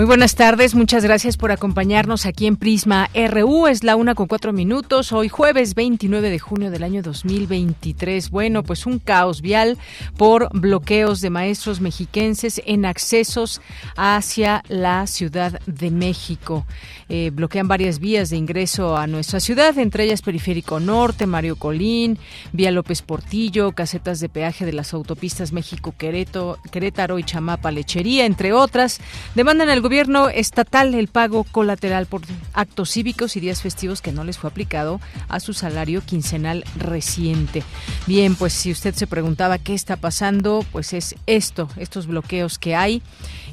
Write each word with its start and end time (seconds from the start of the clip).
Muy 0.00 0.06
buenas 0.06 0.34
tardes, 0.34 0.74
muchas 0.74 1.04
gracias 1.04 1.36
por 1.36 1.52
acompañarnos 1.52 2.24
aquí 2.24 2.46
en 2.46 2.56
Prisma 2.56 3.10
RU. 3.12 3.66
Es 3.66 3.84
la 3.84 3.96
una 3.96 4.14
con 4.14 4.28
cuatro 4.28 4.50
minutos, 4.50 5.12
hoy 5.12 5.28
jueves 5.28 5.74
29 5.74 6.30
de 6.30 6.38
junio 6.38 6.70
del 6.70 6.84
año 6.84 7.02
2023. 7.02 8.30
Bueno, 8.30 8.62
pues 8.62 8.86
un 8.86 8.98
caos 8.98 9.42
vial 9.42 9.76
por 10.16 10.48
bloqueos 10.58 11.20
de 11.20 11.28
maestros 11.28 11.82
mexiquenses 11.82 12.62
en 12.64 12.86
accesos 12.86 13.60
hacia 13.94 14.62
la 14.68 15.06
Ciudad 15.06 15.60
de 15.66 15.90
México. 15.90 16.64
Eh, 17.10 17.30
bloquean 17.30 17.68
varias 17.68 17.98
vías 17.98 18.30
de 18.30 18.38
ingreso 18.38 18.96
a 18.96 19.06
nuestra 19.06 19.38
ciudad, 19.38 19.76
entre 19.76 20.04
ellas 20.04 20.22
Periférico 20.22 20.80
Norte, 20.80 21.26
Mario 21.26 21.56
Colín, 21.56 22.18
Vía 22.52 22.70
López 22.70 23.02
Portillo, 23.02 23.72
casetas 23.72 24.20
de 24.20 24.30
peaje 24.30 24.64
de 24.64 24.72
las 24.72 24.94
autopistas 24.94 25.52
México-Querétaro 25.52 27.18
y 27.18 27.24
Chamapa 27.24 27.70
Lechería, 27.70 28.24
entre 28.24 28.54
otras. 28.54 29.00
Demandan 29.34 29.68
al 29.68 29.82
estatal 29.90 30.94
el 30.94 31.08
pago 31.08 31.44
colateral 31.44 32.06
por 32.06 32.22
actos 32.54 32.90
cívicos 32.90 33.36
y 33.36 33.40
días 33.40 33.62
festivos 33.62 34.00
que 34.00 34.12
no 34.12 34.24
les 34.24 34.38
fue 34.38 34.50
aplicado 34.50 35.00
a 35.28 35.40
su 35.40 35.52
salario 35.52 36.02
quincenal 36.02 36.64
reciente. 36.76 37.62
Bien, 38.06 38.34
pues 38.34 38.52
si 38.52 38.70
usted 38.70 38.94
se 38.94 39.06
preguntaba 39.06 39.58
qué 39.58 39.74
está 39.74 39.96
pasando, 39.96 40.64
pues 40.72 40.92
es 40.92 41.16
esto, 41.26 41.68
estos 41.76 42.06
bloqueos 42.06 42.58
que 42.58 42.76
hay 42.76 43.02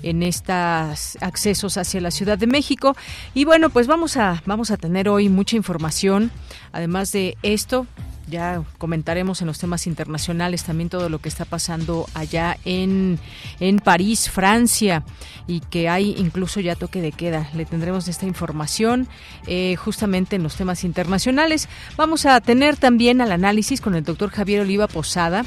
en 0.04 0.24
estos 0.24 1.18
accesos 1.22 1.78
hacia 1.78 2.02
la 2.02 2.12
Ciudad 2.12 2.38
de 2.38 2.48
México. 2.48 2.96
Y 3.34 3.46
bueno, 3.46 3.70
pues 3.70 3.88
vamos 3.88 4.18
a, 4.18 4.42
vamos 4.46 4.72
a 4.72 4.78
tener 4.78 5.10
hoy 5.10 5.30
mucha 5.30 5.56
información. 5.56 6.32
Además 6.72 7.12
de 7.12 7.38
esto, 7.42 7.88
ya 8.28 8.62
comentaremos 8.78 9.42
en 9.42 9.48
los 9.48 9.60
temas 9.60 9.88
internacionales 9.88 10.64
también 10.64 10.90
todo 10.90 11.10
lo 11.10 11.20
que 11.20 11.30
está 11.30 11.46
pasando 11.46 12.06
allá 12.14 12.58
en, 12.66 13.20
en 13.60 13.80
París, 13.80 14.30
Francia, 14.30 15.04
y 15.48 15.62
que 15.62 15.90
hay 15.90 16.16
incluso 16.18 16.60
ya 16.60 16.76
toque 16.76 17.02
de 17.02 17.12
queda. 17.12 17.50
Le 17.54 17.66
tendremos 17.66 18.08
esta 18.08 18.26
información 18.26 19.08
eh, 19.48 19.76
justamente 19.78 20.36
en 20.36 20.44
los 20.44 20.56
temas 20.56 20.84
internacionales. 20.84 21.70
Vamos 21.96 22.26
a 22.26 22.40
tener 22.42 22.78
también 22.78 23.22
al 23.22 23.32
análisis 23.32 23.82
con 23.82 23.96
el 23.96 24.04
doctor 24.04 24.30
Javier 24.30 24.62
Oliva 24.62 24.88
Posada 24.88 25.44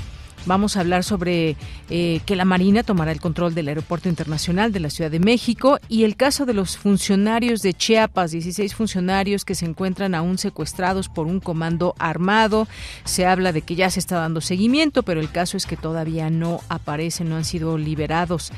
Vamos 0.46 0.76
a 0.76 0.80
hablar 0.80 1.04
sobre 1.04 1.56
eh, 1.90 2.20
que 2.24 2.36
la 2.36 2.44
Marina 2.44 2.82
tomará 2.82 3.12
el 3.12 3.20
control 3.20 3.54
del 3.54 3.68
Aeropuerto 3.68 4.08
Internacional 4.08 4.72
de 4.72 4.80
la 4.80 4.90
Ciudad 4.90 5.10
de 5.10 5.20
México 5.20 5.78
y 5.88 6.04
el 6.04 6.16
caso 6.16 6.46
de 6.46 6.54
los 6.54 6.78
funcionarios 6.78 7.60
de 7.62 7.74
Chiapas, 7.74 8.30
16 8.30 8.74
funcionarios 8.74 9.44
que 9.44 9.54
se 9.54 9.66
encuentran 9.66 10.14
aún 10.14 10.38
secuestrados 10.38 11.08
por 11.08 11.26
un 11.26 11.40
comando 11.40 11.94
armado. 11.98 12.68
Se 13.04 13.26
habla 13.26 13.52
de 13.52 13.62
que 13.62 13.74
ya 13.74 13.90
se 13.90 14.00
está 14.00 14.16
dando 14.16 14.40
seguimiento, 14.40 15.02
pero 15.02 15.20
el 15.20 15.30
caso 15.30 15.56
es 15.56 15.66
que 15.66 15.76
todavía 15.76 16.30
no 16.30 16.60
aparecen, 16.68 17.28
no 17.28 17.36
han 17.36 17.44
sido 17.44 17.76
liberados. 17.76 18.50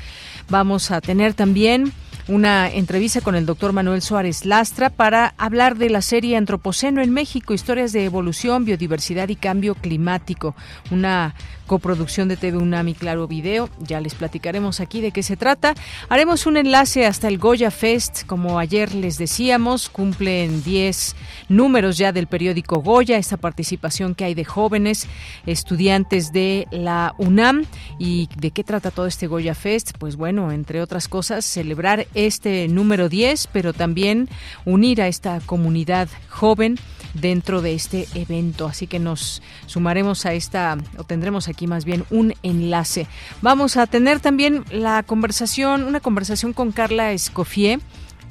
Vamos 0.49 0.89
a 0.91 1.01
tener 1.01 1.33
también 1.33 1.91
una 2.27 2.69
entrevista 2.69 3.19
con 3.19 3.35
el 3.35 3.45
doctor 3.45 3.73
Manuel 3.73 4.01
Suárez 4.01 4.45
Lastra 4.45 4.89
para 4.89 5.33
hablar 5.37 5.75
de 5.77 5.89
la 5.89 6.01
serie 6.01 6.37
Antropoceno 6.37 7.01
en 7.01 7.11
México, 7.11 7.53
historias 7.53 7.91
de 7.91 8.05
evolución, 8.05 8.63
biodiversidad 8.63 9.27
y 9.27 9.35
cambio 9.35 9.75
climático. 9.75 10.55
Una 10.89 11.35
coproducción 11.67 12.27
de 12.27 12.37
TV 12.37 12.57
Claro 12.97 13.27
Video. 13.27 13.69
Ya 13.79 14.01
les 14.01 14.15
platicaremos 14.15 14.79
aquí 14.79 15.01
de 15.01 15.11
qué 15.11 15.23
se 15.23 15.37
trata. 15.37 15.73
Haremos 16.09 16.45
un 16.45 16.57
enlace 16.57 17.05
hasta 17.05 17.27
el 17.27 17.37
Goya 17.37 17.71
Fest, 17.71 18.25
como 18.25 18.59
ayer 18.59 18.93
les 18.93 19.17
decíamos, 19.17 19.89
cumplen 19.89 20.63
10 20.63 21.15
números 21.49 21.97
ya 21.97 22.11
del 22.11 22.27
periódico 22.27 22.81
Goya, 22.81 23.17
esta 23.17 23.37
participación 23.37 24.15
que 24.15 24.25
hay 24.25 24.33
de 24.33 24.45
jóvenes 24.45 25.07
estudiantes 25.45 26.31
de 26.31 26.67
la 26.71 27.15
UNAM. 27.17 27.65
¿Y 27.99 28.29
de 28.37 28.51
qué 28.51 28.63
trata 28.63 28.91
todo 28.91 29.07
este 29.07 29.27
Goya 29.27 29.55
Fest? 29.55 29.91
Pues 29.97 30.15
bueno, 30.15 30.51
entre 30.51 30.81
otras 30.81 31.07
cosas, 31.07 31.45
celebrar 31.45 32.07
este 32.13 32.67
número 32.67 33.09
10, 33.09 33.47
pero 33.53 33.73
también 33.73 34.29
unir 34.65 35.01
a 35.01 35.07
esta 35.07 35.39
comunidad 35.45 36.07
joven 36.29 36.77
dentro 37.13 37.61
de 37.61 37.73
este 37.73 38.07
evento. 38.15 38.67
Así 38.67 38.87
que 38.87 38.99
nos 38.99 39.41
sumaremos 39.65 40.25
a 40.25 40.33
esta, 40.33 40.77
o 40.97 41.03
tendremos 41.03 41.47
aquí 41.47 41.67
más 41.67 41.85
bien 41.85 42.05
un 42.09 42.33
enlace. 42.43 43.07
Vamos 43.41 43.77
a 43.77 43.87
tener 43.87 44.19
también 44.19 44.65
la 44.71 45.03
conversación, 45.03 45.83
una 45.83 45.99
conversación 45.99 46.53
con 46.53 46.71
Carla 46.71 47.11
Escofié 47.11 47.79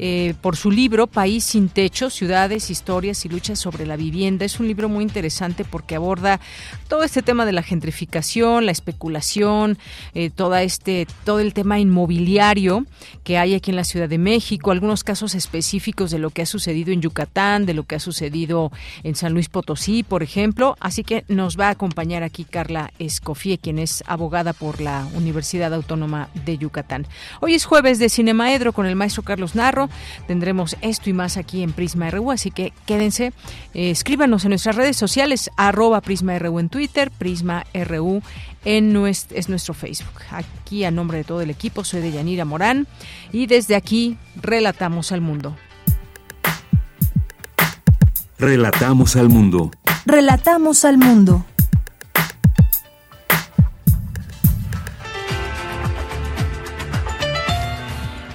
eh, 0.05 0.35
por 0.41 0.57
su 0.57 0.73
libro 0.73 1.07
País 1.07 1.45
sin 1.45 1.69
techo, 1.69 2.11
ciudades, 2.11 2.71
historias 2.71 3.25
y 3.25 3.29
luchas 3.29 3.61
sobre 3.61 3.87
la 3.87 3.95
vivienda. 3.95 4.45
Es 4.45 4.59
un 4.59 4.67
libro 4.67 4.89
muy 4.89 5.05
interesante 5.05 5.65
porque 5.65 5.95
aborda 5.95 6.41
todo 6.89 7.05
este 7.05 7.23
tema 7.23 7.47
de 7.47 7.53
la 7.53 7.63
gentrificación, 7.63 8.67
la 8.67 8.73
especulación, 8.73 9.79
eh, 10.15 10.31
toda 10.31 10.65
este, 10.65 11.07
todo 11.25 11.39
el 11.39 11.55
tema 11.55 11.79
inmobiliario 11.79 12.85
que 13.23 13.39
hay 13.39 13.55
aquí 13.55 13.71
en 13.71 13.77
la 13.77 13.85
Ciudad 13.85 14.09
de 14.09 14.19
México, 14.19 14.73
algunos 14.73 15.05
casos 15.05 15.37
específicos 15.37 16.11
de 16.11 16.19
lo 16.19 16.31
que 16.31 16.43
ha 16.43 16.47
sucedido 16.47 16.91
en 16.91 17.01
Yucatán, 17.01 17.65
de 17.65 17.75
lo 17.75 17.85
que 17.85 17.95
ha 17.95 18.01
sucedido 18.01 18.73
en 19.05 19.15
San 19.15 19.33
Luis 19.35 19.49
Potosí, 19.49 20.03
por 20.03 20.25
ejemplo. 20.25 20.77
Así 20.81 21.05
que 21.05 21.25
nos 21.29 21.57
va 21.57 21.69
a 21.69 21.71
acompañar 21.71 22.25
aquí 22.25 22.43
Carla 22.43 22.93
Escofie, 22.99 23.57
quien 23.57 23.79
es 23.79 24.03
abogada 24.09 24.53
por 24.53 24.81
la 24.81 25.07
Universidad 25.15 25.73
Autónoma 25.73 26.29
de 26.45 26.59
Yucatán. 26.59 27.07
Hoy 27.41 27.55
es 27.55 27.67
jueves 27.67 28.01
de 28.01 28.09
Cinemaedro 28.09 28.73
con 28.73 28.87
el 28.87 28.97
maestro 28.97 29.23
Carlos 29.23 29.55
Narro 29.55 29.92
Tendremos 30.27 30.77
esto 30.81 31.11
y 31.11 31.13
más 31.13 31.37
aquí 31.37 31.63
en 31.63 31.73
Prisma 31.73 32.11
RU, 32.11 32.31
así 32.31 32.51
que 32.51 32.73
quédense, 32.87 33.33
eh, 33.75 33.91
escríbanos 33.91 34.45
en 34.45 34.51
nuestras 34.51 34.77
redes 34.77 34.97
sociales, 34.97 35.51
arroba 35.57 36.01
Prisma 36.01 36.39
RU 36.39 36.59
en 36.59 36.69
Twitter, 36.69 37.11
Prisma 37.11 37.65
RU 37.75 38.23
en 38.65 38.93
nuestro, 38.93 39.37
es 39.37 39.49
nuestro 39.49 39.75
Facebook. 39.75 40.23
Aquí 40.31 40.85
a 40.85 40.91
nombre 40.91 41.19
de 41.19 41.25
todo 41.25 41.41
el 41.41 41.51
equipo 41.51 41.85
soy 41.85 42.01
de 42.01 42.13
Yanira 42.13 42.45
Morán 42.45 42.87
y 43.33 43.47
desde 43.47 43.77
aquí 43.77 44.17
relatamos 44.37 45.13
al 45.13 45.21
mundo. 45.21 45.57
Relatamos 48.39 49.15
al 49.17 49.29
mundo. 49.29 49.71
Relatamos 50.05 50.85
al 50.85 50.99
mundo. 50.99 51.45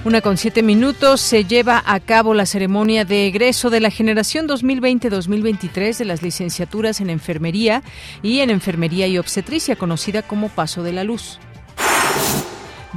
Una 0.08 0.22
con 0.22 0.38
siete 0.38 0.62
minutos 0.62 1.20
se 1.20 1.44
lleva 1.44 1.82
a 1.84 2.00
cabo 2.00 2.32
la 2.32 2.46
ceremonia 2.46 3.04
de 3.04 3.26
egreso 3.26 3.68
de 3.68 3.80
la 3.80 3.90
generación 3.90 4.48
2020-2023 4.48 5.98
de 5.98 6.04
las 6.06 6.22
licenciaturas 6.22 7.02
en 7.02 7.10
enfermería 7.10 7.82
y 8.22 8.38
en 8.38 8.48
enfermería 8.48 9.06
y 9.06 9.18
obstetricia, 9.18 9.76
conocida 9.76 10.22
como 10.22 10.48
Paso 10.48 10.82
de 10.82 10.94
la 10.94 11.04
Luz. 11.04 11.38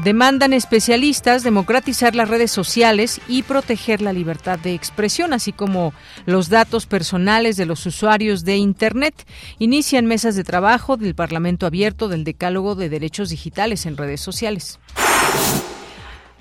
Demandan 0.05 0.53
especialistas 0.53 1.43
democratizar 1.43 2.15
las 2.15 2.29
redes 2.29 2.49
sociales 2.49 3.19
y 3.27 3.43
proteger 3.43 4.01
la 4.01 4.13
libertad 4.13 4.57
de 4.57 4.73
expresión, 4.73 5.33
así 5.33 5.51
como 5.51 5.93
los 6.25 6.47
datos 6.47 6.85
personales 6.85 7.57
de 7.57 7.65
los 7.65 7.85
usuarios 7.85 8.45
de 8.45 8.55
Internet. 8.55 9.27
Inician 9.59 10.05
mesas 10.05 10.37
de 10.37 10.45
trabajo 10.45 10.95
del 10.95 11.13
Parlamento 11.13 11.65
Abierto 11.65 12.07
del 12.07 12.23
Decálogo 12.23 12.75
de 12.75 12.87
Derechos 12.87 13.31
Digitales 13.31 13.85
en 13.85 13.97
redes 13.97 14.21
sociales. 14.21 14.79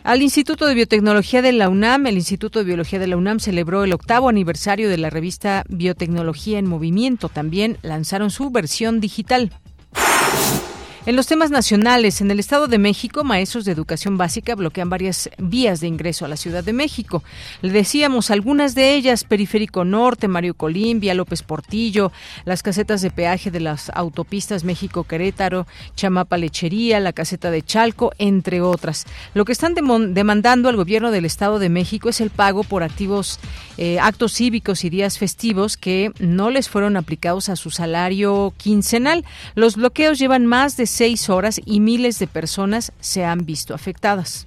Al 0.03 0.23
Instituto 0.23 0.67
de 0.67 0.75
Biotecnología 0.75 1.43
de 1.43 1.53
la 1.53 1.69
UNAM, 1.69 2.07
el 2.07 2.15
Instituto 2.15 2.59
de 2.59 2.65
Biología 2.65 2.99
de 2.99 3.07
la 3.07 3.19
UNAM 3.19 3.39
celebró 3.39 3.85
el 3.85 3.93
octavo 3.93 4.31
aniversario 4.31 4.89
de 4.89 4.97
la 4.97 5.11
revista 5.11 5.65
Biotecnología 5.69 6.59
en 6.59 6.67
Movimiento. 6.67 7.29
También 7.29 7.77
lanzaron 7.83 8.31
su 8.31 8.51
versión 8.51 9.01
digital. 9.01 9.53
En 11.07 11.17
los 11.17 11.27
temas 11.27 11.51
nacionales, 11.51 12.21
en 12.21 12.31
el 12.31 12.39
Estado 12.39 12.69
de 12.69 12.77
México, 12.77 13.25
maestros 13.25 13.65
de 13.65 13.73
educación 13.73 14.19
básica 14.19 14.55
bloquean 14.55 14.91
varias 14.91 15.31
vías 15.39 15.81
de 15.81 15.87
ingreso 15.87 16.27
a 16.27 16.29
la 16.29 16.37
Ciudad 16.37 16.63
de 16.63 16.75
México. 16.75 17.25
Le 17.63 17.73
decíamos 17.73 18.31
algunas 18.31 18.75
de 18.75 18.95
ellas, 18.95 19.25
Periférico 19.25 19.87
Norte, 19.87 20.29
Mario 20.29 20.53
Colimbia, 20.53 21.15
López 21.15 21.43
Portillo, 21.43 22.13
las 22.45 22.63
casetas 22.63 23.01
de 23.01 23.11
peaje 23.11 23.51
de 23.51 23.61
las 23.61 23.91
autopistas 23.95 24.63
México-Querétaro, 24.63 25.67
Chamapa 25.97 26.37
Lechería, 26.37 27.01
la 27.01 27.15
caseta 27.15 27.51
de 27.51 27.63
Chalco, 27.63 28.13
entre 28.19 28.61
otras. 28.61 29.07
Lo 29.33 29.47
que 29.47 29.53
están 29.53 29.75
demandando 29.75 30.69
al 30.69 30.77
gobierno 30.77 31.11
del 31.11 31.25
Estado 31.25 31.59
de 31.59 31.71
México 31.71 32.11
es 32.11 32.21
el 32.21 32.29
pago 32.29 32.63
por 32.63 32.83
activos, 32.83 33.41
eh, 33.79 33.99
actos 33.99 34.35
cívicos 34.35 34.85
y 34.85 34.91
días 34.91 35.17
festivos 35.17 35.79
que 35.79 36.13
no 36.19 36.51
les 36.51 36.69
fueron 36.69 36.99
aplicados 36.99 37.49
a 37.49 37.57
su 37.57 37.71
salario 37.71 38.53
quincenal. 38.59 39.25
Los 39.55 39.77
bloqueos 39.77 40.19
llevan 40.19 40.45
más 40.45 40.77
de 40.77 40.90
seis 40.91 41.31
horas 41.31 41.61
y 41.65 41.81
miles 41.81 42.19
de 42.19 42.27
personas 42.27 42.93
se 43.01 43.25
han 43.25 43.47
visto 43.47 43.75
afectadas. 43.75 44.47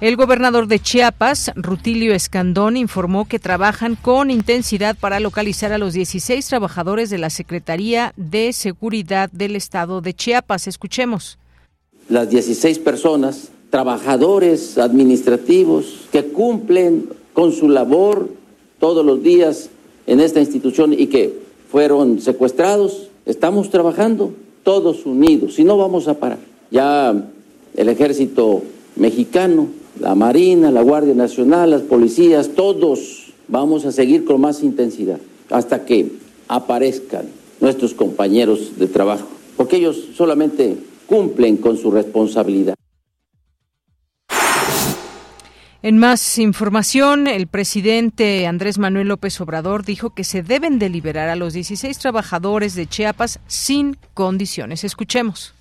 El 0.00 0.16
gobernador 0.16 0.66
de 0.66 0.80
Chiapas, 0.80 1.52
Rutilio 1.54 2.14
Escandón, 2.14 2.76
informó 2.76 3.26
que 3.26 3.38
trabajan 3.38 3.96
con 3.96 4.30
intensidad 4.30 4.96
para 4.98 5.20
localizar 5.20 5.72
a 5.72 5.78
los 5.78 5.94
16 5.94 6.46
trabajadores 6.46 7.08
de 7.08 7.18
la 7.18 7.30
Secretaría 7.30 8.12
de 8.16 8.52
Seguridad 8.52 9.30
del 9.32 9.56
Estado 9.56 10.00
de 10.00 10.12
Chiapas. 10.12 10.66
Escuchemos. 10.66 11.38
Las 12.08 12.28
16 12.28 12.80
personas, 12.80 13.48
trabajadores 13.70 14.76
administrativos 14.76 16.06
que 16.12 16.24
cumplen 16.24 17.08
con 17.32 17.52
su 17.52 17.68
labor 17.68 18.28
todos 18.80 19.06
los 19.06 19.22
días 19.22 19.70
en 20.06 20.20
esta 20.20 20.40
institución 20.40 20.92
y 20.92 21.06
que 21.06 21.38
fueron 21.70 22.20
secuestrados, 22.20 23.08
estamos 23.24 23.70
trabajando 23.70 24.34
todos 24.64 25.06
unidos, 25.06 25.54
si 25.54 25.64
no 25.64 25.76
vamos 25.76 26.08
a 26.08 26.18
parar. 26.18 26.38
Ya 26.70 27.14
el 27.76 27.88
ejército 27.88 28.62
mexicano, 28.96 29.68
la 30.00 30.14
Marina, 30.14 30.72
la 30.72 30.82
Guardia 30.82 31.14
Nacional, 31.14 31.70
las 31.70 31.82
policías, 31.82 32.50
todos 32.56 33.32
vamos 33.46 33.84
a 33.84 33.92
seguir 33.92 34.24
con 34.24 34.40
más 34.40 34.62
intensidad 34.62 35.18
hasta 35.50 35.84
que 35.84 36.10
aparezcan 36.48 37.26
nuestros 37.60 37.94
compañeros 37.94 38.78
de 38.78 38.86
trabajo, 38.86 39.28
porque 39.56 39.76
ellos 39.76 40.08
solamente 40.16 40.76
cumplen 41.06 41.58
con 41.58 41.76
su 41.76 41.90
responsabilidad. 41.90 42.74
En 45.84 45.98
más 45.98 46.38
información, 46.38 47.26
el 47.26 47.46
presidente 47.46 48.46
Andrés 48.46 48.78
Manuel 48.78 49.08
López 49.08 49.38
Obrador 49.42 49.84
dijo 49.84 50.14
que 50.14 50.24
se 50.24 50.42
deben 50.42 50.78
de 50.78 50.88
liberar 50.88 51.28
a 51.28 51.36
los 51.36 51.52
16 51.52 51.98
trabajadores 51.98 52.74
de 52.74 52.86
Chiapas 52.86 53.38
sin 53.46 53.98
condiciones. 54.14 54.82
Escuchemos. 54.82 55.52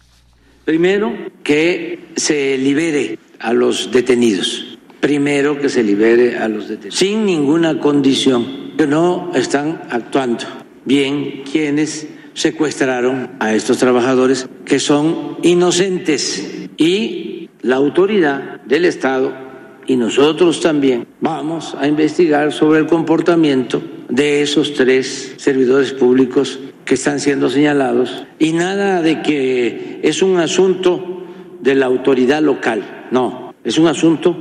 Primero, 0.64 1.12
que 1.44 2.00
se 2.16 2.58
libere 2.58 3.20
a 3.42 3.52
los 3.52 3.92
detenidos. 3.92 4.78
Primero, 5.02 5.60
que 5.60 5.68
se 5.68 5.84
libere 5.84 6.38
a 6.38 6.48
los 6.48 6.70
detenidos. 6.70 7.00
Sin 7.00 7.26
ninguna 7.26 7.82
condición. 7.82 8.78
Que 8.78 8.88
no 8.88 9.30
están 9.36 9.82
actuando 9.90 10.46
bien 10.86 11.44
quienes 11.52 12.08
secuestraron 12.34 13.32
a 13.42 13.54
estos 13.54 13.78
trabajadores 13.78 14.48
que 14.64 14.80
son 14.80 15.38
inocentes 15.44 16.70
y 16.78 17.50
la 17.62 17.76
autoridad 17.76 18.62
del 18.62 18.86
Estado 18.86 19.44
y 19.88 19.96
nosotros 19.96 20.62
también 20.62 21.08
vamos 21.22 21.76
a 21.80 21.88
investigar 21.88 22.52
sobre 22.52 22.80
el 22.80 22.88
comportamiento 22.88 23.82
de 24.10 24.42
esos 24.42 24.74
tres 24.74 25.36
servidores 25.38 25.92
públicos 25.92 26.60
que 26.86 26.96
están 26.96 27.20
siendo 27.20 27.50
señalados 27.50 28.26
y 28.40 28.54
nada 28.54 29.02
de 29.02 29.22
que 29.22 30.00
es 30.04 30.22
un 30.22 30.38
asunto 30.38 31.26
de 31.62 31.76
la 31.76 31.86
autoridad 31.86 32.42
local, 32.42 33.08
no, 33.12 33.54
es 33.64 33.78
un 33.78 33.88
asunto 33.88 34.36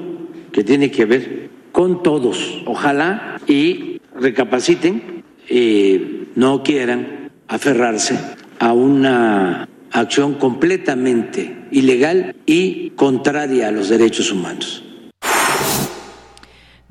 que 0.52 0.64
tiene 0.64 0.90
que 0.90 1.04
ver 1.04 1.50
con 1.72 2.02
todos. 2.02 2.62
Ojalá 2.66 3.40
y 3.46 4.00
recapaciten 4.18 5.22
y 5.48 6.00
no 6.34 6.62
quieran 6.62 7.30
aferrarse 7.48 8.18
a 8.58 8.72
una 8.72 9.68
acción 9.90 10.34
completamente 10.34 11.66
ilegal 11.70 12.34
y 12.46 12.90
contraria 12.90 13.68
a 13.68 13.72
los 13.72 13.88
derechos 13.88 14.30
humanos. 14.30 14.84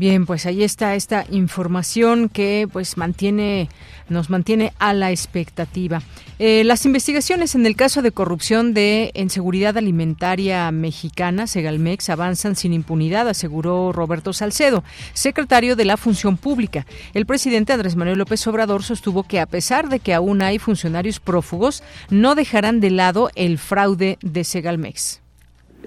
Bien, 0.02 0.26
pues 0.26 0.48
ahí 0.48 0.64
está 0.64 0.96
esta 0.96 1.26
información 1.30 2.28
que 2.28 2.68
pues 2.74 2.98
mantiene 2.98 3.70
nos 4.10 4.32
mantiene 4.32 4.74
a 4.80 4.96
la 4.96 5.12
expectativa. 5.12 6.02
Eh, 6.40 6.64
las 6.64 6.88
investigaciones 6.88 7.54
en 7.54 7.68
el 7.68 7.76
caso 7.76 8.02
de 8.02 8.12
corrupción 8.12 8.74
de 8.74 9.12
en 9.14 9.30
seguridad 9.30 9.78
alimentaria 9.78 10.72
mexicana, 10.72 11.46
Segalmex, 11.46 12.10
avanzan 12.10 12.56
sin 12.56 12.74
impunidad, 12.74 13.30
aseguró 13.30 13.92
Roberto 13.92 14.34
Salcedo, 14.34 14.84
secretario 15.14 15.76
de 15.76 15.86
la 15.86 15.98
Función 15.98 16.36
Pública. 16.36 16.88
El 17.14 17.28
presidente 17.28 17.72
Andrés 17.72 17.96
Manuel 17.96 18.18
López 18.18 18.48
Obrador 18.48 18.82
sostuvo 18.82 19.22
que 19.22 19.40
a 19.40 19.46
pesar 19.46 19.88
de 19.88 20.00
que 20.00 20.16
aún 20.16 20.42
hay 20.42 20.58
funcionarios 20.58 21.20
prófugos, 21.20 21.84
no 22.10 22.34
dejarán 22.34 22.80
de 22.80 22.90
lado 22.90 23.30
el 23.36 23.60
fraude 23.60 24.18
de 24.24 24.44
Segalmex. 24.46 25.21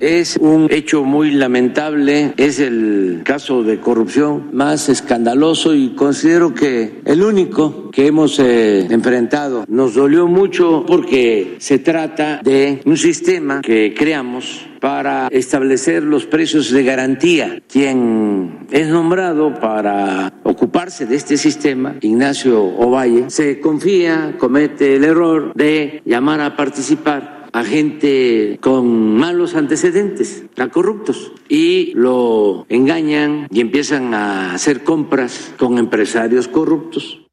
Es 0.01 0.37
un 0.37 0.67
hecho 0.71 1.05
muy 1.05 1.31
lamentable, 1.31 2.35
es 2.37 2.59
el 2.59 3.23
caso 3.25 3.63
de 3.63 3.79
corrupción 3.79 4.51
más 4.53 4.89
escandaloso 4.89 5.75
y 5.75 5.91
considero 5.91 6.53
que 6.53 7.01
el 7.05 7.23
único 7.23 7.91
que 7.93 8.09
hemos 8.09 8.39
eh, 8.41 8.87
enfrentado. 8.91 9.65
Nos 9.69 9.95
dolió 9.95 10.27
mucho 10.27 10.85
porque 10.87 11.57
se 11.59 11.79
trata 11.79 12.41
de 12.43 12.81
un 12.85 12.97
sistema 12.97 13.61
que 13.61 13.95
creamos 13.97 14.67
para 14.81 15.29
establecer 15.29 16.03
los 16.03 16.27
precios 16.27 16.71
de 16.71 16.83
garantía. 16.83 17.63
Quien 17.69 18.67
es 18.71 18.89
nombrado 18.89 19.55
para 19.55 20.33
ocuparse 20.43 21.07
de 21.07 21.17
este 21.17 21.37
sistema, 21.37 21.97
Ignacio 22.01 22.63
Ovalle, 22.63 23.31
se 23.31 23.61
confía, 23.61 24.35
comete 24.39 24.97
el 24.97 25.05
error 25.05 25.55
de 25.55 26.03
llamar 26.05 26.41
a 26.41 26.57
participar 26.57 27.44
a 27.55 27.63
gente 27.63 28.59
con 28.61 29.17
malos 29.17 29.55
antecedentes, 29.55 30.45
a 30.59 30.69
corruptos, 30.69 31.31
y 31.49 31.93
lo 31.95 32.67
engañan 32.69 33.47
y 33.49 33.61
empiezan 33.61 34.13
a 34.13 34.53
hacer 34.55 34.83
compras 34.83 35.55
con 35.57 35.79
empresarios 35.79 36.49
corruptos. 36.49 37.24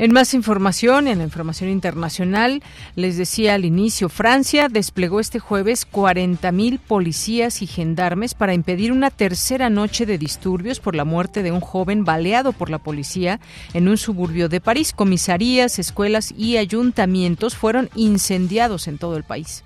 En 0.00 0.12
más 0.12 0.32
información, 0.32 1.08
en 1.08 1.18
la 1.18 1.24
información 1.24 1.70
internacional, 1.70 2.62
les 2.94 3.16
decía 3.16 3.54
al 3.54 3.64
inicio, 3.64 4.08
Francia 4.08 4.68
desplegó 4.68 5.18
este 5.18 5.40
jueves 5.40 5.88
40.000 5.90 6.78
policías 6.78 7.62
y 7.62 7.66
gendarmes 7.66 8.34
para 8.34 8.54
impedir 8.54 8.92
una 8.92 9.10
tercera 9.10 9.70
noche 9.70 10.06
de 10.06 10.16
disturbios 10.16 10.78
por 10.78 10.94
la 10.94 11.04
muerte 11.04 11.42
de 11.42 11.50
un 11.50 11.58
joven 11.58 12.04
baleado 12.04 12.52
por 12.52 12.70
la 12.70 12.78
policía 12.78 13.40
en 13.74 13.88
un 13.88 13.96
suburbio 13.96 14.48
de 14.48 14.60
París. 14.60 14.92
Comisarías, 14.92 15.80
escuelas 15.80 16.32
y 16.36 16.58
ayuntamientos 16.58 17.56
fueron 17.56 17.90
incendiados 17.96 18.86
en 18.86 18.98
todo 18.98 19.16
el 19.16 19.24
país. 19.24 19.64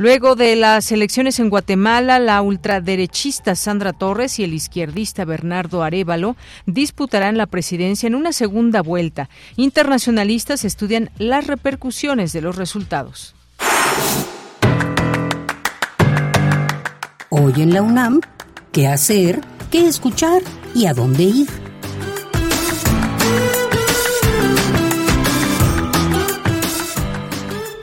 Luego 0.00 0.34
de 0.34 0.56
las 0.56 0.92
elecciones 0.92 1.40
en 1.40 1.50
Guatemala, 1.50 2.18
la 2.18 2.40
ultraderechista 2.40 3.54
Sandra 3.54 3.92
Torres 3.92 4.38
y 4.38 4.44
el 4.44 4.54
izquierdista 4.54 5.26
Bernardo 5.26 5.82
Arevalo 5.82 6.36
disputarán 6.64 7.36
la 7.36 7.44
presidencia 7.44 8.06
en 8.06 8.14
una 8.14 8.32
segunda 8.32 8.80
vuelta. 8.80 9.28
Internacionalistas 9.56 10.64
estudian 10.64 11.10
las 11.18 11.46
repercusiones 11.46 12.32
de 12.32 12.40
los 12.40 12.56
resultados. 12.56 13.34
Hoy 17.28 17.52
en 17.58 17.74
la 17.74 17.82
UNAM, 17.82 18.22
¿qué 18.72 18.88
hacer? 18.88 19.42
¿Qué 19.70 19.86
escuchar? 19.86 20.40
¿Y 20.74 20.86
a 20.86 20.94
dónde 20.94 21.24
ir? 21.24 21.48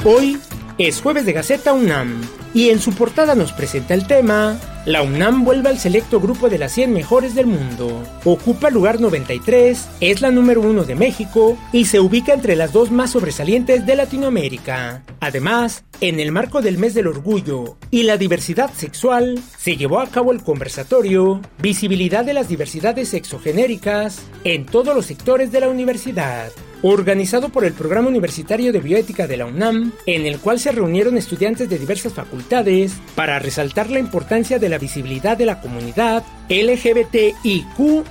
Hoy 0.04 0.40
es 0.78 1.02
jueves 1.02 1.26
de 1.26 1.34
Gaceta 1.34 1.74
UNAM 1.74 2.22
y 2.54 2.70
en 2.70 2.80
su 2.80 2.94
portada 2.94 3.36
nos 3.36 3.52
presenta 3.52 3.94
el 3.94 4.06
tema 4.08 4.58
La 4.88 5.02
UNAM 5.02 5.44
vuelve 5.44 5.68
al 5.68 5.80
selecto 5.80 6.22
grupo 6.22 6.48
de 6.48 6.58
las 6.58 6.72
100 6.72 6.94
mejores 6.94 7.36
del 7.36 7.46
mundo. 7.46 8.02
Ocupa 8.24 8.70
el 8.70 8.74
lugar 8.74 9.02
93, 9.02 9.86
es 10.00 10.22
la 10.22 10.32
número 10.32 10.62
uno 10.62 10.86
de 10.86 10.96
México 10.96 11.58
y 11.74 11.84
se 11.84 12.00
ubica 12.00 12.34
entre 12.34 12.56
las 12.56 12.72
dos 12.72 12.90
más 12.90 13.10
sobresalientes 13.12 13.86
de 13.86 13.98
Latinoamérica. 13.98 15.04
Además, 15.20 15.84
en 16.00 16.22
el 16.22 16.32
marco 16.32 16.62
del 16.62 16.78
mes 16.78 16.94
del 16.94 17.08
orgullo 17.08 17.76
y 17.92 18.04
la 18.04 18.16
diversidad 18.16 18.72
sexual, 18.74 19.42
se 19.58 19.76
llevó 19.76 20.00
a 20.00 20.08
cabo 20.08 20.32
el 20.32 20.42
conversatorio 20.42 21.42
Visibilidad 21.60 22.24
de 22.24 22.34
las 22.34 22.48
diversidades 22.48 23.10
sexogenéricas 23.10 24.22
en 24.46 24.66
todos 24.66 24.96
los 24.96 25.06
sectores 25.06 25.52
de 25.52 25.60
la 25.60 25.68
universidad. 25.68 26.50
organizado 26.84 27.50
por 27.50 27.66
el 27.66 27.74
Programa 27.74 28.08
Universitario 28.08 28.72
de 28.72 28.80
Bioética 28.80 29.26
de 29.26 29.38
la 29.38 29.48
UNAM, 29.48 29.94
en 30.06 30.28
el 30.28 30.38
cual 30.38 30.60
se 30.60 30.72
reunieron 30.72 31.18
estudiantes 31.18 31.70
de 31.70 31.80
diversas 31.80 32.14
facultades 32.14 32.94
para 33.16 33.40
resaltar 33.40 33.90
la 33.90 33.98
importancia 33.98 34.60
de 34.60 34.70
la 34.70 34.77
visibilidad 34.78 35.38
de 35.38 35.46
la 35.46 35.62
comunidad 35.62 36.24
LGBTIQ. 36.50 38.06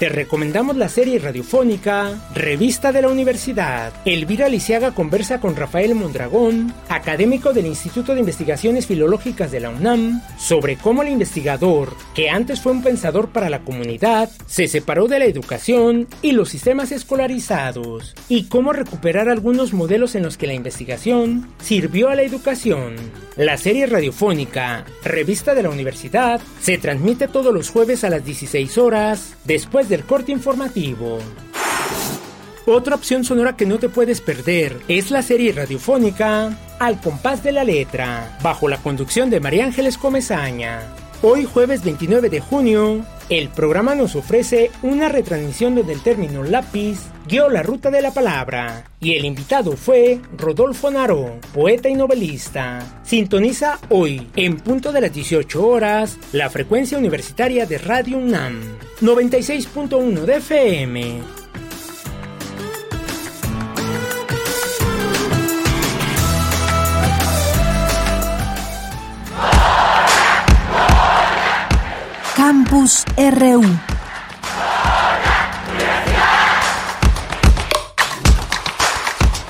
Te 0.00 0.08
recomendamos 0.08 0.78
la 0.78 0.88
serie 0.88 1.18
radiofónica 1.18 2.18
Revista 2.34 2.90
de 2.90 3.02
la 3.02 3.08
Universidad. 3.08 3.92
Elvira 4.06 4.48
Lisiaga 4.48 4.94
conversa 4.94 5.40
con 5.40 5.56
Rafael 5.56 5.94
Mondragón, 5.94 6.72
académico 6.88 7.52
del 7.52 7.66
Instituto 7.66 8.14
de 8.14 8.20
Investigaciones 8.20 8.86
Filológicas 8.86 9.50
de 9.50 9.60
la 9.60 9.68
UNAM, 9.68 10.22
sobre 10.38 10.76
cómo 10.76 11.02
el 11.02 11.10
investigador, 11.10 11.94
que 12.14 12.30
antes 12.30 12.62
fue 12.62 12.72
un 12.72 12.82
pensador 12.82 13.28
para 13.28 13.50
la 13.50 13.60
comunidad, 13.60 14.30
se 14.46 14.68
separó 14.68 15.06
de 15.06 15.18
la 15.18 15.26
educación 15.26 16.08
y 16.22 16.32
los 16.32 16.48
sistemas 16.48 16.92
escolarizados, 16.92 18.14
y 18.26 18.44
cómo 18.44 18.72
recuperar 18.72 19.28
algunos 19.28 19.74
modelos 19.74 20.14
en 20.14 20.22
los 20.22 20.38
que 20.38 20.46
la 20.46 20.54
investigación 20.54 21.46
sirvió 21.60 22.08
a 22.08 22.14
la 22.14 22.22
educación. 22.22 22.96
La 23.36 23.58
serie 23.58 23.84
radiofónica 23.84 24.86
Revista 25.04 25.54
de 25.54 25.62
la 25.62 25.68
Universidad 25.68 26.40
se 26.62 26.78
transmite 26.78 27.28
todos 27.28 27.52
los 27.52 27.68
jueves 27.68 28.02
a 28.02 28.08
las 28.08 28.24
16 28.24 28.78
horas, 28.78 29.34
después 29.44 29.89
del 29.90 30.04
corte 30.04 30.32
informativo. 30.32 31.18
Otra 32.66 32.94
opción 32.94 33.24
sonora 33.24 33.56
que 33.56 33.66
no 33.66 33.78
te 33.78 33.88
puedes 33.88 34.20
perder 34.20 34.80
es 34.86 35.10
la 35.10 35.22
serie 35.22 35.52
radiofónica 35.52 36.56
Al 36.78 37.00
compás 37.00 37.42
de 37.42 37.52
la 37.52 37.64
letra, 37.64 38.38
bajo 38.42 38.68
la 38.68 38.78
conducción 38.78 39.28
de 39.28 39.40
María 39.40 39.66
Ángeles 39.66 39.98
Comezaña. 39.98 40.80
Hoy 41.22 41.44
jueves 41.44 41.84
29 41.84 42.30
de 42.30 42.40
junio, 42.40 43.04
el 43.28 43.48
programa 43.48 43.94
nos 43.94 44.16
ofrece 44.16 44.70
una 44.82 45.08
retransmisión 45.08 45.74
donde 45.74 45.92
el 45.92 46.02
término 46.02 46.44
lápiz 46.44 47.00
guió 47.30 47.48
la 47.48 47.62
ruta 47.62 47.92
de 47.92 48.02
la 48.02 48.12
palabra 48.12 48.90
y 48.98 49.14
el 49.14 49.24
invitado 49.24 49.76
fue 49.76 50.18
Rodolfo 50.36 50.90
Naro, 50.90 51.38
poeta 51.54 51.88
y 51.88 51.94
novelista. 51.94 53.00
Sintoniza 53.04 53.78
hoy, 53.88 54.28
en 54.34 54.56
punto 54.56 54.90
de 54.90 55.00
las 55.00 55.14
18 55.14 55.64
horas, 55.64 56.18
la 56.32 56.50
frecuencia 56.50 56.98
universitaria 56.98 57.66
de 57.66 57.78
Radio 57.78 58.18
UNAM, 58.18 58.60
96.1 59.00 60.20
de 60.22 60.36
FM. 60.38 61.20
Campus 72.34 73.04
RU. 73.16 73.89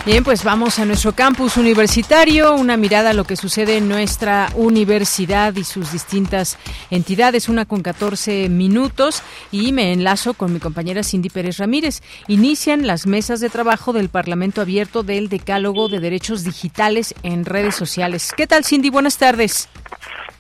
Bien, 0.07 0.25
pues 0.25 0.45
vamos 0.45 0.79
a 0.79 0.87
nuestro 0.87 1.13
campus 1.13 1.59
universitario, 1.59 2.55
una 2.55 2.79
mirada 2.79 3.11
a 3.11 3.13
lo 3.13 3.25
que 3.25 3.37
sucede 3.37 3.77
en 3.77 3.87
nuestra 3.87 4.51
universidad 4.55 5.55
y 5.57 5.63
sus 5.63 5.93
distintas 5.93 6.57
entidades, 6.91 7.51
una 7.51 7.67
con 7.67 7.83
14 7.83 8.49
minutos 8.49 9.23
y 9.53 9.73
me 9.73 9.93
enlazo 9.93 10.33
con 10.33 10.55
mi 10.55 10.59
compañera 10.59 11.05
Cindy 11.05 11.29
Pérez 11.29 11.59
Ramírez. 11.59 12.01
Inician 12.29 12.87
las 12.87 13.07
mesas 13.07 13.41
de 13.41 13.51
trabajo 13.51 13.93
del 13.93 14.09
Parlamento 14.09 14.63
Abierto 14.63 15.03
del 15.03 15.29
Decálogo 15.29 15.89
de 15.91 16.01
Derechos 16.01 16.45
Digitales 16.45 17.15
en 17.23 17.45
redes 17.45 17.75
sociales. 17.75 18.31
¿Qué 18.35 18.47
tal 18.47 18.65
Cindy? 18.65 18.89
Buenas 18.89 19.19
tardes. 19.19 19.69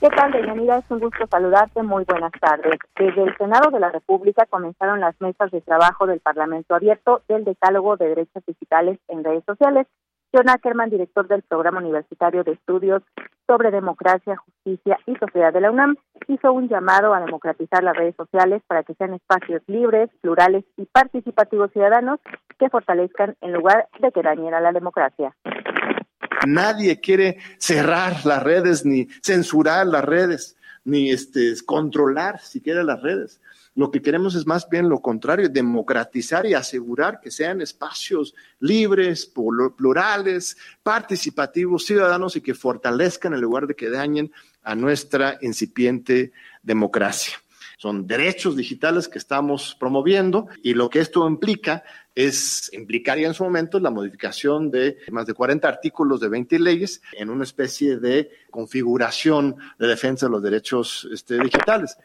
¿Qué 0.00 0.08
tal, 0.08 0.32
Deyanira? 0.32 0.78
Es 0.78 0.90
un 0.90 0.98
gusto 0.98 1.26
saludarte. 1.26 1.82
Muy 1.82 2.04
buenas 2.04 2.32
tardes. 2.40 2.78
Desde 2.98 3.22
el 3.22 3.36
Senado 3.36 3.70
de 3.70 3.80
la 3.80 3.90
República 3.90 4.46
comenzaron 4.46 4.98
las 4.98 5.14
mesas 5.20 5.50
de 5.50 5.60
trabajo 5.60 6.06
del 6.06 6.20
Parlamento 6.20 6.74
Abierto 6.74 7.20
del 7.28 7.44
Decálogo 7.44 7.98
de 7.98 8.08
Derechos 8.08 8.42
Digitales 8.46 8.98
en 9.08 9.22
redes 9.22 9.44
sociales. 9.44 9.86
John 10.32 10.48
Ackerman, 10.48 10.88
director 10.88 11.28
del 11.28 11.42
Programa 11.42 11.80
Universitario 11.80 12.44
de 12.44 12.52
Estudios 12.52 13.02
sobre 13.46 13.70
Democracia, 13.70 14.38
Justicia 14.38 14.98
y 15.04 15.16
Sociedad 15.16 15.52
de 15.52 15.60
la 15.60 15.70
UNAM, 15.70 15.96
hizo 16.28 16.50
un 16.50 16.70
llamado 16.70 17.12
a 17.12 17.20
democratizar 17.20 17.84
las 17.84 17.94
redes 17.94 18.16
sociales 18.16 18.62
para 18.66 18.84
que 18.84 18.94
sean 18.94 19.12
espacios 19.12 19.60
libres, 19.66 20.08
plurales 20.22 20.64
y 20.78 20.86
participativos 20.86 21.72
ciudadanos 21.72 22.20
que 22.58 22.70
fortalezcan 22.70 23.36
en 23.42 23.52
lugar 23.52 23.86
de 23.98 24.12
que 24.12 24.22
dañen 24.22 24.54
a 24.54 24.60
la 24.60 24.72
democracia. 24.72 25.34
Nadie 26.46 27.00
quiere 27.00 27.38
cerrar 27.58 28.24
las 28.24 28.42
redes 28.42 28.84
ni 28.84 29.08
censurar 29.22 29.86
las 29.86 30.04
redes 30.04 30.56
ni 30.84 31.10
este, 31.10 31.54
controlar 31.64 32.40
siquiera 32.40 32.82
las 32.82 33.02
redes. 33.02 33.40
Lo 33.74 33.90
que 33.90 34.02
queremos 34.02 34.34
es 34.34 34.46
más 34.46 34.68
bien 34.68 34.88
lo 34.88 35.00
contrario, 35.00 35.48
democratizar 35.48 36.44
y 36.44 36.54
asegurar 36.54 37.20
que 37.20 37.30
sean 37.30 37.60
espacios 37.60 38.34
libres, 38.58 39.26
plurales, 39.76 40.56
participativos, 40.82 41.86
ciudadanos 41.86 42.34
y 42.36 42.40
que 42.40 42.54
fortalezcan 42.54 43.32
en 43.32 43.40
lugar 43.40 43.66
de 43.66 43.76
que 43.76 43.88
dañen 43.88 44.32
a 44.62 44.74
nuestra 44.74 45.38
incipiente 45.40 46.32
democracia. 46.62 47.34
Son 47.80 48.06
derechos 48.06 48.58
digitales 48.58 49.08
que 49.08 49.16
estamos 49.16 49.74
promoviendo 49.80 50.48
y 50.62 50.74
lo 50.74 50.90
que 50.90 50.98
esto 50.98 51.26
implica 51.26 51.82
es 52.14 52.70
implicaría 52.74 53.26
en 53.26 53.32
su 53.32 53.42
momento 53.42 53.80
la 53.80 53.88
modificación 53.88 54.70
de 54.70 54.98
más 55.10 55.24
de 55.24 55.32
40 55.32 55.66
artículos 55.66 56.20
de 56.20 56.28
20 56.28 56.58
leyes 56.58 57.00
en 57.14 57.30
una 57.30 57.44
especie 57.44 57.96
de 57.96 58.32
configuración 58.50 59.56
de 59.78 59.86
defensa 59.86 60.26
de 60.26 60.32
los 60.32 60.42
derechos 60.42 61.08
este, 61.10 61.38
digitales. 61.38 61.96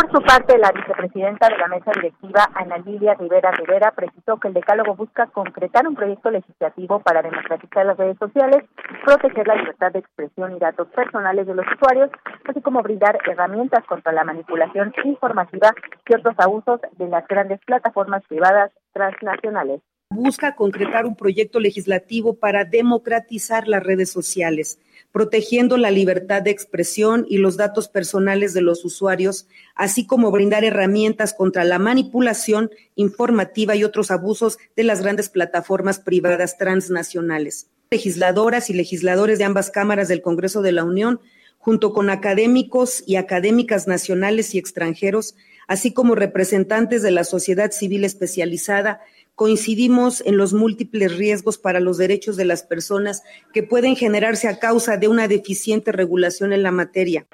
Por 0.00 0.12
su 0.12 0.22
parte, 0.26 0.56
la 0.56 0.72
vicepresidenta 0.72 1.50
de 1.50 1.58
la 1.58 1.68
mesa 1.68 1.92
directiva, 1.92 2.48
Ana 2.54 2.78
Lilia 2.78 3.12
Rivera 3.14 3.50
Rivera, 3.50 3.92
precisó 3.92 4.38
que 4.38 4.48
el 4.48 4.54
decálogo 4.54 4.94
busca 4.94 5.26
concretar 5.26 5.86
un 5.86 5.94
proyecto 5.94 6.30
legislativo 6.30 7.00
para 7.00 7.20
democratizar 7.20 7.84
las 7.84 7.98
redes 7.98 8.16
sociales, 8.16 8.64
proteger 9.04 9.46
la 9.46 9.56
libertad 9.56 9.92
de 9.92 9.98
expresión 9.98 10.56
y 10.56 10.58
datos 10.58 10.88
personales 10.88 11.46
de 11.46 11.54
los 11.54 11.66
usuarios, 11.76 12.10
así 12.48 12.62
como 12.62 12.82
brindar 12.82 13.18
herramientas 13.26 13.84
contra 13.84 14.12
la 14.12 14.24
manipulación 14.24 14.94
informativa 15.04 15.74
y 16.08 16.14
otros 16.14 16.34
abusos 16.38 16.80
de 16.96 17.06
las 17.06 17.28
grandes 17.28 17.60
plataformas 17.66 18.22
privadas 18.26 18.72
transnacionales. 18.94 19.82
Busca 20.08 20.56
concretar 20.56 21.04
un 21.04 21.14
proyecto 21.14 21.60
legislativo 21.60 22.38
para 22.38 22.64
democratizar 22.64 23.68
las 23.68 23.82
redes 23.82 24.10
sociales 24.10 24.78
protegiendo 25.12 25.76
la 25.76 25.90
libertad 25.90 26.42
de 26.42 26.50
expresión 26.50 27.26
y 27.28 27.38
los 27.38 27.56
datos 27.56 27.88
personales 27.88 28.54
de 28.54 28.60
los 28.60 28.84
usuarios, 28.84 29.46
así 29.74 30.06
como 30.06 30.30
brindar 30.30 30.64
herramientas 30.64 31.34
contra 31.34 31.64
la 31.64 31.78
manipulación 31.78 32.70
informativa 32.94 33.74
y 33.74 33.84
otros 33.84 34.10
abusos 34.10 34.58
de 34.76 34.84
las 34.84 35.02
grandes 35.02 35.28
plataformas 35.28 35.98
privadas 35.98 36.58
transnacionales. 36.58 37.68
Legisladoras 37.90 38.70
y 38.70 38.74
legisladores 38.74 39.38
de 39.38 39.44
ambas 39.44 39.70
cámaras 39.70 40.08
del 40.08 40.22
Congreso 40.22 40.62
de 40.62 40.72
la 40.72 40.84
Unión, 40.84 41.20
junto 41.58 41.92
con 41.92 42.08
académicos 42.08 43.02
y 43.06 43.16
académicas 43.16 43.86
nacionales 43.86 44.54
y 44.54 44.58
extranjeros, 44.58 45.34
así 45.66 45.92
como 45.92 46.14
representantes 46.14 47.02
de 47.02 47.10
la 47.10 47.24
sociedad 47.24 47.70
civil 47.70 48.04
especializada, 48.04 49.00
coincidimos 49.40 50.20
en 50.26 50.36
los 50.36 50.52
múltiples 50.52 51.16
riesgos 51.16 51.56
para 51.56 51.80
los 51.80 51.96
derechos 51.96 52.36
de 52.36 52.44
las 52.44 52.62
personas 52.62 53.22
que 53.54 53.62
pueden 53.62 53.96
generarse 53.96 54.48
a 54.48 54.58
causa 54.58 54.98
de 54.98 55.08
una 55.08 55.28
deficiente 55.28 55.92
regulación 55.92 56.52
en 56.52 56.62
la 56.62 56.72
materia. 56.72 57.24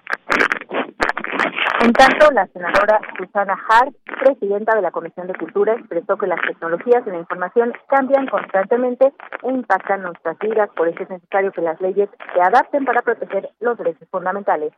En 1.81 1.93
tanto, 1.93 2.31
la 2.31 2.47
senadora 2.53 3.01
Susana 3.19 3.59
Hart, 3.69 3.93
presidenta 4.21 4.77
de 4.77 4.83
la 4.83 4.93
Comisión 4.93 5.27
de 5.27 5.35
Cultura, 5.35 5.75
expresó 5.75 6.17
que 6.17 6.29
las 6.29 6.39
tecnologías 6.47 7.05
de 7.05 7.11
la 7.11 7.19
información 7.19 7.73
cambian 7.89 8.29
constantemente 8.29 9.13
e 9.43 9.51
impactan 9.51 10.03
nuestras 10.03 10.39
vidas, 10.39 10.71
por 10.77 10.87
eso 10.87 11.03
es 11.03 11.11
necesario 11.11 11.51
que 11.51 11.61
las 11.61 11.81
leyes 11.81 12.09
se 12.33 12.41
adapten 12.41 12.85
para 12.85 13.03
proteger 13.03 13.51
los 13.59 13.77
derechos 13.79 14.07
fundamentales. 14.13 14.73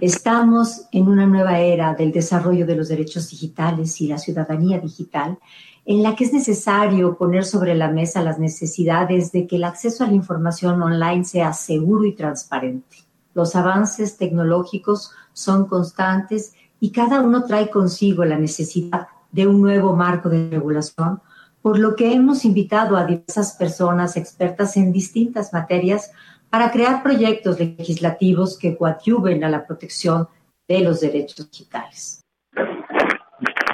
Estamos 0.00 0.88
en 0.92 1.08
una 1.08 1.26
nueva 1.26 1.58
era 1.58 1.94
del 1.94 2.12
desarrollo 2.12 2.64
de 2.64 2.76
los 2.76 2.88
derechos 2.88 3.28
digitales 3.28 4.00
y 4.00 4.06
la 4.08 4.18
ciudadanía 4.18 4.78
digital 4.78 5.38
en 5.84 6.02
la 6.02 6.14
que 6.14 6.24
es 6.24 6.32
necesario 6.32 7.16
poner 7.16 7.44
sobre 7.44 7.74
la 7.74 7.90
mesa 7.90 8.22
las 8.22 8.38
necesidades 8.38 9.32
de 9.32 9.46
que 9.46 9.56
el 9.56 9.64
acceso 9.64 10.04
a 10.04 10.06
la 10.06 10.14
información 10.14 10.80
online 10.80 11.24
sea 11.24 11.52
seguro 11.52 12.04
y 12.04 12.14
transparente. 12.14 12.98
Los 13.34 13.56
avances 13.56 14.16
tecnológicos 14.16 15.12
son 15.32 15.66
constantes 15.66 16.54
y 16.78 16.90
cada 16.90 17.20
uno 17.20 17.44
trae 17.44 17.70
consigo 17.70 18.24
la 18.24 18.38
necesidad 18.38 19.08
de 19.32 19.46
un 19.46 19.60
nuevo 19.60 19.96
marco 19.96 20.28
de 20.28 20.50
regulación, 20.50 21.20
por 21.62 21.78
lo 21.78 21.96
que 21.96 22.12
hemos 22.12 22.44
invitado 22.44 22.96
a 22.96 23.04
diversas 23.04 23.54
personas 23.54 24.16
expertas 24.16 24.76
en 24.76 24.92
distintas 24.92 25.52
materias 25.52 26.10
para 26.50 26.70
crear 26.70 27.02
proyectos 27.02 27.58
legislativos 27.58 28.58
que 28.58 28.76
coadyuven 28.76 29.42
a 29.42 29.48
la 29.48 29.66
protección 29.66 30.28
de 30.68 30.80
los 30.80 31.00
derechos 31.00 31.50
digitales. 31.50 32.21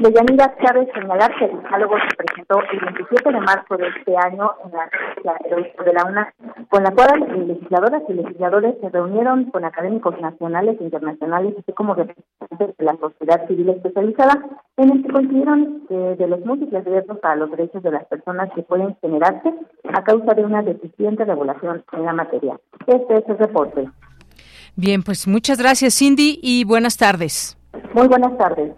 De 0.00 0.12
Yanira 0.12 0.54
cabe 0.64 0.86
señalar 0.94 1.34
que 1.38 1.46
el 1.46 1.60
diálogo 1.60 1.96
se 2.08 2.16
presentó 2.16 2.60
el 2.72 2.78
27 2.78 3.32
de 3.32 3.40
marzo 3.40 3.76
de 3.76 3.88
este 3.88 4.16
año 4.16 4.52
en 4.64 4.70
la 4.72 5.36
de 5.84 5.92
la 5.92 6.04
UNA, 6.04 6.32
con 6.68 6.84
la 6.84 6.92
cual 6.92 7.48
legisladoras 7.48 8.02
y 8.08 8.12
legisladores 8.12 8.76
se 8.80 8.90
reunieron 8.90 9.46
con 9.50 9.64
académicos 9.64 10.14
nacionales 10.20 10.76
e 10.80 10.84
internacionales, 10.84 11.54
así 11.58 11.72
como 11.72 11.94
representantes 11.94 12.76
de 12.76 12.84
la 12.84 12.96
sociedad 12.96 13.48
civil 13.48 13.70
especializada, 13.70 14.40
en 14.76 14.92
el 14.92 15.02
que 15.02 15.12
coincidieron 15.12 15.86
de 15.88 16.26
los 16.28 16.44
múltiples 16.44 16.84
riesgos 16.84 17.18
para 17.18 17.34
los 17.34 17.50
derechos 17.50 17.82
de 17.82 17.90
las 17.90 18.04
personas 18.04 18.50
que 18.54 18.62
pueden 18.62 18.96
generarse 19.00 19.52
a 19.92 20.04
causa 20.04 20.32
de 20.34 20.44
una 20.44 20.62
deficiente 20.62 21.24
regulación 21.24 21.82
en 21.92 22.04
la 22.04 22.12
materia. 22.12 22.60
Este 22.86 23.16
es 23.16 23.24
el 23.28 23.38
reporte. 23.38 23.90
Bien, 24.76 25.02
pues 25.02 25.26
muchas 25.26 25.58
gracias 25.58 25.98
Cindy 25.98 26.38
y 26.40 26.62
buenas 26.62 26.96
tardes. 26.96 27.58
Muy 27.94 28.06
buenas 28.06 28.36
tardes. 28.38 28.72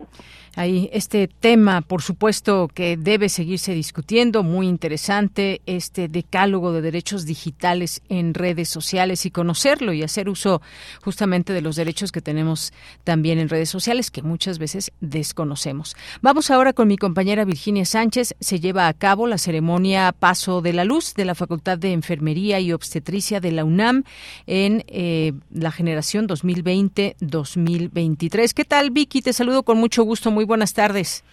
Ahí 0.56 0.90
este 0.92 1.28
tema, 1.28 1.80
por 1.80 2.02
supuesto, 2.02 2.68
que 2.74 2.96
debe 2.96 3.28
seguirse 3.28 3.72
discutiendo, 3.72 4.42
muy 4.42 4.66
interesante, 4.66 5.60
este 5.66 6.08
decálogo 6.08 6.72
de 6.72 6.82
derechos 6.82 7.24
digitales 7.24 8.02
en 8.08 8.34
redes 8.34 8.68
sociales 8.68 9.24
y 9.26 9.30
conocerlo 9.30 9.92
y 9.92 10.02
hacer 10.02 10.28
uso 10.28 10.60
justamente 11.02 11.52
de 11.52 11.60
los 11.60 11.76
derechos 11.76 12.10
que 12.10 12.20
tenemos 12.20 12.72
también 13.04 13.38
en 13.38 13.48
redes 13.48 13.70
sociales 13.70 14.10
que 14.10 14.22
muchas 14.22 14.58
veces 14.58 14.90
desconocemos. 15.00 15.94
Vamos 16.20 16.50
ahora 16.50 16.72
con 16.72 16.88
mi 16.88 16.96
compañera 16.96 17.44
Virginia 17.44 17.84
Sánchez. 17.84 18.34
Se 18.40 18.58
lleva 18.58 18.88
a 18.88 18.94
cabo 18.94 19.28
la 19.28 19.38
ceremonia 19.38 20.10
Paso 20.12 20.62
de 20.62 20.72
la 20.72 20.84
Luz 20.84 21.14
de 21.14 21.26
la 21.26 21.36
Facultad 21.36 21.78
de 21.78 21.92
Enfermería 21.92 22.58
y 22.58 22.72
Obstetricia 22.72 23.38
de 23.40 23.52
la 23.52 23.64
UNAM 23.64 24.02
en 24.46 24.82
eh, 24.88 25.32
la 25.52 25.70
generación 25.70 26.26
2020-2023. 26.26 28.52
¿Qué 28.52 28.64
tal, 28.64 28.90
Vicky? 28.90 29.22
Te 29.22 29.32
saludo 29.32 29.62
con 29.62 29.78
mucho 29.78 30.02
gusto 30.02 30.32
buenas 30.44 30.74
tardes. 30.74 31.24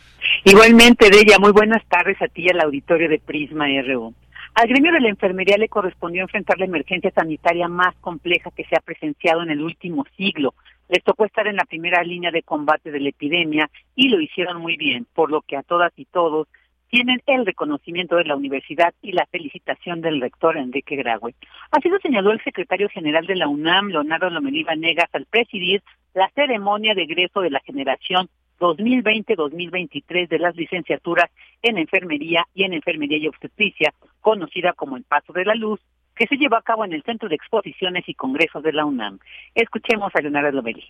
Igualmente, 0.44 1.10
Deya, 1.10 1.38
muy 1.40 1.52
buenas 1.52 1.86
tardes 1.88 2.22
a 2.22 2.28
ti 2.28 2.44
y 2.44 2.50
al 2.50 2.62
auditorio 2.62 3.10
de 3.10 3.20
Prisma 3.20 3.68
RU. 3.86 4.14
Al 4.56 4.68
gremio 4.68 4.92
de 4.92 5.02
la 5.02 5.10
enfermería 5.10 5.58
le 5.58 5.70
correspondió 5.70 6.24
enfrentar 6.24 6.58
la 6.58 6.66
emergencia 6.66 7.12
sanitaria 7.12 7.68
más 7.68 7.96
compleja 8.02 8.50
que 8.50 8.64
se 8.64 8.76
ha 8.76 8.80
presenciado 8.80 9.44
en 9.44 9.52
el 9.52 9.62
último 9.62 10.04
siglo. 10.16 10.56
Les 10.90 11.04
tocó 11.04 11.26
estar 11.26 11.46
en 11.48 11.58
la 11.58 11.66
primera 11.66 12.02
línea 12.04 12.32
de 12.32 12.42
combate 12.42 12.92
de 12.92 13.00
la 13.00 13.10
epidemia 13.10 13.70
y 13.96 14.10
lo 14.10 14.20
hicieron 14.20 14.60
muy 14.60 14.76
bien, 14.78 15.06
por 15.14 15.30
lo 15.30 15.42
que 15.42 15.58
a 15.58 15.64
todas 15.64 15.92
y 15.96 16.06
todos 16.06 16.48
tienen 16.90 17.22
el 17.28 17.46
reconocimiento 17.46 18.16
de 18.16 18.24
la 18.24 18.36
universidad 18.36 18.94
y 19.02 19.12
la 19.12 19.26
felicitación 19.28 20.02
del 20.02 20.22
rector 20.22 20.58
Enrique 20.58 20.96
Graue. 20.96 21.36
Así 21.70 21.90
lo 21.90 22.00
señaló 22.00 22.32
el 22.32 22.44
secretario 22.44 22.90
general 22.90 23.28
de 23.28 23.36
la 23.36 23.48
UNAM, 23.48 23.90
Leonardo 23.90 24.30
Lomeliva 24.30 24.76
Negas, 24.76 25.10
al 25.14 25.26
presidir 25.26 25.84
la 26.14 26.32
ceremonia 26.34 26.96
de 26.96 27.04
egreso 27.04 27.42
de 27.42 27.52
la 27.52 27.60
generación 27.60 28.30
2020-2023 28.60 30.28
de 30.28 30.40
las 30.40 30.56
licenciaturas 30.56 31.30
en 31.62 31.78
enfermería 31.78 32.46
y 32.54 32.64
en 32.64 32.74
enfermería 32.74 33.18
y 33.18 33.28
obstetricia, 33.28 33.94
conocida 34.22 34.74
como 34.74 34.98
el 34.98 35.04
Paso 35.04 35.34
de 35.34 35.46
la 35.46 35.56
Luz, 35.56 35.80
que 36.16 36.28
se 36.28 36.38
lleva 36.38 36.58
a 36.58 36.64
cabo 36.64 36.84
en 36.84 36.94
el 36.94 37.04
Centro 37.04 37.30
de 37.30 37.36
Exposiciones 37.36 38.04
y 38.08 38.14
Congresos 38.14 38.64
de 38.64 38.74
la 38.74 38.86
UNAM. 38.86 39.20
Escuchemos 39.54 40.12
a 40.16 40.22
Leonardo 40.22 40.52
Lomelí. 40.52 40.84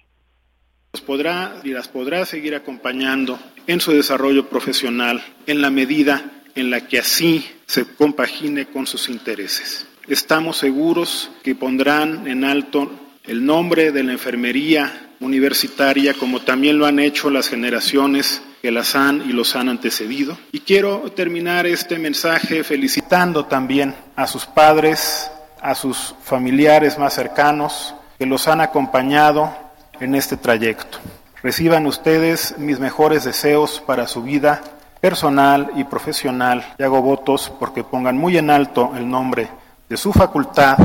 Las 0.94 1.02
podrá 1.02 1.56
y 1.64 1.70
las 1.72 1.90
podrá 1.90 2.26
seguir 2.26 2.56
acompañando 2.56 3.38
en 3.68 3.82
su 3.82 3.92
desarrollo 3.92 4.50
profesional 4.50 5.22
en 5.46 5.62
la 5.62 5.70
medida 5.70 6.44
en 6.56 6.70
la 6.70 6.88
que 6.88 7.00
así 7.00 7.46
se 7.66 7.96
compagine 7.96 8.66
con 8.68 8.88
sus 8.88 9.10
intereses. 9.10 9.88
Estamos 10.08 10.58
seguros 10.58 11.30
que 11.44 11.54
pondrán 11.54 12.28
en 12.28 12.46
alto 12.46 12.90
el 13.26 13.46
nombre 13.46 13.92
de 13.92 14.04
la 14.04 14.14
enfermería 14.14 15.07
universitaria, 15.20 16.14
como 16.14 16.42
también 16.42 16.78
lo 16.78 16.86
han 16.86 17.00
hecho 17.00 17.30
las 17.30 17.50
generaciones 17.50 18.42
que 18.62 18.72
las 18.72 18.96
han 18.96 19.22
y 19.30 19.34
los 19.34 19.56
han 19.56 19.70
antecedido. 19.70 20.38
Y 20.52 20.60
quiero 20.60 21.12
terminar 21.12 21.66
este 21.66 21.98
mensaje 22.00 22.64
felicitando 22.64 23.46
también 23.46 23.96
a 24.16 24.28
sus 24.28 24.46
padres, 24.46 25.32
a 25.62 25.76
sus 25.76 26.16
familiares 26.24 26.98
más 26.98 27.14
cercanos 27.14 27.96
que 28.18 28.26
los 28.26 28.48
han 28.48 28.62
acompañado 28.62 29.56
en 30.00 30.16
este 30.16 30.38
trayecto. 30.38 31.00
Reciban 31.44 31.86
ustedes 31.86 32.56
mis 32.58 32.80
mejores 32.80 33.24
deseos 33.24 33.82
para 33.86 34.08
su 34.08 34.24
vida 34.24 34.62
personal 35.00 35.72
y 35.76 35.84
profesional 35.84 36.74
y 36.78 36.84
hago 36.84 37.02
votos 37.02 37.52
porque 37.60 37.84
pongan 37.84 38.18
muy 38.18 38.38
en 38.38 38.50
alto 38.50 38.94
el 38.96 39.10
nombre 39.10 39.48
de 39.88 39.98
su 39.98 40.12
facultad 40.12 40.78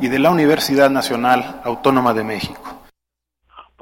y 0.00 0.08
de 0.08 0.18
la 0.18 0.30
Universidad 0.30 0.90
Nacional 0.90 1.60
Autónoma 1.64 2.12
de 2.12 2.24
México. 2.24 2.81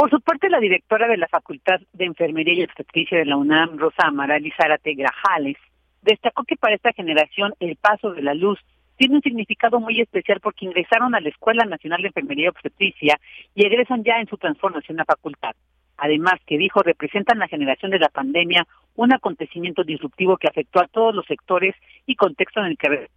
Por 0.01 0.09
su 0.09 0.19
parte, 0.23 0.49
la 0.49 0.61
directora 0.61 1.07
de 1.07 1.19
la 1.19 1.29
Facultad 1.29 1.79
de 1.93 2.07
Enfermería 2.07 2.55
y 2.55 2.63
Obstetricia 2.63 3.19
de 3.19 3.27
la 3.27 3.37
UNAM, 3.37 3.77
Rosa 3.77 4.07
Amaral 4.07 4.51
Zárate 4.57 4.95
Grajales, 4.95 5.59
destacó 6.01 6.45
que 6.45 6.57
para 6.57 6.75
esta 6.75 6.95
generación 6.95 7.53
el 7.61 7.77
paso 7.77 8.11
de 8.13 8.23
la 8.23 8.33
luz 8.33 8.59
tiene 8.97 9.17
un 9.17 9.21
significado 9.21 9.79
muy 9.79 10.01
especial 10.01 10.41
porque 10.41 10.65
ingresaron 10.65 11.15
a 11.15 11.21
la 11.21 11.29
Escuela 11.29 11.67
Nacional 11.67 12.01
de 12.01 12.09
Enfermería 12.09 12.47
y 12.47 12.49
Obstetricia 12.49 13.21
y 13.55 13.67
egresan 13.67 14.03
ya 14.03 14.19
en 14.21 14.27
su 14.27 14.39
transformación 14.39 14.99
a 15.01 15.05
facultad. 15.05 15.55
Además, 15.99 16.41
que 16.47 16.57
dijo, 16.57 16.81
representan 16.81 17.39
la 17.39 17.49
generación 17.49 17.91
de 17.91 17.99
la 17.99 18.09
pandemia, 18.09 18.67
un 18.97 19.13
acontecimiento 19.13 19.85
disruptivo 19.85 20.39
que 20.39 20.49
afectó 20.49 20.81
a 20.81 20.89
todos 20.89 21.15
los 21.15 21.27
sectores 21.27 21.75
y 22.07 22.15
contexto 22.15 22.61
en 22.61 22.67
el 22.69 22.79
que 22.79 23.11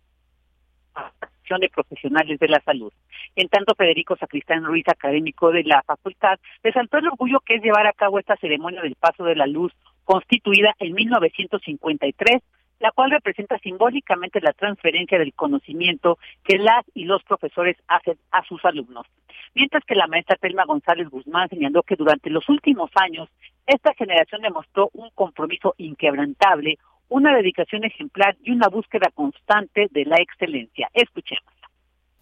de 1.59 1.69
Profesionales 1.69 2.39
de 2.39 2.47
la 2.47 2.61
Salud. 2.61 2.91
En 3.35 3.49
tanto, 3.49 3.75
Federico 3.75 4.15
Sacristán 4.15 4.63
Ruiz, 4.63 4.87
académico 4.87 5.51
de 5.51 5.63
la 5.63 5.83
facultad, 5.83 6.39
resaltó 6.63 6.97
el 6.97 7.07
orgullo 7.07 7.39
que 7.41 7.55
es 7.55 7.63
llevar 7.63 7.85
a 7.85 7.93
cabo 7.93 8.19
esta 8.19 8.37
ceremonia 8.37 8.81
del 8.81 8.95
Paso 8.95 9.23
de 9.23 9.35
la 9.35 9.45
Luz, 9.45 9.73
constituida 10.05 10.73
en 10.79 10.93
1953, 10.93 12.41
la 12.79 12.91
cual 12.91 13.11
representa 13.11 13.57
simbólicamente 13.59 14.41
la 14.41 14.53
transferencia 14.53 15.17
del 15.19 15.33
conocimiento 15.33 16.17
que 16.43 16.57
las 16.57 16.83
y 16.93 17.05
los 17.05 17.23
profesores 17.23 17.77
hacen 17.87 18.17
a 18.31 18.43
sus 18.43 18.63
alumnos. 18.65 19.05
Mientras 19.53 19.83
que 19.85 19.95
la 19.95 20.07
maestra 20.07 20.35
Telma 20.35 20.65
González 20.65 21.09
Guzmán 21.09 21.49
señaló 21.49 21.83
que 21.83 21.95
durante 21.95 22.29
los 22.29 22.47
últimos 22.49 22.89
años 22.95 23.29
esta 23.67 23.93
generación 23.93 24.41
demostró 24.41 24.89
un 24.93 25.09
compromiso 25.11 25.75
inquebrantable, 25.77 26.77
una 27.09 27.35
dedicación 27.35 27.83
ejemplar 27.83 28.35
y 28.43 28.51
una 28.51 28.67
búsqueda 28.69 29.09
constante 29.13 29.87
de 29.91 30.05
la 30.05 30.17
excelencia. 30.17 30.89
Escuchemos. 30.93 31.53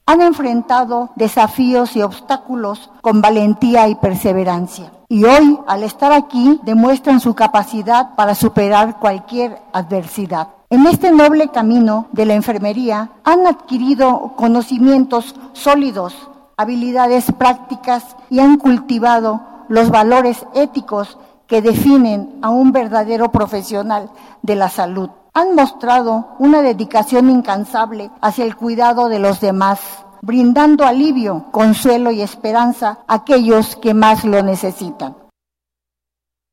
Han 0.06 0.22
enfrentado 0.22 1.12
desafíos 1.16 1.96
y 1.96 2.02
obstáculos 2.02 2.92
con 3.02 3.22
valentía 3.22 3.88
y 3.88 3.96
perseverancia. 3.96 4.92
Y 5.08 5.24
hoy, 5.24 5.60
al 5.68 5.84
estar 5.84 6.12
aquí, 6.12 6.60
demuestran 6.64 7.20
su 7.20 7.36
capacidad 7.36 8.16
para 8.16 8.36
superar 8.36 9.00
cualquier 9.00 9.58
adversidad. 9.72 10.50
En 10.70 10.86
este 10.88 11.12
noble 11.12 11.50
camino 11.50 12.08
de 12.14 12.26
la 12.26 12.34
enfermería 12.34 13.12
han 13.24 13.46
adquirido 13.46 14.34
conocimientos 14.36 15.36
sólidos, 15.54 16.30
habilidades 16.58 17.32
prácticas 17.34 18.16
y 18.30 18.40
han 18.40 18.58
cultivado 18.58 19.42
los 19.68 19.90
valores 19.90 20.46
éticos 20.54 21.18
que 21.52 21.62
definen 21.62 22.40
a 22.42 22.50
un 22.50 22.72
verdadero 22.72 23.30
profesional 23.30 24.10
de 24.42 24.56
la 24.56 24.70
salud. 24.70 25.10
Han 25.34 25.54
mostrado 25.54 26.30
una 26.40 26.62
dedicación 26.62 27.30
incansable 27.30 28.10
hacia 28.22 28.46
el 28.46 28.56
cuidado 28.56 29.10
de 29.10 29.20
los 29.20 29.42
demás, 29.42 30.06
brindando 30.22 30.86
alivio, 30.86 31.48
consuelo 31.52 32.10
y 32.12 32.22
esperanza 32.22 33.00
a 33.06 33.16
aquellos 33.16 33.76
que 33.76 33.94
más 33.94 34.24
lo 34.24 34.42
necesitan. 34.44 35.18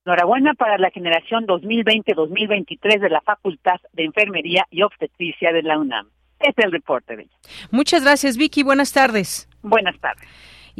Enhorabuena 0.04 0.54
para 0.54 0.76
la 0.78 0.90
generación 0.90 1.46
2020-2023 1.46 2.98
de 2.98 3.10
la 3.10 3.20
Facultad 3.20 3.76
de 3.92 4.02
Enfermería 4.02 4.66
y 4.68 4.82
Obstetricia 4.82 5.52
de 5.52 5.62
la 5.62 5.78
UNAM. 5.78 6.08
Este 6.40 6.62
es 6.62 6.64
el 6.64 6.72
reporte 6.72 7.14
de 7.14 7.22
ella. 7.22 7.36
Muchas 7.70 8.02
gracias, 8.02 8.36
Vicky. 8.36 8.64
Buenas 8.64 8.92
tardes. 8.92 9.48
Buenas 9.62 9.96
tardes. 10.00 10.28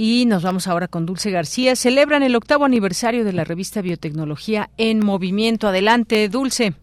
Y 0.00 0.26
nos 0.26 0.44
vamos 0.44 0.68
ahora 0.68 0.86
con 0.86 1.06
Dulce 1.06 1.32
García. 1.32 1.74
Celebran 1.74 2.22
el 2.22 2.36
octavo 2.36 2.64
aniversario 2.64 3.24
de 3.24 3.32
la 3.32 3.42
revista 3.42 3.82
Biotecnología 3.82 4.68
en 4.76 5.04
Movimiento. 5.04 5.66
Adelante, 5.66 6.28
Dulce. 6.28 6.74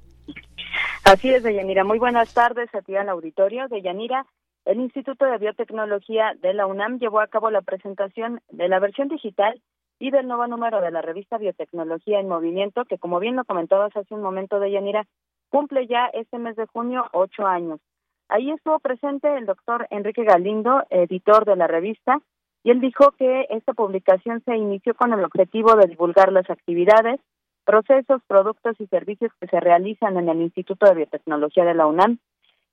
Así 1.06 1.30
es, 1.30 1.42
Deyanira. 1.42 1.86
Muy 1.86 1.98
buenas 1.98 2.34
tardes 2.34 2.68
a 2.76 2.82
ti 2.82 2.94
al 2.98 3.08
auditorio. 3.08 3.70
Deyanira, 3.70 4.26
el 4.66 4.82
Instituto 4.82 5.24
de 5.24 5.38
Biotecnología 5.38 6.34
de 6.42 6.54
la 6.54 6.68
UNAM 6.68 7.00
llevó 7.00 7.22
a 7.22 7.28
cabo 7.28 7.50
la 7.52 7.62
presentación 7.62 8.42
de 8.50 8.68
la 8.68 8.80
versión 8.80 9.08
digital 9.08 9.62
y 9.98 10.12
del 10.12 10.28
nuevo 10.28 10.46
número 10.48 10.82
de 10.82 10.92
la 10.92 11.02
revista 11.02 11.38
Biotecnología 11.38 12.20
en 12.20 12.28
Movimiento, 12.28 12.84
que 12.84 12.98
como 12.98 13.22
bien 13.22 13.38
lo 13.38 13.46
comentabas 13.46 13.96
hace 13.96 14.14
un 14.14 14.24
momento, 14.24 14.60
Deyanira, 14.60 15.08
cumple 15.48 15.88
ya 15.88 16.08
este 16.08 16.38
mes 16.38 16.58
de 16.58 16.66
junio 16.66 17.06
ocho 17.14 17.48
años. 17.48 17.80
Ahí 18.28 18.52
estuvo 18.52 18.80
presente 18.80 19.38
el 19.38 19.46
doctor 19.46 19.88
Enrique 19.90 20.26
Galindo, 20.26 20.84
editor 20.90 21.46
de 21.46 21.56
la 21.56 21.68
revista, 21.68 22.20
y 22.66 22.72
él 22.72 22.82
dijo 22.82 23.12
que 23.12 23.46
esta 23.52 23.74
publicación 23.74 24.42
se 24.44 24.58
inició 24.58 24.96
con 24.96 25.14
el 25.14 25.24
objetivo 25.24 25.76
de 25.76 25.86
divulgar 25.86 26.32
las 26.32 26.50
actividades, 26.50 27.20
procesos, 27.64 28.24
productos 28.26 28.76
y 28.80 28.88
servicios 28.88 29.32
que 29.40 29.46
se 29.46 29.60
realizan 29.60 30.18
en 30.18 30.30
el 30.30 30.42
Instituto 30.42 30.88
de 30.88 30.96
Biotecnología 30.96 31.64
de 31.64 31.76
la 31.76 31.86
UNAM. 31.86 32.18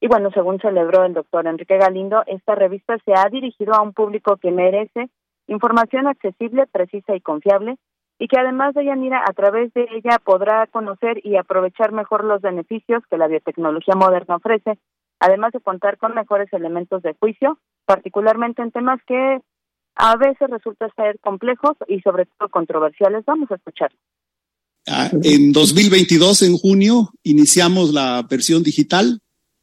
Y 0.00 0.08
bueno, 0.08 0.30
según 0.32 0.60
celebró 0.60 1.04
el 1.04 1.12
doctor 1.12 1.46
Enrique 1.46 1.76
Galindo, 1.76 2.22
esta 2.26 2.54
revista 2.54 2.96
se 3.04 3.12
ha 3.14 3.28
dirigido 3.28 3.74
a 3.74 3.82
un 3.82 3.92
público 3.92 4.38
que 4.38 4.50
merece 4.50 5.10
información 5.46 6.06
accesible, 6.06 6.66
precisa 6.68 7.14
y 7.14 7.20
confiable, 7.20 7.76
y 8.18 8.28
que 8.28 8.40
además 8.40 8.72
de 8.72 8.86
Yanira, 8.86 9.22
a 9.28 9.34
través 9.34 9.74
de 9.74 9.86
ella 9.92 10.16
podrá 10.24 10.68
conocer 10.68 11.20
y 11.22 11.36
aprovechar 11.36 11.92
mejor 11.92 12.24
los 12.24 12.40
beneficios 12.40 13.02
que 13.10 13.18
la 13.18 13.26
biotecnología 13.26 13.94
moderna 13.94 14.36
ofrece, 14.36 14.78
además 15.20 15.52
de 15.52 15.60
contar 15.60 15.98
con 15.98 16.14
mejores 16.14 16.50
elementos 16.54 17.02
de 17.02 17.14
juicio, 17.20 17.58
particularmente 17.84 18.62
en 18.62 18.70
temas 18.70 18.98
que 19.06 19.42
a 19.94 20.16
veces 20.16 20.48
resultan 20.48 20.90
ser 20.96 21.18
complejos 21.20 21.76
y 21.88 22.00
sobre 22.00 22.26
todo 22.26 22.48
controversiales. 22.48 23.24
Vamos 23.26 23.50
a 23.50 23.56
escuchar. 23.56 23.92
Ah, 24.86 25.10
en 25.22 25.52
2022, 25.52 26.42
en 26.42 26.56
junio, 26.56 27.12
iniciamos 27.22 27.92
la 27.92 28.26
versión 28.28 28.62
digital 28.62 29.20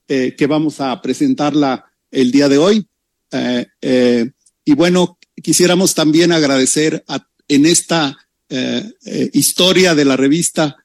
eh, 0.08 0.36
que 0.36 0.48
vamos 0.48 0.80
a 0.82 1.02
presentarla 1.02 1.92
el 2.10 2.32
día 2.32 2.48
de 2.48 2.58
hoy. 2.58 2.88
Eh, 3.32 3.68
eh, 3.82 4.32
y 4.63 4.74
bueno, 4.74 5.18
quisiéramos 5.44 5.94
también 5.94 6.32
agradecer 6.32 7.04
a, 7.08 7.28
en 7.48 7.65
esta 7.65 8.18
historia 9.34 9.94
de 9.94 10.06
la 10.06 10.18
revista 10.18 10.84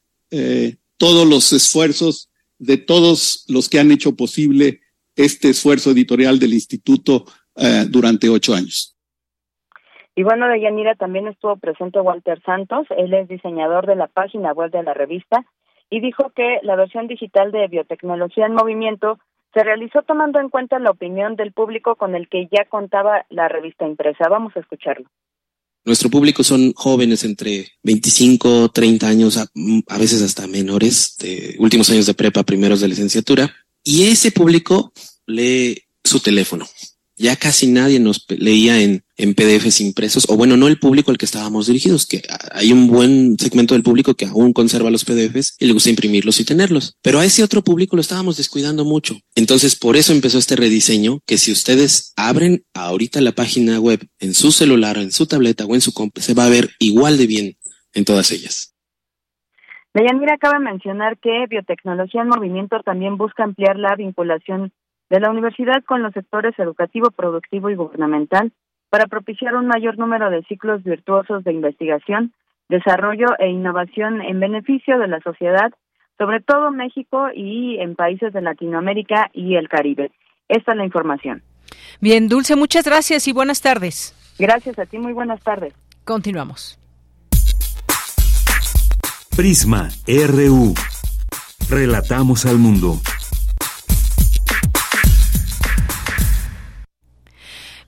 todos 0.98 1.26
los 1.26 1.50
esfuerzos 1.54 2.28
de 2.58 2.76
todos 2.76 3.46
los 3.48 3.70
que 3.70 3.78
han 3.78 3.90
hecho 3.90 4.14
posible 4.14 4.82
este 5.16 5.48
esfuerzo 5.48 5.92
editorial 5.92 6.38
del 6.38 6.52
instituto 6.52 7.24
durante 7.88 8.28
ocho 8.28 8.54
años. 8.54 8.93
Y 10.16 10.22
bueno, 10.22 10.48
de 10.48 10.60
Yanira 10.60 10.94
también 10.94 11.26
estuvo 11.26 11.56
presente 11.56 12.00
Walter 12.00 12.40
Santos, 12.44 12.86
él 12.96 13.12
es 13.14 13.28
diseñador 13.28 13.86
de 13.86 13.96
la 13.96 14.06
página 14.06 14.52
web 14.52 14.70
de 14.70 14.82
la 14.82 14.94
revista 14.94 15.44
y 15.90 16.00
dijo 16.00 16.30
que 16.34 16.60
la 16.62 16.76
versión 16.76 17.08
digital 17.08 17.50
de 17.50 17.66
Biotecnología 17.66 18.46
en 18.46 18.54
Movimiento 18.54 19.18
se 19.52 19.62
realizó 19.62 20.02
tomando 20.02 20.40
en 20.40 20.50
cuenta 20.50 20.78
la 20.78 20.90
opinión 20.90 21.36
del 21.36 21.52
público 21.52 21.96
con 21.96 22.14
el 22.14 22.28
que 22.28 22.48
ya 22.50 22.64
contaba 22.64 23.26
la 23.28 23.48
revista 23.48 23.86
impresa. 23.86 24.28
Vamos 24.28 24.52
a 24.56 24.60
escucharlo. 24.60 25.06
Nuestro 25.84 26.08
público 26.08 26.42
son 26.42 26.72
jóvenes 26.74 27.24
entre 27.24 27.66
25, 27.82 28.70
30 28.70 29.06
años, 29.06 29.36
a, 29.36 29.42
a, 29.42 29.98
veces 29.98 30.22
hasta 30.22 30.46
menores, 30.46 31.16
de 31.18 31.56
últimos 31.58 31.90
años 31.90 32.06
de 32.06 32.14
prepa, 32.14 32.42
primeros 32.42 32.80
de 32.80 32.88
licenciatura. 32.88 33.50
Y 33.82 34.08
ese 34.08 34.32
público 34.32 34.92
lee 35.26 35.76
su 36.02 36.20
teléfono 36.20 36.64
ya 37.16 37.36
casi 37.36 37.68
nadie 37.68 38.00
nos 38.00 38.26
leía 38.28 38.80
en, 38.80 39.04
en 39.16 39.34
PDFs 39.34 39.80
impresos, 39.80 40.26
o 40.28 40.36
bueno, 40.36 40.56
no 40.56 40.66
el 40.66 40.78
público 40.78 41.10
al 41.10 41.18
que 41.18 41.24
estábamos 41.24 41.66
dirigidos, 41.66 42.06
que 42.06 42.22
hay 42.52 42.72
un 42.72 42.88
buen 42.88 43.38
segmento 43.38 43.74
del 43.74 43.82
público 43.82 44.14
que 44.14 44.26
aún 44.26 44.52
conserva 44.52 44.90
los 44.90 45.04
PDFs 45.04 45.56
y 45.58 45.66
le 45.66 45.72
gusta 45.72 45.90
imprimirlos 45.90 46.40
y 46.40 46.44
tenerlos. 46.44 46.96
Pero 47.02 47.20
a 47.20 47.24
ese 47.24 47.44
otro 47.44 47.62
público 47.62 47.96
lo 47.96 48.02
estábamos 48.02 48.36
descuidando 48.36 48.84
mucho. 48.84 49.16
Entonces, 49.34 49.76
por 49.76 49.96
eso 49.96 50.12
empezó 50.12 50.38
este 50.38 50.56
rediseño, 50.56 51.20
que 51.26 51.38
si 51.38 51.52
ustedes 51.52 52.12
abren 52.16 52.64
ahorita 52.74 53.20
la 53.20 53.32
página 53.32 53.78
web 53.78 54.00
en 54.18 54.34
su 54.34 54.50
celular, 54.50 54.98
en 54.98 55.12
su 55.12 55.26
tableta 55.26 55.64
o 55.66 55.74
en 55.74 55.80
su 55.80 55.92
comp, 55.92 56.18
se 56.18 56.34
va 56.34 56.46
a 56.46 56.50
ver 56.50 56.70
igual 56.78 57.16
de 57.18 57.26
bien 57.26 57.56
en 57.92 58.04
todas 58.04 58.32
ellas. 58.32 58.74
Deyanira 59.94 60.34
acaba 60.34 60.58
de 60.58 60.64
mencionar 60.64 61.18
que 61.18 61.46
Biotecnología 61.48 62.22
en 62.22 62.28
Movimiento 62.28 62.80
también 62.84 63.16
busca 63.16 63.44
ampliar 63.44 63.78
la 63.78 63.94
vinculación 63.94 64.72
de 65.10 65.20
la 65.20 65.30
universidad 65.30 65.82
con 65.84 66.02
los 66.02 66.12
sectores 66.12 66.58
educativo, 66.58 67.10
productivo 67.10 67.70
y 67.70 67.74
gubernamental 67.74 68.52
para 68.90 69.06
propiciar 69.06 69.56
un 69.56 69.66
mayor 69.66 69.98
número 69.98 70.30
de 70.30 70.42
ciclos 70.44 70.82
virtuosos 70.84 71.42
de 71.44 71.52
investigación, 71.52 72.32
desarrollo 72.68 73.26
e 73.38 73.48
innovación 73.48 74.22
en 74.22 74.40
beneficio 74.40 74.98
de 74.98 75.08
la 75.08 75.20
sociedad, 75.20 75.72
sobre 76.16 76.40
todo 76.40 76.70
México 76.70 77.26
y 77.34 77.78
en 77.80 77.96
países 77.96 78.32
de 78.32 78.40
Latinoamérica 78.40 79.30
y 79.32 79.56
el 79.56 79.68
Caribe. 79.68 80.12
Esta 80.48 80.72
es 80.72 80.78
la 80.78 80.84
información. 80.84 81.42
Bien, 82.00 82.28
Dulce, 82.28 82.56
muchas 82.56 82.84
gracias 82.84 83.26
y 83.26 83.32
buenas 83.32 83.60
tardes. 83.60 84.14
Gracias 84.38 84.78
a 84.78 84.86
ti, 84.86 84.98
muy 84.98 85.12
buenas 85.12 85.42
tardes. 85.42 85.74
Continuamos. 86.04 86.78
Prisma 89.36 89.88
RU. 90.06 90.74
Relatamos 91.68 92.46
al 92.46 92.58
mundo. 92.58 93.00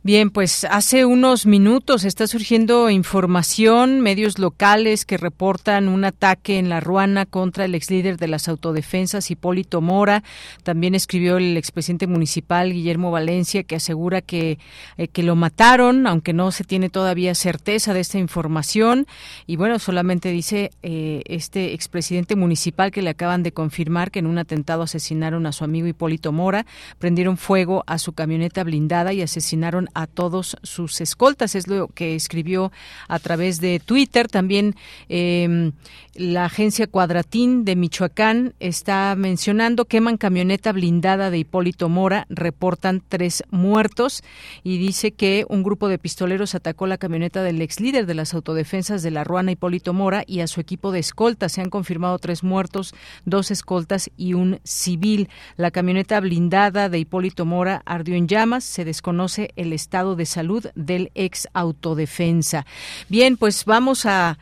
Bien, 0.06 0.30
pues 0.30 0.64
hace 0.70 1.04
unos 1.04 1.46
minutos 1.46 2.04
está 2.04 2.28
surgiendo 2.28 2.90
información, 2.90 4.02
medios 4.02 4.38
locales 4.38 5.04
que 5.04 5.16
reportan 5.16 5.88
un 5.88 6.04
ataque 6.04 6.60
en 6.60 6.68
la 6.68 6.78
Ruana 6.78 7.26
contra 7.26 7.64
el 7.64 7.74
ex 7.74 7.90
líder 7.90 8.16
de 8.16 8.28
las 8.28 8.46
autodefensas, 8.46 9.32
Hipólito 9.32 9.80
Mora. 9.80 10.22
También 10.62 10.94
escribió 10.94 11.38
el 11.38 11.56
expresidente 11.56 12.06
municipal, 12.06 12.72
Guillermo 12.72 13.10
Valencia, 13.10 13.64
que 13.64 13.74
asegura 13.74 14.20
que, 14.20 14.60
eh, 14.96 15.08
que 15.08 15.24
lo 15.24 15.34
mataron, 15.34 16.06
aunque 16.06 16.32
no 16.32 16.52
se 16.52 16.62
tiene 16.62 16.88
todavía 16.88 17.34
certeza 17.34 17.92
de 17.92 17.98
esta 17.98 18.18
información. 18.18 19.08
Y 19.48 19.56
bueno, 19.56 19.80
solamente 19.80 20.30
dice 20.30 20.70
eh, 20.84 21.22
este 21.26 21.74
expresidente 21.74 22.36
municipal 22.36 22.92
que 22.92 23.02
le 23.02 23.10
acaban 23.10 23.42
de 23.42 23.50
confirmar 23.50 24.12
que 24.12 24.20
en 24.20 24.28
un 24.28 24.38
atentado 24.38 24.84
asesinaron 24.84 25.46
a 25.46 25.52
su 25.52 25.64
amigo 25.64 25.88
Hipólito 25.88 26.30
Mora, 26.30 26.64
prendieron 27.00 27.36
fuego 27.36 27.82
a 27.88 27.98
su 27.98 28.12
camioneta 28.12 28.62
blindada 28.62 29.12
y 29.12 29.20
asesinaron 29.20 29.88
a 29.96 30.06
todos 30.06 30.56
sus 30.62 31.00
escoltas. 31.00 31.54
Es 31.54 31.66
lo 31.66 31.88
que 31.88 32.14
escribió 32.14 32.70
a 33.08 33.18
través 33.18 33.60
de 33.60 33.80
Twitter. 33.80 34.28
También 34.28 34.76
eh, 35.08 35.72
la 36.14 36.44
agencia 36.44 36.86
Cuadratín 36.86 37.64
de 37.64 37.76
Michoacán 37.76 38.54
está 38.60 39.14
mencionando 39.16 39.86
queman 39.86 40.18
camioneta 40.18 40.72
blindada 40.72 41.30
de 41.30 41.38
Hipólito 41.38 41.88
Mora, 41.88 42.26
reportan 42.28 43.02
tres 43.06 43.42
muertos 43.50 44.22
y 44.62 44.78
dice 44.78 45.12
que 45.12 45.46
un 45.48 45.62
grupo 45.62 45.88
de 45.88 45.98
pistoleros 45.98 46.54
atacó 46.54 46.86
la 46.86 46.98
camioneta 46.98 47.42
del 47.42 47.60
ex 47.62 47.80
líder 47.80 48.06
de 48.06 48.14
las 48.14 48.34
autodefensas 48.34 49.02
de 49.02 49.10
la 49.10 49.24
Ruana, 49.24 49.52
Hipólito 49.52 49.92
Mora, 49.94 50.24
y 50.26 50.40
a 50.40 50.46
su 50.46 50.60
equipo 50.60 50.92
de 50.92 50.98
escoltas. 50.98 51.52
Se 51.52 51.60
han 51.60 51.70
confirmado 51.70 52.18
tres 52.18 52.42
muertos, 52.42 52.94
dos 53.24 53.50
escoltas 53.50 54.10
y 54.16 54.34
un 54.34 54.60
civil. 54.62 55.28
La 55.56 55.70
camioneta 55.70 56.20
blindada 56.20 56.88
de 56.88 56.98
Hipólito 56.98 57.46
Mora 57.46 57.82
ardió 57.86 58.14
en 58.14 58.28
llamas. 58.28 58.64
Se 58.64 58.84
desconoce 58.84 59.50
el 59.56 59.72
estado 59.72 59.85
estado 59.86 60.16
de 60.16 60.26
salud 60.26 60.66
del 60.74 61.10
ex 61.14 61.46
autodefensa. 61.54 62.66
Bien, 63.08 63.36
pues 63.36 63.64
vamos 63.64 64.04
a, 64.04 64.36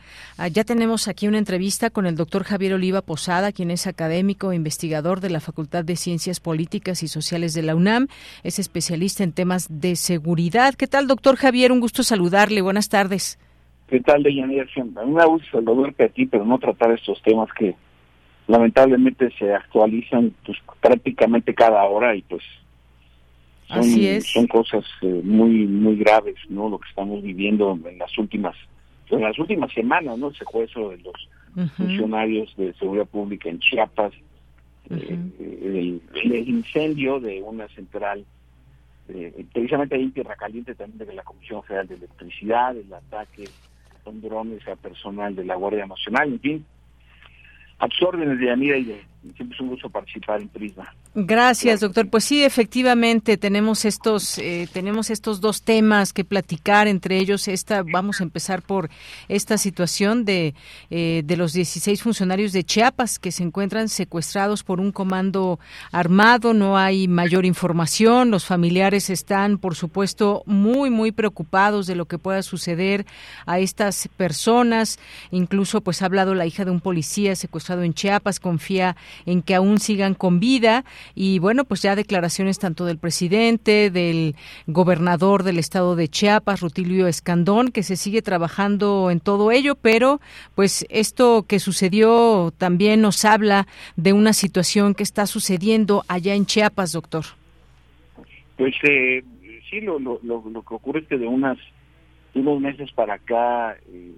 ya 0.51 0.63
tenemos 0.63 1.07
aquí 1.07 1.27
una 1.27 1.37
entrevista 1.37 1.91
con 1.91 2.07
el 2.07 2.15
doctor 2.15 2.43
Javier 2.43 2.73
Oliva 2.73 3.03
Posada, 3.03 3.51
quien 3.51 3.69
es 3.69 3.85
académico 3.85 4.51
e 4.51 4.55
investigador 4.55 5.19
de 5.19 5.29
la 5.29 5.39
Facultad 5.39 5.85
de 5.85 5.97
Ciencias 5.97 6.39
Políticas 6.39 7.03
y 7.03 7.07
Sociales 7.07 7.53
de 7.53 7.61
la 7.61 7.75
UNAM. 7.75 8.07
Es 8.43 8.57
especialista 8.57 9.23
en 9.23 9.33
temas 9.33 9.67
de 9.69 9.95
seguridad. 9.95 10.73
¿Qué 10.73 10.87
tal, 10.87 11.05
doctor 11.05 11.35
Javier? 11.35 11.71
Un 11.71 11.79
gusto 11.79 12.01
saludarle. 12.01 12.63
Buenas 12.63 12.89
tardes. 12.89 13.37
¿Qué 13.87 13.99
tal, 13.99 14.23
Deyanira? 14.23 14.65
A 14.75 15.05
mí 15.05 15.11
me 15.11 15.25
gusta 15.27 15.51
saludarte 15.51 16.05
a 16.05 16.09
ti, 16.09 16.25
pero 16.25 16.43
no 16.43 16.57
tratar 16.57 16.91
estos 16.91 17.21
temas 17.21 17.49
que 17.53 17.75
lamentablemente 18.47 19.29
se 19.37 19.53
actualizan 19.53 20.33
pues, 20.43 20.57
prácticamente 20.81 21.53
cada 21.53 21.83
hora 21.83 22.15
y 22.15 22.23
pues 22.23 22.43
son, 23.67 23.79
Así 23.79 24.07
es. 24.07 24.31
son 24.31 24.47
cosas 24.47 24.85
eh, 25.01 25.21
muy 25.23 25.65
muy 25.65 25.95
graves, 25.95 26.35
¿no? 26.49 26.69
Lo 26.69 26.79
que 26.79 26.89
estamos 26.89 27.21
viviendo 27.23 27.77
en 27.85 27.97
las 27.97 28.17
últimas 28.17 28.55
en 29.09 29.21
las 29.21 29.37
últimas 29.37 29.71
semanas, 29.73 30.17
¿no? 30.17 30.27
El 30.29 30.35
secuestro 30.35 30.89
de 30.89 30.97
los 30.97 31.69
funcionarios 31.75 32.53
de 32.57 32.73
seguridad 32.73 33.05
pública 33.05 33.49
en 33.49 33.59
Chiapas, 33.59 34.13
eh, 34.89 35.17
el, 35.39 36.01
el, 36.13 36.49
incendio 36.49 37.19
de 37.19 37.41
una 37.41 37.67
central, 37.69 38.25
eh, 39.07 39.45
precisamente 39.53 39.95
ahí 39.95 40.03
en 40.03 40.11
Tierra 40.11 40.35
Caliente 40.35 40.75
también 40.75 41.07
de 41.07 41.13
la 41.13 41.23
Comisión 41.23 41.63
Federal 41.63 41.87
de 41.87 41.95
Electricidad, 41.95 42.75
el 42.75 42.93
ataque 42.93 43.45
con 44.03 44.21
drones 44.21 44.67
a 44.67 44.75
personal 44.75 45.35
de 45.35 45.45
la 45.45 45.55
Guardia 45.55 45.85
Nacional, 45.85 46.33
en 46.33 46.39
fin, 46.39 46.65
absorben 47.79 48.37
de 48.37 48.45
Yanira 48.45 48.77
y 48.77 48.83
de 48.83 49.01
siempre 49.33 49.55
es 49.55 49.61
un 49.61 49.69
gusto 49.69 49.89
participar 49.89 50.41
en 50.41 50.49
Prisma. 50.49 50.93
Gracias, 51.13 51.79
doctor. 51.79 52.09
Pues 52.09 52.25
sí, 52.25 52.43
efectivamente 52.43 53.37
tenemos 53.37 53.85
estos 53.85 54.37
eh, 54.37 54.67
tenemos 54.71 55.09
estos 55.09 55.41
dos 55.41 55.61
temas 55.61 56.13
que 56.13 56.23
platicar. 56.23 56.87
Entre 56.87 57.17
ellos, 57.17 57.47
esta 57.47 57.83
vamos 57.83 58.19
a 58.19 58.23
empezar 58.23 58.61
por 58.61 58.89
esta 59.29 59.57
situación 59.57 60.25
de 60.25 60.53
eh, 60.89 61.21
de 61.25 61.37
los 61.37 61.53
16 61.53 62.03
funcionarios 62.03 62.51
de 62.51 62.63
Chiapas 62.63 63.17
que 63.17 63.31
se 63.31 63.43
encuentran 63.43 63.89
secuestrados 63.89 64.63
por 64.63 64.79
un 64.79 64.91
comando 64.91 65.59
armado. 65.91 66.53
No 66.53 66.77
hay 66.77 67.07
mayor 67.07 67.45
información. 67.45 68.31
Los 68.31 68.45
familiares 68.45 69.09
están, 69.09 69.57
por 69.57 69.75
supuesto, 69.75 70.43
muy 70.45 70.89
muy 70.89 71.11
preocupados 71.11 71.87
de 71.87 71.95
lo 71.95 72.05
que 72.05 72.17
pueda 72.17 72.41
suceder 72.43 73.05
a 73.45 73.59
estas 73.59 74.09
personas. 74.17 74.99
Incluso, 75.31 75.81
pues 75.81 76.01
ha 76.01 76.05
hablado 76.05 76.35
la 76.35 76.45
hija 76.45 76.65
de 76.65 76.71
un 76.71 76.81
policía 76.81 77.35
secuestrado 77.35 77.83
en 77.83 77.93
Chiapas. 77.93 78.39
Confía 78.39 78.95
en 79.25 79.41
que 79.41 79.55
aún 79.55 79.79
sigan 79.79 80.13
con 80.13 80.39
vida 80.39 80.85
y 81.13 81.39
bueno, 81.39 81.65
pues 81.65 81.81
ya 81.81 81.95
declaraciones 81.95 82.59
tanto 82.59 82.85
del 82.85 82.97
presidente, 82.97 83.89
del 83.89 84.35
gobernador 84.67 85.43
del 85.43 85.59
estado 85.59 85.95
de 85.95 86.07
Chiapas, 86.07 86.61
Rutilio 86.61 87.07
Escandón, 87.07 87.71
que 87.71 87.83
se 87.83 87.95
sigue 87.95 88.21
trabajando 88.21 89.11
en 89.11 89.19
todo 89.19 89.51
ello, 89.51 89.75
pero 89.75 90.19
pues 90.55 90.85
esto 90.89 91.45
que 91.47 91.59
sucedió 91.59 92.53
también 92.57 93.01
nos 93.01 93.25
habla 93.25 93.67
de 93.95 94.13
una 94.13 94.33
situación 94.33 94.93
que 94.93 95.03
está 95.03 95.25
sucediendo 95.27 96.03
allá 96.07 96.33
en 96.35 96.45
Chiapas, 96.45 96.91
doctor. 96.91 97.25
Pues 98.57 98.73
eh, 98.83 99.23
sí, 99.69 99.81
lo, 99.81 99.99
lo, 99.99 100.19
lo, 100.23 100.41
que 100.63 100.73
ocurre 100.73 100.99
es 101.01 101.07
que 101.07 101.17
de 101.17 101.27
unas 101.27 101.57
unos 102.33 102.59
meses 102.59 102.91
para 102.91 103.15
acá 103.15 103.77
eh, 103.87 104.13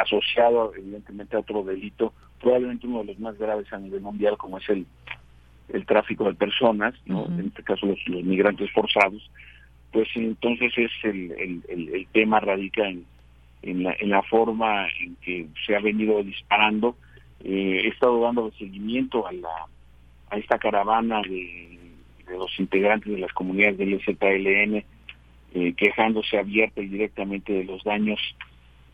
asociado 0.00 0.74
evidentemente 0.76 1.36
a 1.36 1.40
otro 1.40 1.62
delito, 1.62 2.12
probablemente 2.44 2.86
uno 2.86 2.98
de 2.98 3.06
los 3.06 3.18
más 3.18 3.38
graves 3.38 3.72
a 3.72 3.78
nivel 3.78 4.02
mundial, 4.02 4.36
como 4.36 4.58
es 4.58 4.68
el, 4.68 4.84
el 5.70 5.86
tráfico 5.86 6.24
de 6.24 6.34
personas, 6.34 6.94
¿no? 7.06 7.24
en 7.24 7.46
este 7.46 7.62
caso 7.62 7.86
los, 7.86 7.98
migrantes 8.06 8.70
forzados, 8.70 9.30
pues 9.90 10.08
entonces 10.14 10.70
es 10.76 10.90
el, 11.04 11.32
el, 11.32 11.90
el, 11.94 12.06
tema 12.12 12.40
radica 12.40 12.86
en, 12.86 13.06
en, 13.62 13.84
la, 13.84 13.96
en 13.98 14.10
la 14.10 14.22
forma 14.24 14.88
en 15.00 15.16
que 15.22 15.46
se 15.64 15.74
ha 15.74 15.80
venido 15.80 16.22
disparando. 16.22 16.96
Eh, 17.42 17.80
he 17.84 17.88
estado 17.88 18.20
dando 18.20 18.52
seguimiento 18.58 19.26
a, 19.26 19.32
la, 19.32 19.66
a 20.28 20.36
esta 20.36 20.58
caravana 20.58 21.22
de, 21.22 21.78
de 22.28 22.36
los 22.36 22.50
integrantes 22.60 23.10
de 23.10 23.20
las 23.20 23.32
comunidades 23.32 23.78
del 23.78 24.02
ZLN, 24.04 24.84
eh, 25.54 25.72
quejándose 25.78 26.36
abierta 26.36 26.82
y 26.82 26.88
directamente 26.88 27.54
de 27.54 27.64
los 27.64 27.82
daños 27.84 28.20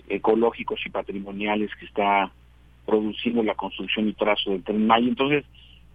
ecológicos 0.08 0.78
y 0.86 0.90
patrimoniales 0.90 1.70
que 1.80 1.86
está 1.86 2.30
produciendo 2.86 3.42
la 3.42 3.54
construcción 3.54 4.08
y 4.08 4.12
trazo 4.12 4.50
del 4.50 4.62
tren 4.64 4.86
Maya. 4.86 5.08
Entonces, 5.08 5.44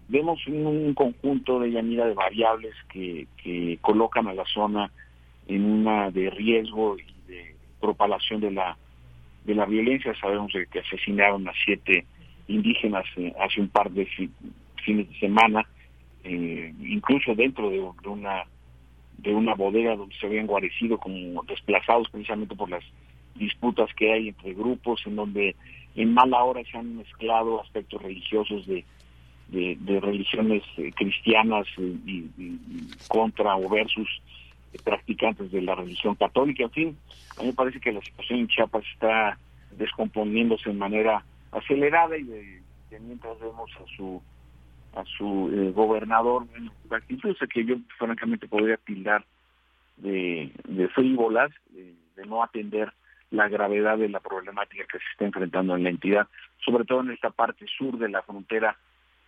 vemos 0.08 0.46
un, 0.46 0.94
conjunto 0.94 1.60
de 1.60 1.70
llanura 1.70 2.06
de 2.06 2.14
variables 2.14 2.74
que, 2.88 3.26
que 3.42 3.78
colocan 3.80 4.28
a 4.28 4.34
la 4.34 4.44
zona 4.46 4.90
en 5.48 5.64
una 5.64 6.10
de 6.10 6.30
riesgo 6.30 6.96
y 6.98 7.30
de 7.30 7.54
propalación 7.80 8.40
de 8.40 8.50
la 8.50 8.76
de 9.46 9.54
la 9.54 9.64
violencia. 9.64 10.14
Sabemos 10.20 10.52
que 10.70 10.80
asesinaron 10.80 11.48
a 11.48 11.52
siete 11.64 12.04
indígenas 12.48 13.04
eh, 13.16 13.32
hace 13.40 13.60
un 13.60 13.68
par 13.68 13.90
de 13.90 14.06
fines 14.84 15.08
de 15.08 15.18
semana, 15.18 15.66
eh, 16.24 16.72
incluso 16.80 17.34
dentro 17.34 17.70
de, 17.70 17.80
una 18.08 18.44
de 19.18 19.34
una 19.34 19.54
bodega 19.54 19.96
donde 19.96 20.14
se 20.16 20.26
habían 20.26 20.46
guarecido 20.46 20.98
como 20.98 21.42
desplazados 21.44 22.08
precisamente 22.10 22.54
por 22.54 22.68
las 22.68 22.84
disputas 23.36 23.88
que 23.94 24.12
hay 24.12 24.28
entre 24.28 24.54
grupos, 24.54 25.00
en 25.06 25.16
donde 25.16 25.56
en 25.96 26.12
mala 26.12 26.44
hora 26.44 26.62
se 26.70 26.76
han 26.76 26.96
mezclado 26.96 27.60
aspectos 27.60 28.00
religiosos 28.02 28.66
de, 28.66 28.84
de, 29.48 30.00
religiones 30.00 30.62
eh, 30.76 30.92
cristianas 30.94 31.66
y, 31.78 32.28
contra 33.08 33.56
o 33.56 33.68
versus 33.68 34.08
practicantes 34.84 35.50
de 35.50 35.62
la 35.62 35.74
religión 35.74 36.14
católica. 36.16 36.64
En 36.64 36.70
fin, 36.70 36.98
a 37.38 37.40
mí 37.40 37.48
me 37.48 37.54
parece 37.54 37.80
que 37.80 37.92
la 37.92 38.02
situación 38.02 38.40
en 38.40 38.48
Chiapas 38.48 38.84
está 38.92 39.38
descomponiéndose 39.78 40.68
de 40.68 40.76
manera 40.76 41.24
acelerada 41.52 42.16
y 42.18 42.24
de, 42.24 42.60
mientras 43.00 43.38
vemos 43.40 43.70
a 43.76 43.96
su 43.96 44.22
a 44.94 45.04
su 45.04 45.50
eh, 45.52 45.72
gobernador 45.72 46.46
actitudes 46.90 47.36
que 47.52 47.66
yo 47.66 47.76
francamente 47.98 48.48
podría 48.48 48.78
tildar 48.78 49.26
de, 49.98 50.50
de 50.66 50.88
frívolas, 50.88 51.50
de 51.70 52.24
no 52.24 52.42
atender 52.42 52.90
la 53.30 53.48
gravedad 53.48 53.98
de 53.98 54.08
la 54.08 54.20
problemática 54.20 54.84
que 54.90 54.98
se 54.98 55.04
está 55.12 55.24
enfrentando 55.24 55.76
en 55.76 55.84
la 55.84 55.90
entidad, 55.90 56.28
sobre 56.64 56.84
todo 56.84 57.00
en 57.00 57.10
esta 57.10 57.30
parte 57.30 57.66
sur 57.66 57.98
de 57.98 58.08
la 58.08 58.22
frontera 58.22 58.76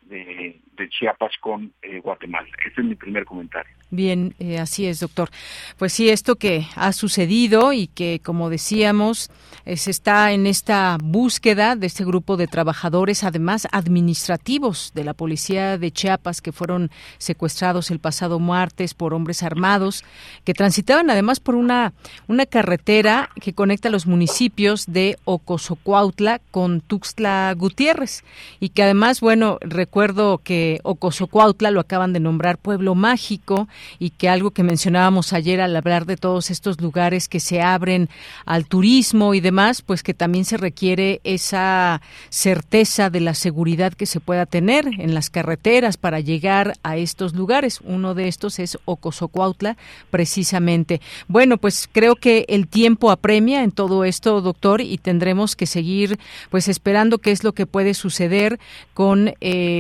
de, 0.02 0.61
Chiapas 0.90 1.32
con 1.40 1.72
eh, 1.82 1.98
Guatemala. 2.00 2.46
Este 2.64 2.80
es 2.80 2.87
mi 2.87 2.94
primer 2.94 3.24
comentario. 3.24 3.70
Bien, 3.90 4.34
eh, 4.38 4.58
así 4.58 4.87
es, 4.87 5.00
doctor. 5.00 5.28
Pues 5.76 5.92
sí, 5.92 6.08
esto 6.08 6.37
que 6.37 6.66
ha 6.76 6.92
sucedido 6.92 7.72
y 7.72 7.88
que, 7.88 8.20
como 8.24 8.48
decíamos, 8.48 9.28
se 9.66 9.90
está 9.90 10.32
en 10.32 10.46
esta 10.46 10.96
búsqueda 11.02 11.74
de 11.74 11.87
este 11.88 12.04
grupo 12.04 12.37
de 12.37 12.46
trabajadores, 12.46 13.24
además 13.24 13.66
administrativos 13.72 14.92
de 14.94 15.04
la 15.04 15.14
policía 15.14 15.78
de 15.78 15.90
Chiapas, 15.90 16.40
que 16.40 16.52
fueron 16.52 16.90
secuestrados 17.18 17.90
el 17.90 17.98
pasado 17.98 18.38
martes 18.38 18.94
por 18.94 19.14
hombres 19.14 19.42
armados, 19.42 20.04
que 20.44 20.54
transitaban 20.54 21.11
además 21.11 21.40
por 21.40 21.54
una, 21.54 21.92
una 22.28 22.46
carretera 22.46 23.30
que 23.40 23.52
conecta 23.52 23.90
los 23.90 24.06
municipios 24.06 24.87
de 24.87 25.16
Ocosocuautla 25.24 26.40
con 26.50 26.80
Tuxtla 26.80 27.54
Gutiérrez 27.56 28.24
y 28.61 28.70
que 28.70 28.82
además, 28.82 29.20
bueno, 29.20 29.58
recuerdo 29.88 30.37
que 30.44 30.81
Ocosocuautla 30.83 31.70
lo 31.70 31.81
acaban 31.81 32.12
de 32.12 32.20
nombrar 32.20 32.59
pueblo 32.59 32.94
mágico 32.94 33.68
y 33.98 34.11
que 34.11 34.29
algo 34.29 34.51
que 34.51 34.62
mencionábamos 34.62 35.33
ayer 35.33 35.62
al 35.62 35.74
hablar 35.74 36.05
de 36.05 36.18
todos 36.18 36.51
estos 36.51 36.79
lugares 36.79 37.27
que 37.27 37.40
se 37.40 37.62
abren 37.62 38.11
al 38.44 38.66
turismo 38.66 39.33
y 39.33 39.40
demás, 39.40 39.81
pues 39.81 40.03
que 40.03 40.12
también 40.12 40.44
se 40.44 40.59
requiere 40.59 41.22
esa 41.24 42.03
certeza 42.29 43.09
de 43.09 43.20
la 43.20 43.33
seguridad 43.33 43.94
que 43.94 44.05
se 44.05 44.20
pueda 44.20 44.44
tener 44.44 44.87
en 44.87 45.14
las 45.14 45.31
carreteras 45.31 45.96
para 45.96 46.20
llegar 46.20 46.74
a 46.83 46.98
estos 46.98 47.35
lugares. 47.35 47.81
Uno 47.83 48.14
de 48.14 48.29
estos 48.29 48.59
es 48.59 48.77
Ocosocuautla, 48.85 49.79
precisamente. 50.11 51.01
Bueno, 51.29 51.57
pues 51.57 51.88
creo 51.90 52.14
que 52.14 52.44
el 52.48 52.68
tiempo 52.68 53.11
apremia 53.11 53.62
en 53.62 53.72
todo 53.72 54.05
esto, 54.05 54.42
doctor, 54.42 54.83
y 54.83 54.98
tendremos 54.98 55.57
que 55.57 55.64
seguir 55.64 56.18
pues 56.51 56.68
esperando 56.68 57.16
qué 57.16 57.31
es 57.31 57.42
lo 57.42 57.55
que 57.55 57.64
puede 57.64 57.94
suceder 57.94 58.59
con 58.92 59.33
eh, 59.40 59.77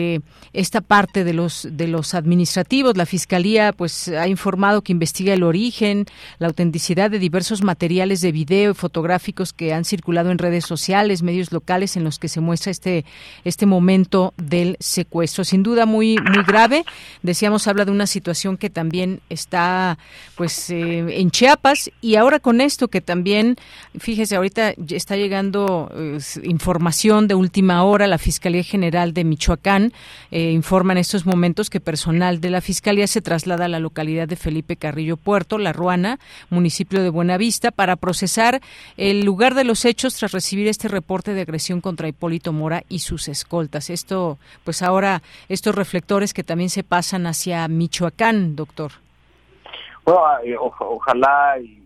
esta 0.52 0.80
parte 0.80 1.24
de 1.24 1.32
los 1.32 1.68
de 1.70 1.88
los 1.88 2.14
administrativos. 2.14 2.96
La 2.96 3.06
fiscalía 3.06 3.72
pues, 3.72 4.08
ha 4.08 4.28
informado 4.28 4.82
que 4.82 4.92
investiga 4.92 5.34
el 5.34 5.42
origen, 5.42 6.06
la 6.38 6.48
autenticidad 6.48 7.10
de 7.10 7.18
diversos 7.18 7.62
materiales 7.62 8.20
de 8.20 8.32
video 8.32 8.72
y 8.72 8.74
fotográficos 8.74 9.52
que 9.52 9.72
han 9.72 9.84
circulado 9.84 10.30
en 10.30 10.38
redes 10.38 10.64
sociales, 10.64 11.22
medios 11.22 11.52
locales 11.52 11.96
en 11.96 12.04
los 12.04 12.18
que 12.18 12.28
se 12.28 12.40
muestra 12.40 12.70
este 12.70 13.04
este 13.44 13.66
momento 13.66 14.34
del 14.36 14.76
secuestro. 14.80 15.44
Sin 15.44 15.62
duda 15.62 15.86
muy 15.86 16.16
muy 16.16 16.44
grave. 16.46 16.84
Decíamos 17.22 17.66
habla 17.66 17.84
de 17.84 17.92
una 17.92 18.06
situación 18.06 18.56
que 18.56 18.70
también 18.70 19.20
está 19.28 19.98
pues 20.36 20.70
eh, 20.70 21.20
en 21.20 21.30
Chiapas 21.30 21.90
y 22.00 22.16
ahora 22.16 22.40
con 22.40 22.60
esto 22.60 22.88
que 22.88 23.00
también 23.00 23.56
fíjese 23.98 24.36
ahorita 24.36 24.74
está 24.90 25.16
llegando 25.16 25.90
eh, 25.94 26.18
información 26.42 27.28
de 27.28 27.34
última 27.34 27.82
hora 27.84 28.06
la 28.06 28.18
Fiscalía 28.18 28.62
General 28.62 29.12
de 29.12 29.24
Michoacán 29.24 29.87
eh, 30.30 30.50
informa 30.50 30.92
en 30.92 30.98
estos 30.98 31.26
momentos 31.26 31.70
que 31.70 31.80
personal 31.80 32.40
de 32.40 32.50
la 32.50 32.60
Fiscalía 32.60 33.06
se 33.06 33.22
traslada 33.22 33.66
a 33.66 33.68
la 33.68 33.78
localidad 33.78 34.28
de 34.28 34.36
Felipe 34.36 34.76
Carrillo 34.76 35.16
Puerto, 35.16 35.58
La 35.58 35.72
Ruana, 35.72 36.18
municipio 36.50 37.02
de 37.02 37.10
Buenavista, 37.10 37.70
para 37.70 37.96
procesar 37.96 38.60
el 38.96 39.24
lugar 39.24 39.54
de 39.54 39.64
los 39.64 39.84
hechos 39.84 40.16
tras 40.16 40.32
recibir 40.32 40.68
este 40.68 40.88
reporte 40.88 41.34
de 41.34 41.42
agresión 41.42 41.80
contra 41.80 42.08
Hipólito 42.08 42.52
Mora 42.52 42.82
y 42.88 43.00
sus 43.00 43.28
escoltas. 43.28 43.90
Esto, 43.90 44.38
pues 44.64 44.82
ahora, 44.82 45.22
estos 45.48 45.74
reflectores 45.74 46.34
que 46.34 46.44
también 46.44 46.70
se 46.70 46.84
pasan 46.84 47.26
hacia 47.26 47.66
Michoacán, 47.68 48.56
doctor. 48.56 48.92
Bueno, 50.04 50.22
eh, 50.44 50.56
ojalá, 50.58 51.58
y, 51.60 51.82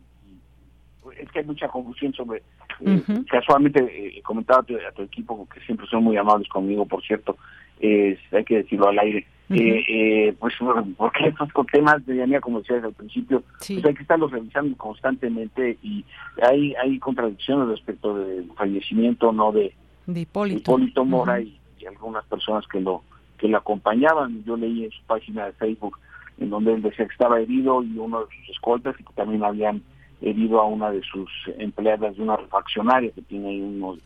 es 1.18 1.30
que 1.30 1.40
hay 1.40 1.44
mucha 1.44 1.68
confusión 1.68 2.12
sobre 2.12 2.42
eh, 2.84 3.02
Casualmente 3.30 3.80
eh, 3.80 4.22
comentaba 4.22 4.60
a 4.60 4.92
tu, 4.92 5.02
equipo, 5.02 5.46
que 5.52 5.60
siempre 5.60 5.86
son 5.86 6.04
muy 6.04 6.16
amables 6.16 6.48
conmigo, 6.48 6.86
por 6.86 7.02
cierto, 7.02 7.36
hay 7.82 8.44
que 8.44 8.58
decirlo 8.58 8.88
al 8.88 8.98
aire, 8.98 9.26
eh, 9.50 9.84
eh, 9.88 10.34
pues 10.38 10.54
porque 10.96 11.28
estos 11.28 11.48
temas 11.70 12.04
de 12.06 12.16
Yanía, 12.16 12.40
como 12.40 12.60
decía 12.60 12.76
desde 12.76 12.88
el 12.88 12.94
principio, 12.94 13.42
pues 13.58 13.84
hay 13.84 13.94
que 13.94 14.02
estarlos 14.02 14.30
revisando 14.30 14.76
constantemente 14.76 15.76
y 15.82 16.04
hay 16.42 16.74
hay 16.74 16.98
contradicciones 16.98 17.68
respecto 17.68 18.16
del 18.16 18.50
fallecimiento 18.56 19.32
no 19.32 19.52
de, 19.52 19.74
Hipólito, 20.06 21.04
Mora 21.04 21.40
y, 21.40 21.58
algunas 21.86 22.24
personas 22.26 22.66
que 22.68 22.80
lo 22.80 23.02
que 23.38 23.48
lo 23.48 23.58
acompañaban. 23.58 24.44
Yo 24.44 24.56
leí 24.56 24.84
en 24.84 24.90
su 24.92 25.02
página 25.02 25.46
de 25.46 25.52
Facebook 25.52 25.98
en 26.38 26.48
donde 26.48 26.74
él 26.74 26.82
decía 26.82 27.06
que 27.06 27.12
estaba 27.12 27.40
herido 27.40 27.82
y 27.82 27.98
uno 27.98 28.20
de 28.20 28.36
sus 28.36 28.50
escoltas 28.50 28.94
y 28.98 29.04
que 29.04 29.12
también 29.14 29.44
habían 29.44 29.82
herido 30.20 30.60
a 30.60 30.66
una 30.66 30.90
de 30.90 31.02
sus 31.02 31.28
empleadas 31.58 32.16
de 32.16 32.22
una 32.22 32.36
refaccionaria 32.36 33.10
que 33.10 33.22
tiene 33.22 33.48
ahí 33.48 33.60
uno 33.60 33.98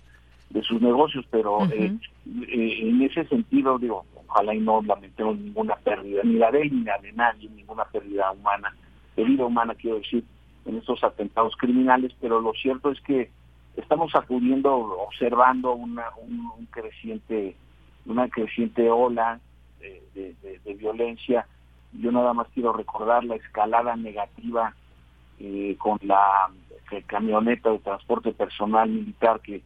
de 0.51 0.63
sus 0.63 0.81
negocios, 0.81 1.25
pero 1.31 1.65
eh, 1.67 1.97
eh, 2.49 2.79
en 2.83 3.03
ese 3.03 3.25
sentido, 3.27 3.79
digo, 3.79 4.05
ojalá 4.29 4.55
y 4.55 4.61
no 4.61 4.83
lamentemos 4.83 5.39
ninguna 5.39 5.77
pérdida, 5.77 6.23
ni 6.25 6.35
la 6.35 6.51
de 6.51 6.63
él 6.63 6.71
ni 6.73 6.85
la 6.85 6.99
de 6.99 7.13
nadie, 7.13 7.49
ninguna 7.51 7.85
pérdida 7.85 8.31
humana, 8.33 8.75
de 9.17 9.25
vida 9.25 9.45
humana 9.45 9.75
quiero 9.75 9.99
decir, 9.99 10.25
en 10.65 10.77
estos 10.77 11.03
atentados 11.03 11.57
criminales, 11.57 12.13
pero 12.21 12.41
lo 12.41 12.53
cierto 12.55 12.91
es 12.91 13.01
que 13.01 13.31
estamos 13.77 14.15
acudiendo, 14.15 14.75
observando 14.75 15.73
una 15.75 16.05
un, 16.17 16.67
creciente, 16.71 17.57
una 18.05 18.29
creciente 18.29 18.91
ola 18.91 19.41
de, 19.81 20.35
de, 20.65 20.75
violencia. 20.75 21.47
Yo 21.93 22.11
nada 22.11 22.33
más 22.33 22.49
quiero 22.53 22.73
recordar 22.73 23.25
la 23.25 23.37
escalada 23.37 23.95
negativa 23.97 24.75
eh, 25.39 25.77
con 25.79 25.99
la 26.03 26.51
camioneta 27.07 27.71
de 27.71 27.79
transporte 27.81 28.33
personal 28.33 28.89
militar 28.89 29.41
que 29.41 29.63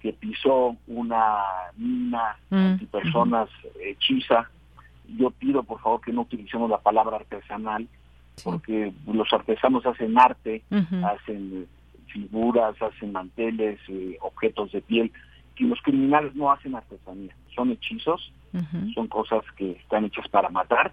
que 0.00 0.12
pisó 0.12 0.76
una 0.86 1.38
mina 1.76 2.36
mm. 2.50 2.84
personas 2.86 3.48
hechiza. 3.80 4.50
Yo 5.16 5.30
pido 5.30 5.62
por 5.62 5.80
favor 5.80 6.00
que 6.00 6.12
no 6.12 6.22
utilicemos 6.22 6.70
la 6.70 6.78
palabra 6.78 7.16
artesanal, 7.16 7.88
porque 8.44 8.92
los 9.06 9.32
artesanos 9.32 9.84
hacen 9.86 10.18
arte, 10.18 10.62
hacen 11.04 11.66
figuras, 12.06 12.80
hacen 12.80 13.12
manteles, 13.12 13.80
eh, 13.88 14.16
objetos 14.20 14.72
de 14.72 14.80
piel, 14.80 15.12
y 15.56 15.64
los 15.64 15.80
criminales 15.82 16.34
no 16.36 16.52
hacen 16.52 16.74
artesanía, 16.74 17.34
son 17.54 17.72
hechizos, 17.72 18.32
son 18.94 19.08
cosas 19.08 19.42
que 19.56 19.72
están 19.72 20.04
hechas 20.04 20.28
para 20.28 20.48
matar. 20.50 20.92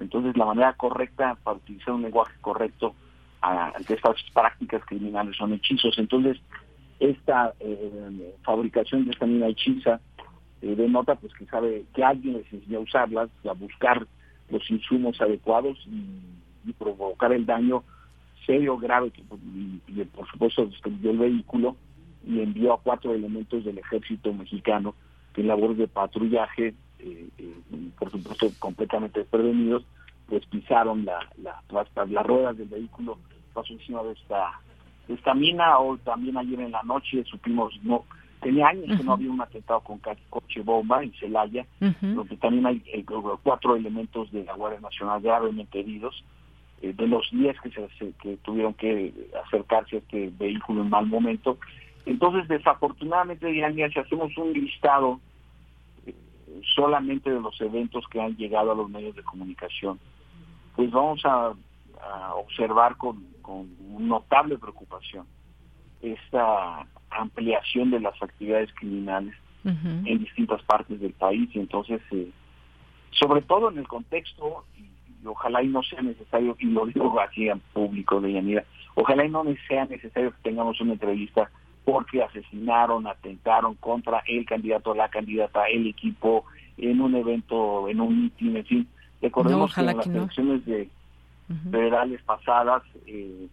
Entonces 0.00 0.36
la 0.36 0.44
manera 0.44 0.72
correcta 0.74 1.36
para 1.42 1.56
utilizar 1.56 1.94
un 1.94 2.02
lenguaje 2.02 2.34
correcto 2.40 2.94
ante 3.40 3.94
estas 3.94 4.16
prácticas 4.32 4.84
criminales 4.84 5.36
son 5.36 5.52
hechizos. 5.52 5.98
Entonces 5.98 6.38
esta 7.02 7.52
eh, 7.58 8.34
fabricación 8.42 9.04
de 9.04 9.10
esta 9.10 9.26
mina 9.26 9.48
hechiza 9.48 10.00
eh, 10.62 10.76
denota 10.76 11.16
pues 11.16 11.32
que 11.34 11.44
sabe 11.46 11.84
que 11.92 12.04
alguien 12.04 12.34
les 12.34 12.52
enseñó 12.52 12.78
a 12.78 12.82
usarlas, 12.82 13.30
a 13.44 13.52
buscar 13.52 14.06
los 14.48 14.70
insumos 14.70 15.20
adecuados 15.20 15.78
y, 15.86 16.72
provocar 16.78 17.32
el 17.32 17.44
daño 17.44 17.82
serio, 18.46 18.78
grave, 18.78 19.10
que 19.10 19.22
y, 19.88 20.04
por 20.04 20.28
supuesto 20.28 20.66
destruyó 20.66 21.10
el 21.10 21.18
vehículo 21.18 21.76
y 22.24 22.40
envió 22.40 22.72
a 22.72 22.80
cuatro 22.80 23.12
elementos 23.12 23.64
del 23.64 23.78
ejército 23.78 24.32
mexicano 24.32 24.94
en 25.36 25.48
labores 25.48 25.78
de 25.78 25.88
patrullaje, 25.88 26.74
eh, 27.00 27.28
por 27.98 28.12
supuesto 28.12 28.48
completamente 28.60 29.20
desprevenidos, 29.20 29.84
pues 30.28 30.46
pisaron 30.46 31.04
la, 31.04 31.18
la, 31.42 31.60
las, 31.70 32.26
ruedas 32.26 32.56
del 32.56 32.68
vehículo, 32.68 33.18
pasó 33.52 33.72
encima 33.72 34.04
de 34.04 34.12
esta, 34.12 34.60
de 35.12 35.18
esta 35.18 35.34
mina, 35.34 35.78
o 35.78 35.96
también 35.98 36.36
ayer 36.36 36.60
en 36.60 36.72
la 36.72 36.82
noche 36.82 37.22
supimos, 37.24 37.72
no 37.82 38.04
tenía 38.40 38.68
años 38.68 38.96
que 38.96 39.04
no 39.04 39.12
había 39.12 39.30
un 39.30 39.40
atentado 39.40 39.80
con 39.80 40.00
coche 40.30 40.62
bomba 40.62 41.02
en 41.02 41.12
Celaya, 41.14 41.64
donde 42.00 42.36
también 42.38 42.66
hay 42.66 42.82
eh, 42.86 43.04
cuatro 43.42 43.76
elementos 43.76 44.32
de 44.32 44.44
la 44.44 44.54
Guardia 44.54 44.80
Nacional 44.80 45.20
gravemente 45.20 45.80
heridos, 45.80 46.24
eh, 46.82 46.92
de 46.92 47.06
los 47.06 47.28
diez 47.30 47.56
que, 47.60 47.70
se, 47.70 48.12
que 48.20 48.36
tuvieron 48.38 48.74
que 48.74 49.14
acercarse 49.46 49.96
a 49.96 49.98
este 50.00 50.32
vehículo 50.36 50.82
en 50.82 50.90
mal 50.90 51.06
momento. 51.06 51.58
Entonces, 52.04 52.48
desafortunadamente, 52.48 53.46
Diana, 53.46 53.88
si 53.88 53.98
hacemos 54.00 54.36
un 54.36 54.52
listado 54.52 55.20
eh, 56.04 56.14
solamente 56.74 57.30
de 57.30 57.40
los 57.40 57.60
eventos 57.60 58.04
que 58.08 58.20
han 58.20 58.36
llegado 58.36 58.72
a 58.72 58.74
los 58.74 58.90
medios 58.90 59.14
de 59.14 59.22
comunicación, 59.22 60.00
pues 60.74 60.90
vamos 60.90 61.24
a, 61.24 61.52
observar 62.34 62.96
con, 62.96 63.24
notable 63.98 64.58
preocupación 64.58 65.26
esta 66.00 66.86
ampliación 67.10 67.90
de 67.90 68.00
las 68.00 68.20
actividades 68.22 68.70
criminales 68.74 69.34
en 69.64 70.18
distintas 70.18 70.60
partes 70.62 71.00
del 71.00 71.12
país. 71.12 71.48
Y 71.54 71.60
entonces 71.60 72.00
eh, 72.10 72.30
sobre 73.10 73.42
todo 73.42 73.70
en 73.70 73.78
el 73.78 73.86
contexto 73.86 74.64
y, 74.76 75.26
ojalá 75.26 75.62
y 75.62 75.68
no 75.68 75.82
sea 75.82 76.02
necesario 76.02 76.56
y 76.58 76.66
lo 76.66 76.86
digo 76.86 77.20
así 77.20 77.48
en 77.48 77.60
público 77.72 78.20
de 78.20 78.32
Yanira 78.32 78.64
ojalá 78.96 79.24
y 79.24 79.30
no 79.30 79.44
sea 79.68 79.84
necesario 79.84 80.32
que 80.32 80.42
tengamos 80.42 80.80
una 80.80 80.94
entrevista 80.94 81.48
porque 81.84 82.22
asesinaron, 82.22 83.06
atentaron 83.06 83.74
contra 83.76 84.22
el 84.26 84.44
candidato, 84.44 84.94
la 84.94 85.08
candidata, 85.08 85.66
el 85.66 85.86
equipo 85.86 86.44
en 86.76 87.00
un 87.00 87.14
evento, 87.14 87.88
en 87.88 88.00
un 88.00 88.22
mitin, 88.22 88.56
en 88.56 88.64
fin, 88.64 88.88
Recordemos 89.22 89.72
que 89.72 89.80
en 89.80 89.86
las 89.86 90.06
elecciones 90.06 90.66
de 90.66 90.88
federales 91.70 92.22
pasadas, 92.22 92.82
eh, 93.06 93.48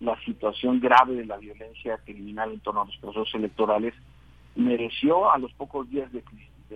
la 0.00 0.18
situación 0.24 0.80
grave 0.80 1.14
de 1.14 1.26
la 1.26 1.36
violencia 1.36 1.98
criminal 2.04 2.52
en 2.52 2.60
torno 2.60 2.82
a 2.82 2.84
los 2.86 2.96
procesos 2.98 3.34
electorales 3.34 3.94
mereció 4.54 5.30
a 5.30 5.38
los 5.38 5.52
pocos 5.52 5.88
días 5.90 6.10
de, 6.12 6.22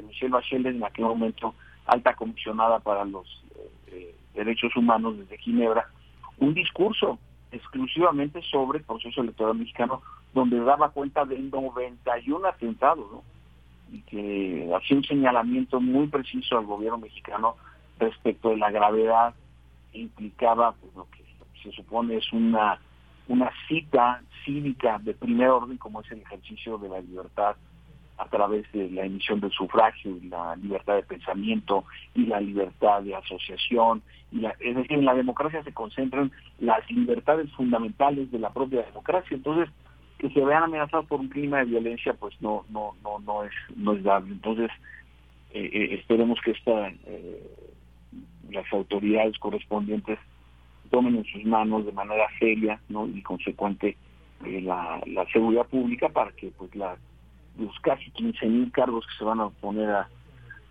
Michelle 0.02 0.32
Bachelet, 0.32 0.74
en 0.74 0.85
aquel 0.85 1.04
momento 1.04 1.54
alta 1.87 2.14
comisionada 2.14 2.78
para 2.78 3.04
los 3.04 3.26
eh, 3.54 3.70
eh, 3.88 4.16
derechos 4.35 4.74
humanos 4.76 5.18
desde 5.18 5.38
Ginebra, 5.38 5.88
un 6.38 6.54
discurso 6.54 7.18
exclusivamente 7.50 8.40
sobre 8.50 8.78
el 8.78 8.85
proceso 8.85 9.20
electoral 9.20 9.56
mexicano, 9.56 10.02
donde 10.32 10.58
daba 10.61 10.90
cuenta 10.90 11.24
de 11.24 11.38
91 11.38 12.46
atentados, 12.48 13.11
¿no? 13.12 13.22
y 13.92 14.00
que 14.02 14.72
hacía 14.74 14.96
un 14.96 15.04
señalamiento 15.04 15.80
muy 15.80 16.06
preciso 16.06 16.58
al 16.58 16.64
gobierno 16.64 16.98
mexicano 16.98 17.56
respecto 17.98 18.48
de 18.48 18.56
la 18.56 18.70
gravedad 18.70 19.35
implicaba 19.92 20.72
pues, 20.72 20.94
lo 20.94 21.07
que 21.11 21.24
se 21.62 21.72
supone 21.72 22.16
es 22.16 22.33
una, 22.33 22.81
una 23.28 23.50
cita 23.68 24.22
cívica 24.44 24.98
de 24.98 25.14
primer 25.14 25.48
orden 25.48 25.76
como 25.76 26.00
es 26.00 26.11
el 26.11 26.20
ejercicio 26.20 26.78
de 26.78 26.88
la 26.88 27.00
libertad 27.00 27.57
a 28.18 28.28
través 28.28 28.70
de 28.72 28.90
la 28.90 29.05
emisión 29.05 29.40
del 29.40 29.50
sufragio 29.50 30.16
y 30.16 30.28
la 30.28 30.55
libertad 30.57 30.94
de 30.94 31.02
pensamiento 31.02 31.85
y 32.14 32.26
la 32.26 32.40
libertad 32.40 33.02
de 33.02 33.14
asociación. 33.14 34.02
Y 34.31 34.40
la, 34.40 34.50
es 34.61 34.76
decir, 34.76 34.98
en 34.98 35.05
la 35.05 35.14
democracia 35.14 35.62
se 35.64 35.72
concentran 35.72 36.31
las 36.61 36.88
libertades 36.90 37.50
fundamentales 37.52 38.31
de 38.31 38.38
la 38.38 38.50
propia 38.50 38.83
democracia. 38.83 39.37
Entonces, 39.37 39.68
que 40.18 40.31
se 40.31 40.40
vean 40.44 40.62
amenazados 40.62 41.07
por 41.07 41.20
un 41.20 41.28
clima 41.28 41.59
de 41.59 41.64
violencia, 41.64 42.14
pues 42.14 42.40
no 42.40 42.64
no 42.70 42.94
no 43.02 43.18
no 43.20 43.42
es 43.42 43.52
no 43.74 43.94
es 43.94 44.05
dable. 44.05 44.33
Entonces, 44.33 44.70
eh, 45.50 45.68
eh, 45.72 45.94
esperemos 45.94 46.38
que 46.44 46.52
esta 46.52 46.88
eh, 47.07 47.71
las 48.52 48.70
autoridades 48.72 49.38
correspondientes 49.38 50.18
tomen 50.90 51.16
en 51.16 51.24
sus 51.24 51.44
manos 51.44 51.86
de 51.86 51.92
manera 51.92 52.26
seria 52.38 52.80
¿no? 52.88 53.06
y 53.06 53.22
consecuente 53.22 53.96
eh, 54.44 54.60
la, 54.60 55.00
seguridad 55.32 55.66
pública 55.66 56.08
para 56.08 56.32
que 56.32 56.52
pues 56.56 56.74
la, 56.76 56.96
los 57.58 57.78
casi 57.80 58.10
15 58.10 58.46
mil 58.46 58.70
cargos 58.72 59.06
que 59.06 59.18
se 59.18 59.24
van 59.24 59.40
a 59.40 59.48
poner 59.48 59.88
a, 59.88 60.08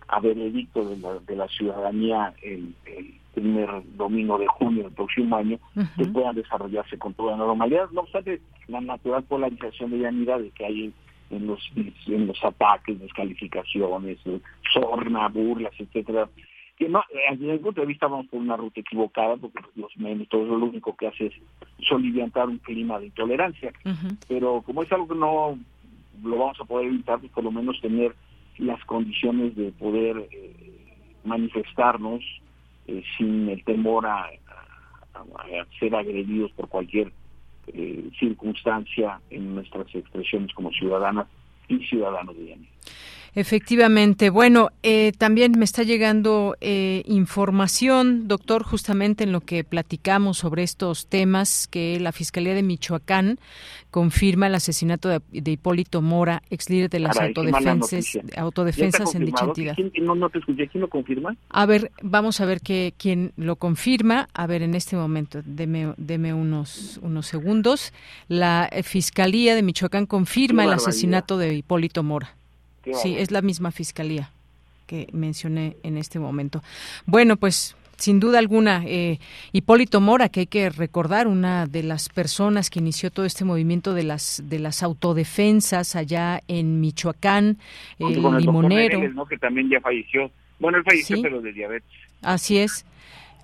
a 0.08 0.20
veredicto 0.20 0.88
de 0.88 0.96
la, 0.98 1.18
de 1.18 1.36
la 1.36 1.48
ciudadanía 1.48 2.34
el, 2.42 2.74
primer 3.34 3.68
domingo 3.96 4.36
de 4.36 4.46
junio 4.46 4.84
del 4.84 4.92
próximo 4.92 5.36
año 5.36 5.58
que 5.96 6.04
puedan 6.04 6.34
desarrollarse 6.34 6.98
con 6.98 7.14
toda 7.14 7.34
normalidad. 7.34 7.88
No 7.90 8.02
obstante, 8.02 8.42
la 8.68 8.82
natural 8.82 9.22
polarización 9.22 9.90
de 9.90 10.00
Yanira 10.00 10.38
de 10.38 10.50
que 10.50 10.66
hay 10.66 10.92
en 11.30 11.46
los 11.46 11.60
en 11.74 12.26
los 12.26 12.44
ataques, 12.44 13.00
descalificaciones, 13.00 14.18
sorna, 14.72 15.28
burlas, 15.28 15.72
etcétera, 15.78 16.28
que 16.82 16.88
no, 16.88 17.00
eh, 17.10 17.36
desde 17.36 17.52
mi 17.52 17.58
punto 17.58 17.80
de 17.80 17.86
vista 17.86 18.08
vamos 18.08 18.26
por 18.26 18.40
una 18.40 18.56
ruta 18.56 18.80
equivocada, 18.80 19.36
porque 19.36 19.60
los 19.76 19.96
métodos 19.96 20.48
lo 20.48 20.66
único 20.66 20.96
que 20.96 21.06
hace 21.06 21.26
es 21.26 21.34
soliviantar 21.88 22.48
un 22.48 22.58
clima 22.58 22.98
de 22.98 23.06
intolerancia. 23.06 23.72
Pero 24.28 24.62
como 24.62 24.82
es 24.82 24.90
algo 24.90 25.08
que 25.08 25.14
no 25.14 25.58
lo 26.22 26.38
vamos 26.38 26.60
a 26.60 26.64
poder 26.64 26.88
evitar, 26.88 27.20
pues 27.20 27.30
por 27.32 27.44
lo 27.44 27.52
menos 27.52 27.80
tener 27.80 28.14
las 28.58 28.84
condiciones 28.84 29.54
de 29.56 29.70
poder 29.72 30.28
eh, 30.30 30.54
manifestarnos 31.24 32.22
eh, 32.86 33.02
sin 33.16 33.48
el 33.48 33.62
temor 33.64 34.06
a, 34.06 34.28
ser 35.78 35.94
agredidos 35.94 36.50
por 36.52 36.68
cualquier 36.68 37.12
circunstancia 38.18 39.20
en 39.30 39.54
nuestras 39.54 39.86
expresiones 39.94 40.52
como 40.52 40.72
ciudadanas 40.72 41.28
y 41.68 41.78
ciudadanos 41.86 42.36
de 42.36 42.46
Yemen. 42.46 42.68
Efectivamente. 43.34 44.28
Bueno, 44.28 44.70
eh, 44.82 45.12
también 45.16 45.52
me 45.58 45.64
está 45.64 45.84
llegando 45.84 46.54
eh, 46.60 47.02
información, 47.06 48.28
doctor, 48.28 48.62
justamente 48.62 49.24
en 49.24 49.32
lo 49.32 49.40
que 49.40 49.64
platicamos 49.64 50.38
sobre 50.38 50.62
estos 50.62 51.06
temas, 51.06 51.66
que 51.66 51.98
la 51.98 52.12
Fiscalía 52.12 52.52
de 52.52 52.62
Michoacán 52.62 53.38
confirma 53.90 54.48
el 54.48 54.54
asesinato 54.54 55.08
de, 55.08 55.50
Hipólito 55.50 56.02
Mora, 56.02 56.42
ex 56.50 56.68
líder 56.68 56.90
de 56.90 57.00
las 57.00 57.18
autodefensas, 57.18 58.18
autodefensas 58.36 59.14
en 59.14 59.24
dicha 59.24 59.46
entidad. 59.46 59.76
no, 59.76 60.28
te 60.28 60.38
escuché. 60.38 60.68
¿Quién 60.68 60.82
lo 60.82 60.88
confirma? 60.88 61.34
A 61.48 61.64
ver, 61.64 61.90
vamos 62.02 62.40
a 62.42 62.44
ver 62.44 62.60
que, 62.60 62.92
quién 62.98 63.32
lo 63.36 63.56
confirma. 63.56 64.28
A 64.34 64.46
ver, 64.46 64.60
en 64.60 64.74
este 64.74 64.94
momento, 64.96 65.40
deme, 65.44 65.94
deme 65.96 66.34
unos, 66.34 67.00
unos 67.02 67.26
segundos. 67.26 67.94
La 68.28 68.68
Fiscalía 68.82 69.54
de 69.54 69.62
Michoacán 69.62 70.04
confirma 70.04 70.64
el 70.64 70.72
asesinato 70.74 71.38
de 71.38 71.54
Hipólito 71.54 72.02
Mora. 72.02 72.34
Sí, 72.94 73.16
es 73.16 73.30
la 73.30 73.42
misma 73.42 73.70
fiscalía 73.70 74.30
que 74.86 75.08
mencioné 75.12 75.76
en 75.82 75.96
este 75.96 76.18
momento. 76.18 76.62
Bueno, 77.06 77.36
pues 77.36 77.76
sin 77.96 78.18
duda 78.18 78.38
alguna, 78.40 78.82
eh, 78.84 79.20
Hipólito 79.52 80.00
Mora, 80.00 80.28
que 80.28 80.40
hay 80.40 80.46
que 80.46 80.70
recordar, 80.70 81.28
una 81.28 81.66
de 81.66 81.84
las 81.84 82.08
personas 82.08 82.68
que 82.68 82.80
inició 82.80 83.10
todo 83.10 83.24
este 83.24 83.44
movimiento 83.44 83.94
de 83.94 84.02
las 84.02 84.42
de 84.44 84.58
las 84.58 84.82
autodefensas 84.82 85.94
allá 85.94 86.40
en 86.48 86.80
Michoacán, 86.80 87.58
el, 87.98 88.14
limonero. 88.38 89.26
Que 89.28 89.38
también 89.38 89.70
ya 89.70 89.80
falleció. 89.80 90.30
Bueno, 90.58 90.78
él 90.78 90.84
falleció, 90.84 91.22
pero 91.22 91.40
de 91.40 91.52
diabetes. 91.52 91.90
Así 92.22 92.58
es. 92.58 92.84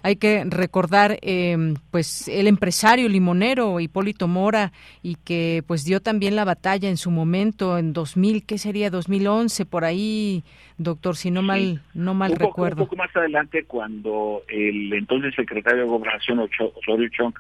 Hay 0.03 0.17
que 0.17 0.45
recordar, 0.45 1.19
eh, 1.23 1.75
pues, 1.91 2.29
el 2.29 2.47
empresario 2.47 3.09
limonero 3.09 3.81
Hipólito 3.81 4.29
Mora 4.29 4.73
y 5.03 5.17
que, 5.17 5.63
pues, 5.67 5.85
dio 5.85 6.01
también 6.01 6.37
la 6.37 6.45
batalla 6.45 6.89
en 6.89 6.97
su 6.97 7.11
momento 7.11 7.79
en 7.79 7.93
2000, 7.93 8.45
¿qué 8.45 8.59
sería? 8.59 8.91
2011 8.91 9.67
por 9.67 9.85
ahí, 9.85 10.45
doctor, 10.77 11.17
si 11.17 11.31
no 11.31 11.43
mal 11.43 11.83
no 11.95 12.15
mal 12.15 12.37
recuerdo. 12.37 12.83
un 12.83 12.89
poco 12.89 12.97
más 12.97 13.15
adelante, 13.17 13.65
cuando 13.65 14.43
el 14.49 14.93
entonces 14.93 15.35
secretario 15.35 15.83
de 15.83 15.89
Gobernación 15.89 16.39
Osorio 16.39 17.09
Chong 17.09 17.35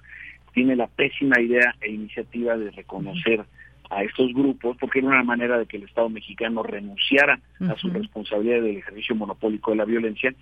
tiene 0.52 0.74
la 0.74 0.88
pésima 0.88 1.40
idea 1.40 1.74
e 1.80 1.92
iniciativa 1.92 2.56
de 2.56 2.70
reconocer 2.72 3.44
a 3.90 4.02
estos 4.02 4.32
grupos, 4.34 4.76
porque 4.78 4.98
era 4.98 5.08
una 5.08 5.22
manera 5.22 5.58
de 5.58 5.66
que 5.66 5.78
el 5.78 5.84
Estado 5.84 6.08
mexicano 6.08 6.62
renunciara 6.62 7.40
a 7.60 7.74
su 7.76 7.88
responsabilidad 7.88 8.62
del 8.62 8.76
ejercicio 8.78 9.14
monopólico 9.14 9.70
de 9.70 9.78
la 9.78 9.84
violencia 9.84 10.34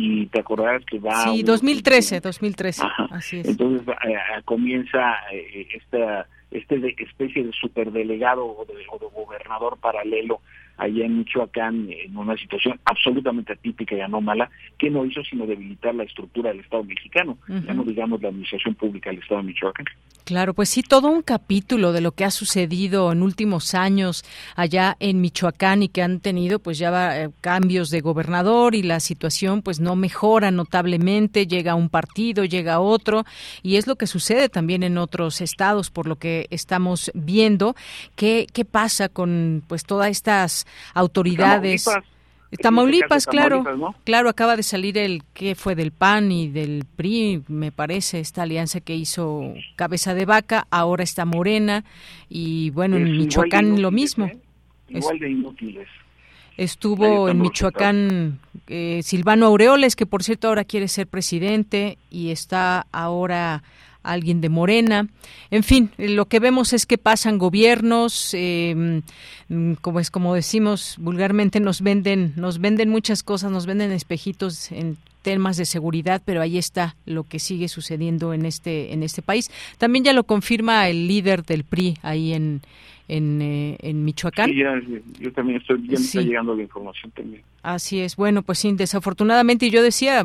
y 0.00 0.26
te 0.26 0.38
acordarás 0.38 0.84
que 0.84 1.00
va... 1.00 1.24
Sí, 1.24 1.42
2013, 1.42 2.20
2013, 2.20 2.84
así 3.10 3.40
es. 3.40 3.48
Entonces 3.48 3.82
eh, 3.88 4.16
comienza 4.44 5.16
esta, 5.74 6.28
este 6.52 6.94
especie 7.02 7.42
de 7.42 7.50
superdelegado 7.52 8.46
o 8.46 8.64
de, 8.64 8.74
o 8.88 8.98
de 9.00 9.06
gobernador 9.12 9.76
paralelo 9.80 10.40
allá 10.78 11.04
en 11.04 11.18
Michoacán 11.18 11.88
en 11.90 12.16
una 12.16 12.36
situación 12.36 12.78
absolutamente 12.84 13.52
atípica 13.52 13.96
y 13.96 14.00
anómala 14.00 14.50
que 14.78 14.90
no 14.90 15.04
hizo 15.04 15.22
sino 15.24 15.46
debilitar 15.46 15.94
la 15.94 16.04
estructura 16.04 16.50
del 16.50 16.60
Estado 16.60 16.84
mexicano, 16.84 17.36
ya 17.48 17.74
no 17.74 17.82
digamos 17.82 18.22
la 18.22 18.28
administración 18.28 18.74
pública 18.74 19.10
del 19.10 19.18
Estado 19.18 19.40
de 19.42 19.48
Michoacán. 19.48 19.86
Claro, 20.24 20.54
pues 20.54 20.68
sí, 20.68 20.82
todo 20.82 21.08
un 21.08 21.22
capítulo 21.22 21.92
de 21.92 22.00
lo 22.00 22.12
que 22.12 22.24
ha 22.24 22.30
sucedido 22.30 23.10
en 23.12 23.22
últimos 23.22 23.74
años 23.74 24.24
allá 24.56 24.96
en 25.00 25.20
Michoacán 25.20 25.82
y 25.82 25.88
que 25.88 26.02
han 26.02 26.20
tenido 26.20 26.58
pues 26.58 26.78
ya 26.78 27.22
eh, 27.24 27.30
cambios 27.40 27.90
de 27.90 28.00
gobernador 28.00 28.74
y 28.74 28.82
la 28.82 29.00
situación 29.00 29.62
pues 29.62 29.80
no 29.80 29.96
mejora 29.96 30.50
notablemente, 30.50 31.46
llega 31.46 31.74
un 31.74 31.88
partido, 31.88 32.44
llega 32.44 32.78
otro 32.78 33.24
y 33.62 33.76
es 33.76 33.86
lo 33.86 33.96
que 33.96 34.06
sucede 34.06 34.48
también 34.48 34.82
en 34.82 34.98
otros 34.98 35.40
estados 35.40 35.90
por 35.90 36.06
lo 36.06 36.16
que 36.16 36.46
estamos 36.50 37.10
viendo. 37.14 37.74
¿Qué, 38.14 38.46
qué 38.52 38.64
pasa 38.64 39.08
con 39.08 39.64
pues 39.66 39.84
todas 39.84 40.10
estas 40.10 40.66
autoridades? 40.94 41.88
Tamaulipas, 42.62 43.24
este 43.24 43.30
claro, 43.30 43.92
claro, 44.04 44.28
acaba 44.30 44.56
de 44.56 44.62
salir 44.62 44.96
el 44.96 45.22
que 45.34 45.54
fue 45.54 45.74
del 45.74 45.92
PAN 45.92 46.32
y 46.32 46.48
del 46.48 46.84
PRI, 46.96 47.42
me 47.48 47.72
parece, 47.72 48.20
esta 48.20 48.42
alianza 48.42 48.80
que 48.80 48.94
hizo 48.94 49.52
Cabeza 49.76 50.14
de 50.14 50.24
Vaca, 50.24 50.66
ahora 50.70 51.04
está 51.04 51.26
Morena 51.26 51.84
y 52.30 52.70
bueno, 52.70 52.96
en 52.96 53.18
Michoacán 53.18 53.82
lo 53.82 53.90
mismo. 53.90 54.26
¿eh? 54.26 54.38
Igual 54.88 55.18
de 55.18 55.30
inútiles. 55.30 55.88
Estuvo 56.56 57.28
en 57.28 57.40
Michoacán 57.40 58.40
eh, 58.66 59.00
Silvano 59.04 59.46
Aureoles, 59.46 59.94
que 59.94 60.06
por 60.06 60.24
cierto 60.24 60.48
ahora 60.48 60.64
quiere 60.64 60.88
ser 60.88 61.06
presidente 61.06 61.98
y 62.10 62.30
está 62.30 62.86
ahora 62.90 63.62
alguien 64.02 64.40
de 64.40 64.48
Morena. 64.48 65.08
En 65.50 65.62
fin, 65.62 65.90
lo 65.98 66.26
que 66.26 66.40
vemos 66.40 66.72
es 66.72 66.86
que 66.86 66.98
pasan 66.98 67.38
gobiernos, 67.38 68.30
em, 68.32 69.02
como 69.80 70.00
es 70.00 70.10
como 70.10 70.34
decimos 70.34 70.96
vulgarmente, 70.98 71.60
nos 71.60 71.82
venden, 71.82 72.32
nos 72.36 72.58
venden 72.58 72.88
muchas 72.88 73.22
cosas, 73.22 73.50
nos 73.50 73.66
venden 73.66 73.92
espejitos 73.92 74.72
en 74.72 74.96
temas 75.22 75.56
de 75.56 75.66
seguridad, 75.66 76.22
pero 76.24 76.40
ahí 76.40 76.58
está 76.58 76.96
lo 77.04 77.24
que 77.24 77.38
sigue 77.38 77.68
sucediendo 77.68 78.32
en 78.32 78.46
este 78.46 78.92
en 78.92 79.02
este 79.02 79.20
país. 79.20 79.50
También 79.76 80.04
ya 80.04 80.12
lo 80.12 80.24
confirma 80.24 80.88
el 80.88 81.08
líder 81.08 81.44
del 81.44 81.64
PRI 81.64 81.98
ahí 82.02 82.32
en 82.32 82.62
en, 83.08 83.40
eh, 83.40 83.76
en 83.80 84.04
Michoacán. 84.04 84.50
Sí, 84.50 84.62
yo 85.18 85.32
también 85.32 85.60
estoy, 85.60 85.86
ya 85.88 85.94
está 85.94 86.20
llegando 86.20 86.54
la 86.54 86.62
información 86.62 87.10
también. 87.12 87.42
Así 87.62 88.00
es. 88.00 88.16
Bueno, 88.16 88.42
pues 88.42 88.58
sí, 88.58 88.72
desafortunadamente 88.74 89.70
yo 89.70 89.82
decía, 89.82 90.24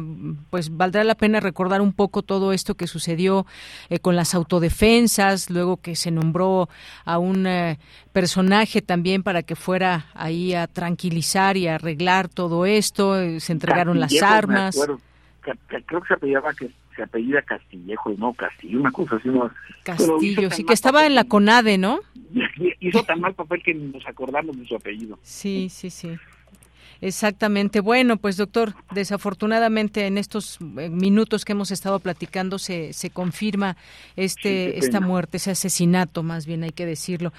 pues 0.50 0.76
valdrá 0.76 1.04
la 1.04 1.16
pena 1.16 1.40
recordar 1.40 1.82
un 1.82 1.94
poco 1.94 2.22
todo 2.22 2.52
esto 2.54 2.76
que 2.76 2.88
sucedió 2.88 3.46
eh, 3.90 4.00
con 4.00 4.16
las 4.16 4.36
autodefensas, 4.36 5.50
luego 5.50 5.78
que 5.78 5.96
se 5.96 6.12
nombró 6.12 6.70
a 7.06 7.18
un 7.18 7.48
eh, 7.48 7.80
personaje 8.12 8.82
también 8.82 9.24
para 9.24 9.44
que 9.44 9.56
fuera 9.56 10.08
ahí 10.14 10.54
a 10.54 10.68
tranquilizar 10.68 11.58
y 11.58 11.68
a 11.68 11.76
arreglar 11.76 12.28
todo 12.28 12.66
esto, 12.66 13.40
se 13.40 13.52
entregaron 13.54 14.00
las 14.00 14.22
armas. 14.22 14.78
creo 15.42 16.02
que 16.02 16.08
se 16.08 16.14
apellidaba 16.14 16.54
que 16.54 16.70
se 16.96 17.04
apellida 17.04 17.42
Castillejo 17.42 18.12
y 18.12 18.18
no 18.18 18.34
Castillo, 18.34 18.80
una 18.80 18.92
cosa 18.92 19.16
así. 19.16 19.30
No, 19.30 19.52
Castillo, 19.84 20.50
sí, 20.52 20.64
que 20.64 20.74
estaba 20.74 21.06
en 21.06 21.16
la 21.16 21.26
CONADE, 21.26 21.78
¿no? 21.78 22.00
Hizo 22.80 23.04
tan 23.04 23.22
mal 23.22 23.34
papel 23.34 23.62
que 23.64 23.74
nos 23.74 24.06
acordamos 24.08 24.58
de 24.58 24.66
su 24.66 24.76
apellido. 24.76 25.20
Sí, 25.22 25.70
sí, 25.70 25.90
sí. 25.90 26.18
Exactamente. 27.04 27.82
Bueno, 27.82 28.16
pues 28.16 28.38
doctor, 28.38 28.76
desafortunadamente 28.92 30.08
en 30.08 30.18
estos 30.18 30.58
eh, 30.78 30.88
minutos 30.88 31.44
que 31.44 31.52
hemos 31.52 31.70
estado 31.70 32.00
platicando 32.00 32.58
se, 32.58 32.94
se 32.94 33.10
confirma 33.10 33.76
este 34.16 34.78
esta 34.78 35.02
muerte, 35.02 35.36
ese 35.36 35.52
asesinato, 35.52 36.24
más 36.24 36.46
bien 36.46 36.64
hay 36.64 36.72
que 36.72 36.86
decirlo. 36.86 37.34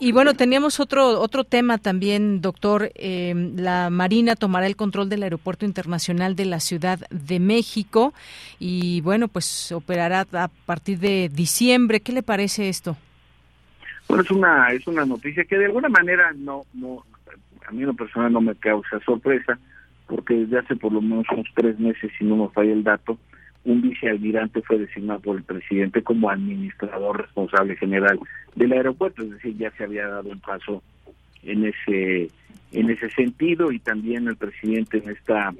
Y 0.00 0.12
bueno, 0.12 0.34
teníamos 0.34 0.80
otro 0.80 1.18
otro 1.18 1.44
tema 1.44 1.78
también, 1.78 2.42
doctor. 2.42 2.92
Eh, 2.94 3.32
la 3.56 3.88
Marina 3.88 4.36
tomará 4.36 4.66
el 4.66 4.76
control 4.76 5.08
del 5.08 5.22
aeropuerto 5.22 5.64
internacional 5.64 6.36
de 6.36 6.44
la 6.44 6.60
Ciudad 6.60 6.98
de 7.08 7.40
México 7.40 8.12
y 8.58 9.00
bueno, 9.00 9.28
pues 9.28 9.72
operará 9.72 10.26
a 10.30 10.48
partir 10.66 10.98
de 10.98 11.30
diciembre. 11.32 12.00
¿Qué 12.00 12.12
le 12.12 12.22
parece 12.22 12.68
esto? 12.68 12.98
Bueno, 14.08 14.24
es 14.24 14.30
una 14.30 14.72
es 14.72 14.86
una 14.86 15.06
noticia 15.06 15.44
que 15.44 15.56
de 15.56 15.64
alguna 15.64 15.88
manera 15.88 16.34
no 16.36 16.66
no 16.74 17.02
a 17.66 17.72
mí 17.72 17.82
lo 17.82 17.94
personal 17.94 18.32
no 18.32 18.40
me 18.40 18.54
causa 18.54 19.00
sorpresa, 19.00 19.58
porque 20.06 20.34
desde 20.34 20.58
hace 20.58 20.76
por 20.76 20.92
lo 20.92 21.00
menos 21.00 21.26
unos 21.32 21.46
tres 21.54 21.78
meses, 21.78 22.10
si 22.18 22.24
no 22.24 22.36
me 22.36 22.48
falla 22.48 22.72
el 22.72 22.82
dato, 22.82 23.18
un 23.64 23.82
vicealmirante 23.82 24.62
fue 24.62 24.78
designado 24.78 25.20
por 25.20 25.36
el 25.36 25.42
presidente 25.42 26.02
como 26.02 26.30
administrador 26.30 27.22
responsable 27.22 27.76
general 27.76 28.18
del 28.54 28.72
aeropuerto, 28.72 29.22
es 29.22 29.30
decir, 29.30 29.56
ya 29.56 29.70
se 29.72 29.84
había 29.84 30.08
dado 30.08 30.30
un 30.30 30.40
paso 30.40 30.82
en 31.42 31.66
ese 31.66 32.30
en 32.72 32.88
ese 32.88 33.10
sentido 33.10 33.72
y 33.72 33.80
también 33.80 34.28
el 34.28 34.36
presidente 34.36 34.98
en 34.98 35.10
esta 35.10 35.52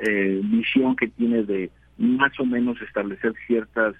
eh, 0.00 0.40
visión 0.42 0.96
que 0.96 1.08
tiene 1.08 1.44
de 1.44 1.70
más 1.96 2.38
o 2.40 2.44
menos 2.44 2.80
establecer 2.82 3.32
ciertas 3.46 3.94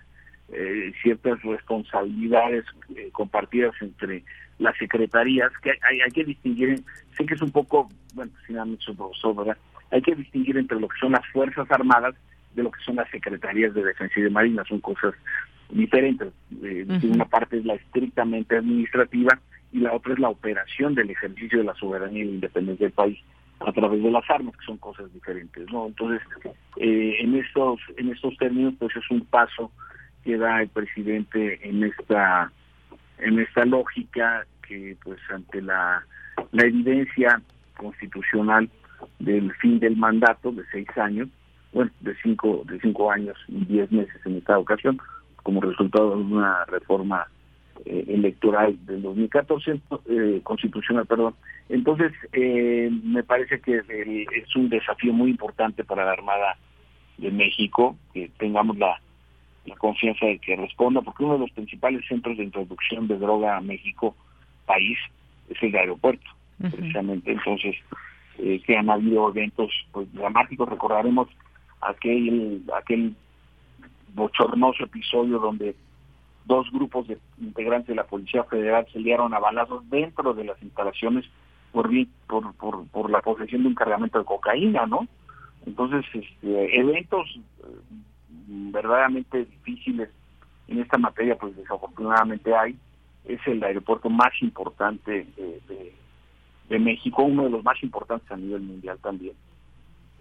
eh, 0.52 0.92
ciertas 1.02 1.40
responsabilidades 1.42 2.64
eh, 2.96 3.08
compartidas 3.12 3.72
entre 3.80 4.24
las 4.60 4.76
secretarías, 4.76 5.50
que 5.62 5.70
hay, 5.70 6.00
hay 6.00 6.10
que 6.10 6.24
distinguir, 6.24 6.82
sé 7.16 7.24
que 7.24 7.34
es 7.34 7.42
un 7.42 7.50
poco, 7.50 7.88
bueno, 8.14 8.30
sin 8.46 8.56
mucho 8.56 8.94
profesor, 8.94 9.34
¿verdad? 9.34 9.56
Hay 9.90 10.02
que 10.02 10.14
distinguir 10.14 10.56
entre 10.58 10.78
lo 10.78 10.86
que 10.86 10.98
son 11.00 11.12
las 11.12 11.26
Fuerzas 11.32 11.68
Armadas 11.70 12.14
de 12.54 12.62
lo 12.62 12.70
que 12.70 12.82
son 12.84 12.96
las 12.96 13.10
Secretarías 13.10 13.74
de 13.74 13.82
Defensa 13.82 14.20
y 14.20 14.22
de 14.22 14.30
Marina, 14.30 14.62
son 14.68 14.80
cosas 14.80 15.14
diferentes. 15.70 16.28
Eh, 16.62 16.86
una 17.04 17.24
parte 17.24 17.58
es 17.58 17.64
la 17.64 17.74
estrictamente 17.74 18.56
administrativa 18.56 19.38
y 19.72 19.80
la 19.80 19.94
otra 19.94 20.12
es 20.12 20.18
la 20.18 20.28
operación 20.28 20.94
del 20.94 21.10
ejercicio 21.10 21.58
de 21.58 21.64
la 21.64 21.74
soberanía 21.74 22.22
y 22.22 22.26
la 22.26 22.34
independencia 22.34 22.86
del 22.86 22.94
país 22.94 23.18
a 23.60 23.72
través 23.72 24.02
de 24.02 24.10
las 24.10 24.28
armas, 24.28 24.56
que 24.56 24.64
son 24.64 24.78
cosas 24.78 25.12
diferentes, 25.12 25.70
¿no? 25.70 25.86
Entonces, 25.86 26.22
eh, 26.76 27.16
en 27.20 27.34
estos 27.36 27.78
en 27.96 28.10
estos 28.10 28.36
términos, 28.38 28.74
pues 28.78 28.94
es 28.96 29.10
un 29.10 29.24
paso 29.26 29.70
que 30.24 30.36
da 30.36 30.62
el 30.62 30.68
presidente 30.68 31.60
en 31.66 31.84
esta 31.84 32.50
en 33.20 33.38
esta 33.38 33.64
lógica 33.64 34.46
que 34.66 34.96
pues 35.02 35.18
ante 35.30 35.60
la, 35.62 36.04
evidencia 36.52 37.40
constitucional 37.76 38.68
del 39.18 39.52
fin 39.54 39.78
del 39.78 39.96
mandato 39.96 40.52
de 40.52 40.62
seis 40.70 40.88
años, 40.96 41.28
bueno, 41.72 41.90
de 42.00 42.14
cinco, 42.22 42.62
de 42.66 42.80
cinco 42.80 43.10
años 43.10 43.36
y 43.48 43.64
diez 43.64 43.90
meses 43.90 44.20
en 44.24 44.36
esta 44.36 44.58
ocasión, 44.58 44.98
como 45.42 45.60
resultado 45.60 46.16
de 46.16 46.22
una 46.22 46.64
reforma 46.66 47.26
eh, 47.84 48.04
electoral 48.08 48.76
del 48.86 49.02
2014, 49.02 49.80
eh, 50.08 50.40
constitucional, 50.42 51.06
perdón. 51.06 51.34
Entonces, 51.68 52.12
eh, 52.32 52.90
me 53.04 53.22
parece 53.22 53.60
que 53.60 53.78
es 53.78 54.56
un 54.56 54.68
desafío 54.68 55.12
muy 55.12 55.30
importante 55.30 55.84
para 55.84 56.04
la 56.04 56.12
Armada 56.12 56.56
de 57.18 57.30
México 57.30 57.96
que 58.12 58.30
tengamos 58.38 58.76
la 58.78 59.00
la 59.66 59.76
confianza 59.76 60.26
de 60.26 60.38
que 60.38 60.56
responda, 60.56 61.02
porque 61.02 61.24
uno 61.24 61.34
de 61.34 61.40
los 61.40 61.50
principales 61.50 62.06
centros 62.06 62.36
de 62.36 62.44
introducción 62.44 63.06
de 63.08 63.18
droga 63.18 63.56
a 63.56 63.60
México, 63.60 64.14
país, 64.66 64.98
es 65.48 65.62
el 65.62 65.74
aeropuerto, 65.76 66.26
precisamente. 66.58 67.32
Entonces, 67.32 67.76
eh, 68.38 68.60
que 68.64 68.76
han 68.76 68.88
habido 68.88 69.28
eventos 69.28 69.70
pues, 69.92 70.12
dramáticos, 70.14 70.68
recordaremos 70.68 71.28
aquel, 71.80 72.62
aquel 72.76 73.14
bochornoso 74.14 74.84
episodio 74.84 75.38
donde 75.38 75.74
dos 76.46 76.70
grupos 76.72 77.06
de 77.06 77.18
integrantes 77.40 77.88
de 77.88 77.94
la 77.94 78.04
Policía 78.04 78.44
Federal 78.44 78.86
se 78.92 78.98
liaron 78.98 79.34
a 79.34 79.38
balazos 79.38 79.88
dentro 79.90 80.32
de 80.34 80.44
las 80.44 80.60
instalaciones 80.62 81.26
por, 81.72 81.88
por, 82.26 82.54
por, 82.54 82.86
por 82.88 83.10
la 83.10 83.20
posesión 83.20 83.62
de 83.62 83.68
un 83.68 83.74
cargamento 83.74 84.18
de 84.18 84.24
cocaína, 84.24 84.86
¿no? 84.86 85.06
Entonces, 85.66 86.04
este, 86.12 86.80
eventos 86.80 87.38
verdaderamente 88.48 89.44
difíciles 89.44 90.08
en 90.68 90.80
esta 90.80 90.98
materia, 90.98 91.36
pues 91.36 91.56
desafortunadamente 91.56 92.54
hay, 92.54 92.76
es 93.24 93.40
el 93.46 93.62
aeropuerto 93.62 94.08
más 94.08 94.32
importante 94.40 95.26
de, 95.36 96.78
México, 96.78 97.24
uno 97.24 97.44
de 97.44 97.50
los 97.50 97.64
más 97.64 97.82
importantes 97.82 98.30
a 98.30 98.36
nivel 98.36 98.62
mundial 98.62 98.98
también. 99.02 99.34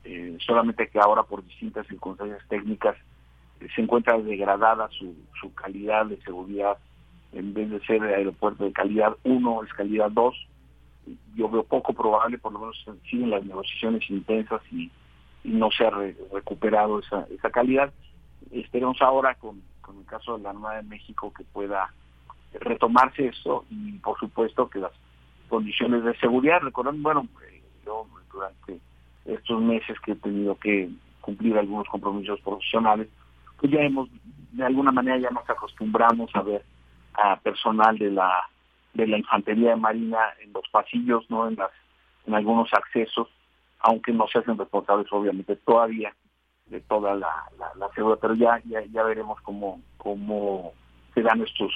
Eh, 0.03 0.37
solamente 0.39 0.87
que 0.87 0.99
ahora 0.99 1.23
por 1.23 1.45
distintas 1.45 1.85
circunstancias 1.87 2.41
técnicas 2.49 2.95
eh, 3.59 3.67
se 3.75 3.81
encuentra 3.81 4.17
degradada 4.17 4.89
su, 4.89 5.15
su 5.39 5.53
calidad 5.53 6.07
de 6.07 6.19
seguridad, 6.21 6.77
en 7.33 7.53
vez 7.53 7.69
de 7.69 7.79
ser 7.81 8.01
aeropuerto 8.01 8.65
de 8.65 8.73
calidad 8.73 9.15
1, 9.23 9.63
es 9.63 9.73
calidad 9.73 10.09
2. 10.11 10.47
Yo 11.35 11.49
veo 11.49 11.63
poco 11.63 11.93
probable, 11.93 12.39
por 12.39 12.51
lo 12.51 12.59
menos 12.59 12.85
siguen 13.09 13.29
las 13.29 13.45
negociaciones 13.45 14.09
intensas 14.09 14.61
y, 14.71 14.89
no 15.43 15.71
se 15.71 15.85
ha 15.85 15.91
recuperado 16.31 16.99
esa, 16.99 17.25
esa 17.31 17.49
calidad. 17.49 17.91
Esperemos 18.51 19.01
ahora 19.01 19.35
con, 19.35 19.61
el 19.87 20.05
caso 20.05 20.37
de 20.37 20.43
la 20.43 20.53
Nueva 20.53 20.75
de 20.75 20.83
México 20.83 21.33
que 21.35 21.43
pueda 21.43 21.91
retomarse 22.53 23.27
eso 23.27 23.65
y 23.69 23.93
por 23.93 24.19
supuesto 24.19 24.69
que 24.69 24.79
las 24.79 24.91
condiciones 25.47 26.03
de 26.03 26.15
seguridad, 26.17 26.61
recuerden, 26.61 27.01
bueno, 27.01 27.27
eh, 27.47 27.61
yo 27.85 28.05
durante 28.31 28.79
estos 29.25 29.61
meses 29.61 29.99
que 30.01 30.11
he 30.11 30.15
tenido 30.15 30.55
que 30.55 30.89
cumplir 31.21 31.57
algunos 31.57 31.87
compromisos 31.87 32.39
profesionales, 32.41 33.07
pues 33.59 33.71
ya 33.71 33.81
hemos, 33.81 34.09
de 34.51 34.63
alguna 34.63 34.91
manera 34.91 35.17
ya 35.17 35.29
nos 35.31 35.49
acostumbramos 35.49 36.29
a 36.35 36.41
ver 36.41 36.63
a 37.15 37.39
personal 37.39 37.97
de 37.97 38.11
la 38.11 38.43
de 38.93 39.05
la 39.05 39.17
infantería 39.17 39.71
de 39.71 39.75
marina 39.75 40.17
en 40.41 40.51
los 40.53 40.67
pasillos, 40.69 41.29
no 41.29 41.47
en 41.47 41.55
las 41.55 41.71
en 42.25 42.35
algunos 42.35 42.71
accesos, 42.73 43.27
aunque 43.79 44.11
no 44.11 44.27
se 44.27 44.39
hacen 44.39 44.57
responsables 44.57 45.07
obviamente 45.11 45.55
todavía 45.57 46.13
de 46.67 46.81
toda 46.81 47.15
la, 47.15 47.31
la, 47.77 47.89
seguridad, 47.95 48.19
pero 48.21 48.35
ya, 48.35 48.61
ya, 48.65 48.83
ya 48.91 49.03
veremos 49.03 49.41
cómo, 49.41 49.81
cómo 49.97 50.73
se 51.13 51.21
dan 51.21 51.41
estos, 51.41 51.73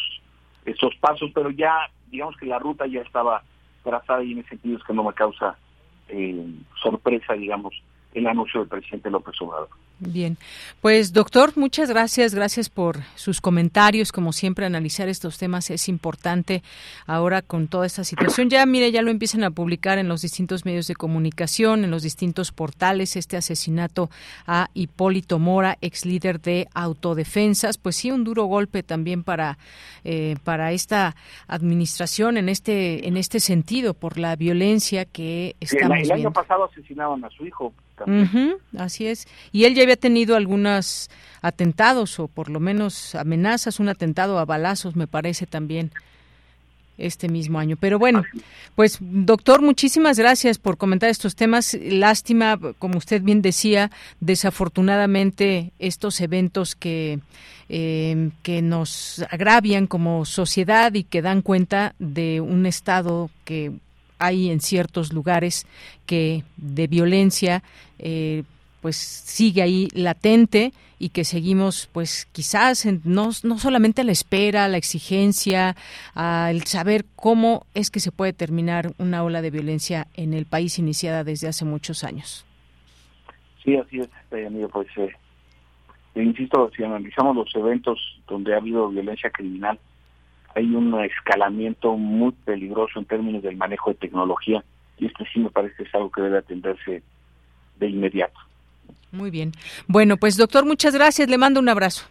estos 0.65 0.95
pasos, 0.97 1.31
pero 1.33 1.49
ya 1.49 1.89
digamos 2.07 2.37
que 2.37 2.45
la 2.45 2.59
ruta 2.59 2.85
ya 2.85 3.01
estaba 3.01 3.43
trazada 3.83 4.23
y 4.23 4.33
en 4.33 4.39
ese 4.39 4.49
sentido 4.49 4.77
es 4.77 4.83
que 4.83 4.93
no 4.93 5.03
me 5.03 5.13
causa 5.13 5.57
eh, 6.09 6.45
sorpresa, 6.81 7.33
digamos, 7.33 7.73
el 8.13 8.27
anuncio 8.27 8.61
del 8.61 8.69
presidente 8.69 9.09
López 9.09 9.35
Obrador. 9.41 9.69
Bien, 9.99 10.37
pues 10.81 11.13
doctor, 11.13 11.53
muchas 11.55 11.89
gracias, 11.89 12.35
gracias 12.35 12.69
por 12.69 12.97
sus 13.15 13.39
comentarios. 13.39 14.11
Como 14.11 14.33
siempre, 14.33 14.65
analizar 14.65 15.07
estos 15.07 15.37
temas 15.37 15.69
es 15.69 15.87
importante 15.87 16.61
ahora 17.05 17.41
con 17.41 17.67
toda 17.67 17.85
esta 17.85 18.03
situación. 18.03 18.49
Ya, 18.49 18.65
mire, 18.65 18.91
ya 18.91 19.01
lo 19.01 19.11
empiezan 19.11 19.43
a 19.43 19.51
publicar 19.51 19.97
en 19.99 20.09
los 20.09 20.21
distintos 20.21 20.65
medios 20.65 20.87
de 20.87 20.95
comunicación, 20.95 21.83
en 21.83 21.91
los 21.91 22.03
distintos 22.03 22.51
portales, 22.51 23.15
este 23.15 23.37
asesinato 23.37 24.09
a 24.45 24.69
Hipólito 24.73 25.39
Mora, 25.39 25.77
ex 25.81 26.05
líder 26.05 26.41
de 26.41 26.67
autodefensas. 26.73 27.77
Pues 27.77 27.95
sí, 27.95 28.11
un 28.11 28.23
duro 28.23 28.45
golpe 28.45 28.83
también 28.83 29.23
para, 29.23 29.57
eh, 30.03 30.35
para 30.43 30.73
esta 30.73 31.15
administración 31.47 32.37
en 32.37 32.49
este, 32.49 33.07
en 33.07 33.15
este 33.15 33.39
sentido, 33.39 33.93
por 33.93 34.17
la 34.17 34.35
violencia 34.35 35.05
que 35.05 35.55
estamos 35.59 35.97
el, 35.97 36.03
el 36.05 36.11
año 36.11 36.33
pasado 36.33 36.65
asesinaron 36.65 37.23
a 37.23 37.29
su 37.29 37.45
hijo 37.45 37.73
así 38.77 39.07
es. 39.07 39.27
Y 39.51 39.65
él 39.65 39.75
ya 39.75 39.83
había 39.83 39.95
tenido 39.95 40.35
algunos 40.35 41.09
atentados 41.41 42.19
o 42.19 42.27
por 42.27 42.49
lo 42.49 42.59
menos 42.59 43.15
amenazas, 43.15 43.79
un 43.79 43.89
atentado 43.89 44.39
a 44.39 44.45
balazos 44.45 44.95
me 44.95 45.07
parece 45.07 45.45
también 45.45 45.91
este 46.97 47.27
mismo 47.27 47.59
año. 47.59 47.77
Pero 47.77 47.99
bueno, 47.99 48.23
pues 48.75 48.97
doctor, 49.01 49.61
muchísimas 49.61 50.17
gracias 50.17 50.57
por 50.57 50.77
comentar 50.77 51.09
estos 51.09 51.35
temas. 51.35 51.77
Lástima, 51.81 52.59
como 52.79 52.97
usted 52.97 53.21
bien 53.21 53.41
decía, 53.41 53.91
desafortunadamente 54.19 55.71
estos 55.79 56.21
eventos 56.21 56.75
que, 56.75 57.19
eh, 57.69 58.29
que 58.43 58.61
nos 58.61 59.25
agravian 59.29 59.87
como 59.87 60.25
sociedad 60.25 60.93
y 60.93 61.03
que 61.03 61.21
dan 61.21 61.41
cuenta 61.41 61.95
de 61.99 62.41
un 62.41 62.65
Estado 62.65 63.29
que 63.43 63.71
hay 64.23 64.49
en 64.49 64.61
ciertos 64.61 65.13
lugares 65.13 65.65
que 66.05 66.43
de 66.57 66.87
violencia 66.87 67.63
eh, 67.99 68.43
pues 68.81 68.97
sigue 68.97 69.61
ahí 69.61 69.87
latente 69.93 70.73
y 70.99 71.09
que 71.09 71.23
seguimos 71.23 71.89
pues 71.91 72.27
quizás 72.31 72.85
no, 73.03 73.29
no 73.43 73.57
solamente 73.57 74.01
a 74.01 74.03
la 74.03 74.11
espera, 74.11 74.65
a 74.65 74.67
la 74.67 74.77
exigencia, 74.77 75.75
al 76.13 76.63
saber 76.63 77.05
cómo 77.15 77.65
es 77.73 77.91
que 77.91 77.99
se 77.99 78.11
puede 78.11 78.33
terminar 78.33 78.93
una 78.97 79.23
ola 79.23 79.41
de 79.41 79.51
violencia 79.51 80.07
en 80.15 80.33
el 80.33 80.45
país 80.45 80.79
iniciada 80.79 81.23
desde 81.23 81.47
hace 81.47 81.65
muchos 81.65 82.03
años. 82.03 82.45
Sí, 83.63 83.75
así 83.75 83.99
es, 83.99 84.09
este, 84.23 84.47
amigo, 84.47 84.69
pues 84.69 84.87
eh, 84.97 85.13
insisto, 86.15 86.71
si 86.75 86.83
analizamos 86.83 87.35
los 87.35 87.55
eventos 87.55 88.21
donde 88.27 88.53
ha 88.53 88.57
habido 88.57 88.89
violencia 88.89 89.29
criminal, 89.29 89.79
hay 90.55 90.65
un 90.75 90.99
escalamiento 91.03 91.95
muy 91.97 92.31
peligroso 92.31 92.99
en 92.99 93.05
términos 93.05 93.43
del 93.43 93.57
manejo 93.57 93.91
de 93.91 93.95
tecnología 93.95 94.63
y 94.97 95.07
esto 95.07 95.23
sí 95.33 95.39
me 95.39 95.49
parece 95.49 95.75
que 95.75 95.83
es 95.83 95.95
algo 95.95 96.11
que 96.11 96.21
debe 96.21 96.37
atenderse 96.37 97.03
de 97.77 97.87
inmediato. 97.87 98.39
Muy 99.11 99.29
bien. 99.29 99.51
Bueno, 99.87 100.17
pues 100.17 100.37
doctor, 100.37 100.65
muchas 100.65 100.95
gracias. 100.95 101.29
Le 101.29 101.37
mando 101.37 101.59
un 101.59 101.69
abrazo. 101.69 102.07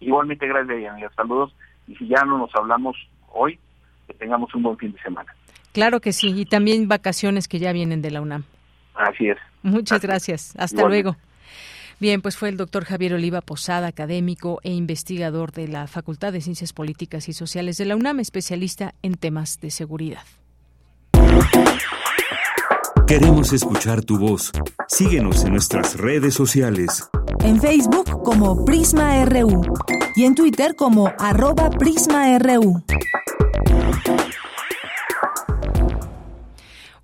Igualmente, 0.00 0.46
gracias, 0.46 0.90
amiga. 0.90 1.10
Saludos. 1.14 1.54
Y 1.86 1.94
si 1.96 2.08
ya 2.08 2.24
no 2.24 2.38
nos 2.38 2.54
hablamos 2.54 2.96
hoy, 3.32 3.58
que 4.06 4.14
tengamos 4.14 4.52
un 4.54 4.62
buen 4.62 4.76
fin 4.76 4.92
de 4.92 5.00
semana. 5.00 5.32
Claro 5.72 6.00
que 6.00 6.12
sí. 6.12 6.32
Y 6.36 6.46
también 6.46 6.88
vacaciones 6.88 7.46
que 7.46 7.58
ya 7.58 7.72
vienen 7.72 8.02
de 8.02 8.10
la 8.10 8.20
UNAM. 8.20 8.44
Así 8.94 9.28
es. 9.28 9.38
Muchas 9.62 10.00
gracias. 10.00 10.54
Hasta 10.58 10.86
luego. 10.88 11.16
Bien, 12.00 12.22
pues 12.22 12.38
fue 12.38 12.48
el 12.48 12.56
doctor 12.56 12.86
Javier 12.86 13.12
Oliva 13.12 13.42
Posada, 13.42 13.88
académico 13.88 14.58
e 14.62 14.72
investigador 14.72 15.52
de 15.52 15.68
la 15.68 15.86
Facultad 15.86 16.32
de 16.32 16.40
Ciencias 16.40 16.72
Políticas 16.72 17.28
y 17.28 17.34
Sociales 17.34 17.76
de 17.76 17.84
la 17.84 17.94
UNAM, 17.94 18.20
especialista 18.20 18.94
en 19.02 19.16
temas 19.16 19.60
de 19.60 19.70
seguridad. 19.70 20.22
Queremos 23.06 23.52
escuchar 23.52 24.02
tu 24.02 24.18
voz. 24.18 24.50
Síguenos 24.88 25.44
en 25.44 25.52
nuestras 25.52 25.98
redes 25.98 26.32
sociales. 26.32 27.06
En 27.40 27.60
Facebook 27.60 28.22
como 28.22 28.64
Prisma 28.64 29.22
RU 29.26 29.62
y 30.16 30.24
en 30.24 30.34
Twitter 30.34 30.76
como 30.76 31.12
arroba 31.18 31.68
PrismaRU. 31.68 32.82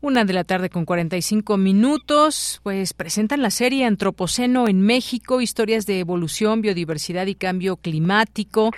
Una 0.07 0.25
de 0.25 0.35
la 0.35 0.45
tarde 0.45 0.71
con 0.71 0.85
45 0.85 1.57
minutos, 1.57 2.61
pues 2.63 2.95
presentan 2.95 3.43
la 3.43 3.51
serie 3.51 3.87
Antropoceno 3.87 4.69
en 4.69 4.81
México, 4.81 5.41
historias 5.41 5.85
de 5.85 5.99
evolución, 5.99 6.61
biodiversidad 6.61 7.27
y 7.27 7.35
cambio 7.35 7.77
climático, 7.77 8.71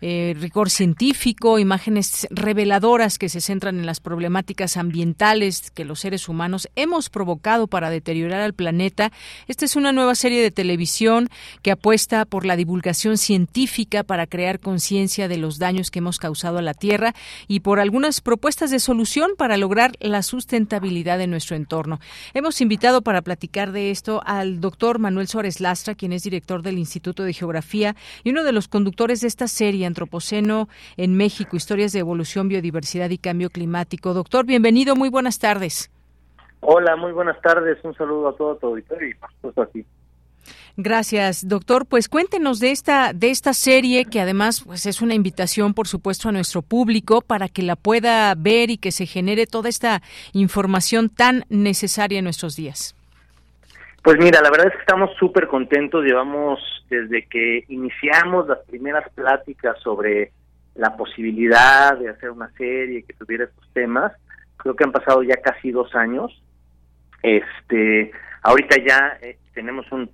eh, 0.00 0.36
rigor 0.38 0.70
científico, 0.70 1.58
imágenes 1.58 2.28
reveladoras 2.30 3.18
que 3.18 3.28
se 3.28 3.40
centran 3.40 3.80
en 3.80 3.84
las 3.84 3.98
problemáticas 3.98 4.76
ambientales 4.76 5.72
que 5.72 5.84
los 5.84 5.98
seres 5.98 6.28
humanos 6.28 6.68
hemos 6.76 7.10
provocado 7.10 7.66
para 7.66 7.90
deteriorar 7.90 8.42
al 8.42 8.54
planeta. 8.54 9.10
Esta 9.48 9.64
es 9.64 9.74
una 9.74 9.90
nueva 9.90 10.14
serie 10.14 10.40
de 10.40 10.52
televisión 10.52 11.30
que 11.62 11.72
apuesta 11.72 12.26
por 12.26 12.46
la 12.46 12.54
divulgación 12.54 13.18
científica 13.18 14.04
para 14.04 14.28
crear 14.28 14.60
conciencia 14.60 15.26
de 15.26 15.38
los 15.38 15.58
daños 15.58 15.90
que 15.90 15.98
hemos 15.98 16.20
causado 16.20 16.58
a 16.58 16.62
la 16.62 16.74
Tierra 16.74 17.12
y 17.48 17.58
por 17.58 17.80
algunas 17.80 18.20
propuestas 18.20 18.70
de 18.70 18.78
solución 18.78 19.32
para 19.36 19.56
lograr 19.56 19.90
la 19.98 20.22
sustentabilidad 20.22 20.75
de 21.16 21.26
nuestro 21.26 21.56
entorno. 21.56 21.98
Hemos 22.34 22.60
invitado 22.60 23.02
para 23.02 23.22
platicar 23.22 23.72
de 23.72 23.90
esto 23.90 24.20
al 24.24 24.60
doctor 24.60 24.98
Manuel 24.98 25.26
Suárez 25.26 25.60
Lastra, 25.60 25.94
quien 25.94 26.12
es 26.12 26.22
director 26.22 26.62
del 26.62 26.78
Instituto 26.78 27.22
de 27.22 27.32
Geografía 27.32 27.96
y 28.24 28.30
uno 28.30 28.44
de 28.44 28.52
los 28.52 28.68
conductores 28.68 29.20
de 29.20 29.28
esta 29.28 29.48
serie 29.48 29.86
Antropoceno 29.86 30.68
en 30.96 31.16
México, 31.16 31.56
historias 31.56 31.92
de 31.92 32.00
evolución, 32.00 32.48
biodiversidad 32.48 33.10
y 33.10 33.18
cambio 33.18 33.50
climático. 33.50 34.14
Doctor, 34.14 34.44
bienvenido, 34.44 34.96
muy 34.96 35.08
buenas 35.08 35.38
tardes. 35.38 35.90
Hola, 36.60 36.96
muy 36.96 37.12
buenas 37.12 37.40
tardes, 37.40 37.78
un 37.84 37.94
saludo 37.94 38.28
a 38.28 38.36
todo 38.36 38.56
tu 38.56 38.66
auditorio 38.66 39.08
y 39.08 39.14
por 39.14 39.30
supuesto 39.32 39.62
a. 39.62 39.86
Gracias, 40.78 41.48
doctor. 41.48 41.86
Pues 41.86 42.08
cuéntenos 42.08 42.60
de 42.60 42.70
esta 42.70 43.14
de 43.14 43.30
esta 43.30 43.54
serie 43.54 44.04
que 44.04 44.20
además 44.20 44.62
pues 44.62 44.84
es 44.84 45.00
una 45.00 45.14
invitación, 45.14 45.72
por 45.72 45.88
supuesto, 45.88 46.28
a 46.28 46.32
nuestro 46.32 46.60
público 46.60 47.22
para 47.22 47.48
que 47.48 47.62
la 47.62 47.76
pueda 47.76 48.34
ver 48.36 48.68
y 48.70 48.76
que 48.76 48.92
se 48.92 49.06
genere 49.06 49.46
toda 49.46 49.70
esta 49.70 50.02
información 50.34 51.08
tan 51.08 51.44
necesaria 51.48 52.18
en 52.18 52.24
nuestros 52.24 52.56
días. 52.56 52.94
Pues 54.02 54.18
mira, 54.18 54.42
la 54.42 54.50
verdad 54.50 54.66
es 54.66 54.74
que 54.74 54.80
estamos 54.80 55.10
súper 55.18 55.48
contentos. 55.48 56.04
Llevamos 56.04 56.60
desde 56.90 57.26
que 57.26 57.64
iniciamos 57.68 58.46
las 58.46 58.58
primeras 58.66 59.10
pláticas 59.14 59.80
sobre 59.82 60.30
la 60.74 60.94
posibilidad 60.94 61.96
de 61.98 62.10
hacer 62.10 62.30
una 62.30 62.50
serie 62.50 63.02
que 63.02 63.14
tuviera 63.14 63.44
estos 63.44 63.66
temas. 63.72 64.12
Creo 64.58 64.76
que 64.76 64.84
han 64.84 64.92
pasado 64.92 65.22
ya 65.22 65.36
casi 65.36 65.70
dos 65.70 65.94
años. 65.94 66.30
Este, 67.22 68.12
ahorita 68.42 68.76
ya 68.86 69.18
eh, 69.22 69.38
tenemos 69.56 69.90
un, 69.90 70.10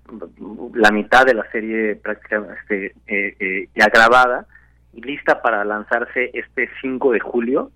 la 0.74 0.92
mitad 0.92 1.26
de 1.26 1.34
la 1.34 1.44
serie 1.50 1.96
prácticamente 1.96 2.94
eh, 3.08 3.34
eh, 3.40 3.68
ya 3.74 3.88
grabada 3.92 4.46
y 4.94 5.02
lista 5.02 5.42
para 5.42 5.64
lanzarse 5.64 6.30
este 6.32 6.70
5 6.80 7.10
de 7.10 7.18
julio. 7.18 7.72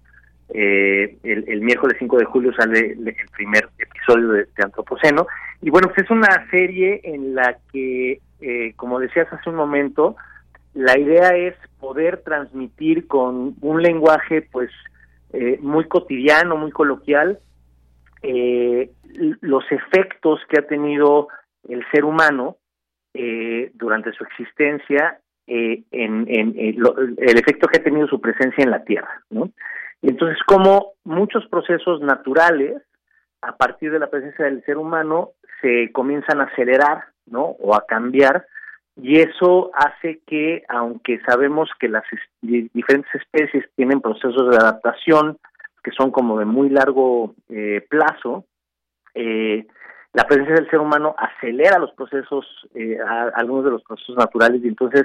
Eh, 0.51 1.17
el, 1.25 1.61
miércoles 1.63 1.97
5 1.99 2.19
de 2.19 2.25
julio 2.25 2.53
sale 2.57 2.93
el, 2.93 3.17
primer 3.37 3.69
episodio 3.79 4.29
de, 4.29 4.47
Antropoceno. 4.63 5.27
Y 5.61 5.71
bueno, 5.71 5.89
pues 5.89 6.05
es 6.05 6.11
una 6.11 6.49
serie 6.51 7.01
en 7.03 7.35
la 7.35 7.59
que, 7.73 8.21
como 8.77 9.01
decías 9.01 9.27
hace 9.33 9.51
un 9.51 9.57
momento, 9.57 10.15
la 10.73 10.97
idea 10.97 11.31
es 11.31 11.57
poder 11.81 12.19
transmitir 12.19 13.09
con 13.09 13.57
un 13.61 13.83
lenguaje 13.83 14.43
pues 14.53 14.71
muy 15.61 15.89
cotidiano, 15.89 16.57
muy 16.57 16.71
coloquial, 16.71 17.41
los 19.41 19.65
efectos 19.73 20.41
que 20.49 20.61
ha 20.61 20.67
tenido 20.67 21.29
el 21.69 21.85
ser 21.91 22.05
humano 22.05 22.57
eh, 23.15 23.71
durante 23.75 24.13
su 24.13 24.25
existencia 24.25 25.21
eh, 25.47 25.83
en, 25.91 26.27
el 26.29 27.39
efecto 27.39 27.69
que 27.69 27.79
ha 27.79 27.85
tenido 27.85 28.07
su 28.09 28.21
presencia 28.21 28.65
en 28.65 28.71
la 28.71 28.85
Tierra, 28.85 29.23
¿no? 29.31 29.51
Entonces, 30.03 30.39
como 30.47 30.93
muchos 31.05 31.47
procesos 31.47 32.01
naturales, 32.01 32.83
a 33.43 33.57
partir 33.57 33.91
de 33.93 33.99
la 33.99 34.11
presencia 34.11 34.45
del 34.45 34.65
ser 34.65 34.77
humano, 34.77 35.31
se 35.61 35.91
comienzan 35.93 36.41
a 36.41 36.45
acelerar, 36.45 37.05
¿no? 37.27 37.43
O 37.43 37.75
a 37.75 37.87
cambiar, 37.87 38.47
y 38.97 39.21
eso 39.21 39.71
hace 39.75 40.21
que, 40.27 40.65
aunque 40.69 41.21
sabemos 41.27 41.71
que 41.79 41.89
las 41.89 42.05
diferentes 42.41 43.15
especies 43.15 43.65
tienen 43.77 44.01
procesos 44.01 44.51
de 44.51 44.57
adaptación 44.57 45.39
que 45.87 45.93
son 45.93 46.11
como 46.11 46.39
de 46.39 46.45
muy 46.45 46.69
largo 46.69 47.37
eh, 47.49 47.87
plazo, 47.89 48.45
eh, 49.15 49.67
la 50.17 50.25
presencia 50.25 50.55
del 50.55 50.71
ser 50.71 50.81
humano 50.81 51.15
acelera 51.19 51.79
los 51.79 51.93
procesos, 51.93 52.47
eh, 52.75 52.97
algunos 53.35 53.67
de 53.67 53.71
los 53.73 53.83
procesos 53.83 54.17
naturales 54.17 54.65
y 54.65 54.69
entonces 54.69 55.05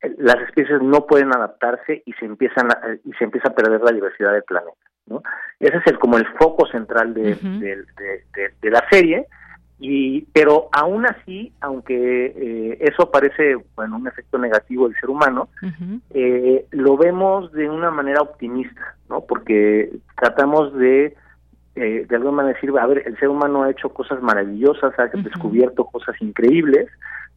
eh, 0.00 0.12
las 0.18 0.36
especies 0.40 0.82
no 0.82 1.06
pueden 1.06 1.32
adaptarse 1.32 2.02
y 2.04 2.12
se 2.14 2.24
empiezan 2.24 2.66
y 3.04 3.12
se 3.12 3.24
empieza 3.24 3.50
a 3.50 3.54
perder 3.54 3.80
la 3.80 3.92
diversidad 3.92 4.32
del 4.32 4.42
planeta. 4.42 4.76
¿no? 5.06 5.22
Ese 5.60 5.76
es 5.76 5.86
el 5.86 5.98
como 6.00 6.18
el 6.18 6.26
foco 6.38 6.66
central 6.66 7.14
de, 7.14 7.36
de 7.36 8.70
la 8.70 8.84
serie 8.90 9.28
y, 9.84 10.20
pero 10.32 10.68
aún 10.70 11.06
así, 11.06 11.52
aunque 11.60 12.26
eh, 12.26 12.78
eso 12.80 13.10
parece 13.10 13.56
bueno, 13.74 13.96
un 13.96 14.06
efecto 14.06 14.38
negativo 14.38 14.86
del 14.86 14.96
ser 14.96 15.10
humano, 15.10 15.48
eh, 16.14 16.66
lo 16.70 16.96
vemos 16.96 17.50
de 17.50 17.68
una 17.68 17.90
manera 17.90 18.22
optimista, 18.22 18.94
¿no? 19.08 19.22
Porque 19.22 19.90
tratamos 20.16 20.72
de, 20.74 21.16
eh, 21.74 22.06
de 22.08 22.16
alguna 22.16 22.36
manera 22.36 22.54
decir, 22.54 22.70
a 22.78 22.86
ver, 22.86 23.02
el 23.06 23.18
ser 23.18 23.28
humano 23.28 23.62
ha 23.62 23.70
hecho 23.70 23.88
cosas 23.90 24.22
maravillosas, 24.22 24.98
ha 24.98 25.06
descubierto 25.06 25.84
cosas 25.84 26.14
increíbles, 26.20 26.88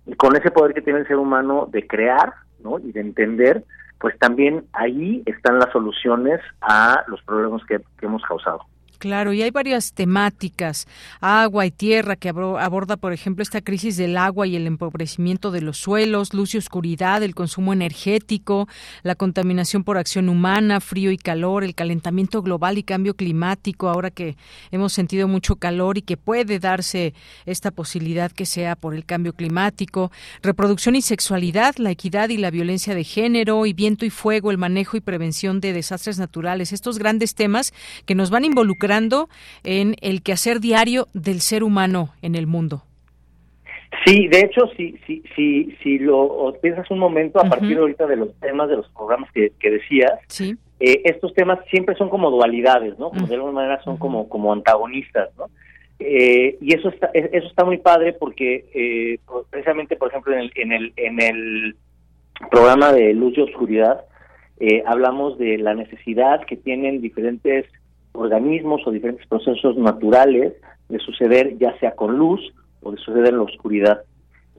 y 0.05 0.13
con 0.15 0.35
ese 0.35 0.51
poder 0.51 0.73
que 0.73 0.81
tiene 0.81 0.99
el 0.99 1.07
ser 1.07 1.17
humano 1.17 1.67
de 1.71 1.87
crear, 1.87 2.33
¿no? 2.59 2.79
Y 2.79 2.91
de 2.91 3.01
entender, 3.01 3.63
pues 3.99 4.17
también 4.19 4.65
ahí 4.73 5.23
están 5.25 5.59
las 5.59 5.71
soluciones 5.71 6.41
a 6.61 7.03
los 7.07 7.21
problemas 7.23 7.63
que 7.65 7.81
hemos 8.01 8.23
causado. 8.23 8.61
Claro, 8.97 9.33
y 9.33 9.41
hay 9.41 9.51
varias 9.51 9.93
temáticas, 9.93 10.87
agua 11.19 11.65
y 11.65 11.71
tierra, 11.71 12.15
que 12.15 12.29
aborda, 12.29 12.97
por 12.97 13.13
ejemplo, 13.13 13.43
esta 13.43 13.61
crisis 13.61 13.97
del 13.97 14.17
agua 14.17 14.47
y 14.47 14.55
el 14.55 14.67
empobrecimiento 14.67 15.51
de 15.51 15.61
los 15.61 15.77
suelos, 15.77 16.33
luz 16.33 16.55
y 16.55 16.57
oscuridad, 16.57 17.21
el 17.21 17.35
consumo 17.35 17.73
energético, 17.73 18.67
la 19.03 19.15
contaminación 19.15 19.83
por 19.83 19.97
acción 19.97 20.29
humana, 20.29 20.79
frío 20.79 21.11
y 21.11 21.17
calor, 21.17 21.63
el 21.63 21.75
calentamiento 21.75 22.41
global 22.41 22.77
y 22.77 22.83
cambio 22.83 23.15
climático, 23.15 23.89
ahora 23.89 24.11
que 24.11 24.37
hemos 24.71 24.93
sentido 24.93 25.27
mucho 25.27 25.57
calor 25.57 25.97
y 25.97 26.01
que 26.01 26.17
puede 26.17 26.59
darse 26.59 27.13
esta 27.45 27.71
posibilidad 27.71 28.31
que 28.31 28.45
sea 28.45 28.75
por 28.75 28.95
el 28.95 29.05
cambio 29.05 29.33
climático, 29.33 30.11
reproducción 30.41 30.95
y 30.95 31.01
sexualidad, 31.01 31.75
la 31.77 31.91
equidad 31.91 32.29
y 32.29 32.37
la 32.37 32.49
violencia 32.49 32.95
de 32.95 33.03
género, 33.03 33.65
y 33.65 33.73
viento 33.73 34.05
y 34.05 34.09
fuego, 34.09 34.51
el 34.51 34.57
manejo 34.57 34.95
y 34.95 35.01
prevención 35.01 35.59
de 35.59 35.73
desastres 35.73 36.17
naturales, 36.17 36.71
estos 36.71 36.97
grandes 36.97 37.35
temas 37.35 37.73
que 38.05 38.15
nos 38.15 38.29
van 38.29 38.43
a 38.43 38.47
involucrar 38.47 38.84
en 39.63 39.95
el 40.01 40.21
quehacer 40.21 40.59
diario 40.59 41.07
del 41.13 41.41
ser 41.41 41.63
humano 41.63 42.09
en 42.21 42.35
el 42.35 42.47
mundo. 42.47 42.83
Sí, 44.03 44.27
de 44.27 44.41
hecho, 44.41 44.67
si, 44.75 44.97
si, 45.05 45.23
si, 45.35 45.75
si 45.81 45.99
lo 45.99 46.55
piensas 46.61 46.89
un 46.91 46.99
momento, 46.99 47.39
a 47.39 47.49
partir 47.49 47.77
ahorita 47.77 48.05
de 48.07 48.17
los 48.17 48.35
temas, 48.39 48.69
de 48.69 48.77
los 48.77 48.87
programas 48.89 49.31
que, 49.31 49.51
decías, 49.61 50.13
eh, 50.79 51.01
estos 51.05 51.33
temas 51.33 51.59
siempre 51.69 51.95
son 51.95 52.09
como 52.09 52.29
dualidades, 52.29 52.99
¿no? 52.99 53.09
de 53.09 53.35
alguna 53.35 53.53
manera 53.53 53.81
son 53.83 53.97
como, 53.97 54.27
como 54.27 54.51
antagonistas, 54.53 55.29
¿no? 55.37 55.45
Eh, 55.97 56.57
y 56.59 56.75
eso 56.75 56.89
está, 56.89 57.09
eso 57.13 57.47
está 57.47 57.63
muy 57.63 57.77
padre 57.77 58.11
porque 58.11 58.65
eh, 58.73 59.19
precisamente, 59.49 59.95
por 59.95 60.09
ejemplo, 60.09 60.33
en 60.33 60.41
el, 60.41 60.51
en 60.55 60.71
el, 60.73 60.93
en 60.97 61.21
el 61.21 61.75
programa 62.51 62.91
de 62.91 63.13
Luz 63.13 63.37
y 63.37 63.41
Oscuridad, 63.41 64.01
hablamos 64.85 65.37
de 65.37 65.57
la 65.57 65.73
necesidad 65.73 66.45
que 66.45 66.57
tienen 66.57 67.01
diferentes 67.01 67.65
organismos 68.15 68.81
o 68.85 68.91
diferentes 68.91 69.27
procesos 69.27 69.77
naturales 69.77 70.53
de 70.89 70.99
suceder 70.99 71.57
ya 71.57 71.77
sea 71.79 71.95
con 71.95 72.17
luz 72.17 72.41
o 72.81 72.91
de 72.91 72.97
suceder 72.97 73.29
en 73.29 73.37
la 73.37 73.43
oscuridad. 73.43 74.01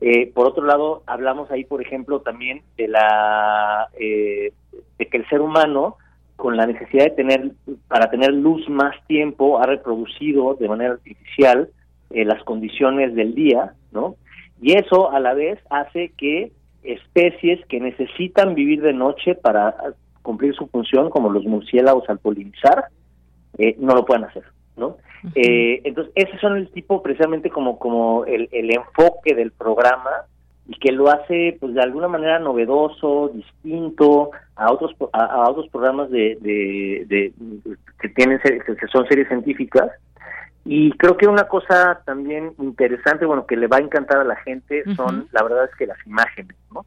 Eh, 0.00 0.30
por 0.34 0.46
otro 0.46 0.64
lado, 0.64 1.02
hablamos 1.06 1.50
ahí, 1.50 1.64
por 1.64 1.80
ejemplo, 1.80 2.20
también 2.20 2.62
de 2.76 2.88
la 2.88 3.88
eh, 3.98 4.52
de 4.98 5.06
que 5.06 5.16
el 5.16 5.28
ser 5.28 5.40
humano, 5.40 5.96
con 6.36 6.56
la 6.56 6.66
necesidad 6.66 7.04
de 7.04 7.10
tener 7.10 7.50
para 7.88 8.10
tener 8.10 8.32
luz 8.32 8.68
más 8.68 8.94
tiempo, 9.06 9.58
ha 9.58 9.66
reproducido 9.66 10.54
de 10.54 10.68
manera 10.68 10.94
artificial 10.94 11.70
eh, 12.10 12.24
las 12.24 12.42
condiciones 12.44 13.14
del 13.14 13.34
día, 13.34 13.72
¿no? 13.92 14.16
Y 14.60 14.72
eso 14.72 15.10
a 15.10 15.20
la 15.20 15.34
vez 15.34 15.58
hace 15.70 16.12
que 16.16 16.52
especies 16.82 17.64
que 17.66 17.80
necesitan 17.80 18.54
vivir 18.54 18.82
de 18.82 18.92
noche 18.92 19.34
para 19.34 19.74
cumplir 20.22 20.54
su 20.54 20.66
función, 20.66 21.08
como 21.10 21.30
los 21.30 21.44
murciélagos 21.44 22.08
al 22.08 22.18
polinizar, 22.18 22.86
eh, 23.58 23.76
no 23.78 23.94
lo 23.94 24.04
puedan 24.04 24.24
hacer, 24.24 24.44
¿no? 24.76 24.96
eh, 25.34 25.80
entonces, 25.84 26.12
ese 26.14 26.38
son 26.38 26.56
el 26.56 26.70
tipo, 26.70 27.02
precisamente 27.02 27.50
como, 27.50 27.78
como 27.78 28.24
el, 28.26 28.48
el 28.52 28.74
enfoque 28.74 29.34
del 29.34 29.50
programa 29.52 30.10
y 30.68 30.78
que 30.78 30.92
lo 30.92 31.08
hace, 31.08 31.56
pues, 31.60 31.74
de 31.74 31.82
alguna 31.82 32.08
manera 32.08 32.38
novedoso, 32.38 33.30
distinto 33.34 34.30
a 34.56 34.72
otros 34.72 34.94
a, 35.12 35.48
otros 35.48 35.68
programas 35.68 36.10
de, 36.10 36.38
de, 36.40 37.32
que 38.00 38.08
tienen 38.10 38.40
que 38.40 38.86
son 38.90 39.06
series 39.06 39.28
científicas 39.28 39.90
y 40.68 40.90
creo 40.92 41.16
que 41.16 41.28
una 41.28 41.44
cosa 41.44 42.02
también 42.04 42.52
interesante, 42.58 43.24
bueno, 43.24 43.46
que 43.46 43.56
le 43.56 43.68
va 43.68 43.76
a 43.76 43.80
encantar 43.80 44.18
a 44.18 44.24
la 44.24 44.34
gente 44.36 44.82
son, 44.96 45.28
la 45.30 45.44
verdad 45.44 45.66
es 45.70 45.76
que 45.76 45.86
las 45.86 46.04
imágenes, 46.04 46.56
¿no? 46.74 46.84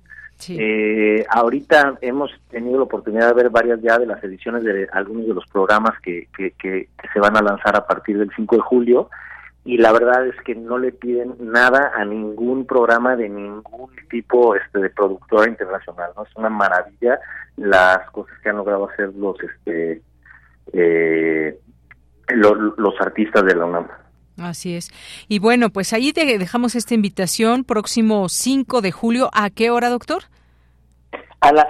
Eh, 0.48 1.26
ahorita 1.30 1.98
hemos 2.02 2.32
tenido 2.50 2.78
la 2.78 2.84
oportunidad 2.84 3.28
de 3.28 3.34
ver 3.34 3.50
varias 3.50 3.82
ya 3.82 4.00
de 4.00 4.06
las 4.06 4.24
ediciones 4.24 4.64
de 4.64 4.88
algunos 4.94 5.28
de 5.28 5.34
los 5.34 5.46
programas 5.48 6.00
que, 6.00 6.30
se 6.34 7.20
van 7.20 7.36
a 7.36 7.42
lanzar 7.42 7.76
a 7.76 7.86
partir 7.86 8.18
del 8.18 8.32
5 8.36 8.56
de 8.56 8.62
julio 8.62 9.10
y 9.66 9.78
la 9.78 9.92
verdad 9.92 10.26
es 10.28 10.36
que 10.44 10.56
no 10.56 10.78
le 10.78 10.94
piden 10.94 11.36
nada 11.40 11.92
a 11.94 12.06
ningún 12.06 12.66
programa 12.66 13.18
de 13.18 13.28
ningún 13.28 13.92
tipo 14.10 14.56
este 14.56 14.80
de 14.80 14.90
productora 14.90 15.50
internacional 15.50 16.12
no 16.16 16.24
es 16.24 16.34
una 16.36 16.50
maravilla 16.50 17.20
las 17.58 18.10
cosas 18.12 18.40
que 18.40 18.50
han 18.50 18.58
logrado 18.58 18.90
hacer 18.90 19.14
los 19.16 19.36
este 19.44 20.02
eh, 20.72 21.60
los 22.30 23.02
artistas 23.02 23.44
de 23.44 23.56
la 23.56 23.66
UNAM 23.66 23.88
Así 24.42 24.76
es. 24.76 24.90
Y 25.28 25.40
bueno, 25.40 25.70
pues 25.70 25.94
ahí 25.94 26.12
dejamos 26.12 26.76
esta 26.76 26.94
invitación 26.94 27.64
próximo 27.64 28.30
5 28.30 28.82
de 28.82 28.92
julio. 28.92 29.30
¿A 29.34 29.50
qué 29.50 29.70
hora, 29.70 29.90
doctor? 29.90 30.24
A 31.42 31.52
las 31.54 31.68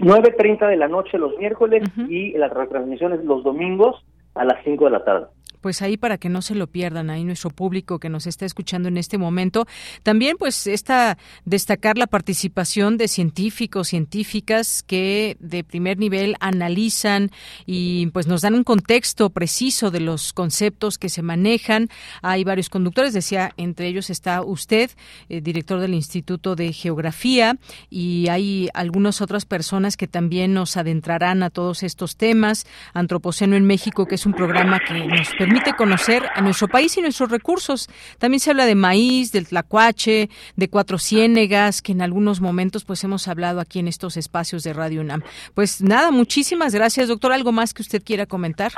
9.30 0.00 0.68
de 0.68 0.76
la 0.76 0.88
noche 0.88 1.18
los 1.18 1.36
miércoles 1.38 1.82
y 2.08 2.32
las 2.32 2.52
retransmisiones 2.52 3.24
los 3.24 3.42
domingos 3.44 4.04
a 4.34 4.44
las 4.44 4.62
5 4.64 4.84
de 4.84 4.90
la 4.90 5.04
tarde 5.04 5.26
pues 5.62 5.80
ahí 5.80 5.96
para 5.96 6.18
que 6.18 6.28
no 6.28 6.42
se 6.42 6.54
lo 6.54 6.66
pierdan, 6.66 7.08
ahí 7.08 7.24
nuestro 7.24 7.50
público 7.50 7.98
que 7.98 8.10
nos 8.10 8.26
está 8.26 8.44
escuchando 8.44 8.88
en 8.88 8.98
este 8.98 9.16
momento. 9.16 9.66
También 10.02 10.36
pues 10.38 10.66
esta 10.66 11.16
destacar 11.44 11.96
la 11.96 12.06
participación 12.06 12.98
de 12.98 13.08
científicos, 13.08 13.88
científicas 13.88 14.82
que 14.82 15.36
de 15.40 15.64
primer 15.64 15.98
nivel 15.98 16.36
analizan 16.40 17.30
y 17.64 18.08
pues 18.08 18.26
nos 18.26 18.42
dan 18.42 18.54
un 18.54 18.64
contexto 18.64 19.30
preciso 19.30 19.90
de 19.90 20.00
los 20.00 20.32
conceptos 20.32 20.98
que 20.98 21.08
se 21.08 21.22
manejan. 21.22 21.88
Hay 22.20 22.44
varios 22.44 22.68
conductores, 22.68 23.14
decía, 23.14 23.52
entre 23.56 23.86
ellos 23.86 24.10
está 24.10 24.42
usted, 24.42 24.90
eh, 25.28 25.40
director 25.40 25.80
del 25.80 25.94
Instituto 25.94 26.56
de 26.56 26.72
Geografía, 26.72 27.56
y 27.88 28.28
hay 28.28 28.68
algunas 28.74 29.20
otras 29.20 29.44
personas 29.44 29.96
que 29.96 30.08
también 30.08 30.54
nos 30.54 30.76
adentrarán 30.76 31.42
a 31.42 31.50
todos 31.50 31.82
estos 31.82 32.16
temas. 32.16 32.66
Antropoceno 32.94 33.56
en 33.56 33.64
México, 33.64 34.06
que 34.06 34.16
es 34.16 34.26
un 34.26 34.32
programa 34.32 34.80
que 34.80 35.06
nos 35.06 35.30
permite 35.38 35.51
permite 35.52 35.74
conocer 35.74 36.22
a 36.34 36.40
nuestro 36.40 36.66
país 36.66 36.96
y 36.96 37.02
nuestros 37.02 37.30
recursos. 37.30 37.90
También 38.18 38.40
se 38.40 38.50
habla 38.50 38.64
de 38.64 38.74
maíz, 38.74 39.32
del 39.32 39.46
tlacuache, 39.46 40.30
de 40.56 40.68
cuatro 40.68 40.96
ciénegas, 40.96 41.82
que 41.82 41.92
en 41.92 42.00
algunos 42.00 42.40
momentos 42.40 42.86
pues 42.86 43.04
hemos 43.04 43.28
hablado 43.28 43.60
aquí 43.60 43.78
en 43.78 43.86
estos 43.86 44.16
espacios 44.16 44.62
de 44.62 44.72
Radio 44.72 45.02
UNAM. 45.02 45.22
Pues 45.54 45.82
nada, 45.82 46.10
muchísimas 46.10 46.74
gracias, 46.74 47.08
doctor. 47.08 47.32
¿Algo 47.32 47.52
más 47.52 47.74
que 47.74 47.82
usted 47.82 48.02
quiera 48.02 48.24
comentar? 48.24 48.72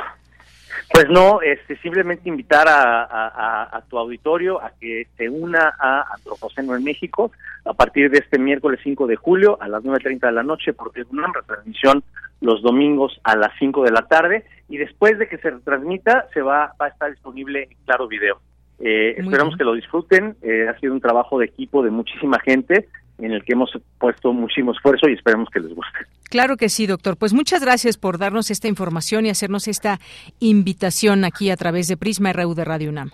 Pues 0.93 1.09
no, 1.09 1.41
este, 1.43 1.77
simplemente 1.79 2.29
invitar 2.29 2.67
a, 2.69 3.81
tu 3.89 3.97
auditorio 3.97 4.61
a 4.61 4.73
que 4.81 5.07
se 5.17 5.29
una 5.29 5.75
a 5.79 6.05
Antropoceno 6.15 6.75
en 6.75 6.83
México 6.83 7.31
a 7.65 7.73
partir 7.73 8.11
de 8.11 8.19
este 8.19 8.39
miércoles 8.39 8.81
5 8.83 9.07
de 9.07 9.15
julio 9.15 9.59
a 9.61 9.69
las 9.69 9.85
9.30 9.85 10.27
de 10.27 10.33
la 10.33 10.43
noche, 10.43 10.73
porque 10.73 11.03
es 11.03 11.07
una 11.11 11.29
retransmisión 11.33 12.03
los 12.45 12.63
domingos 12.63 13.19
a 13.25 13.37
las 13.37 13.53
5 13.59 13.85
de 13.85 13.91
la 13.91 14.03
tarde 14.07 14.45
y 14.69 14.77
después 14.77 15.19
de 15.19 15.29
que 15.29 15.39
se 15.39 15.51
transmita 15.65 16.27
se 16.35 16.43
va, 16.43 16.75
va 16.81 16.87
a 16.87 16.89
estar 16.89 17.11
disponible 17.11 17.69
en 17.71 17.77
claro 17.87 18.07
video. 18.07 18.39
Eh, 18.79 19.15
esperamos 19.17 19.57
que 19.57 19.65
lo 19.65 19.75
disfruten, 19.75 20.37
eh, 20.43 20.69
ha 20.69 20.79
sido 20.79 20.93
un 20.93 21.01
trabajo 21.01 21.39
de 21.39 21.47
equipo 21.47 21.83
de 21.83 21.91
muchísima 21.91 22.39
gente 22.41 22.89
en 23.19 23.33
el 23.33 23.45
que 23.45 23.53
hemos 23.53 23.71
puesto 23.99 24.33
muchísimo 24.33 24.73
esfuerzo 24.73 25.09
y 25.09 25.15
esperemos 25.15 25.49
que 25.49 25.61
les 25.61 25.73
guste. 25.75 25.99
Claro 26.29 26.57
que 26.57 26.69
sí, 26.69 26.87
doctor. 26.87 27.17
Pues 27.17 27.33
muchas 27.33 27.63
gracias 27.63 27.97
por 27.97 28.19
darnos 28.19 28.51
esta 28.51 28.69
información 28.69 29.25
y 29.25 29.31
hacernos 29.31 29.69
esta 29.69 30.01
invitación 30.41 31.25
aquí 31.25 31.51
a 31.51 31.57
través 31.57 31.89
de 31.89 31.97
Prisma 31.97 32.33
RU 32.33 32.55
de 32.55 32.65
Radio 32.65 32.91
UNAM. 32.91 33.13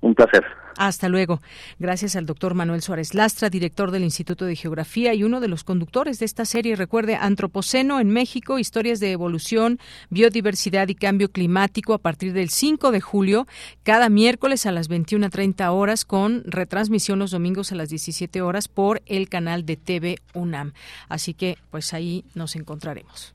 Un 0.00 0.14
placer. 0.14 0.44
Hasta 0.78 1.10
luego. 1.10 1.40
Gracias 1.78 2.16
al 2.16 2.24
doctor 2.24 2.54
Manuel 2.54 2.80
Suárez 2.80 3.12
Lastra, 3.14 3.50
director 3.50 3.90
del 3.90 4.02
Instituto 4.02 4.46
de 4.46 4.56
Geografía 4.56 5.12
y 5.12 5.24
uno 5.24 5.40
de 5.40 5.48
los 5.48 5.62
conductores 5.62 6.18
de 6.18 6.24
esta 6.24 6.46
serie. 6.46 6.74
Recuerde, 6.74 7.16
Antropoceno 7.16 8.00
en 8.00 8.08
México, 8.08 8.58
historias 8.58 8.98
de 8.98 9.12
evolución, 9.12 9.78
biodiversidad 10.08 10.88
y 10.88 10.94
cambio 10.94 11.30
climático 11.30 11.92
a 11.92 11.98
partir 11.98 12.32
del 12.32 12.48
5 12.48 12.92
de 12.92 13.00
julio, 13.02 13.46
cada 13.82 14.08
miércoles 14.08 14.64
a 14.64 14.72
las 14.72 14.88
21.30 14.88 15.70
horas, 15.70 16.06
con 16.06 16.44
retransmisión 16.46 17.18
los 17.18 17.32
domingos 17.32 17.72
a 17.72 17.74
las 17.74 17.90
17 17.90 18.40
horas 18.40 18.68
por 18.68 19.02
el 19.04 19.28
canal 19.28 19.66
de 19.66 19.76
TV 19.76 20.16
UNAM. 20.32 20.72
Así 21.10 21.34
que, 21.34 21.58
pues 21.70 21.92
ahí 21.92 22.24
nos 22.34 22.56
encontraremos. 22.56 23.34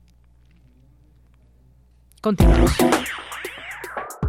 Continuamos. 2.20 2.72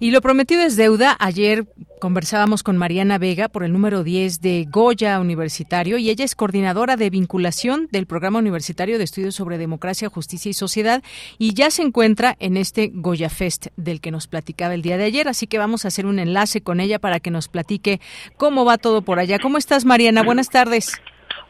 Y 0.00 0.12
lo 0.12 0.20
prometido 0.20 0.62
es 0.62 0.76
deuda. 0.76 1.16
Ayer 1.18 1.66
conversábamos 2.00 2.62
con 2.62 2.76
Mariana 2.76 3.18
Vega 3.18 3.48
por 3.48 3.64
el 3.64 3.72
número 3.72 4.04
10 4.04 4.40
de 4.40 4.64
Goya 4.70 5.18
Universitario 5.18 5.98
y 5.98 6.08
ella 6.08 6.24
es 6.24 6.36
coordinadora 6.36 6.96
de 6.96 7.10
vinculación 7.10 7.88
del 7.90 8.06
Programa 8.06 8.38
Universitario 8.38 8.96
de 8.96 9.02
Estudios 9.02 9.34
sobre 9.34 9.58
Democracia, 9.58 10.08
Justicia 10.08 10.50
y 10.50 10.54
Sociedad 10.54 11.02
y 11.36 11.54
ya 11.54 11.72
se 11.72 11.82
encuentra 11.82 12.36
en 12.38 12.56
este 12.56 12.92
Goya 12.94 13.28
Fest 13.28 13.66
del 13.76 14.00
que 14.00 14.12
nos 14.12 14.28
platicaba 14.28 14.74
el 14.74 14.82
día 14.82 14.98
de 14.98 15.04
ayer. 15.04 15.26
Así 15.26 15.48
que 15.48 15.58
vamos 15.58 15.84
a 15.84 15.88
hacer 15.88 16.06
un 16.06 16.20
enlace 16.20 16.60
con 16.60 16.78
ella 16.78 17.00
para 17.00 17.18
que 17.18 17.32
nos 17.32 17.48
platique 17.48 18.00
cómo 18.36 18.64
va 18.64 18.78
todo 18.78 19.02
por 19.02 19.18
allá. 19.18 19.40
¿Cómo 19.40 19.58
estás, 19.58 19.84
Mariana? 19.84 20.22
Buenas 20.22 20.48
tardes. 20.48 20.92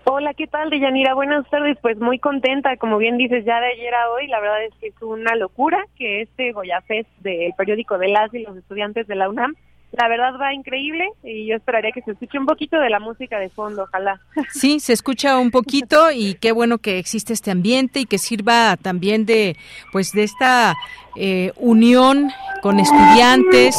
Hola, 0.05 0.34
¿qué 0.34 0.46
tal, 0.46 0.70
Deyanira? 0.70 1.14
Buenas 1.14 1.49
tardes. 1.51 1.76
Pues 1.80 1.99
muy 1.99 2.18
contenta, 2.18 2.76
como 2.76 2.99
bien 2.99 3.18
dices, 3.18 3.44
ya 3.44 3.61
de 3.61 3.72
ayer 3.72 3.94
a 3.94 4.11
hoy, 4.11 4.26
la 4.26 4.40
verdad 4.40 4.64
es 4.64 4.74
que 4.80 4.88
es 4.88 5.03
una 5.03 5.34
locura 5.36 5.84
que 5.96 6.22
este 6.22 6.53
Goya 6.53 6.80
Fest 6.82 7.11
del 7.20 7.53
periódico 7.55 7.99
de 7.99 8.09
las 8.09 8.32
y 8.32 8.40
los 8.40 8.57
estudiantes 8.57 9.07
de 9.07 9.14
la 9.14 9.28
UNAM 9.28 9.55
la 9.92 10.09
verdad 10.09 10.38
va 10.38 10.53
increíble 10.53 11.09
y 11.22 11.46
yo 11.46 11.57
esperaría 11.57 11.92
que 11.92 12.03
se 12.03 12.11
escuche 12.12 12.38
un 12.38 12.46
poquito 12.46 12.78
de 12.78 12.90
la 12.90 13.01
música 13.01 13.38
de 13.38 13.49
fondo, 13.49 13.84
ojalá. 13.84 14.20
Sí, 14.53 14.80
se 14.80 14.92
escucha 14.92 15.38
un 15.38 15.51
poquito 15.51 16.11
y 16.11 16.34
qué 16.34 16.53
bueno 16.53 16.78
que 16.78 16.99
existe 16.99 17.32
este 17.32 17.51
ambiente 17.51 18.01
y 18.01 18.05
que 18.05 18.18
sirva 18.18 18.76
también 18.76 19.24
de, 19.24 19.57
pues, 19.92 20.12
de 20.12 20.24
esta 20.24 20.74
eh, 21.16 21.53
unión 21.57 22.30
con 22.61 22.80
estudiantes 22.80 23.76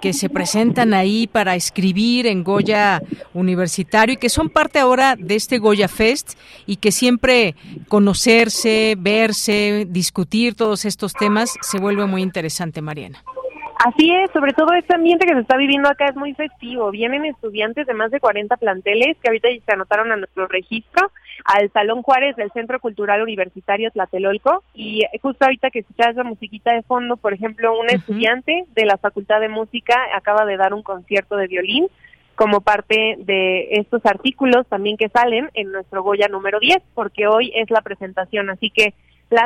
que 0.00 0.12
se 0.12 0.28
presentan 0.28 0.94
ahí 0.94 1.26
para 1.26 1.54
escribir 1.54 2.26
en 2.26 2.42
Goya 2.44 3.00
Universitario 3.34 4.14
y 4.14 4.16
que 4.16 4.28
son 4.28 4.48
parte 4.48 4.78
ahora 4.78 5.16
de 5.16 5.34
este 5.34 5.58
Goya 5.58 5.88
Fest 5.88 6.38
y 6.66 6.76
que 6.76 6.92
siempre 6.92 7.54
conocerse, 7.88 8.94
verse, 8.98 9.86
discutir 9.88 10.54
todos 10.54 10.84
estos 10.84 11.12
temas 11.12 11.54
se 11.60 11.78
vuelve 11.78 12.06
muy 12.06 12.22
interesante, 12.22 12.80
Mariana. 12.82 13.22
Así 13.82 14.12
es, 14.12 14.30
sobre 14.32 14.52
todo 14.52 14.74
este 14.74 14.94
ambiente 14.94 15.26
que 15.26 15.32
se 15.32 15.40
está 15.40 15.56
viviendo 15.56 15.88
acá 15.88 16.04
es 16.06 16.14
muy 16.14 16.34
festivo. 16.34 16.90
Vienen 16.90 17.24
estudiantes 17.24 17.86
de 17.86 17.94
más 17.94 18.10
de 18.10 18.20
40 18.20 18.54
planteles 18.58 19.16
que 19.22 19.28
ahorita 19.28 19.48
se 19.64 19.72
anotaron 19.72 20.12
a 20.12 20.16
nuestro 20.16 20.46
registro 20.48 21.10
al 21.44 21.70
Salón 21.72 22.02
Juárez 22.02 22.36
del 22.36 22.50
Centro 22.52 22.80
Cultural 22.80 23.22
Universitario 23.22 23.90
Tlatelolco. 23.90 24.62
Y 24.74 25.02
justo 25.20 25.44
ahorita 25.44 25.70
que 25.70 25.80
escuchas 25.80 26.12
esa 26.12 26.24
musiquita 26.24 26.72
de 26.72 26.82
fondo, 26.82 27.16
por 27.16 27.32
ejemplo, 27.32 27.78
un 27.78 27.88
estudiante 27.90 28.64
de 28.74 28.84
la 28.84 28.98
Facultad 28.98 29.40
de 29.40 29.48
Música 29.48 29.96
acaba 30.14 30.44
de 30.44 30.56
dar 30.56 30.74
un 30.74 30.82
concierto 30.82 31.36
de 31.36 31.46
violín 31.46 31.88
como 32.34 32.62
parte 32.62 33.16
de 33.18 33.68
estos 33.72 34.04
artículos 34.06 34.66
también 34.66 34.96
que 34.96 35.10
salen 35.10 35.50
en 35.52 35.72
nuestro 35.72 36.02
Goya 36.02 36.26
número 36.28 36.58
10, 36.58 36.78
porque 36.94 37.26
hoy 37.26 37.52
es 37.54 37.70
la 37.70 37.82
presentación, 37.82 38.48
así 38.48 38.70
que 38.70 38.94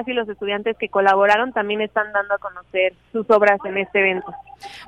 y 0.06 0.12
los 0.14 0.28
estudiantes 0.28 0.76
que 0.78 0.88
colaboraron 0.88 1.52
también 1.52 1.82
están 1.82 2.10
dando 2.12 2.34
a 2.34 2.38
conocer 2.38 2.94
sus 3.12 3.28
obras 3.30 3.58
en 3.66 3.76
este 3.76 4.00
evento. 4.00 4.32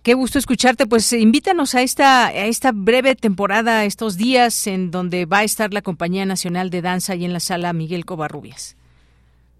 Qué 0.04 0.12
gusto 0.12 0.38
escucharte. 0.38 0.86
Pues 0.86 1.10
invítanos 1.14 1.74
a 1.74 1.80
esta, 1.80 2.26
a 2.26 2.44
esta 2.44 2.72
breve 2.74 3.14
temporada, 3.14 3.86
estos 3.86 4.18
días 4.18 4.66
en 4.66 4.90
donde 4.90 5.24
va 5.24 5.38
a 5.38 5.44
estar 5.44 5.72
la 5.72 5.80
Compañía 5.80 6.26
Nacional 6.26 6.68
de 6.68 6.82
Danza 6.82 7.14
y 7.14 7.24
en 7.24 7.32
la 7.32 7.40
sala 7.40 7.72
Miguel 7.72 8.04
Covarrubias. 8.04 8.76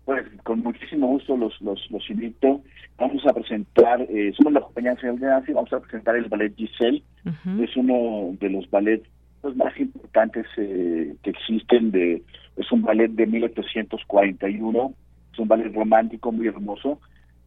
Pues 0.05 0.23
con 0.43 0.61
muchísimo 0.61 1.07
gusto 1.07 1.35
los, 1.39 1.59
los, 1.63 1.81
los 1.91 2.11
invito. 2.11 2.61
Vamos 2.99 3.27
a 3.27 3.33
presentar, 3.33 4.03
eh, 4.03 4.35
somos 4.37 4.53
la 4.53 4.61
Compañía 4.61 4.93
Nacional 4.93 5.19
de 5.19 5.27
Danza 5.29 5.51
y 5.51 5.55
vamos 5.55 5.73
a 5.73 5.81
presentar 5.81 6.15
el 6.15 6.27
ballet 6.27 6.55
Giselle. 6.55 7.03
Es 7.63 7.75
uno 7.75 8.37
de 8.39 8.51
los 8.51 8.69
ballets 8.69 9.09
pues, 9.41 9.57
más 9.57 9.75
importantes 9.81 10.45
eh, 10.59 11.15
que 11.23 11.31
existen. 11.31 11.91
de 11.91 12.23
Es 12.59 12.71
un 12.71 12.83
ballet 12.83 13.09
de 13.09 13.27
1841. 13.27 14.95
Es 15.33 15.39
un 15.39 15.49
ballet 15.49 15.75
romántico 15.75 16.31
muy 16.33 16.49
hermoso. 16.49 17.01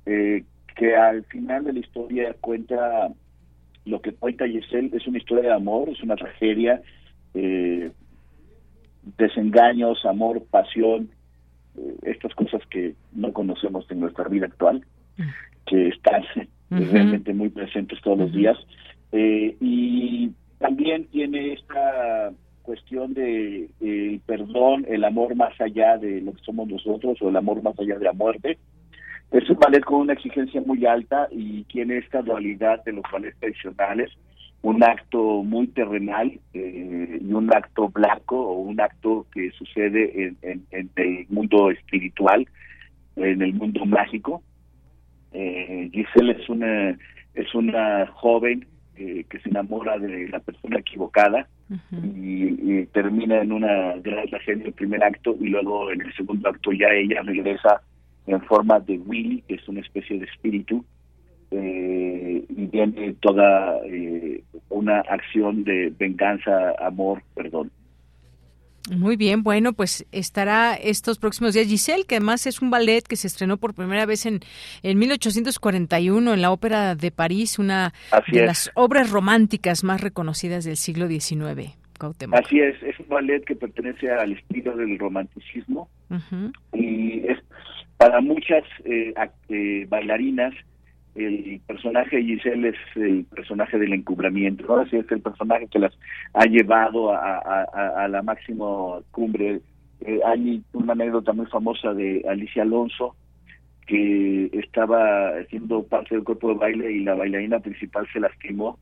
Eh, 0.08 0.44
que 0.78 0.96
al 0.96 1.24
final 1.26 1.66
de 1.66 1.74
la 1.74 1.80
historia 1.80 2.36
cuenta 2.40 3.10
lo 3.86 4.02
que 4.02 4.14
cuenta 4.14 4.48
Giselle 4.48 4.92
es 4.94 5.08
una 5.08 5.18
historia 5.18 5.50
de 5.50 5.56
amor, 5.56 5.90
es 5.90 6.02
una 6.04 6.16
tragedia, 6.16 6.82
eh, 7.34 7.92
desengaños, 9.18 10.06
amor, 10.06 10.44
pasión, 10.52 11.10
eh, 11.78 11.96
estas 12.04 12.36
cosas 12.36 12.62
que 12.70 12.96
no 13.14 13.32
conocemos 13.34 13.90
en 13.90 14.02
nuestra 14.02 14.28
vida 14.28 14.48
actual, 14.48 14.86
que 15.66 15.88
están 15.88 16.24
realmente 16.70 17.34
muy 17.34 17.50
presentes 17.50 18.00
todos 18.02 18.20
los 18.20 18.34
días. 18.34 18.58
Eh, 19.14 19.56
y 19.62 20.32
también 20.60 21.06
tiene 21.06 21.54
esta 21.54 22.34
cuestión 22.64 23.14
de 23.14 23.70
el 23.80 24.20
perdón, 24.26 24.86
el 24.90 25.06
amor 25.06 25.36
más 25.36 25.60
allá 25.62 25.98
de 25.98 26.20
lo 26.20 26.34
que 26.34 26.44
somos 26.44 26.68
nosotros 26.68 27.18
o 27.22 27.30
el 27.30 27.36
amor 27.38 27.64
más 27.64 27.80
allá 27.80 27.98
de 27.98 28.04
la 28.04 28.14
muerte. 28.14 28.58
Es 29.32 29.50
un 29.50 29.58
ballet 29.58 29.84
con 29.84 30.02
una 30.02 30.14
exigencia 30.14 30.62
muy 30.66 30.86
alta 30.86 31.28
y 31.32 31.64
tiene 31.66 31.98
esta 31.98 32.22
dualidad 32.22 32.84
de 32.86 32.94
los 32.94 33.04
ballets 33.12 33.38
tradicionales, 33.40 34.12
un 34.62 34.84
acto 34.84 35.44
muy 35.44 35.68
terrenal 35.68 36.40
eh, 36.54 37.20
y 37.22 37.34
un 37.34 37.54
acto 37.54 37.90
blanco 37.90 38.40
o 38.40 38.60
un 38.60 38.80
acto 38.80 39.26
que 39.34 39.52
sucede 39.52 40.34
en, 40.42 40.92
el 40.96 41.26
mundo 41.30 41.70
espiritual, 41.72 42.48
en 43.18 43.42
el 43.42 43.54
mundo 43.54 43.86
mágico. 43.86 44.42
Eh, 45.34 45.90
Giselle 45.92 46.32
es 46.42 46.50
una, 46.50 46.98
es 47.34 47.54
una 47.54 48.08
joven 48.08 48.66
eh, 48.96 49.26
que 49.30 49.40
se 49.40 49.50
enamora 49.50 50.00
de 50.00 50.28
la 50.30 50.40
persona 50.40 50.80
equivocada 50.80 51.48
y, 51.92 52.86
termina 52.94 53.42
en 53.42 53.52
una 53.52 53.94
gran 53.98 54.28
tragedia 54.28 54.62
en 54.62 54.68
el 54.68 54.74
primer 54.74 55.04
acto 55.04 55.36
y 55.40 55.50
luego 55.50 55.92
en 55.92 56.02
el 56.02 56.14
segundo 56.16 56.50
acto 56.50 56.72
ya 56.72 56.88
ella 56.90 57.22
regresa 57.22 57.82
en 58.28 58.42
forma 58.44 58.80
de 58.80 58.98
Willy, 58.98 59.44
que 59.48 59.56
es 59.56 59.68
una 59.68 59.82
especie 59.82 60.20
de 60.20 60.26
espíritu, 60.26 60.86
eh, 61.52 62.46
y 62.50 62.66
viene 62.66 63.14
toda 63.22 63.78
eh, 63.86 64.44
una 64.70 65.00
acción 65.00 65.64
de 65.64 65.94
venganza, 65.98 66.74
amor, 66.80 67.24
perdón. 67.34 67.72
Muy 68.96 69.18
bien, 69.18 69.44
bueno, 69.44 69.74
pues 69.74 70.06
estará 70.14 70.74
estos 70.76 71.20
próximos 71.20 71.54
días 71.54 71.68
Giselle, 71.68 72.06
que 72.06 72.16
además 72.16 72.48
es 72.48 72.62
un 72.62 72.70
ballet 72.70 73.02
que 73.06 73.18
se 73.18 73.28
estrenó 73.28 73.58
por 73.58 73.74
primera 73.74 74.06
vez 74.06 74.26
en, 74.26 74.40
en 74.82 74.98
1841 74.98 76.34
en 76.34 76.42
la 76.42 76.52
Ópera 76.52 76.96
de 76.96 77.12
París, 77.12 77.60
una 77.60 77.94
de 78.32 78.46
las 78.46 78.72
obras 78.76 79.12
románticas 79.12 79.84
más 79.84 80.00
reconocidas 80.00 80.64
del 80.64 80.78
siglo 80.78 81.08
XIX. 81.10 81.76
Así 82.32 82.60
es, 82.60 82.82
es 82.84 83.00
un 83.00 83.08
ballet 83.10 83.44
que 83.44 83.56
pertenece 83.56 84.12
al 84.12 84.34
estilo 84.34 84.76
del 84.76 85.00
romanticismo 85.00 85.90
y 86.74 87.26
es 87.28 87.40
para 87.98 88.22
muchas 88.22 88.64
eh, 88.86 89.14
eh, 89.50 89.86
bailarinas 89.90 90.54
el 91.18 91.60
personaje 91.66 92.18
de 92.18 92.24
Giselle 92.24 92.70
es 92.70 92.76
el 92.96 93.26
personaje 93.26 93.80
del 93.80 93.94
encubrimiento, 93.94 94.66
¿no? 94.68 94.78
Así 94.78 94.98
es 94.98 95.12
el 95.12 95.22
personaje 95.22 95.68
que 95.68 95.80
las 95.80 95.98
ha 96.34 96.46
llevado 96.46 97.12
a, 97.12 98.08
la 98.08 98.22
máxima 98.22 99.00
cumbre. 99.12 99.62
Eh, 100.02 100.20
hay 100.26 100.64
una 100.74 100.94
anécdota 100.94 101.34
muy 101.34 101.48
famosa 101.48 101.94
de 101.94 102.24
Alicia 102.30 102.62
Alonso, 102.62 103.16
que 103.88 104.50
estaba 104.54 105.30
haciendo 105.40 105.84
parte 105.84 106.14
del 106.14 106.24
cuerpo 106.24 106.50
de 106.50 106.56
baile 106.56 106.92
y 106.92 107.04
la 107.04 107.16
bailarina 107.16 107.60
principal 107.60 108.08
se 108.14 108.20
lastimó 108.20 108.78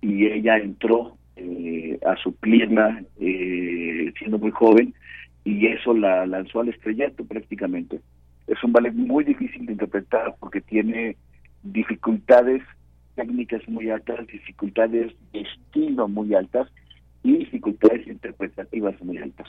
y 0.00 0.26
ella 0.26 0.58
entró 0.58 1.16
eh, 1.36 1.98
a 2.06 2.14
su 2.16 2.36
pierna 2.36 3.02
eh, 3.18 4.12
siendo 4.18 4.38
muy 4.38 4.50
joven 4.50 4.94
y 5.44 5.66
eso 5.66 5.94
la 5.94 6.26
lanzó 6.26 6.60
al 6.60 6.68
estrellato 6.68 7.24
prácticamente. 7.24 8.00
Es 8.46 8.62
un 8.62 8.72
ballet 8.72 8.92
muy 8.92 9.24
difícil 9.24 9.66
de 9.66 9.72
interpretar 9.72 10.34
porque 10.38 10.60
tiene 10.60 11.16
dificultades 11.62 12.62
técnicas 13.14 13.66
muy 13.68 13.90
altas, 13.90 14.26
dificultades 14.26 15.12
de 15.32 15.40
estilo 15.40 16.08
muy 16.08 16.34
altas 16.34 16.68
y 17.22 17.38
dificultades 17.38 18.06
interpretativas 18.06 19.00
muy 19.02 19.18
altas. 19.18 19.48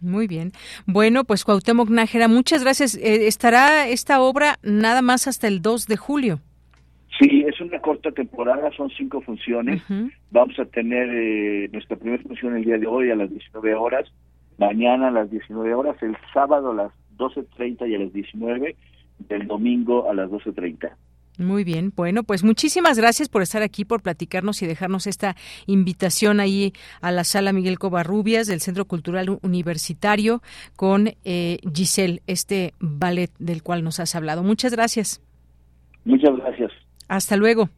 Muy 0.00 0.26
bien. 0.26 0.52
Bueno, 0.86 1.24
pues 1.24 1.44
Cuauhtémoc 1.44 1.90
Nájera, 1.90 2.28
muchas 2.28 2.62
gracias. 2.64 2.94
Eh, 2.96 3.26
¿Estará 3.26 3.88
esta 3.88 4.22
obra 4.22 4.58
nada 4.62 5.02
más 5.02 5.28
hasta 5.28 5.46
el 5.46 5.60
2 5.60 5.86
de 5.86 5.96
julio? 5.96 6.40
Sí, 7.18 7.44
es 7.46 7.60
una 7.60 7.78
corta 7.80 8.10
temporada, 8.12 8.70
son 8.74 8.88
cinco 8.96 9.20
funciones. 9.20 9.82
Vamos 10.30 10.58
a 10.58 10.64
tener 10.64 11.10
eh, 11.10 11.68
nuestra 11.70 11.96
primera 11.96 12.22
función 12.22 12.56
el 12.56 12.64
día 12.64 12.78
de 12.78 12.86
hoy 12.86 13.10
a 13.10 13.16
las 13.16 13.28
19 13.28 13.74
horas, 13.74 14.10
mañana 14.56 15.08
a 15.08 15.10
las 15.10 15.30
19 15.30 15.74
horas, 15.74 16.02
el 16.02 16.16
sábado 16.32 16.70
a 16.70 16.74
las 16.74 16.92
12.30 17.20 17.88
y 17.88 17.94
a 17.94 17.98
las 17.98 18.12
19, 18.12 18.76
del 19.28 19.46
domingo 19.46 20.10
a 20.10 20.14
las 20.14 20.30
12.30. 20.30 20.90
Muy 21.38 21.64
bien, 21.64 21.92
bueno, 21.96 22.22
pues 22.22 22.44
muchísimas 22.44 22.98
gracias 22.98 23.30
por 23.30 23.40
estar 23.40 23.62
aquí, 23.62 23.86
por 23.86 24.02
platicarnos 24.02 24.60
y 24.62 24.66
dejarnos 24.66 25.06
esta 25.06 25.36
invitación 25.66 26.38
ahí 26.38 26.72
a 27.00 27.10
la 27.12 27.24
sala 27.24 27.52
Miguel 27.54 27.78
Covarrubias 27.78 28.46
del 28.46 28.60
Centro 28.60 28.84
Cultural 28.84 29.38
Universitario 29.42 30.42
con 30.76 31.08
eh, 31.24 31.58
Giselle, 31.74 32.20
este 32.26 32.74
ballet 32.78 33.30
del 33.38 33.62
cual 33.62 33.82
nos 33.84 34.00
has 34.00 34.14
hablado. 34.14 34.42
Muchas 34.42 34.72
gracias. 34.72 35.22
Muchas 36.04 36.36
gracias. 36.36 36.72
Hasta 37.08 37.36
luego. 37.36 37.70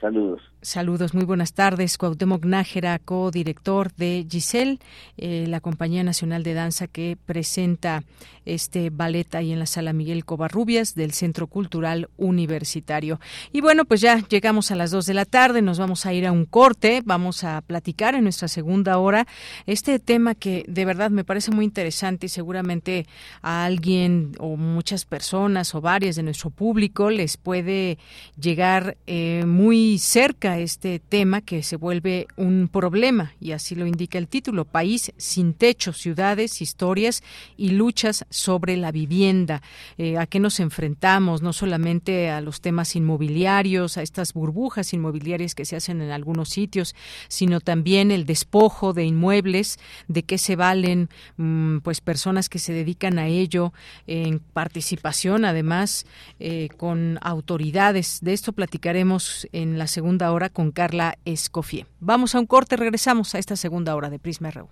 Saludos. 0.00 0.51
Saludos, 0.64 1.12
muy 1.12 1.24
buenas 1.24 1.54
tardes. 1.54 1.98
Cuauhtémoc 1.98 2.44
Nájera, 2.44 3.00
co-director 3.00 3.92
de 3.94 4.24
Giselle, 4.30 4.78
eh, 5.16 5.46
la 5.48 5.58
Compañía 5.60 6.04
Nacional 6.04 6.44
de 6.44 6.54
Danza 6.54 6.86
que 6.86 7.18
presenta 7.26 8.04
este 8.44 8.90
ballet 8.90 9.34
ahí 9.34 9.50
en 9.50 9.58
la 9.58 9.66
Sala 9.66 9.92
Miguel 9.92 10.24
Covarrubias 10.24 10.94
del 10.94 11.14
Centro 11.14 11.48
Cultural 11.48 12.10
Universitario. 12.16 13.18
Y 13.52 13.60
bueno, 13.60 13.84
pues 13.84 14.00
ya 14.00 14.18
llegamos 14.28 14.70
a 14.70 14.76
las 14.76 14.92
dos 14.92 15.06
de 15.06 15.14
la 15.14 15.24
tarde, 15.24 15.62
nos 15.62 15.80
vamos 15.80 16.06
a 16.06 16.12
ir 16.12 16.26
a 16.26 16.32
un 16.32 16.44
corte, 16.44 17.02
vamos 17.04 17.42
a 17.42 17.60
platicar 17.62 18.14
en 18.14 18.22
nuestra 18.22 18.46
segunda 18.46 18.98
hora 18.98 19.26
este 19.66 19.98
tema 19.98 20.36
que 20.36 20.64
de 20.68 20.84
verdad 20.84 21.10
me 21.10 21.24
parece 21.24 21.50
muy 21.50 21.64
interesante 21.64 22.26
y 22.26 22.28
seguramente 22.28 23.06
a 23.42 23.64
alguien 23.64 24.32
o 24.38 24.56
muchas 24.56 25.06
personas 25.06 25.74
o 25.74 25.80
varias 25.80 26.14
de 26.14 26.22
nuestro 26.22 26.50
público 26.50 27.10
les 27.10 27.36
puede 27.36 27.98
llegar 28.38 28.96
eh, 29.08 29.44
muy 29.44 29.98
cerca 29.98 30.51
este 30.58 30.98
tema 30.98 31.40
que 31.40 31.62
se 31.62 31.76
vuelve 31.76 32.26
un 32.36 32.68
problema, 32.68 33.32
y 33.40 33.52
así 33.52 33.74
lo 33.74 33.86
indica 33.86 34.18
el 34.18 34.28
título, 34.28 34.64
País 34.64 35.12
sin 35.16 35.54
techo, 35.54 35.92
ciudades, 35.92 36.60
historias 36.62 37.22
y 37.56 37.70
luchas 37.70 38.24
sobre 38.30 38.76
la 38.76 38.92
vivienda. 38.92 39.62
Eh, 39.98 40.18
¿A 40.18 40.26
qué 40.26 40.40
nos 40.40 40.60
enfrentamos? 40.60 41.42
No 41.42 41.52
solamente 41.52 42.30
a 42.30 42.40
los 42.40 42.60
temas 42.60 42.96
inmobiliarios, 42.96 43.98
a 43.98 44.02
estas 44.02 44.32
burbujas 44.32 44.92
inmobiliarias 44.92 45.54
que 45.54 45.64
se 45.64 45.76
hacen 45.76 46.00
en 46.00 46.10
algunos 46.10 46.48
sitios, 46.48 46.94
sino 47.28 47.60
también 47.60 48.10
el 48.10 48.26
despojo 48.26 48.92
de 48.92 49.04
inmuebles, 49.04 49.78
de 50.08 50.22
qué 50.22 50.38
se 50.38 50.56
valen 50.56 51.08
mm, 51.36 51.78
pues 51.78 52.00
personas 52.00 52.48
que 52.48 52.58
se 52.58 52.72
dedican 52.72 53.18
a 53.18 53.28
ello 53.28 53.72
en 54.06 54.38
participación 54.38 55.44
además 55.44 56.06
eh, 56.40 56.68
con 56.76 57.18
autoridades. 57.22 58.18
De 58.22 58.32
esto 58.32 58.52
platicaremos 58.52 59.48
en 59.52 59.78
la 59.78 59.86
segunda 59.86 60.32
hora 60.32 60.41
con 60.50 60.72
Carla 60.72 61.18
Escoffier. 61.24 61.86
Vamos 62.00 62.34
a 62.34 62.40
un 62.40 62.46
corte, 62.46 62.76
regresamos 62.76 63.34
a 63.34 63.38
esta 63.38 63.56
segunda 63.56 63.94
hora 63.94 64.10
de 64.10 64.18
Prisma 64.18 64.50
RU. 64.50 64.68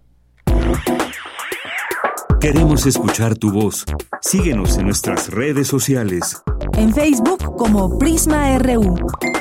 Queremos 2.41 2.87
escuchar 2.87 3.37
tu 3.37 3.53
voz. 3.53 3.85
Síguenos 4.23 4.79
en 4.79 4.87
nuestras 4.87 5.29
redes 5.29 5.69
sociales. 5.69 6.43
En 6.73 6.95
Facebook 6.95 7.57
como 7.57 7.99
Prisma 7.99 8.59
RU 8.59 8.95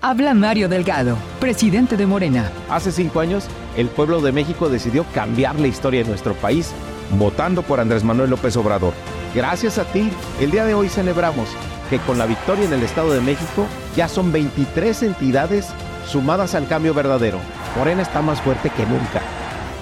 Habla 0.00 0.34
Mario 0.34 0.68
Delgado, 0.68 1.16
presidente 1.40 1.96
de 1.96 2.04
Morena. 2.04 2.50
Hace 2.68 2.92
cinco 2.92 3.20
años, 3.20 3.46
el 3.76 3.88
pueblo 3.88 4.20
de 4.20 4.32
México 4.32 4.68
decidió 4.68 5.06
cambiar 5.14 5.58
la 5.58 5.66
historia 5.66 6.02
de 6.02 6.10
nuestro 6.10 6.34
país 6.34 6.74
votando 7.18 7.62
por 7.62 7.80
Andrés 7.80 8.04
Manuel 8.04 8.30
López 8.30 8.56
Obrador. 8.56 8.94
Gracias 9.34 9.78
a 9.78 9.84
ti, 9.84 10.10
el 10.40 10.50
día 10.50 10.64
de 10.64 10.74
hoy 10.74 10.88
celebramos 10.88 11.48
que 11.90 11.98
con 12.00 12.18
la 12.18 12.26
victoria 12.26 12.64
en 12.64 12.72
el 12.72 12.82
Estado 12.82 13.12
de 13.12 13.20
México 13.20 13.66
ya 13.96 14.08
son 14.08 14.32
23 14.32 15.04
entidades 15.04 15.68
sumadas 16.06 16.54
al 16.54 16.68
cambio 16.68 16.94
verdadero. 16.94 17.38
Morena 17.76 18.02
está 18.02 18.22
más 18.22 18.40
fuerte 18.40 18.70
que 18.70 18.86
nunca. 18.86 19.22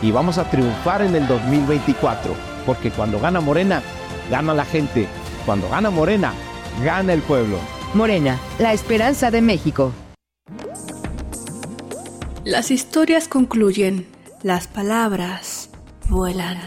Y 0.01 0.11
vamos 0.11 0.39
a 0.39 0.51
triunfar 0.51 1.03
en 1.03 1.15
el 1.15 1.27
2024, 1.29 2.35
porque 2.67 2.91
cuando 2.91 3.21
gana 3.21 3.41
Morena, 3.41 3.83
gana 4.31 4.55
la 4.55 4.65
gente. 4.65 5.07
Cuando 5.47 5.69
gana 5.69 5.91
Morena, 5.91 6.33
gana 6.85 7.13
el 7.13 7.23
pueblo. 7.23 7.59
Morena, 7.95 8.39
la 8.59 8.73
esperanza 8.73 9.31
de 9.31 9.43
México. 9.43 9.93
Las 12.45 12.71
historias 12.71 13.29
concluyen, 13.29 14.07
las 14.43 14.67
palabras 14.67 15.71
vuelan, 16.09 16.59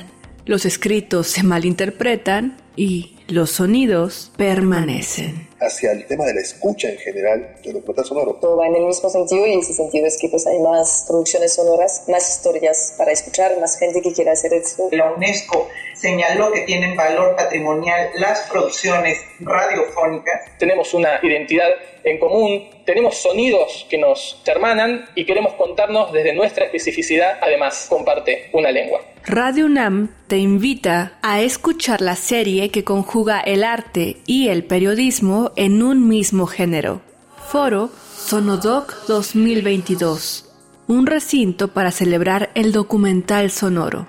los 0.45 0.65
escritos 0.65 1.27
se 1.27 1.43
malinterpretan 1.43 2.55
y 2.77 3.17
los 3.27 3.51
sonidos 3.51 4.31
permanecen. 4.37 5.49
Hacia 5.65 5.93
el 5.93 6.05
tema 6.05 6.25
de 6.25 6.35
la 6.35 6.41
escucha 6.41 6.89
en 6.89 6.97
general 6.97 7.55
de 7.63 7.73
documental 7.73 8.05
sonoro. 8.05 8.35
Todo 8.35 8.57
va 8.57 8.67
en 8.67 8.75
el 8.75 8.85
mismo 8.85 9.09
sentido 9.09 9.47
y 9.47 9.53
en 9.53 9.59
ese 9.59 9.73
sentido 9.73 10.05
es 10.05 10.19
que 10.19 10.29
pues 10.29 10.45
hay 10.45 10.59
más 10.59 11.05
producciones 11.07 11.55
sonoras, 11.55 12.03
más 12.07 12.37
historias 12.37 12.93
para 12.97 13.11
escuchar, 13.11 13.59
más 13.59 13.79
gente 13.79 13.99
que 14.01 14.13
quiera 14.13 14.33
hacer 14.33 14.53
esto. 14.53 14.89
La 14.91 15.11
UNESCO 15.11 15.67
señaló 15.95 16.51
que 16.51 16.61
tienen 16.61 16.95
valor 16.95 17.35
patrimonial 17.35 18.09
las 18.17 18.41
producciones 18.41 19.17
radiofónicas. 19.39 20.41
Tenemos 20.59 20.93
una 20.93 21.19
identidad 21.23 21.69
en 22.03 22.19
común, 22.19 22.69
tenemos 22.85 23.17
sonidos 23.17 23.85
que 23.89 23.97
nos 23.97 24.41
hermanan 24.45 25.05
y 25.15 25.25
queremos 25.25 25.53
contarnos 25.53 26.11
desde 26.13 26.33
nuestra 26.33 26.65
especificidad, 26.65 27.39
además 27.41 27.87
comparte 27.89 28.49
una 28.53 28.71
lengua. 28.71 29.01
Radio 29.25 29.65
UNAM 29.65 30.09
te 30.27 30.37
invita 30.37 31.17
a 31.21 31.41
escuchar 31.41 32.01
la 32.01 32.15
serie 32.15 32.69
que 32.69 32.83
conjuga 32.83 33.39
el 33.39 33.63
arte 33.63 34.17
y 34.27 34.49
el 34.49 34.63
periodismo 34.63 35.51
en 35.55 35.81
un 35.81 36.07
mismo 36.07 36.45
género. 36.45 37.01
Foro 37.47 37.89
Sonodoc 38.15 39.05
2022. 39.07 40.51
Un 40.87 41.07
recinto 41.07 41.69
para 41.69 41.91
celebrar 41.91 42.51
el 42.53 42.71
documental 42.71 43.49
sonoro. 43.49 44.07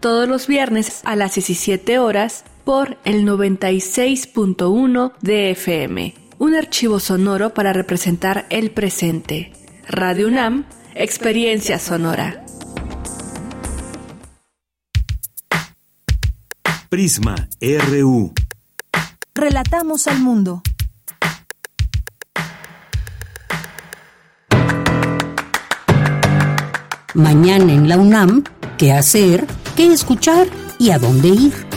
Todos 0.00 0.28
los 0.28 0.46
viernes 0.48 1.02
a 1.04 1.16
las 1.16 1.34
17 1.34 1.98
horas 1.98 2.44
por 2.64 2.98
el 3.04 3.24
96.1 3.24 5.12
de 5.20 5.50
FM. 5.50 6.27
Un 6.40 6.54
archivo 6.54 7.00
sonoro 7.00 7.52
para 7.52 7.72
representar 7.72 8.46
el 8.50 8.70
presente. 8.70 9.52
Radio 9.88 10.28
UNAM, 10.28 10.66
experiencia 10.94 11.80
sonora. 11.80 12.44
Prisma 16.88 17.48
RU. 17.60 18.32
Relatamos 19.34 20.06
al 20.06 20.20
mundo. 20.20 20.62
Mañana 27.14 27.72
en 27.72 27.88
la 27.88 27.96
UNAM, 27.96 28.44
¿qué 28.76 28.92
hacer? 28.92 29.44
¿Qué 29.74 29.92
escuchar? 29.92 30.46
¿Y 30.78 30.90
a 30.90 31.00
dónde 31.00 31.28
ir? 31.30 31.67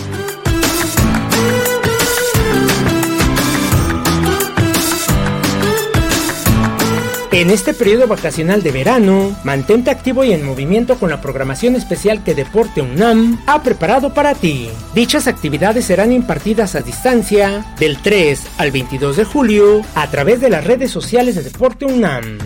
En 7.42 7.50
este 7.50 7.74
periodo 7.74 8.06
vacacional 8.06 8.62
de 8.62 8.72
verano, 8.72 9.36
mantente 9.44 9.89
activo 9.89 10.24
y 10.24 10.32
en 10.32 10.46
movimiento 10.46 11.00
con 11.00 11.10
la 11.10 11.22
programación 11.22 11.76
especial 11.76 12.24
que 12.24 12.36
Deporte 12.36 12.84
UNAM 12.84 13.42
ha 13.48 13.64
preparado 13.64 14.14
para 14.14 14.36
ti. 14.36 14.70
Dichas 14.94 15.26
actividades 15.26 15.86
serán 15.86 16.12
impartidas 16.12 16.76
a 16.76 16.82
distancia 16.82 17.66
del 17.80 17.98
3 17.98 18.44
al 18.60 18.70
22 18.70 19.18
de 19.18 19.26
julio 19.26 19.82
a 19.96 20.08
través 20.12 20.39
de 20.39 20.52
las 20.52 20.66
redes 20.66 20.92
sociales 20.92 21.34
de 21.34 21.42
Deporte 21.42 21.86
UNAM. 21.86 22.38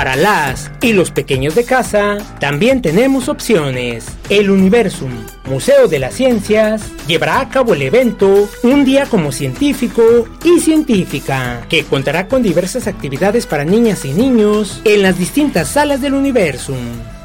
Para 0.00 0.16
las 0.16 0.70
y 0.80 0.94
los 0.94 1.10
pequeños 1.10 1.54
de 1.54 1.64
casa, 1.64 2.16
también 2.38 2.80
tenemos 2.80 3.28
opciones. 3.28 4.06
El 4.30 4.50
Universum, 4.50 5.10
Museo 5.44 5.88
de 5.88 5.98
las 5.98 6.14
Ciencias, 6.14 6.80
llevará 7.06 7.38
a 7.40 7.50
cabo 7.50 7.74
el 7.74 7.82
evento 7.82 8.48
Un 8.62 8.86
día 8.86 9.04
como 9.04 9.30
científico 9.30 10.26
y 10.42 10.58
científica, 10.60 11.66
que 11.68 11.84
contará 11.84 12.28
con 12.28 12.42
diversas 12.42 12.86
actividades 12.86 13.44
para 13.44 13.66
niñas 13.66 14.06
y 14.06 14.14
niños 14.14 14.80
en 14.86 15.02
las 15.02 15.18
distintas 15.18 15.68
salas 15.68 16.00
del 16.00 16.14
Universum. 16.14 16.78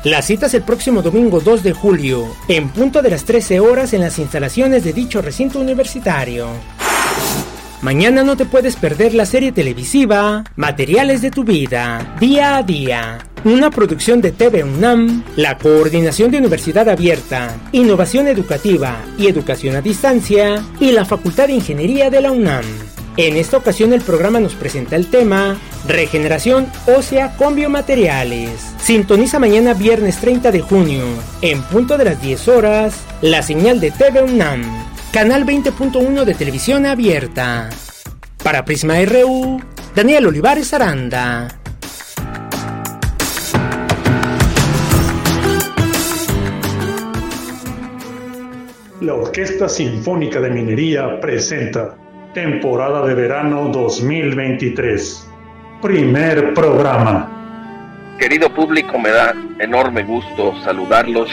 La 0.03 0.21
cita 0.21 0.47
es 0.47 0.53
el 0.53 0.63
próximo 0.63 1.01
domingo 1.01 1.39
2 1.39 1.63
de 1.63 1.71
julio, 1.71 2.27
en 2.49 2.67
punto 2.67 3.01
de 3.01 3.11
las 3.11 3.23
13 3.23 3.61
horas 3.61 3.93
en 3.93 4.01
las 4.01 4.19
instalaciones 4.19 4.83
de 4.83 4.91
dicho 4.91 5.21
recinto 5.21 5.61
universitario. 5.61 6.49
Mañana 7.85 8.23
no 8.23 8.35
te 8.35 8.45
puedes 8.45 8.77
perder 8.77 9.13
la 9.13 9.27
serie 9.27 9.51
televisiva 9.51 10.43
Materiales 10.55 11.21
de 11.21 11.29
tu 11.29 11.43
vida, 11.43 12.15
día 12.19 12.57
a 12.57 12.63
día. 12.63 13.19
Una 13.43 13.69
producción 13.69 14.21
de 14.21 14.31
TV 14.31 14.63
UNAM, 14.63 15.23
la 15.35 15.59
Coordinación 15.59 16.31
de 16.31 16.39
Universidad 16.39 16.89
Abierta, 16.89 17.55
Innovación 17.73 18.27
Educativa 18.27 18.97
y 19.19 19.27
Educación 19.27 19.75
a 19.75 19.81
Distancia 19.81 20.65
y 20.79 20.93
la 20.93 21.05
Facultad 21.05 21.45
de 21.45 21.53
Ingeniería 21.53 22.09
de 22.09 22.21
la 22.21 22.31
UNAM. 22.31 22.65
En 23.17 23.37
esta 23.37 23.57
ocasión 23.57 23.93
el 23.93 24.01
programa 24.01 24.39
nos 24.39 24.55
presenta 24.55 24.95
el 24.95 25.05
tema 25.05 25.55
Regeneración 25.87 26.65
ósea 26.87 27.37
con 27.37 27.53
biomateriales. 27.53 28.49
Sintoniza 28.81 29.37
mañana 29.37 29.75
viernes 29.75 30.17
30 30.17 30.51
de 30.51 30.61
junio, 30.61 31.03
en 31.43 31.61
punto 31.61 31.99
de 31.99 32.05
las 32.05 32.19
10 32.19 32.47
horas, 32.47 32.95
la 33.21 33.43
señal 33.43 33.79
de 33.79 33.91
TV 33.91 34.23
UNAM 34.23 34.94
canal 35.15 35.45
20.1 35.45 36.25
de 36.25 36.33
televisión 36.33 36.85
abierta. 36.85 37.69
Para 38.43 38.65
Prisma 38.65 38.95
RU, 39.05 39.61
Daniel 39.95 40.27
Olivares 40.27 40.73
Aranda. 40.73 41.47
La 48.99 49.13
Orquesta 49.13 49.69
Sinfónica 49.69 50.41
de 50.41 50.49
Minería 50.49 51.21
presenta 51.21 51.95
Temporada 52.33 53.07
de 53.07 53.15
Verano 53.15 53.69
2023. 53.69 55.29
Primer 55.81 56.53
programa. 56.53 58.17
Querido 58.19 58.53
público, 58.53 58.99
me 58.99 59.11
da 59.11 59.33
enorme 59.59 60.03
gusto 60.03 60.61
saludarlos 60.65 61.29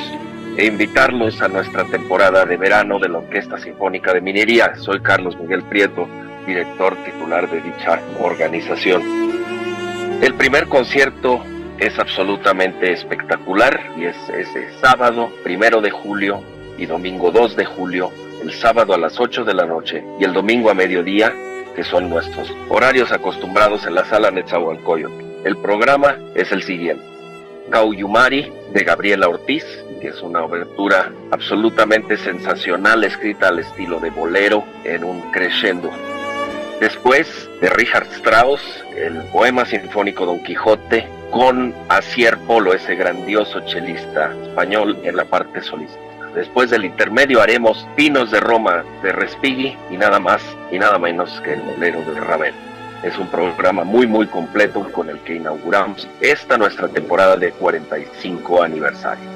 e 0.57 0.67
invitarlos 0.67 1.41
a 1.41 1.49
nuestra 1.49 1.85
temporada 1.85 2.45
de 2.45 2.57
verano 2.57 2.99
de 2.99 3.09
la 3.09 3.19
Orquesta 3.19 3.59
Sinfónica 3.59 4.13
de 4.13 4.21
Minería. 4.21 4.75
Soy 4.77 5.01
Carlos 5.01 5.39
Miguel 5.39 5.63
Prieto, 5.63 6.07
director 6.47 6.97
titular 7.05 7.49
de 7.51 7.61
dicha 7.61 8.01
organización. 8.21 9.03
El 10.21 10.35
primer 10.35 10.69
concierto 10.69 11.43
es 11.79 11.99
absolutamente 11.99 12.93
espectacular 12.93 13.81
y 13.97 14.05
es 14.05 14.17
ese 14.29 14.69
sábado 14.81 15.33
primero 15.43 15.81
de 15.81 15.91
julio 15.91 16.43
y 16.79 16.87
domingo 16.87 17.31
2 17.31 17.57
de 17.57 17.65
julio, 17.65 18.11
el 18.43 18.53
sábado 18.53 18.95
a 18.95 18.99
las 18.99 19.19
8 19.19 19.45
de 19.45 19.55
la 19.55 19.67
noche 19.67 20.05
y 20.21 20.25
el 20.25 20.33
domingo 20.33 20.71
a 20.71 20.75
mediodía, 20.75 21.33
que 21.75 21.83
son 21.83 22.11
nuestros 22.11 22.55
horarios 22.69 23.11
acostumbrados 23.11 23.87
en 23.87 23.95
la 23.95 24.05
sala 24.05 24.31
Netzahualcoyotl. 24.31 25.47
El 25.47 25.57
programa 25.57 26.19
es 26.35 26.53
el 26.53 26.63
siguiente. 26.63 27.05
Cauyumari 27.71 28.53
de 28.73 28.85
Gabriela 28.85 29.29
Ortiz, 29.29 29.65
que 30.01 30.09
es 30.09 30.23
una 30.23 30.43
obertura 30.43 31.13
absolutamente 31.31 32.17
sensacional, 32.17 33.05
escrita 33.05 33.49
al 33.49 33.59
estilo 33.59 34.01
de 34.01 34.11
bolero 34.11 34.65
en 34.85 35.05
un 35.05 35.21
crescendo. 35.31 35.91
Después 36.81 37.49
de 37.61 37.71
Richard 37.71 38.09
Strauss, 38.17 38.61
el 38.97 39.23
poema 39.31 39.65
sinfónico 39.65 40.27
Don 40.27 40.43
Quijote, 40.43 41.07
con 41.31 41.75
Asier 41.89 42.37
Polo, 42.39 42.75
ese 42.75 42.97
grandioso 42.97 43.61
chelista 43.61 44.35
español, 44.43 44.99
en 45.05 45.17
la 45.17 45.25
parte 45.25 45.63
solista. 45.63 45.99
Después 46.35 46.71
del 46.71 46.85
intermedio 46.85 47.41
haremos 47.41 47.87
Pinos 47.95 48.31
de 48.31 48.41
Roma 48.41 48.85
de 49.03 49.13
Respighi 49.13 49.77
y 49.91 49.97
nada 49.97 50.19
más 50.19 50.43
y 50.71 50.79
nada 50.79 50.99
menos 50.99 51.41
que 51.43 51.53
el 51.55 51.61
bolero 51.61 52.01
de 52.01 52.21
Ravel. 52.21 52.72
Es 53.03 53.19
un 53.19 53.29
programa 53.29 53.83
muy 53.83 54.07
muy 54.07 54.29
completo 54.29 54.91
con 54.93 55.11
el 55.11 55.19
que 55.21 55.35
inauguramos 55.35 56.09
esta 56.21 56.57
nuestra 56.57 56.89
temporada 56.89 57.37
de 57.37 57.51
45 57.51 58.63
aniversario. 58.63 59.32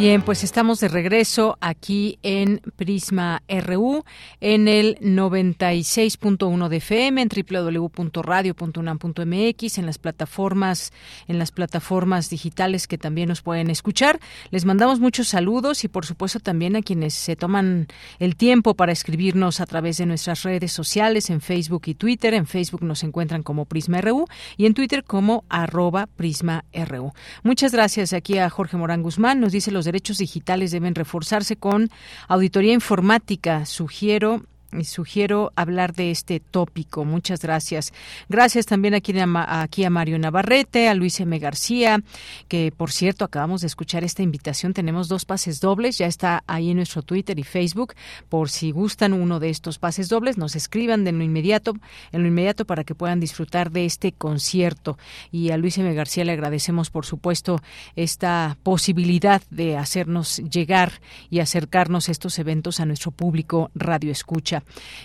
Bien, 0.00 0.22
pues 0.22 0.42
estamos 0.44 0.80
de 0.80 0.88
regreso 0.88 1.58
aquí 1.60 2.18
en 2.22 2.62
Prisma 2.76 3.42
RU 3.46 4.02
en 4.40 4.66
el 4.66 4.96
96.1 5.00 6.68
de 6.68 6.76
FM 6.78 7.20
en 7.20 7.28
www.radio.unam.mx 7.28 9.76
en 9.76 9.84
las 9.84 9.98
plataformas 9.98 10.94
en 11.28 11.38
las 11.38 11.52
plataformas 11.52 12.30
digitales 12.30 12.88
que 12.88 12.96
también 12.96 13.28
nos 13.28 13.42
pueden 13.42 13.68
escuchar. 13.68 14.20
Les 14.50 14.64
mandamos 14.64 15.00
muchos 15.00 15.28
saludos 15.28 15.84
y 15.84 15.88
por 15.88 16.06
supuesto 16.06 16.40
también 16.40 16.76
a 16.76 16.82
quienes 16.82 17.12
se 17.12 17.36
toman 17.36 17.86
el 18.18 18.36
tiempo 18.36 18.72
para 18.72 18.92
escribirnos 18.92 19.60
a 19.60 19.66
través 19.66 19.98
de 19.98 20.06
nuestras 20.06 20.44
redes 20.44 20.72
sociales 20.72 21.28
en 21.28 21.42
Facebook 21.42 21.82
y 21.84 21.94
Twitter. 21.94 22.32
En 22.32 22.46
Facebook 22.46 22.84
nos 22.84 23.02
encuentran 23.02 23.42
como 23.42 23.66
Prisma 23.66 24.00
RU 24.00 24.24
y 24.56 24.64
en 24.64 24.72
Twitter 24.72 25.04
como 25.04 25.44
arroba 25.50 26.06
Prisma 26.06 26.64
RU. 26.72 27.12
Muchas 27.42 27.72
gracias 27.72 28.14
aquí 28.14 28.38
a 28.38 28.48
Jorge 28.48 28.78
Morán 28.78 29.02
Guzmán. 29.02 29.40
Nos 29.40 29.52
dice 29.52 29.70
los 29.70 29.89
derechos 29.92 30.18
digitales 30.18 30.70
deben 30.70 30.94
reforzarse 30.94 31.56
con 31.56 31.90
auditoría 32.28 32.72
informática. 32.72 33.66
Sugiero 33.66 34.42
sugiero 34.82 35.52
hablar 35.56 35.94
de 35.94 36.10
este 36.10 36.40
tópico. 36.40 37.04
Muchas 37.04 37.40
gracias. 37.40 37.92
Gracias 38.28 38.66
también 38.66 38.94
aquí 38.94 39.12
a, 39.18 39.62
aquí 39.62 39.84
a 39.84 39.90
Mario 39.90 40.18
Navarrete, 40.18 40.88
a 40.88 40.94
Luis 40.94 41.20
M. 41.20 41.38
García, 41.38 42.02
que 42.48 42.72
por 42.76 42.90
cierto 42.90 43.24
acabamos 43.24 43.60
de 43.60 43.66
escuchar 43.66 44.04
esta 44.04 44.22
invitación. 44.22 44.72
Tenemos 44.72 45.08
dos 45.08 45.24
pases 45.24 45.60
dobles, 45.60 45.98
ya 45.98 46.06
está 46.06 46.44
ahí 46.46 46.70
en 46.70 46.76
nuestro 46.76 47.02
Twitter 47.02 47.38
y 47.38 47.42
Facebook. 47.42 47.94
Por 48.28 48.50
si 48.50 48.70
gustan 48.70 49.12
uno 49.12 49.40
de 49.40 49.50
estos 49.50 49.78
pases 49.78 50.08
dobles, 50.08 50.38
nos 50.38 50.56
escriban 50.56 51.04
de 51.04 51.12
lo 51.12 51.24
inmediato, 51.24 51.74
en 52.12 52.22
lo 52.22 52.28
inmediato 52.28 52.64
para 52.64 52.84
que 52.84 52.94
puedan 52.94 53.20
disfrutar 53.20 53.70
de 53.70 53.84
este 53.84 54.12
concierto. 54.12 54.98
Y 55.30 55.50
a 55.50 55.56
Luis 55.56 55.78
M. 55.78 55.92
García 55.94 56.24
le 56.24 56.32
agradecemos, 56.32 56.90
por 56.90 57.06
supuesto, 57.06 57.62
esta 57.96 58.56
posibilidad 58.62 59.42
de 59.50 59.76
hacernos 59.76 60.38
llegar 60.38 61.00
y 61.30 61.40
acercarnos 61.40 62.08
estos 62.08 62.38
eventos 62.38 62.80
a 62.80 62.86
nuestro 62.86 63.10
público 63.10 63.70
radio 63.74 64.12
escucha. 64.12 64.59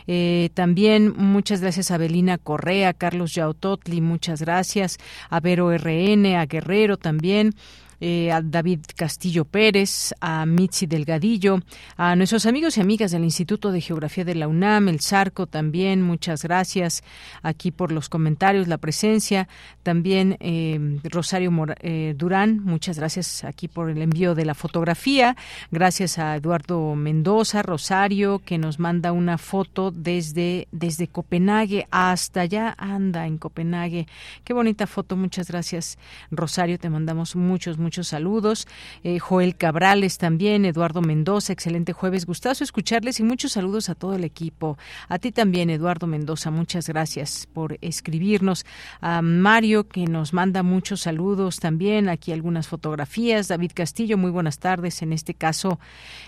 Eh, 0.08 0.50
también 0.54 1.14
muchas 1.16 1.62
gracias 1.62 1.92
a 1.92 1.98
Belina 1.98 2.38
Correa, 2.38 2.94
Carlos 2.94 3.34
Yautotli, 3.34 4.02
muchas 4.02 4.42
gracias, 4.42 4.98
a 5.30 5.40
Vero 5.40 5.72
RN, 5.72 6.36
a 6.36 6.46
Guerrero 6.46 6.98
también. 6.98 7.56
Eh, 8.02 8.32
a 8.32 8.42
David 8.42 8.82
Castillo 8.96 9.46
Pérez, 9.46 10.14
a 10.20 10.46
Mitzi 10.46 10.86
Delgadillo, 10.86 11.60
a 11.96 12.16
nuestros 12.16 12.46
amigos 12.46 12.78
y 12.78 12.82
amigas 12.82 13.12
del 13.12 13.24
Instituto 13.24 13.72
de 13.72 13.80
Geografía 13.80 14.26
de 14.26 14.36
la 14.36 14.50
UNAM, 14.50 14.90
el 14.90 15.00
Sarco 15.00 15.48
también, 15.48 16.02
muchas 16.02 16.44
gracias 16.44 17.04
aquí 17.42 17.72
por 17.72 17.94
los 17.94 18.10
comentarios, 18.10 18.68
la 18.68 18.78
presencia, 18.78 19.48
también 19.82 20.36
eh, 20.42 21.00
Rosario 21.06 21.52
eh, 21.80 22.14
Durán, 22.18 22.60
muchas 22.64 23.00
gracias 23.00 23.46
aquí 23.46 23.70
por 23.70 23.90
el 23.90 24.02
envío 24.02 24.36
de 24.36 24.44
la 24.44 24.56
fotografía, 24.56 25.38
gracias 25.72 26.20
a 26.20 26.36
Eduardo 26.36 26.96
Mendoza, 26.96 27.62
Rosario, 27.62 28.40
que 28.40 28.58
nos 28.58 28.78
manda 28.78 29.14
una 29.14 29.38
foto 29.38 29.92
desde, 29.92 30.68
desde 30.74 31.08
Copenhague 31.08 31.88
hasta 31.92 32.42
allá, 32.42 32.76
anda 32.78 33.26
en 33.26 33.38
Copenhague, 33.38 34.08
qué 34.44 34.54
bonita 34.54 34.86
foto, 34.86 35.16
muchas 35.16 35.48
gracias 35.48 35.98
Rosario, 36.30 36.78
te 36.78 36.90
mandamos 36.90 37.38
muchos, 37.38 37.78
muchos 37.78 37.85
saludos. 37.92 38.68
Eh, 39.04 39.20
Joel 39.20 39.56
Cabrales 39.56 40.18
también, 40.18 40.66
Eduardo 40.66 41.02
Mendoza, 41.02 41.54
excelente 41.54 41.94
jueves, 41.94 42.26
gustazo 42.26 42.64
escucharles 42.64 43.20
y 43.20 43.24
muchos 43.24 43.54
saludos 43.54 43.90
a 43.90 43.96
todo 43.96 44.16
el 44.16 44.24
equipo. 44.24 44.78
A 45.08 45.20
ti 45.20 45.32
también, 45.32 45.70
Eduardo 45.70 46.08
Mendoza, 46.08 46.52
muchas 46.52 46.88
gracias 46.88 47.48
por 47.52 47.78
escribirnos. 47.82 48.66
A 49.02 49.22
Mario, 49.22 49.88
que 49.88 50.06
nos 50.06 50.34
manda 50.34 50.64
muchos 50.64 51.02
saludos 51.02 51.58
también, 51.58 52.10
aquí 52.10 52.32
algunas 52.32 52.68
fotografías. 52.68 53.48
David 53.48 53.72
Castillo, 53.74 54.18
muy 54.18 54.32
buenas 54.32 54.60
tardes. 54.60 55.02
En 55.02 55.14
este 55.14 55.34
caso, 55.34 55.80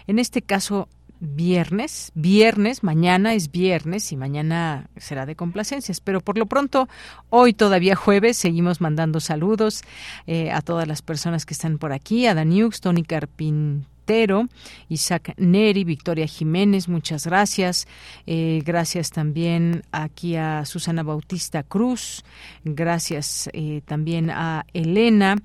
en 0.07 0.19
este 0.19 0.41
caso, 0.41 0.87
viernes, 1.19 2.11
viernes, 2.15 2.83
mañana 2.83 3.33
es 3.33 3.51
viernes 3.51 4.11
y 4.11 4.17
mañana 4.17 4.89
será 4.97 5.25
de 5.25 5.35
complacencias, 5.35 5.99
pero 5.99 6.21
por 6.21 6.37
lo 6.37 6.45
pronto, 6.45 6.87
hoy 7.29 7.53
todavía 7.53 7.95
jueves, 7.95 8.37
seguimos 8.37 8.81
mandando 8.81 9.19
saludos 9.19 9.83
eh, 10.27 10.51
a 10.51 10.61
todas 10.61 10.87
las 10.87 11.01
personas 11.01 11.45
que 11.45 11.53
están 11.53 11.77
por 11.77 11.91
aquí, 11.91 12.27
a 12.27 12.33
Daniux, 12.33 12.81
Tony 12.81 13.03
Carpin 13.03 13.85
Isaac 14.89 15.33
Neri, 15.37 15.83
Victoria 15.83 16.27
Jiménez, 16.27 16.87
muchas 16.87 17.25
gracias. 17.25 17.87
Eh, 18.25 18.61
gracias 18.65 19.11
también 19.11 19.83
aquí 19.91 20.35
a 20.35 20.65
Susana 20.65 21.03
Bautista 21.03 21.63
Cruz, 21.63 22.23
gracias 22.63 23.49
eh, 23.53 23.81
también 23.85 24.29
a 24.29 24.65
Elena, 24.73 25.35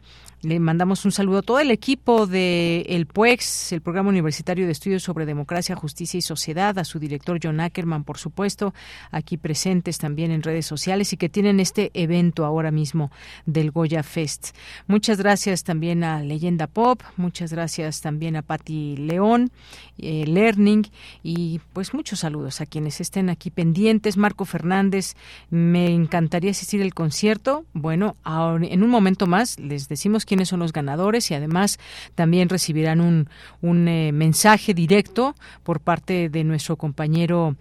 le 0.42 0.58
mandamos 0.58 1.04
un 1.04 1.12
saludo 1.12 1.38
a 1.38 1.42
todo 1.42 1.60
el 1.60 1.70
equipo 1.70 2.26
de 2.26 2.80
el 2.88 3.06
PUEX, 3.06 3.72
el 3.72 3.80
Programa 3.80 4.08
Universitario 4.08 4.66
de 4.66 4.72
Estudios 4.72 5.04
sobre 5.04 5.24
Democracia, 5.24 5.76
Justicia 5.76 6.18
y 6.18 6.22
Sociedad, 6.22 6.76
a 6.80 6.84
su 6.84 6.98
director 6.98 7.38
John 7.40 7.60
Ackerman, 7.60 8.02
por 8.02 8.18
supuesto, 8.18 8.74
aquí 9.12 9.36
presentes 9.36 9.98
también 9.98 10.32
en 10.32 10.42
redes 10.42 10.66
sociales 10.66 11.12
y 11.12 11.16
que 11.16 11.28
tienen 11.28 11.60
este 11.60 11.92
evento 11.94 12.44
ahora 12.44 12.72
mismo 12.72 13.12
del 13.46 13.70
Goya 13.70 14.02
Fest. 14.02 14.56
Muchas 14.88 15.18
gracias 15.18 15.62
también 15.62 16.02
a 16.02 16.20
Leyenda 16.22 16.66
Pop, 16.66 17.02
muchas 17.16 17.52
gracias 17.52 18.00
también 18.00 18.34
a 18.34 18.42
Patti 18.42 18.96
León, 18.96 19.52
eh, 19.98 20.24
Learning 20.26 20.88
y 21.22 21.60
pues 21.72 21.94
muchos 21.94 22.18
saludos 22.18 22.60
a 22.60 22.66
quienes 22.66 23.00
estén 23.00 23.30
aquí 23.30 23.50
pendientes. 23.50 24.16
Marco 24.16 24.44
Fernández, 24.44 25.14
me 25.50 25.86
encantaría 25.94 26.50
asistir 26.50 26.82
al 26.82 26.94
concierto. 26.94 27.64
Bueno, 27.74 28.16
ahora, 28.24 28.66
en 28.66 28.82
un 28.82 28.90
momento 28.90 29.28
más 29.28 29.60
les 29.60 29.88
decimos 29.88 30.26
que 30.26 30.31
quiénes 30.32 30.48
son 30.48 30.60
los 30.60 30.72
ganadores 30.72 31.30
y 31.30 31.34
además 31.34 31.78
también 32.14 32.48
recibirán 32.48 33.02
un, 33.02 33.28
un 33.60 33.86
eh, 33.86 34.12
mensaje 34.12 34.72
directo 34.72 35.34
por 35.62 35.80
parte 35.80 36.30
de 36.30 36.42
nuestro 36.42 36.76
compañero 36.76 37.54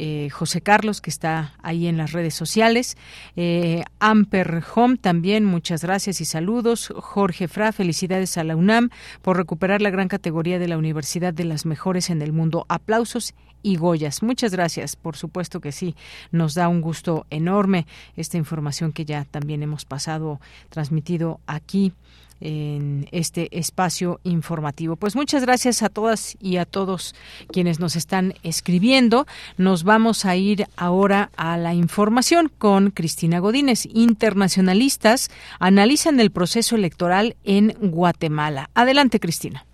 eh, 0.00 0.30
José 0.30 0.60
Carlos, 0.60 1.00
que 1.00 1.10
está 1.10 1.54
ahí 1.60 1.88
en 1.88 1.96
las 1.96 2.12
redes 2.12 2.32
sociales. 2.32 2.96
Eh, 3.34 3.82
Amper 3.98 4.62
Home 4.76 4.96
también, 4.96 5.44
muchas 5.44 5.82
gracias 5.82 6.20
y 6.20 6.24
saludos. 6.24 6.92
Jorge 6.96 7.48
Fra, 7.48 7.72
felicidades 7.72 8.38
a 8.38 8.44
la 8.44 8.54
UNAM 8.54 8.90
por 9.22 9.36
recuperar 9.36 9.82
la 9.82 9.90
gran 9.90 10.06
categoría 10.06 10.60
de 10.60 10.68
la 10.68 10.78
Universidad 10.78 11.34
de 11.34 11.42
las 11.42 11.66
Mejores 11.66 12.10
en 12.10 12.22
el 12.22 12.32
Mundo. 12.32 12.64
Aplausos 12.68 13.34
y 13.60 13.74
Goyas. 13.74 14.22
Muchas 14.22 14.52
gracias, 14.52 14.94
por 14.94 15.16
supuesto 15.16 15.60
que 15.60 15.72
sí, 15.72 15.96
nos 16.30 16.54
da 16.54 16.68
un 16.68 16.80
gusto 16.80 17.26
enorme 17.30 17.88
esta 18.16 18.36
información 18.36 18.92
que 18.92 19.04
ya 19.04 19.24
también 19.24 19.64
hemos 19.64 19.84
pasado, 19.84 20.40
transmitido 20.70 21.40
aquí 21.48 21.92
en 22.40 23.06
este 23.12 23.48
espacio 23.52 24.20
informativo. 24.24 24.96
Pues 24.96 25.16
muchas 25.16 25.44
gracias 25.44 25.82
a 25.82 25.88
todas 25.88 26.36
y 26.40 26.56
a 26.56 26.64
todos 26.64 27.14
quienes 27.52 27.80
nos 27.80 27.96
están 27.96 28.34
escribiendo. 28.42 29.26
Nos 29.56 29.84
vamos 29.84 30.24
a 30.24 30.36
ir 30.36 30.64
ahora 30.76 31.30
a 31.36 31.56
la 31.56 31.74
información 31.74 32.50
con 32.58 32.90
Cristina 32.90 33.38
Godínez. 33.38 33.86
Internacionalistas 33.86 35.30
analizan 35.60 36.20
el 36.20 36.30
proceso 36.30 36.76
electoral 36.76 37.34
en 37.44 37.74
Guatemala. 37.80 38.70
Adelante, 38.74 39.20
Cristina. 39.20 39.64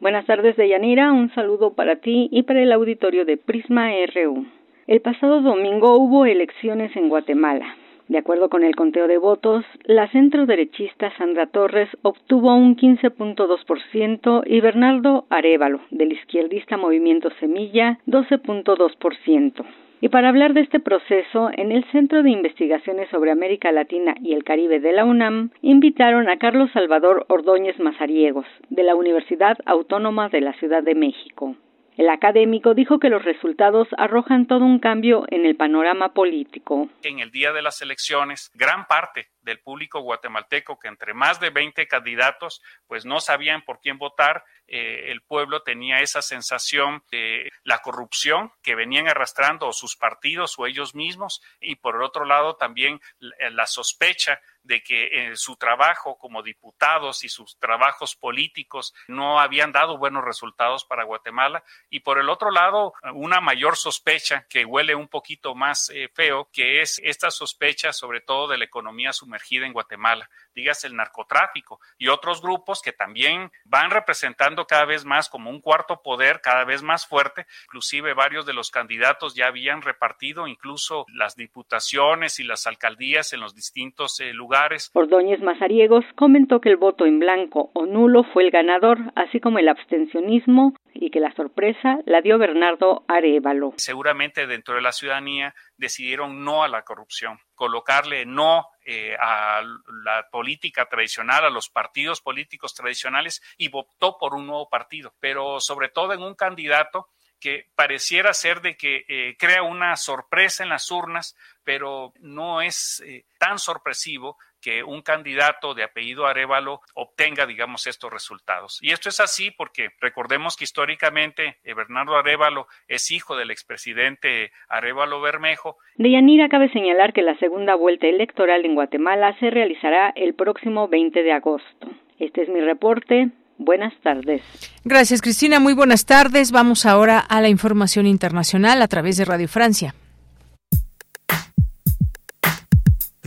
Buenas 0.00 0.26
tardes, 0.26 0.56
Deyanira. 0.56 1.10
Un 1.12 1.34
saludo 1.34 1.74
para 1.74 1.96
ti 1.96 2.28
y 2.30 2.42
para 2.42 2.62
el 2.62 2.72
auditorio 2.72 3.24
de 3.24 3.38
Prisma 3.38 3.88
RU. 4.14 4.46
El 4.86 5.00
pasado 5.00 5.40
domingo 5.40 5.96
hubo 5.96 6.26
elecciones 6.26 6.94
en 6.96 7.08
Guatemala. 7.08 7.66
De 8.08 8.18
acuerdo 8.18 8.48
con 8.48 8.62
el 8.62 8.76
conteo 8.76 9.08
de 9.08 9.18
votos, 9.18 9.64
la 9.84 10.08
centroderechista 10.08 11.10
Sandra 11.16 11.46
Torres 11.48 11.88
obtuvo 12.02 12.54
un 12.54 12.76
15.2% 12.76 14.44
y 14.46 14.60
Bernardo 14.60 15.26
Arevalo, 15.28 15.80
del 15.90 16.12
izquierdista 16.12 16.76
Movimiento 16.76 17.30
Semilla, 17.40 17.98
12.2%. 18.06 19.64
Y 20.00 20.08
para 20.08 20.28
hablar 20.28 20.54
de 20.54 20.60
este 20.60 20.78
proceso, 20.78 21.50
en 21.56 21.72
el 21.72 21.82
Centro 21.90 22.22
de 22.22 22.30
Investigaciones 22.30 23.08
sobre 23.08 23.32
América 23.32 23.72
Latina 23.72 24.14
y 24.22 24.34
el 24.34 24.44
Caribe 24.44 24.78
de 24.78 24.92
la 24.92 25.04
UNAM, 25.04 25.50
invitaron 25.62 26.28
a 26.28 26.36
Carlos 26.36 26.70
Salvador 26.72 27.24
Ordóñez 27.28 27.78
Mazariegos, 27.80 28.46
de 28.70 28.84
la 28.84 28.94
Universidad 28.94 29.56
Autónoma 29.64 30.28
de 30.28 30.42
la 30.42 30.52
Ciudad 30.52 30.84
de 30.84 30.94
México. 30.94 31.56
El 31.96 32.10
académico 32.10 32.74
dijo 32.74 32.98
que 32.98 33.08
los 33.08 33.24
resultados 33.24 33.88
arrojan 33.96 34.46
todo 34.46 34.64
un 34.64 34.78
cambio 34.78 35.24
en 35.28 35.46
el 35.46 35.56
panorama 35.56 36.12
político. 36.12 36.88
En 37.02 37.20
el 37.20 37.30
día 37.30 37.52
de 37.52 37.62
las 37.62 37.80
elecciones, 37.80 38.50
gran 38.54 38.86
parte 38.86 39.28
del 39.46 39.60
público 39.60 40.00
guatemalteco, 40.00 40.78
que 40.78 40.88
entre 40.88 41.14
más 41.14 41.40
de 41.40 41.50
20 41.50 41.86
candidatos, 41.86 42.60
pues 42.86 43.06
no 43.06 43.20
sabían 43.20 43.62
por 43.62 43.80
quién 43.80 43.96
votar, 43.96 44.44
eh, 44.66 45.12
el 45.12 45.22
pueblo 45.22 45.62
tenía 45.62 46.00
esa 46.00 46.20
sensación 46.20 47.04
de 47.12 47.50
la 47.62 47.78
corrupción 47.78 48.52
que 48.60 48.74
venían 48.74 49.08
arrastrando 49.08 49.72
sus 49.72 49.96
partidos 49.96 50.58
o 50.58 50.66
ellos 50.66 50.94
mismos, 50.94 51.40
y 51.60 51.76
por 51.76 52.02
otro 52.02 52.24
lado 52.24 52.56
también 52.56 53.00
la 53.20 53.66
sospecha 53.66 54.40
de 54.66 54.82
que 54.82 55.04
eh, 55.12 55.36
su 55.36 55.56
trabajo 55.56 56.18
como 56.18 56.42
diputados 56.42 57.24
y 57.24 57.28
sus 57.28 57.56
trabajos 57.58 58.16
políticos 58.16 58.94
no 59.06 59.40
habían 59.40 59.72
dado 59.72 59.96
buenos 59.96 60.24
resultados 60.24 60.84
para 60.84 61.04
Guatemala 61.04 61.62
y 61.88 62.00
por 62.00 62.18
el 62.18 62.28
otro 62.28 62.50
lado 62.50 62.94
una 63.14 63.40
mayor 63.40 63.76
sospecha 63.76 64.46
que 64.48 64.64
huele 64.64 64.94
un 64.94 65.08
poquito 65.08 65.54
más 65.54 65.90
eh, 65.90 66.10
feo 66.12 66.48
que 66.52 66.80
es 66.80 67.00
esta 67.04 67.30
sospecha 67.30 67.92
sobre 67.92 68.20
todo 68.20 68.48
de 68.48 68.58
la 68.58 68.64
economía 68.64 69.12
sumergida 69.12 69.35
en 69.66 69.72
Guatemala 69.72 70.28
digas 70.56 70.82
el 70.84 70.96
narcotráfico 70.96 71.78
y 71.98 72.08
otros 72.08 72.42
grupos 72.42 72.82
que 72.82 72.92
también 72.92 73.52
van 73.64 73.90
representando 73.90 74.66
cada 74.66 74.86
vez 74.86 75.04
más 75.04 75.28
como 75.28 75.50
un 75.50 75.60
cuarto 75.60 76.02
poder 76.02 76.40
cada 76.40 76.64
vez 76.64 76.82
más 76.82 77.06
fuerte 77.06 77.46
inclusive 77.66 78.14
varios 78.14 78.46
de 78.46 78.54
los 78.54 78.70
candidatos 78.70 79.36
ya 79.36 79.46
habían 79.46 79.82
repartido 79.82 80.48
incluso 80.48 81.06
las 81.14 81.36
diputaciones 81.36 82.40
y 82.40 82.44
las 82.44 82.66
alcaldías 82.66 83.32
en 83.32 83.40
los 83.40 83.54
distintos 83.54 84.18
eh, 84.20 84.32
lugares. 84.32 84.90
Ordóñez 84.94 85.40
Mazariegos 85.40 86.04
comentó 86.14 86.60
que 86.60 86.70
el 86.70 86.76
voto 86.76 87.06
en 87.06 87.18
blanco 87.18 87.70
o 87.74 87.86
nulo 87.86 88.24
fue 88.32 88.44
el 88.44 88.50
ganador, 88.50 88.98
así 89.14 89.40
como 89.40 89.58
el 89.58 89.68
abstencionismo 89.68 90.74
y 90.94 91.10
que 91.10 91.20
la 91.20 91.34
sorpresa 91.34 91.98
la 92.06 92.22
dio 92.22 92.38
Bernardo 92.38 93.04
Arevalo. 93.06 93.74
Seguramente 93.76 94.46
dentro 94.46 94.74
de 94.74 94.80
la 94.80 94.92
ciudadanía 94.92 95.54
decidieron 95.76 96.44
no 96.44 96.62
a 96.62 96.68
la 96.68 96.82
corrupción, 96.82 97.38
colocarle 97.54 98.24
no 98.24 98.66
eh, 98.84 99.14
a 99.20 99.62
la 99.62 100.28
política 100.30 100.45
tradicional, 100.88 101.44
a 101.44 101.50
los 101.50 101.68
partidos 101.68 102.20
políticos 102.20 102.74
tradicionales 102.74 103.42
y 103.56 103.68
votó 103.68 104.16
por 104.18 104.34
un 104.34 104.46
nuevo 104.46 104.68
partido, 104.68 105.14
pero 105.20 105.60
sobre 105.60 105.88
todo 105.88 106.12
en 106.12 106.22
un 106.22 106.34
candidato 106.34 107.08
que 107.38 107.70
pareciera 107.74 108.32
ser 108.32 108.62
de 108.62 108.76
que 108.76 109.04
eh, 109.08 109.36
crea 109.38 109.62
una 109.62 109.96
sorpresa 109.96 110.62
en 110.62 110.70
las 110.70 110.90
urnas, 110.90 111.36
pero 111.64 112.12
no 112.20 112.62
es 112.62 113.02
eh, 113.04 113.26
tan 113.38 113.58
sorpresivo 113.58 114.38
que 114.66 114.82
un 114.82 115.00
candidato 115.00 115.74
de 115.74 115.84
apellido 115.84 116.26
Arevalo 116.26 116.80
obtenga, 116.94 117.46
digamos, 117.46 117.86
estos 117.86 118.12
resultados. 118.12 118.80
Y 118.82 118.90
esto 118.90 119.08
es 119.08 119.20
así 119.20 119.52
porque 119.52 119.90
recordemos 120.00 120.56
que 120.56 120.64
históricamente 120.64 121.58
eh, 121.62 121.72
Bernardo 121.72 122.16
Arevalo 122.16 122.66
es 122.88 123.12
hijo 123.12 123.36
del 123.36 123.52
expresidente 123.52 124.50
Arevalo 124.68 125.20
Bermejo. 125.20 125.76
De 125.94 126.10
Yanira 126.10 126.48
cabe 126.48 126.68
señalar 126.72 127.12
que 127.12 127.22
la 127.22 127.38
segunda 127.38 127.76
vuelta 127.76 128.08
electoral 128.08 128.64
en 128.64 128.74
Guatemala 128.74 129.38
se 129.38 129.50
realizará 129.50 130.12
el 130.16 130.34
próximo 130.34 130.88
20 130.88 131.22
de 131.22 131.30
agosto. 131.32 131.86
Este 132.18 132.42
es 132.42 132.48
mi 132.48 132.60
reporte. 132.60 133.28
Buenas 133.58 133.94
tardes. 134.02 134.42
Gracias, 134.84 135.22
Cristina. 135.22 135.60
Muy 135.60 135.74
buenas 135.74 136.06
tardes. 136.06 136.50
Vamos 136.50 136.86
ahora 136.86 137.20
a 137.20 137.40
la 137.40 137.48
información 137.48 138.04
internacional 138.04 138.82
a 138.82 138.88
través 138.88 139.16
de 139.16 139.26
Radio 139.26 139.46
Francia. 139.46 139.94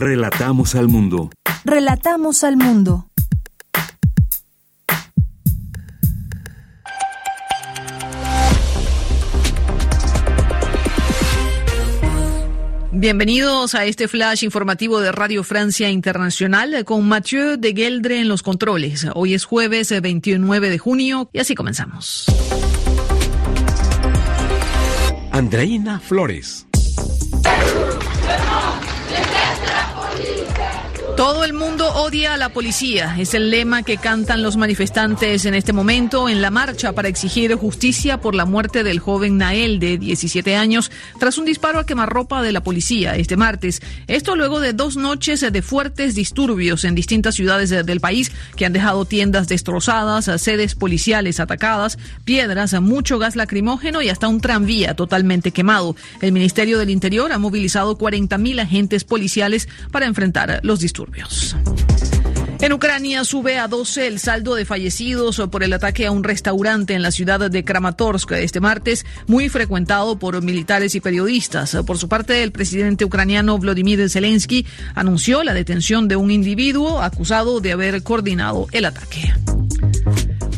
Relatamos 0.00 0.74
al 0.76 0.88
mundo. 0.88 1.28
Relatamos 1.62 2.42
al 2.42 2.56
mundo. 2.56 3.06
Bienvenidos 12.92 13.74
a 13.74 13.84
este 13.84 14.08
flash 14.08 14.42
informativo 14.42 15.00
de 15.00 15.12
Radio 15.12 15.44
Francia 15.44 15.90
Internacional 15.90 16.82
con 16.86 17.06
Mathieu 17.06 17.58
de 17.58 17.74
Geldre 17.74 18.20
en 18.20 18.28
los 18.28 18.42
controles. 18.42 19.06
Hoy 19.14 19.34
es 19.34 19.44
jueves 19.44 19.92
29 20.00 20.70
de 20.70 20.78
junio 20.78 21.28
y 21.34 21.40
así 21.40 21.54
comenzamos. 21.54 22.24
Andreina 25.30 26.00
Flores. 26.00 26.69
Todo 31.20 31.44
el 31.44 31.52
mundo 31.52 31.86
odia 31.86 32.32
a 32.32 32.36
la 32.38 32.48
policía. 32.48 33.14
Es 33.18 33.34
el 33.34 33.50
lema 33.50 33.82
que 33.82 33.98
cantan 33.98 34.42
los 34.42 34.56
manifestantes 34.56 35.44
en 35.44 35.52
este 35.52 35.74
momento 35.74 36.30
en 36.30 36.40
la 36.40 36.50
marcha 36.50 36.94
para 36.94 37.08
exigir 37.08 37.54
justicia 37.56 38.22
por 38.22 38.34
la 38.34 38.46
muerte 38.46 38.82
del 38.82 39.00
joven 39.00 39.36
Nael 39.36 39.80
de 39.80 39.98
17 39.98 40.56
años 40.56 40.90
tras 41.18 41.36
un 41.36 41.44
disparo 41.44 41.78
a 41.78 41.84
quemarropa 41.84 42.40
de 42.40 42.52
la 42.52 42.62
policía 42.62 43.16
este 43.16 43.36
martes. 43.36 43.82
Esto 44.06 44.34
luego 44.34 44.60
de 44.60 44.72
dos 44.72 44.96
noches 44.96 45.42
de 45.42 45.60
fuertes 45.60 46.14
disturbios 46.14 46.84
en 46.84 46.94
distintas 46.94 47.34
ciudades 47.34 47.68
del 47.68 48.00
país 48.00 48.32
que 48.56 48.64
han 48.64 48.72
dejado 48.72 49.04
tiendas 49.04 49.46
destrozadas, 49.46 50.24
sedes 50.40 50.74
policiales 50.74 51.38
atacadas, 51.38 51.98
piedras, 52.24 52.80
mucho 52.80 53.18
gas 53.18 53.36
lacrimógeno 53.36 54.00
y 54.00 54.08
hasta 54.08 54.26
un 54.26 54.40
tranvía 54.40 54.96
totalmente 54.96 55.50
quemado. 55.50 55.96
El 56.22 56.32
Ministerio 56.32 56.78
del 56.78 56.88
Interior 56.88 57.30
ha 57.30 57.38
movilizado 57.38 57.98
40.000 57.98 58.62
agentes 58.62 59.04
policiales 59.04 59.68
para 59.92 60.06
enfrentar 60.06 60.60
los 60.62 60.80
disturbios. 60.80 61.09
En 62.60 62.74
Ucrania 62.74 63.24
sube 63.24 63.58
a 63.58 63.68
12 63.68 64.06
el 64.06 64.18
saldo 64.18 64.54
de 64.54 64.66
fallecidos 64.66 65.40
por 65.50 65.62
el 65.62 65.72
ataque 65.72 66.06
a 66.06 66.10
un 66.10 66.22
restaurante 66.22 66.92
en 66.92 67.02
la 67.02 67.10
ciudad 67.10 67.50
de 67.50 67.64
Kramatorsk 67.64 68.32
este 68.32 68.60
martes, 68.60 69.06
muy 69.26 69.48
frecuentado 69.48 70.18
por 70.18 70.42
militares 70.42 70.94
y 70.94 71.00
periodistas. 71.00 71.76
Por 71.86 71.96
su 71.96 72.08
parte, 72.08 72.42
el 72.42 72.52
presidente 72.52 73.06
ucraniano 73.06 73.58
Vladimir 73.58 74.10
Zelensky 74.10 74.66
anunció 74.94 75.42
la 75.42 75.54
detención 75.54 76.06
de 76.06 76.16
un 76.16 76.30
individuo 76.30 77.00
acusado 77.00 77.60
de 77.60 77.72
haber 77.72 78.02
coordinado 78.02 78.66
el 78.72 78.84
ataque. 78.84 79.32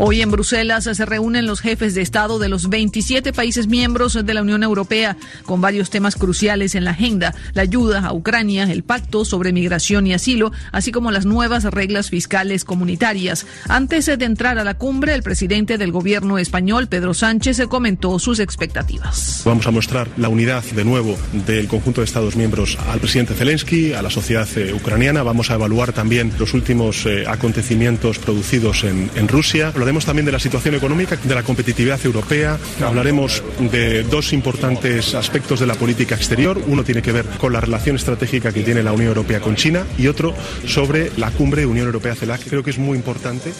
Hoy 0.05 0.21
en 0.21 0.33
Bruselas 0.33 0.83
se 0.83 1.07
reúnen 1.07 1.47
los 1.47 1.61
jefes 1.61 1.95
de 1.95 2.03
Estado 2.03 2.41
de 2.41 2.49
los 2.49 2.69
27 2.69 3.33
países 3.33 3.69
miembros 3.69 4.15
de 4.15 4.35
la 4.35 4.43
Unión 4.43 4.65
Europea 4.65 5.17
con 5.45 5.61
varios 5.61 5.91
temas 5.91 6.17
cruciales 6.17 6.75
en 6.75 6.85
la 6.85 6.91
agenda, 6.91 7.37
la 7.55 7.63
ayuda 7.63 8.01
a 8.01 8.13
Ucrania, 8.13 8.65
el 8.65 8.83
pacto 8.83 9.25
sobre 9.25 9.53
migración 9.53 10.09
y 10.09 10.13
asilo, 10.13 10.51
así 10.73 10.91
como 10.91 11.13
las 11.13 11.25
nuevas 11.25 11.63
reglas 11.63 12.11
fiscales 12.11 12.65
comunitarias. 12.65 13.47
Antes 13.69 14.07
de 14.07 14.25
entrar 14.25 14.59
a 14.59 14.65
la 14.65 14.75
cumbre, 14.75 15.15
el 15.15 15.23
presidente 15.23 15.79
del 15.79 15.93
gobierno 15.93 16.37
español, 16.37 16.89
Pedro 16.89 17.15
Sánchez, 17.15 17.61
comentó 17.69 18.19
sus 18.19 18.41
expectativas. 18.41 19.43
Vamos 19.45 19.69
a 19.69 19.71
mostrar 19.71 20.09
la 20.17 20.29
unidad 20.29 20.65
de 20.65 20.85
nuevo 20.85 21.17
del 21.47 21.69
conjunto 21.69 22.01
de 22.01 22.07
Estados 22.07 22.35
miembros 22.35 22.77
al 22.89 22.99
presidente 22.99 23.35
Zelensky, 23.35 23.93
a 23.93 24.03
la 24.03 24.11
sociedad 24.11 24.49
eh, 24.57 24.75
ucraniana. 24.75 25.23
Vamos 25.23 25.53
a 25.53 25.55
evaluar 25.55 25.93
también 25.93 26.33
los 26.41 26.55
últimos 26.55 27.07
eh, 27.07 27.23
acontecimientos 27.25 28.19
producidos 28.19 28.83
en, 28.83 29.13
Rusia 29.29 29.71
también 30.01 30.27
de 30.27 30.33
la 30.33 30.39
situación 30.39 30.75
económica, 30.75 31.17
de 31.23 31.35
la 31.35 31.43
competitividad 31.43 32.01
europea. 32.05 32.59
Hablaremos 32.85 33.43
de 33.71 34.03
dos 34.05 34.33
importantes 34.33 35.15
aspectos 35.15 35.61
de 35.61 35.67
la 35.67 35.75
política 35.75 36.15
exterior. 36.15 36.61
Uno 36.67 36.85
tiene 36.85 37.03
que 37.03 37.13
ver 37.13 37.27
con 37.39 37.53
la 37.53 37.61
relación 37.61 37.97
estratégica 37.97 38.53
que 38.53 38.63
tiene 38.63 38.83
la 38.83 38.93
Unión 38.93 39.09
Europea 39.09 39.41
con 39.41 39.57
China 39.57 39.85
y 39.99 40.07
otro 40.07 40.35
sobre 40.67 41.13
la 41.17 41.31
cumbre 41.31 41.67
Unión 41.67 41.87
Europea-CELAC. 41.87 42.49
Creo 42.49 42.63
que 42.63 42.71
es 42.71 42.79
muy 42.79 42.97
importante. 42.97 43.53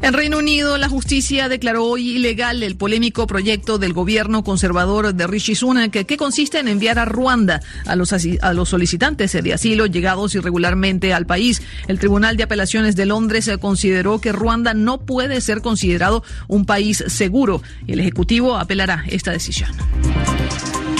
En 0.00 0.14
Reino 0.14 0.38
Unido, 0.38 0.78
la 0.78 0.88
justicia 0.88 1.48
declaró 1.48 1.84
hoy 1.84 2.16
ilegal 2.16 2.62
el 2.62 2.76
polémico 2.76 3.26
proyecto 3.26 3.78
del 3.78 3.92
gobierno 3.92 4.44
conservador 4.44 5.12
de 5.12 5.26
Rishi 5.26 5.56
Sunak, 5.56 5.90
que, 5.90 6.16
consiste 6.16 6.60
en 6.60 6.68
enviar 6.68 7.00
a 7.00 7.04
Ruanda 7.04 7.60
a 7.84 7.96
los, 7.96 8.68
solicitantes 8.68 9.32
de 9.32 9.52
asilo 9.52 9.86
llegados 9.86 10.34
irregularmente 10.36 11.12
al 11.12 11.26
país. 11.26 11.62
El 11.88 11.98
Tribunal 11.98 12.36
de 12.36 12.44
Apelaciones 12.44 12.94
de 12.94 13.06
Londres 13.06 13.50
consideró 13.60 14.20
que 14.20 14.32
Ruanda 14.32 14.72
no 14.72 14.98
puede 14.98 15.40
ser 15.40 15.62
considerado 15.62 16.22
un 16.46 16.64
país 16.64 17.02
seguro 17.08 17.62
y 17.86 17.92
el 17.92 18.00
Ejecutivo 18.00 18.56
apelará 18.56 19.04
esta 19.08 19.32
decisión. 19.32 19.70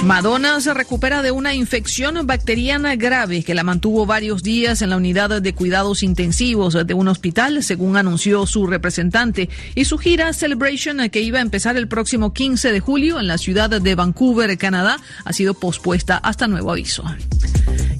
Madonna 0.04 0.60
se 0.60 0.72
recupera 0.74 1.22
de 1.22 1.32
una 1.32 1.54
infección 1.54 2.24
bacteriana 2.26 2.94
grave 2.94 3.42
que 3.42 3.54
la 3.54 3.64
mantuvo 3.64 4.06
varios 4.06 4.42
días 4.42 4.80
en 4.80 4.90
la 4.90 4.96
unidad 4.96 5.42
de 5.42 5.54
cuidados 5.54 6.02
intensivos 6.04 6.74
de 6.86 6.94
un 6.94 7.08
hospital, 7.08 7.62
según 7.64 7.96
anunció 7.96 8.46
su 8.46 8.66
representante, 8.66 9.48
y 9.74 9.84
su 9.86 9.98
gira 9.98 10.32
Celebration, 10.32 11.08
que 11.10 11.20
iba 11.20 11.40
a 11.40 11.42
empezar 11.42 11.76
el 11.76 11.88
próximo 11.88 12.32
15 12.32 12.72
de 12.72 12.80
julio 12.80 13.18
en 13.18 13.26
la 13.26 13.38
ciudad 13.38 13.68
de 13.68 13.94
Vancouver, 13.96 14.56
Canadá, 14.56 14.98
ha 15.24 15.32
sido 15.32 15.54
pospuesta 15.54 16.16
hasta 16.16 16.46
nuevo 16.46 16.70
aviso. 16.70 17.04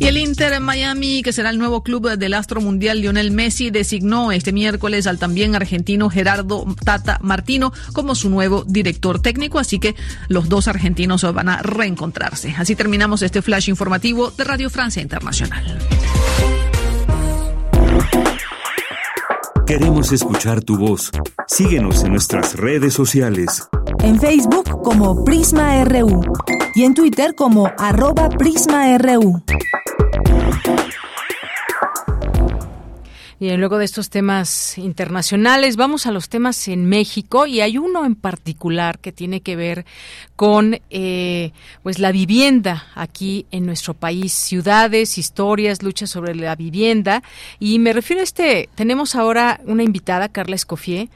Y 0.01 0.07
el 0.07 0.17
Inter 0.17 0.61
Miami, 0.61 1.23
que 1.23 1.33
será 1.33 1.51
el 1.51 1.59
nuevo 1.59 1.83
club 1.83 2.17
del 2.17 2.35
astro 2.35 2.61
mundial 2.61 3.01
Lionel 3.01 3.33
Messi, 3.33 3.71
designó 3.71 4.31
este 4.31 4.53
miércoles 4.53 5.09
al 5.09 5.19
también 5.19 5.57
argentino 5.57 6.09
Gerardo 6.09 6.65
Tata 6.85 7.19
Martino 7.21 7.73
como 7.93 8.15
su 8.15 8.31
nuevo 8.31 8.65
director 8.65 9.21
técnico, 9.21 9.59
así 9.59 9.81
que 9.81 9.97
los 10.29 10.49
dos 10.49 10.69
argentinos 10.69 11.25
van 11.35 11.49
a 11.49 11.63
reencontrarse. 11.89 12.55
Así 12.59 12.77
terminamos 12.77 13.23
este 13.23 13.43
flash 13.43 13.69
informativo 13.69 14.31
de 14.31 14.45
Radio 14.45 14.71
Francia 14.71 15.03
Internacional. 15.03 15.79
Queremos 19.67 20.13
escuchar 20.13 20.63
tu 20.63 20.79
voz. 20.79 21.11
Síguenos 21.47 22.03
en 22.05 22.13
nuestras 22.13 22.57
redes 22.57 22.95
sociales. 22.95 23.69
En 24.03 24.19
Facebook 24.19 24.83
como 24.83 25.25
Prisma 25.25 25.85
RU 25.85 26.23
y 26.75 26.85
en 26.85 26.95
Twitter 26.95 27.35
como 27.35 27.71
arroba 27.79 28.29
PrismaRU. 28.31 29.43
Y 33.41 33.57
luego 33.57 33.79
de 33.79 33.85
estos 33.85 34.11
temas 34.11 34.79
internacionales, 34.79 35.77
vamos 35.77 36.07
a 36.07 36.11
los 36.11 36.29
temas 36.29 36.67
en 36.67 36.87
México 36.87 37.47
y 37.47 37.61
hay 37.61 37.79
uno 37.79 38.05
en 38.05 38.17
particular 38.17 38.99
que 38.99 39.13
tiene 39.13 39.43
que 39.43 39.55
ver 39.55 39.87
con 40.35 40.81
eh, 40.91 41.53
pues 41.85 42.01
la 42.01 42.11
vivienda 42.11 42.87
aquí 42.97 43.47
en 43.53 43.65
nuestro 43.65 43.95
país, 43.95 44.33
ciudades, 44.33 45.19
historias, 45.19 45.85
luchas 45.85 46.11
sobre 46.11 46.35
la 46.35 46.57
vivienda. 46.57 47.23
Y 47.61 47.79
me 47.79 47.93
refiero 47.93 48.23
a 48.23 48.25
este, 48.25 48.69
tenemos 48.75 49.15
ahora 49.15 49.61
una 49.65 49.85
invitada, 49.85 50.29
Carla 50.29 50.57
Escofié, 50.57 51.09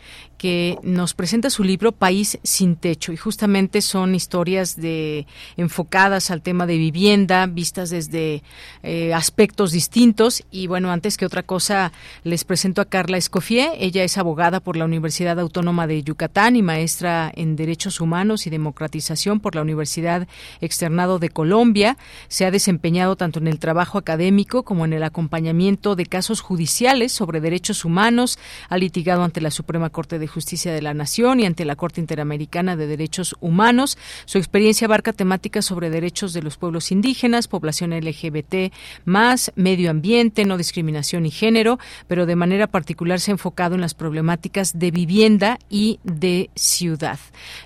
que 0.43 0.77
nos 0.83 1.15
presenta 1.15 1.51
su 1.51 1.63
libro 1.63 1.93
País 1.93 2.37
sin 2.43 2.75
techo 2.75 3.13
y 3.13 3.17
justamente 3.17 3.81
son 3.81 4.17
historias 4.17 4.75
de 4.75 5.25
enfocadas 5.57 6.33
al 6.33 6.43
tema 6.43 6.67
de 6.67 6.79
vivienda, 6.79 7.47
vistas 7.47 7.91
desde 7.91 8.43
eh, 8.83 9.15
aspectos 9.15 9.71
distintos 9.71 10.43
y 10.51 10.67
bueno, 10.67 10.91
antes 10.91 11.17
que 11.17 11.27
otra 11.27 11.45
cosa 11.45 11.93
les 12.25 12.43
presento 12.43 12.81
a 12.81 12.87
Carla 12.87 13.19
Escofié, 13.19 13.71
ella 13.79 14.03
es 14.03 14.19
abogada 14.19 14.59
por 14.59 14.77
la 14.77 14.85
Universidad 14.85 15.39
Autónoma 15.39 15.87
de 15.87 16.03
Yucatán 16.03 16.57
y 16.57 16.63
maestra 16.63 17.31
en 17.37 17.55
Derechos 17.55 18.01
Humanos 18.01 18.49
y 18.49 18.51
Democratización 18.51 19.39
por 19.39 19.55
la 19.55 19.63
Universidad 19.63 20.27
Externado 20.61 21.21
de 21.21 21.29
Colombia, 21.29 21.97
se 22.27 22.47
ha 22.47 22.51
desempeñado 22.51 23.15
tanto 23.15 23.39
en 23.39 23.47
el 23.47 23.61
trabajo 23.61 23.97
académico 23.97 24.65
como 24.65 24.87
en 24.87 24.93
el 24.93 25.05
acompañamiento 25.05 25.95
de 25.95 26.07
casos 26.07 26.41
judiciales 26.41 27.13
sobre 27.13 27.41
derechos 27.41 27.85
humanos, 27.85 28.41
ha 28.69 28.77
litigado 28.77 29.23
ante 29.23 29.41
la 29.41 29.53
Suprema 29.53 29.89
Corte 29.91 30.19
de 30.19 30.32
Justicia 30.33 30.73
de 30.73 30.83
la 30.83 30.95
Nación 30.95 31.41
y 31.41 31.47
ante 31.47 31.65
la 31.65 31.77
Corte 31.77 32.01
Interamericana 32.01 32.77
de 32.77 32.87
Derechos 32.87 33.37
Humanos. 33.41 33.99
Su 34.25 34.39
experiencia 34.39 34.87
abarca 34.87 35.13
temáticas 35.13 35.65
sobre 35.65 35.91
derechos 35.91 36.33
de 36.33 36.43
los 36.43 36.57
pueblos 36.57 36.91
indígenas, 36.91 37.49
población 37.49 37.93
LGBT, 37.93 38.73
más 39.05 39.53
medio 39.55 39.91
ambiente, 39.91 40.45
no 40.45 40.57
discriminación 40.57 41.27
y 41.27 41.31
género, 41.31 41.79
pero 42.09 42.27
de 42.27 42.37
manera 42.37 42.67
particular 42.67 43.21
se 43.21 43.31
ha 43.31 43.35
enfocado 43.35 43.75
en 43.75 43.81
las 43.81 43.95
problemáticas 43.95 44.79
de 44.79 44.91
vivienda 44.91 45.59
y 45.69 46.01
de 46.03 46.51
ciudad. 46.55 47.19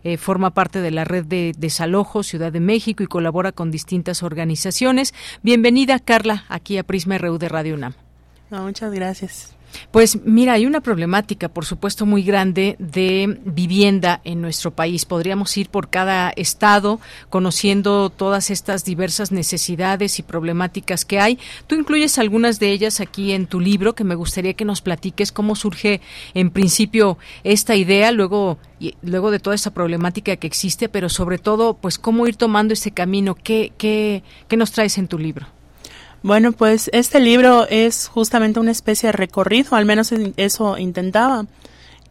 Eh, 0.05 0.17
forma 0.17 0.51
parte 0.51 0.81
de 0.81 0.91
la 0.91 1.05
red 1.05 1.25
de 1.25 1.55
desalojo 1.57 2.23
Ciudad 2.23 2.53
de 2.53 2.61
México 2.61 3.03
y 3.03 3.07
colabora 3.07 3.53
con 3.53 3.71
distintas 3.71 4.23
organizaciones. 4.23 5.15
Bienvenida, 5.43 5.99
Carla, 5.99 6.45
aquí 6.49 6.79
a 6.79 6.83
Prisma 6.83 7.19
RU 7.19 7.39
de 7.39 7.49
Radio 7.49 7.75
UNAM. 7.75 7.95
muchas 8.51 8.93
gracias. 8.93 9.56
Pues 9.91 10.19
mira, 10.25 10.55
hay 10.55 10.67
una 10.67 10.81
problemática, 10.81 11.49
por 11.49 11.65
supuesto, 11.65 12.07
muy 12.07 12.23
grande 12.23 12.77
de 12.79 13.39
vivienda 13.45 14.21
en 14.25 14.41
nuestro 14.41 14.71
país. 14.71 15.05
Podríamos 15.05 15.57
ir 15.57 15.69
por 15.69 15.89
cada 15.89 16.31
estado 16.31 17.01
conociendo 17.31 18.11
todas 18.11 18.51
estas 18.51 18.85
diversas 18.85 19.33
necesidades 19.33 20.19
y 20.19 20.23
problemáticas 20.23 21.05
que 21.05 21.21
hay. 21.21 21.39
Tú 21.67 21.75
incluyes 21.75 22.19
algunas 22.19 22.59
de 22.59 22.71
ellas 22.71 23.01
aquí 23.01 23.33
en 23.33 23.47
tu 23.47 23.61
libro, 23.61 23.95
que 23.95 24.05
me 24.05 24.15
gustaría 24.15 24.55
que 24.55 24.65
nos 24.65 24.81
platiques 24.81 25.33
cómo 25.33 25.57
surge 25.57 26.01
en 26.35 26.51
principio 26.51 27.19
esta 27.45 27.75
idea, 27.75 28.13
luego 28.13 28.59
luego 29.03 29.31
de 29.31 29.39
toda 29.39 29.57
esa 29.57 29.73
problemática 29.73 30.37
que 30.37 30.47
existe, 30.47 30.89
pero 30.89 31.09
sobre 31.09 31.39
todo, 31.39 31.75
pues 31.75 31.99
cómo 31.99 32.27
ir 32.27 32.37
tomando 32.37 32.75
ese 32.75 32.91
camino. 32.91 33.35
¿Qué, 33.35 33.73
qué, 33.79 34.23
qué 34.49 34.57
nos 34.57 34.73
traes 34.73 34.99
en 34.99 35.09
tu 35.09 35.19
libro? 35.19 35.56
Bueno, 36.27 36.51
pues 36.51 36.91
este 36.93 37.21
libro 37.21 37.69
es 37.71 38.09
justamente 38.09 38.59
una 38.59 38.73
especie 38.73 39.11
de 39.11 39.13
recorrido, 39.13 39.77
al 39.77 39.85
menos 39.85 40.13
eso 40.37 40.77
intentaba, 40.77 41.47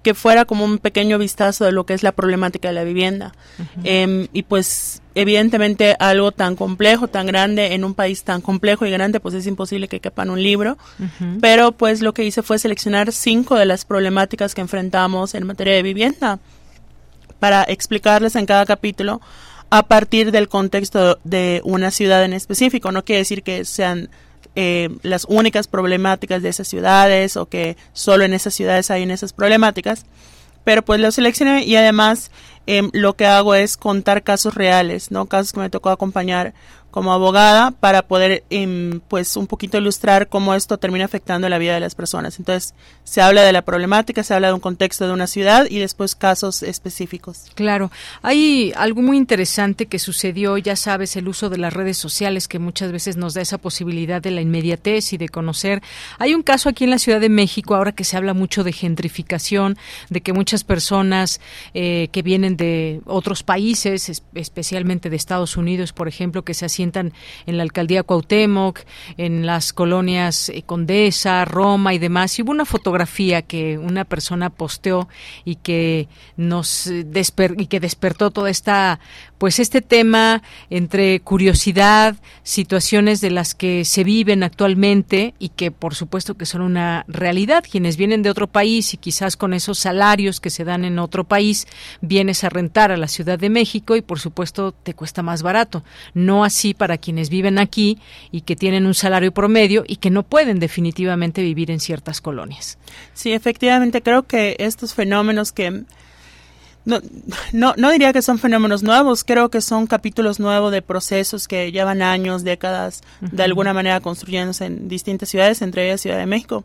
que 0.04 0.14
fuera 0.14 0.46
como 0.46 0.64
un 0.64 0.78
pequeño 0.78 1.18
vistazo 1.18 1.66
de 1.66 1.74
lo 1.74 1.86
que 1.86 1.96
es 1.96 2.02
la 2.02 2.14
problemática 2.14 2.70
de 2.70 2.76
la 2.76 2.86
vivienda. 2.86 3.34
Em, 3.84 4.30
y 4.32 4.44
pues 4.44 5.02
evidentemente 5.16 5.98
algo 6.00 6.32
tan 6.32 6.56
complejo, 6.56 7.10
tan 7.10 7.28
grande, 7.28 7.74
en 7.74 7.84
un 7.84 7.94
país 7.94 8.24
tan 8.24 8.40
complejo 8.40 8.86
y 8.86 8.92
grande, 8.92 9.20
pues 9.20 9.36
es 9.36 9.48
imposible 9.48 9.90
que 9.90 10.00
quepa 10.00 10.24
en 10.24 10.30
un 10.30 10.42
libro. 10.42 10.78
Pero 11.42 11.74
pues 11.74 12.02
lo 12.02 12.14
que 12.14 12.24
hice 12.24 12.42
fue 12.42 12.58
seleccionar 12.58 13.12
cinco 13.12 13.56
de 13.56 13.66
las 13.66 13.84
problemáticas 13.84 14.56
que 14.56 14.62
enfrentamos 14.62 15.36
en 15.36 15.46
materia 15.46 15.74
de 15.74 15.84
vivienda 15.84 16.40
para 17.40 17.64
explicarles 17.64 18.38
en 18.38 18.46
cada 18.46 18.66
capítulo 18.66 19.20
a 19.78 19.84
partir 19.84 20.32
del 20.32 20.48
contexto 20.48 21.20
de 21.26 21.60
una 21.66 21.92
ciudad 21.92 22.24
en 22.24 22.32
específico. 22.32 22.94
No 22.94 23.04
quiere 23.04 23.20
decir 23.20 23.44
que 23.44 23.66
sean 23.66 24.10
eh, 24.56 24.90
las 25.02 25.26
únicas 25.28 25.68
problemáticas 25.68 26.42
de 26.42 26.48
esas 26.48 26.70
ciudades 26.70 27.36
o 27.36 27.48
que 27.48 27.76
solo 27.92 28.24
en 28.24 28.34
esas 28.34 28.54
ciudades 28.54 28.90
hay 28.90 29.04
esas 29.04 29.34
problemáticas, 29.34 30.06
pero 30.64 30.82
pues 30.82 31.02
lo 31.02 31.12
seleccioné 31.12 31.66
y 31.66 31.76
además 31.76 32.32
em, 32.68 32.90
lo 32.94 33.18
que 33.18 33.26
hago 33.26 33.54
es 33.54 33.76
contar 33.76 34.24
casos 34.24 34.56
reales, 34.56 35.12
¿no? 35.12 35.26
Casos 35.26 35.52
que 35.52 35.60
me 35.60 35.70
tocó 35.70 35.90
acompañar 35.90 36.54
como 36.96 37.12
abogada 37.12 37.72
para 37.72 38.04
poder 38.04 38.46
em, 38.50 39.02
pues 39.10 39.36
un 39.36 39.48
poquito 39.48 39.78
ilustrar 39.78 40.30
cómo 40.30 40.56
esto 40.56 40.78
termina 40.78 41.04
afectando 41.04 41.50
la 41.50 41.58
vida 41.58 41.74
de 41.74 41.82
las 41.82 41.94
personas. 41.94 42.40
Entonces, 42.40 42.74
se 43.04 43.22
habla 43.22 43.42
de 43.42 43.52
la 43.52 43.64
problemática, 43.64 44.24
se 44.24 44.34
habla 44.34 44.48
de 44.48 44.54
un 44.54 44.62
contexto 44.62 45.06
de 45.06 45.12
una 45.12 45.28
ciudad 45.28 45.68
y 45.70 45.80
después 45.80 46.16
casos 46.16 46.64
específicos. 46.64 47.48
Claro, 47.54 47.92
hay 48.22 48.72
algo 48.78 49.02
muy 49.02 49.18
interesante 49.18 49.88
que 49.88 50.00
sucedió, 50.00 50.58
ya 50.58 50.78
sabes, 50.78 51.18
el 51.18 51.28
uso 51.28 51.50
de 51.50 51.58
las 51.58 51.74
redes 51.74 51.98
sociales 51.98 52.48
que 52.48 52.60
muchas 52.60 52.94
veces 52.94 53.18
nos 53.18 53.34
da 53.34 53.42
esa 53.42 53.58
posibilidad 53.58 54.22
de 54.22 54.32
la 54.32 54.40
inmediatez 54.40 55.12
y 55.12 55.18
de 55.18 55.28
conocer. 55.28 55.84
Hay 56.18 56.34
un 56.34 56.44
caso 56.44 56.70
aquí 56.70 56.86
en 56.86 56.92
la 56.92 57.00
Ciudad 57.00 57.20
de 57.20 57.28
México 57.28 57.76
ahora 57.76 57.92
que 57.92 58.06
se 58.06 58.16
habla 58.16 58.34
mucho 58.34 58.64
de 58.64 58.72
gentrificación, 58.72 59.78
de 60.10 60.22
que 60.22 60.32
muchas 60.32 60.64
personas 60.64 61.42
eh, 61.74 62.08
que 62.14 62.22
vienen 62.22 62.56
de 62.56 63.02
otros 63.04 63.44
países, 63.44 64.24
especialmente 64.34 65.10
de 65.10 65.18
Estados 65.18 65.58
Unidos, 65.58 65.92
por 65.92 66.08
ejemplo, 66.08 66.46
que 66.46 66.54
se 66.54 66.66
hacían 66.66 66.85
en 66.94 67.58
la 67.58 67.64
alcaldía 67.64 68.04
Cuauhtémoc, 68.04 68.80
en 69.18 69.46
las 69.46 69.74
colonias 69.74 70.50
eh, 70.50 70.64
Condesa, 70.66 71.46
Roma 71.46 71.94
y 71.94 72.00
demás. 72.00 72.38
Y 72.38 72.44
hubo 72.44 72.52
una 72.52 72.66
fotografía 72.66 73.42
que 73.42 73.78
una 73.78 74.06
persona 74.06 74.50
posteó 74.50 75.08
y 75.44 75.56
que 75.56 76.08
nos 76.38 76.88
eh, 76.88 77.06
y 77.58 77.68
que 77.68 77.80
despertó 77.80 78.32
toda 78.32 78.50
esta 78.50 79.00
pues 79.38 79.60
este 79.60 79.82
tema 79.82 80.42
entre 80.70 81.20
curiosidad, 81.20 82.16
situaciones 82.44 83.22
de 83.22 83.32
las 83.32 83.54
que 83.54 83.84
se 83.86 84.04
viven 84.04 84.44
actualmente 84.44 85.34
y 85.40 85.50
que 85.50 85.72
por 85.72 85.96
supuesto 85.96 86.36
que 86.36 86.46
son 86.46 86.62
una 86.62 87.06
realidad. 87.08 87.64
Quienes 87.70 87.98
vienen 87.98 88.22
de 88.22 88.30
otro 88.30 88.48
país 88.48 88.94
y 88.94 88.98
quizás 88.98 89.38
con 89.38 89.54
esos 89.54 89.80
salarios 89.80 90.40
que 90.40 90.50
se 90.50 90.64
dan 90.64 90.86
en 90.86 91.00
otro 91.00 91.24
país, 91.24 91.68
vienes 92.02 92.44
a 92.44 92.50
rentar 92.50 92.92
a 92.92 92.98
la 92.98 93.08
Ciudad 93.08 93.38
de 93.38 93.50
México 93.50 93.96
y 93.96 94.02
por 94.02 94.20
supuesto 94.20 94.72
te 94.72 94.94
cuesta 94.94 95.24
más 95.24 95.42
barato. 95.42 95.84
No 96.14 96.44
así 96.44 96.74
para 96.76 96.98
quienes 96.98 97.30
viven 97.30 97.58
aquí 97.58 97.98
y 98.32 98.42
que 98.42 98.56
tienen 98.56 98.86
un 98.86 98.94
salario 98.94 99.34
promedio 99.34 99.84
y 99.88 99.98
que 99.98 100.10
no 100.10 100.24
pueden 100.24 100.60
definitivamente 100.60 101.42
vivir 101.42 101.72
en 101.72 101.80
ciertas 101.80 102.22
colonias. 102.22 102.78
Sí, 103.14 103.34
efectivamente 103.34 104.02
creo 104.02 104.24
que 104.24 104.56
estos 104.60 104.94
fenómenos 104.94 105.52
que 105.52 105.84
no, 106.86 107.02
no, 107.52 107.74
no 107.78 107.92
diría 107.92 108.14
que 108.14 108.22
son 108.22 108.38
fenómenos 108.38 108.84
nuevos, 108.84 109.24
creo 109.24 109.50
que 109.50 109.60
son 109.62 109.88
capítulos 109.88 110.40
nuevos 110.40 110.72
de 110.72 110.84
procesos 110.84 111.48
que 111.48 111.72
llevan 111.72 112.04
años, 112.04 112.44
décadas, 112.44 113.02
de 113.20 113.44
alguna 113.44 113.74
manera 113.74 114.00
construyéndose 114.02 114.66
en 114.66 114.88
distintas 114.88 115.30
ciudades, 115.30 115.64
entre 115.64 115.86
ellas 115.86 116.02
Ciudad 116.02 116.18
de 116.18 116.28
México. 116.28 116.64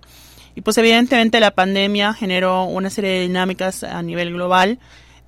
Y 0.55 0.61
pues 0.61 0.77
evidentemente 0.79 1.41
la 1.41 1.53
pandemia 1.53 2.13
generó 2.13 2.65
una 2.65 2.91
serie 2.91 3.11
de 3.11 3.21
dinámicas 3.21 3.83
a 3.83 4.03
nivel 4.03 4.33
global 4.33 4.79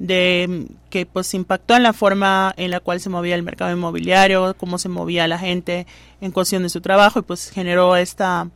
de 0.03 0.67
que 0.91 1.07
pues 1.07 1.33
impactó 1.33 1.77
en 1.77 1.85
la 1.85 1.93
forma 1.93 2.53
en 2.57 2.73
la 2.73 2.81
cual 2.81 2.99
se 2.99 3.09
movía 3.09 3.37
el 3.37 3.45
mercado 3.45 3.71
inmobiliario, 3.71 4.57
cómo 4.59 4.77
se 4.79 4.89
movía 4.89 5.29
la 5.29 5.39
gente 5.39 5.87
en 6.21 6.33
cuestión 6.33 6.65
de 6.65 6.71
su 6.71 6.81
trabajo 6.81 7.21
y 7.21 7.23
pues 7.23 7.51
generó 7.51 7.95
esta 7.95 8.49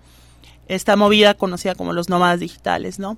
esta 0.66 0.96
movida 0.96 1.34
conocida 1.34 1.76
como 1.76 1.92
los 1.92 2.08
nómadas 2.08 2.40
digitales, 2.40 2.98
¿no? 2.98 3.16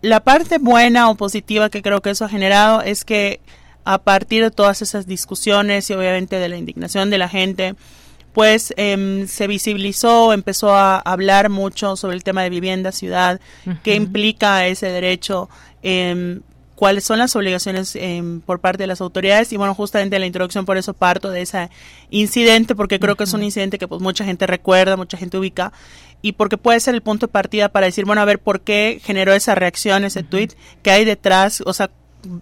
la 0.00 0.20
parte 0.20 0.58
buena 0.58 1.10
o 1.10 1.16
positiva 1.16 1.70
que 1.70 1.82
creo 1.82 2.00
que 2.00 2.10
eso 2.10 2.24
ha 2.24 2.28
generado 2.28 2.82
es 2.82 3.04
que 3.04 3.40
a 3.84 3.98
partir 3.98 4.44
de 4.44 4.52
todas 4.52 4.80
esas 4.80 5.08
discusiones 5.08 5.90
y 5.90 5.94
obviamente 5.94 6.38
de 6.38 6.48
la 6.48 6.56
indignación 6.56 7.10
de 7.10 7.18
la 7.18 7.28
gente, 7.28 7.74
pues 8.32 8.72
em, 8.76 9.26
se 9.26 9.48
visibilizó, 9.48 10.32
empezó 10.32 10.72
a 10.72 10.98
hablar 10.98 11.48
mucho 11.48 11.96
sobre 11.96 12.14
el 12.14 12.22
tema 12.22 12.44
de 12.44 12.50
vivienda, 12.50 12.92
ciudad, 12.92 13.40
qué 13.82 13.96
implica 13.96 14.68
ese 14.68 14.86
derecho, 14.86 15.48
eh, 15.82 16.38
cuáles 16.76 17.04
son 17.04 17.18
las 17.18 17.34
obligaciones 17.34 17.96
em, 17.96 18.40
por 18.40 18.60
parte 18.60 18.84
de 18.84 18.86
las 18.86 19.00
autoridades. 19.00 19.52
Y 19.52 19.56
bueno, 19.56 19.74
justamente 19.74 20.14
en 20.14 20.20
la 20.20 20.26
introducción 20.26 20.64
por 20.64 20.76
eso 20.76 20.94
parto 20.94 21.30
de 21.30 21.42
ese 21.42 21.70
incidente 22.10 22.76
porque 22.76 23.00
creo 23.00 23.16
que 23.16 23.24
es 23.24 23.32
un 23.32 23.42
incidente 23.42 23.78
que 23.78 23.88
pues 23.88 24.00
mucha 24.00 24.24
gente 24.24 24.46
recuerda, 24.46 24.96
mucha 24.96 25.16
gente 25.16 25.38
ubica 25.38 25.72
y 26.22 26.32
porque 26.32 26.58
puede 26.58 26.78
ser 26.80 26.94
el 26.94 27.02
punto 27.02 27.26
de 27.26 27.32
partida 27.32 27.68
para 27.68 27.86
decir, 27.86 28.04
bueno, 28.04 28.20
a 28.20 28.24
ver 28.24 28.38
por 28.38 28.60
qué 28.60 29.00
generó 29.02 29.32
esa 29.32 29.54
reacción, 29.54 30.04
ese 30.04 30.22
tweet, 30.22 30.50
qué 30.82 30.90
hay 30.90 31.04
detrás, 31.04 31.62
o 31.66 31.72
sea, 31.72 31.90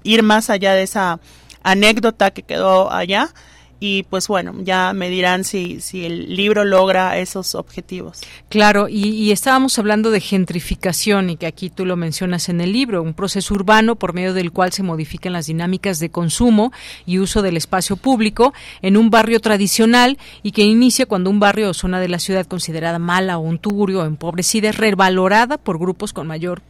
ir 0.02 0.23
más 0.23 0.51
allá 0.51 0.74
de 0.74 0.82
esa 0.82 1.20
anécdota 1.62 2.31
que 2.31 2.43
quedó 2.43 2.93
allá 2.93 3.31
y 3.80 4.05
pues 4.05 4.28
bueno, 4.28 4.55
ya 4.62 4.92
me 4.92 5.10
dirán 5.10 5.44
si, 5.44 5.80
si 5.80 6.05
el 6.05 6.34
libro 6.34 6.64
logra 6.64 7.18
esos 7.18 7.55
objetivos. 7.55 8.20
Claro, 8.48 8.88
y, 8.88 9.30
estábamos 9.32 9.78
hablando 9.78 10.10
de 10.10 10.20
gentrificación 10.20 11.30
y 11.30 11.36
que 11.36 11.46
aquí 11.46 11.70
tú 11.70 11.84
lo 11.84 11.96
mencionas 11.96 12.48
en 12.48 12.60
el 12.60 12.72
libro, 12.72 13.02
un 13.02 13.14
proceso 13.14 13.55
urbano 13.55 13.96
por 13.96 14.14
medio 14.14 14.32
del 14.32 14.52
cual 14.52 14.72
se 14.72 14.82
modifican 14.82 15.32
las 15.32 15.46
dinámicas 15.46 15.98
de 15.98 16.10
consumo 16.10 16.72
y 17.05 17.18
uso 17.18 17.42
del 17.42 17.56
espacio 17.56 17.96
público 17.96 18.55
en 18.82 18.96
un 18.96 19.10
barrio 19.10 19.40
tradicional 19.40 20.18
y 20.42 20.52
que 20.52 20.62
inicia 20.62 21.06
cuando 21.06 21.30
un 21.30 21.40
barrio 21.40 21.70
o 21.70 21.74
zona 21.74 22.01
de 22.01 22.09
la 22.09 22.18
ciudad 22.18 22.46
considerada 22.46 22.98
mala 22.98 23.38
o 23.38 23.40
un 23.40 23.59
tugurio 23.59 24.02
o 24.02 24.05
empobrecida 24.05 24.70
es 24.70 24.76
revalorada 24.76 25.59
por 25.59 25.78
grupos 25.78 26.12
con 26.12 26.26
mayor 26.26 26.62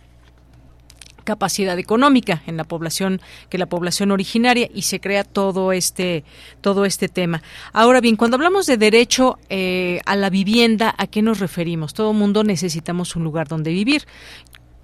capacidad 1.24 1.78
económica 1.78 2.42
en 2.46 2.56
la 2.56 2.64
población 2.64 3.20
que 3.48 3.59
la 3.59 3.66
población 3.66 4.10
originaria 4.10 4.68
y 4.72 4.82
se 4.82 5.01
crea 5.01 5.24
todo 5.24 5.72
este 5.72 6.24
todo 6.60 6.84
este 6.84 7.09
tema. 7.09 7.42
Ahora 7.72 8.01
bien, 8.01 8.16
cuando 8.16 8.36
hablamos 8.36 8.66
de 8.66 8.76
derecho 8.76 9.38
eh, 9.48 10.01
a 10.06 10.16
la 10.16 10.30
vivienda, 10.30 10.94
¿a 10.96 11.06
qué 11.06 11.22
nos 11.22 11.40
referimos? 11.40 11.94
Todo 11.94 12.12
mundo 12.12 12.44
necesitamos 12.44 13.16
un 13.16 13.24
lugar 13.24 13.48
donde 13.48 13.72
vivir. 13.72 14.06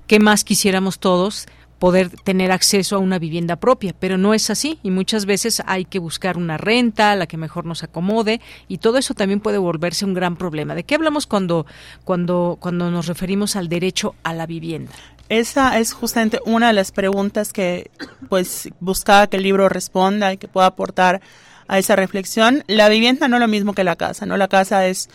¿Qué 0.07 0.19
más 0.19 0.43
quisiéramos 0.43 0.99
todos? 0.99 1.47
poder 1.81 2.11
tener 2.11 2.53
acceso 2.53 2.97
a 2.97 2.99
una 2.99 3.19
vivienda 3.19 3.57
propia, 3.57 3.95
pero 3.99 4.19
no 4.19 4.35
es 4.35 4.51
así 4.51 4.79
y 4.83 4.91
muchas 4.91 5.25
veces 5.25 5.63
hay 5.67 5.87
que 5.87 5.99
buscar 5.99 6.37
una 6.37 6.59
renta, 6.59 7.17
la 7.17 7.27
que 7.27 7.39
mejor 7.39 7.65
nos 7.65 7.83
acomode 7.83 8.43
y 8.69 8.79
todo 8.79 8.99
eso 8.99 9.15
también 9.15 9.41
puede 9.41 9.57
volverse 9.57 10.05
un 10.05 10.13
gran 10.13 10.37
problema. 10.37 10.75
¿De 10.75 10.85
qué 10.85 10.95
hablamos 10.95 11.27
cuando 11.27 11.65
cuando 12.05 12.59
cuando 12.61 12.91
nos 12.91 13.07
referimos 13.07 13.57
al 13.57 13.71
derecho 13.71 14.15
a 14.23 14.35
la 14.35 14.45
vivienda? 14.47 14.93
Esa 15.31 15.79
es 15.79 15.93
justamente 15.93 16.41
una 16.45 16.67
de 16.67 16.73
las 16.73 16.91
preguntas 16.91 17.53
que 17.53 17.89
pues 18.29 18.69
buscaba 18.81 19.29
que 19.29 19.37
el 19.37 19.45
libro 19.45 19.69
responda 19.69 20.33
y 20.33 20.39
que 20.39 20.49
pueda 20.49 20.67
aportar 20.67 21.21
a 21.69 21.79
esa 21.79 21.95
reflexión. 21.95 22.65
La 22.67 22.89
vivienda 22.89 23.29
no 23.29 23.37
es 23.37 23.41
lo 23.41 23.47
mismo 23.47 23.73
que 23.73 23.85
la 23.85 23.95
casa, 23.95 24.27
¿no? 24.27 24.37
La 24.37 24.49
casa 24.49 24.89
es 24.89 25.09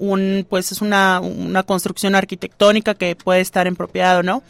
un 0.00 0.44
pues 0.50 0.72
es 0.72 0.82
una, 0.82 1.20
una 1.20 1.62
construcción 1.62 2.16
arquitectónica 2.16 2.94
que 2.94 3.14
puede 3.14 3.40
estar 3.40 3.68
en 3.68 3.76
propiedad 3.76 4.18
o 4.18 4.24
no 4.24 4.42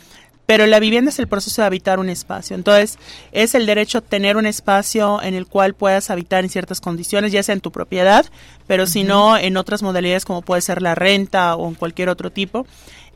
pero 0.51 0.67
la 0.67 0.81
vivienda 0.81 1.11
es 1.11 1.19
el 1.21 1.29
proceso 1.29 1.63
de 1.63 1.67
habitar 1.67 2.01
un 2.01 2.09
espacio. 2.09 2.57
Entonces, 2.57 2.99
es 3.31 3.55
el 3.55 3.67
derecho 3.67 3.99
a 3.99 4.01
tener 4.01 4.37
un 4.37 4.47
espacio 4.47 5.23
en 5.23 5.35
el 5.35 5.47
cual 5.47 5.75
puedas 5.75 6.11
habitar 6.11 6.43
en 6.43 6.51
ciertas 6.51 6.81
condiciones, 6.81 7.31
ya 7.31 7.45
sea 7.45 7.53
en 7.53 7.61
tu 7.61 7.71
propiedad, 7.71 8.27
pero 8.67 8.89
si 8.89 9.05
no, 9.05 9.39
en 9.39 9.57
otras 9.57 9.81
modalidades 9.81 10.25
como 10.25 10.43
puede 10.43 10.61
ser 10.61 10.83
la 10.83 10.97
renta 10.97 11.55
o 11.55 11.69
en 11.69 11.77
cualquier 11.77 12.09
otro 12.09 12.33
tipo 12.33 12.67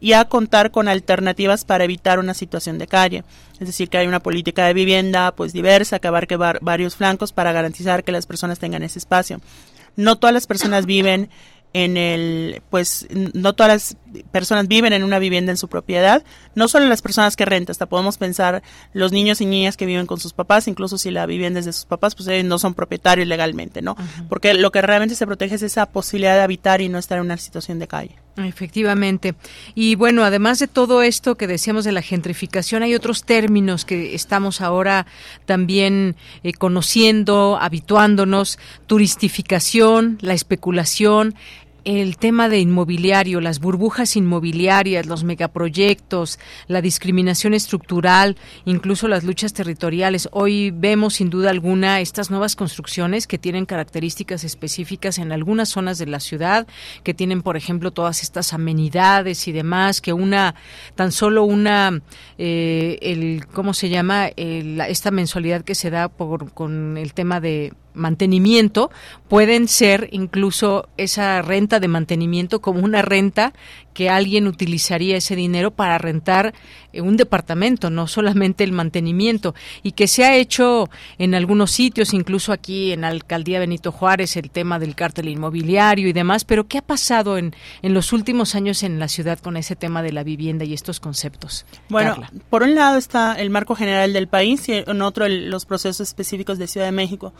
y 0.05 0.13
a 0.13 0.27
contar 0.27 0.71
con 0.71 0.87
alternativas 0.87 1.65
para 1.65 1.85
evitar 1.85 2.19
una 2.19 2.35
situación 2.35 2.77
de 2.77 2.87
calle. 2.87 3.25
Es 3.59 3.69
decir, 3.69 3.89
que 3.89 3.97
hay 3.97 4.07
una 4.07 4.21
política 4.21 4.67
de 4.67 4.75
vivienda 4.75 5.35
pues 5.35 5.55
diversa 5.55 5.99
que 5.99 6.09
abarque 6.09 6.37
varios 6.37 6.95
flancos 6.95 7.33
para 7.33 7.53
garantizar 7.53 8.05
que 8.05 8.13
las 8.13 8.27
personas 8.27 8.59
tengan 8.59 8.83
ese 8.83 8.99
espacio. 8.99 9.41
No 9.97 10.19
todas 10.19 10.35
las 10.35 10.47
personas 10.47 10.85
viven 10.85 11.31
en 11.73 11.97
el, 11.97 12.61
pues 12.69 13.07
no 13.11 13.55
todas 13.55 13.73
las 13.73 13.97
personas 14.31 14.69
viven 14.69 14.93
en 14.93 15.05
una 15.05 15.19
vivienda 15.19 15.51
en 15.51 15.57
su 15.57 15.69
propiedad, 15.69 16.24
no 16.55 16.69
solo 16.69 16.86
las 16.86 17.03
personas 17.03 17.36
que 17.36 17.45
rentan, 17.45 17.73
hasta 17.73 17.86
podemos 17.86 18.19
pensar 18.19 18.62
los 18.93 19.12
niños 19.12 19.41
y 19.41 19.47
niñas 19.47 19.77
que 19.77 19.86
viven 19.86 20.07
con 20.07 20.20
sus 20.20 20.32
papás, 20.32 20.69
incluso 20.69 20.99
si 20.99 21.11
la 21.11 21.27
vivienda 21.27 21.61
es 21.61 21.66
de 21.66 21.73
sus 21.73 21.85
papás, 21.85 22.15
pues 22.15 22.28
ellos 22.28 22.45
no 22.45 22.59
son 22.59 22.74
propietarios 22.74 23.27
legalmente, 23.27 23.82
¿no? 23.82 23.97
Porque 24.28 24.55
lo 24.55 24.70
que 24.70 24.82
realmente 24.82 25.15
se 25.15 25.27
protege 25.27 25.57
es 25.57 25.62
esa 25.62 25.86
posibilidad 25.86 26.35
de 26.35 26.43
habitar 26.43 26.81
y 26.81 26.89
no 26.89 26.99
estar 26.99 27.19
en 27.19 27.24
una 27.24 27.36
situación 27.36 27.78
de 27.78 27.89
calle. 27.89 28.16
Efectivamente. 28.36 29.36
Y 29.77 29.95
bueno, 29.95 30.24
además 30.24 30.59
de 30.59 30.66
todo 30.66 31.03
esto 31.03 31.36
que 31.36 31.47
decíamos 31.47 31.85
de 31.85 31.93
la 31.93 32.03
gentrificación, 32.03 32.82
hay 32.82 32.95
otros 32.95 33.24
términos 33.24 33.85
que 33.85 34.15
estamos 34.15 34.61
ahora 34.61 35.07
también 35.47 36.16
eh, 36.43 36.53
conociendo, 36.53 37.59
habituándonos, 37.61 38.59
turistificación, 38.86 40.19
la 40.20 40.35
especulación, 40.35 41.36
el 41.85 42.16
tema 42.16 42.48
de 42.48 42.59
inmobiliario, 42.59 43.40
las 43.40 43.61
burbujas 43.61 44.16
inmobiliarias, 44.16 45.06
los 45.06 45.24
megaproyectos, 45.24 46.39
la 46.66 46.81
discriminación 46.81 47.55
estructural, 47.55 48.36
incluso 48.65 49.09
las 49.09 49.24
luchas 49.24 49.52
territoriales. 49.52 50.28
Hoy 50.32 50.70
vemos 50.70 51.15
sin 51.15 51.31
duda 51.31 51.51
alguna 51.51 52.01
estas 52.01 52.31
nuevas 52.31 52.56
construcciones 52.56 53.27
que 53.27 53.39
tienen 53.39 53.66
características 53.66 54.44
específicas 54.44 55.19
en 55.19 55.32
algunas 55.32 55.69
zonas 55.69 55.98
de 55.98 56.06
la 56.06 56.20
ciudad, 56.20 56.66
que 57.02 57.15
tienen, 57.15 57.43
por 57.43 57.56
ejemplo, 57.56 57.90
todas 57.90 58.23
estas 58.23 58.52
amenidades 58.52 59.47
y 59.48 59.52
demás, 59.52 60.01
que 60.01 60.12
una, 60.12 60.55
tan 60.94 61.12
solo 61.12 61.44
una, 61.44 62.01
eh, 62.39 62.98
el, 63.02 63.47
¿cómo 63.52 63.74
se 63.74 63.89
llama? 63.89 64.28
esta 64.36 65.11
mensualidad 65.11 65.62
que 65.62 65.74
se 65.74 65.90
da 65.90 66.09
por, 66.09 66.52
con 66.52 66.97
el 66.97 67.15
tema 67.15 67.40
de 67.40 67.73
mantenimiento 67.95 68.91
pueden 69.29 69.69
ser 69.69 70.09
incluso 70.12 70.89
esa 70.97 71.41
renta 71.43 71.81
de 71.81 71.89
mantenimiento 71.89 72.61
como 72.61 72.81
una 72.81 73.03
renta 73.03 73.53
que 73.95 74.11
alguien 74.11 74.47
utilizaría 74.47 75.16
ese 75.16 75.37
dinero 75.37 75.71
para 75.71 75.99
rentar 75.99 76.55
un 77.03 77.16
departamento, 77.16 77.91
no 77.91 78.07
solamente 78.07 78.65
el 78.65 78.73
mantenimiento, 78.73 79.55
y 79.83 79.93
que 79.93 80.09
se 80.09 80.25
ha 80.25 80.37
hecho 80.37 80.89
en 81.19 81.35
algunos 81.35 81.71
sitios, 81.71 82.15
incluso 82.15 82.53
aquí 82.53 82.93
en 82.93 83.03
la 83.03 83.09
alcaldía 83.09 83.59
Benito 83.59 83.93
Juárez, 83.93 84.37
el 84.37 84.51
tema 84.51 84.79
del 84.79 84.95
cártel 84.95 85.29
inmobiliario 85.29 86.09
y 86.09 86.12
demás, 86.12 86.45
pero 86.45 86.66
¿qué 86.66 86.79
ha 86.79 86.83
pasado 86.83 87.39
en, 87.39 87.55
en 87.83 87.95
los 87.95 88.12
últimos 88.12 88.55
años 88.55 88.83
en 88.83 88.99
la 88.99 89.09
ciudad 89.09 89.39
con 89.39 89.57
ese 89.57 89.77
tema 89.77 90.03
de 90.03 90.12
la 90.12 90.23
vivienda 90.23 90.65
y 90.65 90.75
estos 90.75 91.01
conceptos? 91.01 91.66
Bueno, 91.89 92.16
por 92.51 92.62
un 92.62 92.75
lado 92.75 92.99
está 92.99 93.35
el 93.35 93.51
marco 93.51 93.75
general 93.75 94.12
del 94.12 94.29
país 94.29 94.69
y 94.69 94.73
en 94.87 95.03
otro 95.03 95.29
los 95.29 95.66
procesos 95.66 96.09
específicos 96.09 96.59
de 96.59 96.66
Ciudad 96.66 96.87
de 96.87 96.93
México. 96.93 97.33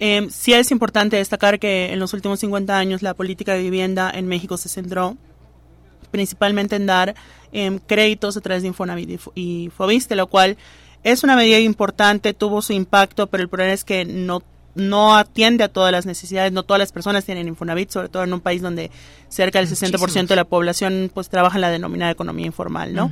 Eh, 0.00 0.26
sí 0.30 0.52
es 0.52 0.70
importante 0.70 1.16
destacar 1.16 1.58
que 1.58 1.92
en 1.92 2.00
los 2.00 2.12
últimos 2.12 2.40
50 2.40 2.76
años 2.76 3.02
la 3.02 3.14
política 3.14 3.54
de 3.54 3.62
vivienda 3.62 4.10
en 4.12 4.26
México 4.26 4.56
se 4.56 4.68
centró 4.68 5.16
principalmente 6.14 6.76
en 6.76 6.86
dar 6.86 7.16
em, 7.50 7.80
créditos 7.80 8.36
a 8.36 8.40
través 8.40 8.62
de 8.62 8.68
Infonavit 8.68 9.20
y 9.34 9.68
Fobiste, 9.76 10.14
lo 10.14 10.28
cual 10.28 10.56
es 11.02 11.24
una 11.24 11.34
medida 11.34 11.58
importante, 11.58 12.34
tuvo 12.34 12.62
su 12.62 12.72
impacto, 12.72 13.26
pero 13.26 13.42
el 13.42 13.48
problema 13.48 13.72
es 13.72 13.82
que 13.82 14.04
no 14.04 14.44
no 14.76 15.16
atiende 15.16 15.64
a 15.64 15.68
todas 15.68 15.90
las 15.90 16.06
necesidades, 16.06 16.52
no 16.52 16.62
todas 16.62 16.78
las 16.78 16.92
personas 16.92 17.24
tienen 17.24 17.48
Infonavit, 17.48 17.90
sobre 17.90 18.08
todo 18.08 18.22
en 18.22 18.32
un 18.32 18.40
país 18.40 18.62
donde 18.62 18.92
cerca 19.28 19.58
del 19.58 19.68
60% 19.68 20.28
de 20.28 20.36
la 20.36 20.44
población 20.44 21.10
pues 21.12 21.28
trabaja 21.28 21.56
en 21.56 21.62
la 21.62 21.70
denominada 21.70 22.12
economía 22.12 22.46
informal, 22.46 22.94
¿no? 22.94 23.10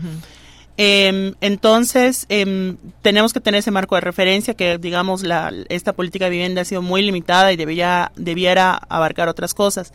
Em, 0.77 1.35
entonces, 1.41 2.27
em, 2.29 2.77
tenemos 3.03 3.33
que 3.33 3.41
tener 3.41 3.59
ese 3.59 3.70
marco 3.73 3.97
de 3.97 4.01
referencia 4.01 4.55
que, 4.55 4.79
digamos, 4.79 5.23
la, 5.23 5.53
esta 5.69 5.93
política 5.93 6.27
de 6.27 6.31
vivienda 6.31 6.62
ha 6.62 6.65
sido 6.65 6.83
muy 6.83 7.03
limitada 7.03 7.53
y 7.53 7.57
debería, 7.57 8.12
debiera 8.16 8.74
abarcar 8.89 9.29
otras 9.29 9.55
cosas. 9.55 9.93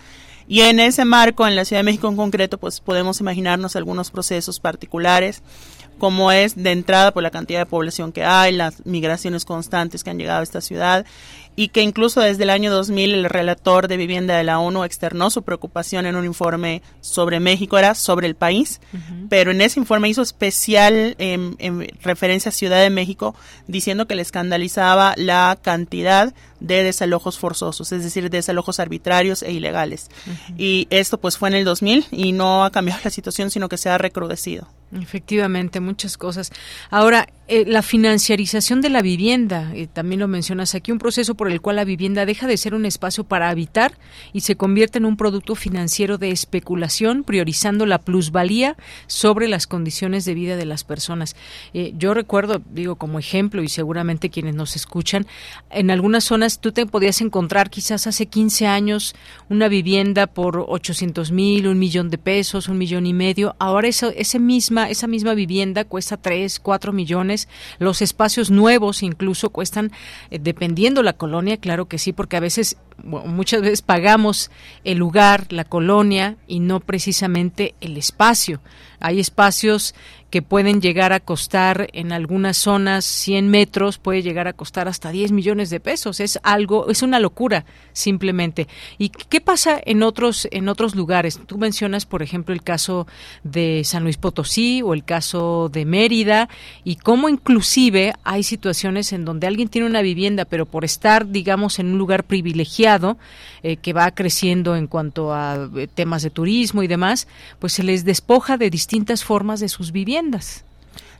Y 0.47 0.61
en 0.61 0.79
ese 0.79 1.03
marco, 1.03 1.45
en 1.45 1.55
la 1.55 1.65
Ciudad 1.65 1.81
de 1.81 1.85
México 1.85 2.07
en 2.07 2.15
concreto, 2.15 2.57
pues 2.57 2.79
podemos 2.79 3.19
imaginarnos 3.19 3.75
algunos 3.75 4.11
procesos 4.11 4.59
particulares, 4.59 5.43
como 5.97 6.31
es 6.31 6.55
de 6.55 6.71
entrada 6.71 7.11
por 7.11 7.23
la 7.23 7.31
cantidad 7.31 7.59
de 7.59 7.65
población 7.65 8.11
que 8.11 8.23
hay, 8.23 8.53
las 8.53 8.85
migraciones 8.85 9.45
constantes 9.45 10.03
que 10.03 10.09
han 10.09 10.19
llegado 10.19 10.39
a 10.39 10.43
esta 10.43 10.61
ciudad 10.61 11.05
y 11.59 11.69
que 11.69 11.81
incluso 11.81 12.21
desde 12.21 12.43
el 12.43 12.51
año 12.51 12.71
2000 12.71 13.15
el 13.15 13.25
relator 13.25 13.87
de 13.87 13.97
vivienda 13.97 14.37
de 14.37 14.43
la 14.43 14.59
ONU 14.59 14.83
externó 14.83 15.31
su 15.31 15.41
preocupación 15.41 16.05
en 16.05 16.15
un 16.15 16.23
informe 16.23 16.83
sobre 17.01 17.39
México, 17.39 17.79
era 17.79 17.95
sobre 17.95 18.27
el 18.27 18.35
país, 18.35 18.79
pero 19.27 19.49
en 19.49 19.61
ese 19.61 19.79
informe 19.79 20.07
hizo 20.07 20.21
especial 20.21 21.15
en 21.17 21.57
referencia 22.03 22.49
a 22.49 22.51
Ciudad 22.51 22.79
de 22.79 22.91
México 22.91 23.33
diciendo 23.67 24.07
que 24.07 24.13
le 24.13 24.21
escandalizaba 24.21 25.15
la 25.17 25.57
cantidad 25.59 26.31
de 26.59 26.83
desalojos 26.83 27.39
forzosos, 27.39 27.91
es 27.91 28.03
decir, 28.03 28.29
desalojos 28.29 28.79
arbitrarios 28.79 29.41
e 29.41 29.51
ilegales. 29.51 30.09
Y 30.57 30.85
esto 30.91 31.17
pues 31.17 31.39
fue 31.39 31.49
en 31.49 31.55
el 31.55 31.65
2000 31.65 32.05
y 32.11 32.33
no 32.33 32.65
ha 32.65 32.71
cambiado 32.71 33.01
la 33.03 33.09
situación, 33.09 33.49
sino 33.49 33.67
que 33.67 33.77
se 33.77 33.89
ha 33.89 33.97
recrudecido. 33.97 34.67
Efectivamente, 34.93 35.79
muchas 35.79 36.17
cosas. 36.17 36.51
Ahora, 36.91 37.27
eh, 37.49 37.63
la 37.65 37.81
financiarización 37.81 38.81
de 38.81 38.89
la 38.89 39.01
vivienda, 39.01 39.71
eh, 39.73 39.87
también 39.87 40.19
lo 40.19 40.27
mencionas 40.27 40.75
aquí, 40.75 40.91
un 40.91 40.97
proceso 40.97 41.35
por 41.35 41.49
el 41.49 41.61
cual 41.61 41.77
la 41.77 41.85
vivienda 41.85 42.25
deja 42.25 42.45
de 42.45 42.57
ser 42.57 42.73
un 42.73 42.85
espacio 42.85 43.23
para 43.23 43.49
habitar 43.49 43.97
y 44.33 44.41
se 44.41 44.57
convierte 44.57 44.97
en 44.97 45.05
un 45.05 45.15
producto 45.15 45.55
financiero 45.55 46.17
de 46.17 46.31
especulación, 46.31 47.23
priorizando 47.23 47.85
la 47.85 47.99
plusvalía 47.99 48.75
sobre 49.07 49.47
las 49.47 49.65
condiciones 49.65 50.25
de 50.25 50.33
vida 50.33 50.57
de 50.57 50.65
las 50.65 50.83
personas. 50.83 51.37
Eh, 51.73 51.93
yo 51.97 52.13
recuerdo, 52.13 52.61
digo 52.69 52.97
como 52.97 53.17
ejemplo, 53.17 53.63
y 53.63 53.69
seguramente 53.69 54.29
quienes 54.29 54.55
nos 54.55 54.75
escuchan, 54.75 55.25
en 55.69 55.89
algunas 55.89 56.25
zonas 56.25 56.59
tú 56.59 56.73
te 56.73 56.85
podías 56.85 57.21
encontrar 57.21 57.69
quizás 57.69 58.07
hace 58.07 58.25
15 58.25 58.67
años 58.67 59.15
una 59.49 59.69
vivienda 59.69 60.27
por 60.27 60.65
800 60.67 61.31
mil, 61.31 61.67
un 61.67 61.79
millón 61.79 62.09
de 62.09 62.17
pesos, 62.17 62.67
un 62.67 62.77
millón 62.77 63.05
y 63.05 63.13
medio. 63.13 63.55
Ahora 63.57 63.87
eso, 63.87 64.11
ese 64.17 64.37
misma, 64.37 64.89
esa 64.89 65.07
misma 65.07 65.33
vivienda 65.33 65.85
cuesta 65.85 66.17
3, 66.17 66.59
4 66.59 66.91
millones 66.91 67.36
los 67.77 68.01
espacios 68.01 68.49
nuevos 68.49 69.03
incluso 69.03 69.49
cuestan, 69.49 69.91
eh, 70.31 70.39
dependiendo 70.39 71.03
la 71.03 71.13
colonia, 71.13 71.57
claro 71.57 71.85
que 71.85 71.97
sí, 71.97 72.13
porque 72.13 72.37
a 72.37 72.41
veces 72.41 72.77
muchas 73.03 73.61
veces 73.61 73.81
pagamos 73.81 74.51
el 74.83 74.97
lugar, 74.97 75.47
la 75.51 75.63
colonia 75.63 76.35
y 76.47 76.59
no 76.59 76.79
precisamente 76.79 77.75
el 77.81 77.97
espacio. 77.97 78.59
Hay 78.99 79.19
espacios 79.19 79.93
que 80.29 80.41
pueden 80.41 80.81
llegar 80.81 81.13
a 81.13 81.21
costar 81.21 81.87
en 81.93 82.11
algunas 82.11 82.57
zonas 82.57 83.05
100 83.05 83.47
metros, 83.47 83.97
puede 83.97 84.21
llegar 84.21 84.47
a 84.47 84.53
costar 84.53 84.87
hasta 84.87 85.11
10 85.11 85.31
millones 85.31 85.69
de 85.69 85.79
pesos. 85.79 86.19
Es 86.19 86.39
algo, 86.43 86.89
es 86.89 87.01
una 87.01 87.19
locura 87.19 87.65
simplemente. 87.93 88.67
¿Y 88.97 89.09
qué 89.09 89.39
pasa 89.39 89.79
en 89.85 90.03
otros, 90.03 90.47
en 90.51 90.67
otros 90.67 90.95
lugares? 90.95 91.39
Tú 91.45 91.57
mencionas, 91.57 92.05
por 92.05 92.23
ejemplo, 92.23 92.53
el 92.53 92.61
caso 92.61 93.07
de 93.43 93.83
San 93.85 94.03
Luis 94.03 94.17
Potosí 94.17 94.81
o 94.81 94.93
el 94.93 95.05
caso 95.05 95.69
de 95.71 95.85
Mérida 95.85 96.49
y 96.83 96.97
cómo 96.97 97.29
inclusive 97.29 98.13
hay 98.23 98.43
situaciones 98.43 99.13
en 99.13 99.23
donde 99.23 99.47
alguien 99.47 99.69
tiene 99.69 99.87
una 99.87 100.01
vivienda, 100.01 100.43
pero 100.43 100.65
por 100.65 100.83
estar, 100.83 101.29
digamos, 101.29 101.79
en 101.79 101.87
un 101.87 101.97
lugar 101.97 102.25
privilegiado, 102.25 102.86
eh, 103.63 103.77
que 103.77 103.93
va 103.93 104.11
creciendo 104.11 104.75
en 104.75 104.87
cuanto 104.87 105.33
a 105.33 105.69
eh, 105.75 105.87
temas 105.87 106.23
de 106.23 106.29
turismo 106.29 106.83
y 106.83 106.87
demás, 106.87 107.27
pues 107.59 107.73
se 107.73 107.83
les 107.83 108.05
despoja 108.05 108.57
de 108.57 108.69
distintas 108.69 109.23
formas 109.23 109.59
de 109.59 109.69
sus 109.69 109.91
viviendas. 109.91 110.63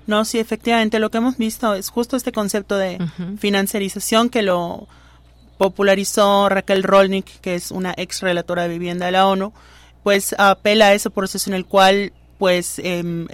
No, 0.08 0.24
sí, 0.24 0.40
efectivamente, 0.40 1.00
lo 1.00 1.12
que 1.12 1.18
hemos 1.18 1.38
visto 1.38 1.74
es 1.74 1.90
justo 1.90 2.16
este 2.16 2.32
concepto 2.32 2.78
de 2.78 2.98
financiarización 3.40 4.30
que 4.30 4.42
lo 4.42 4.88
popularizó 5.58 6.48
Raquel 6.48 6.84
Rolnik, 6.84 7.26
que 7.42 7.56
es 7.56 7.72
una 7.72 7.94
ex 7.98 8.22
relatora 8.22 8.64
de 8.64 8.70
vivienda 8.70 9.08
de 9.08 9.12
la 9.12 9.28
ONU, 9.28 9.52
pues 10.04 10.34
apela 10.38 10.88
a 10.88 10.94
ese 10.94 11.10
proceso 11.10 11.50
en 11.50 11.56
el 11.56 11.66
cual 11.66 12.14
pues 12.38 12.80
em, 12.80 13.28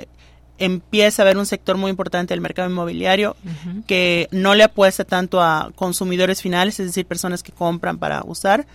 empieza 0.65 1.21
a 1.21 1.23
haber 1.23 1.37
un 1.37 1.45
sector 1.45 1.77
muy 1.77 1.89
importante 1.89 2.33
del 2.33 2.41
mercado 2.41 2.69
inmobiliario 2.69 3.35
que 3.87 4.27
no 4.31 4.55
le 4.55 4.63
apuesta 4.63 5.03
tanto 5.03 5.41
a 5.41 5.71
consumidores 5.75 6.41
finales, 6.41 6.79
es 6.79 6.87
decir, 6.87 7.05
personas 7.05 7.43
que 7.43 7.51
compran 7.51 7.97
para 7.97 8.23
usar, 8.25 8.65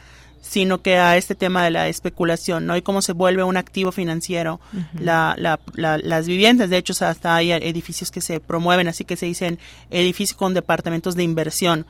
sino 0.41 0.81
que 0.83 0.97
a 0.97 1.17
este 1.17 1.35
tema 1.35 1.65
de 1.65 1.71
la 1.71 1.89
especulación, 1.89 2.67
¿no? 2.67 2.77
Y 2.77 2.83
cómo 2.83 3.03
se 3.03 3.13
vuelve 3.13 3.43
un 3.43 3.57
activo 3.57 3.93
financiero 3.93 4.61
la, 4.99 5.35
la, 5.37 5.59
las 5.75 6.27
viviendas. 6.27 6.71
De 6.71 6.77
hecho, 6.77 6.93
hasta 7.05 7.35
hay 7.35 7.53
edificios 7.53 8.11
que 8.11 8.21
se 8.21 8.41
promueven, 8.41 8.89
así 8.89 9.05
que 9.05 9.17
se 9.17 9.27
dicen 9.27 9.59
edificios 9.91 10.37
con 10.37 10.55
departamentos 10.55 11.17
de 11.17 11.25
inversión. 11.25 11.87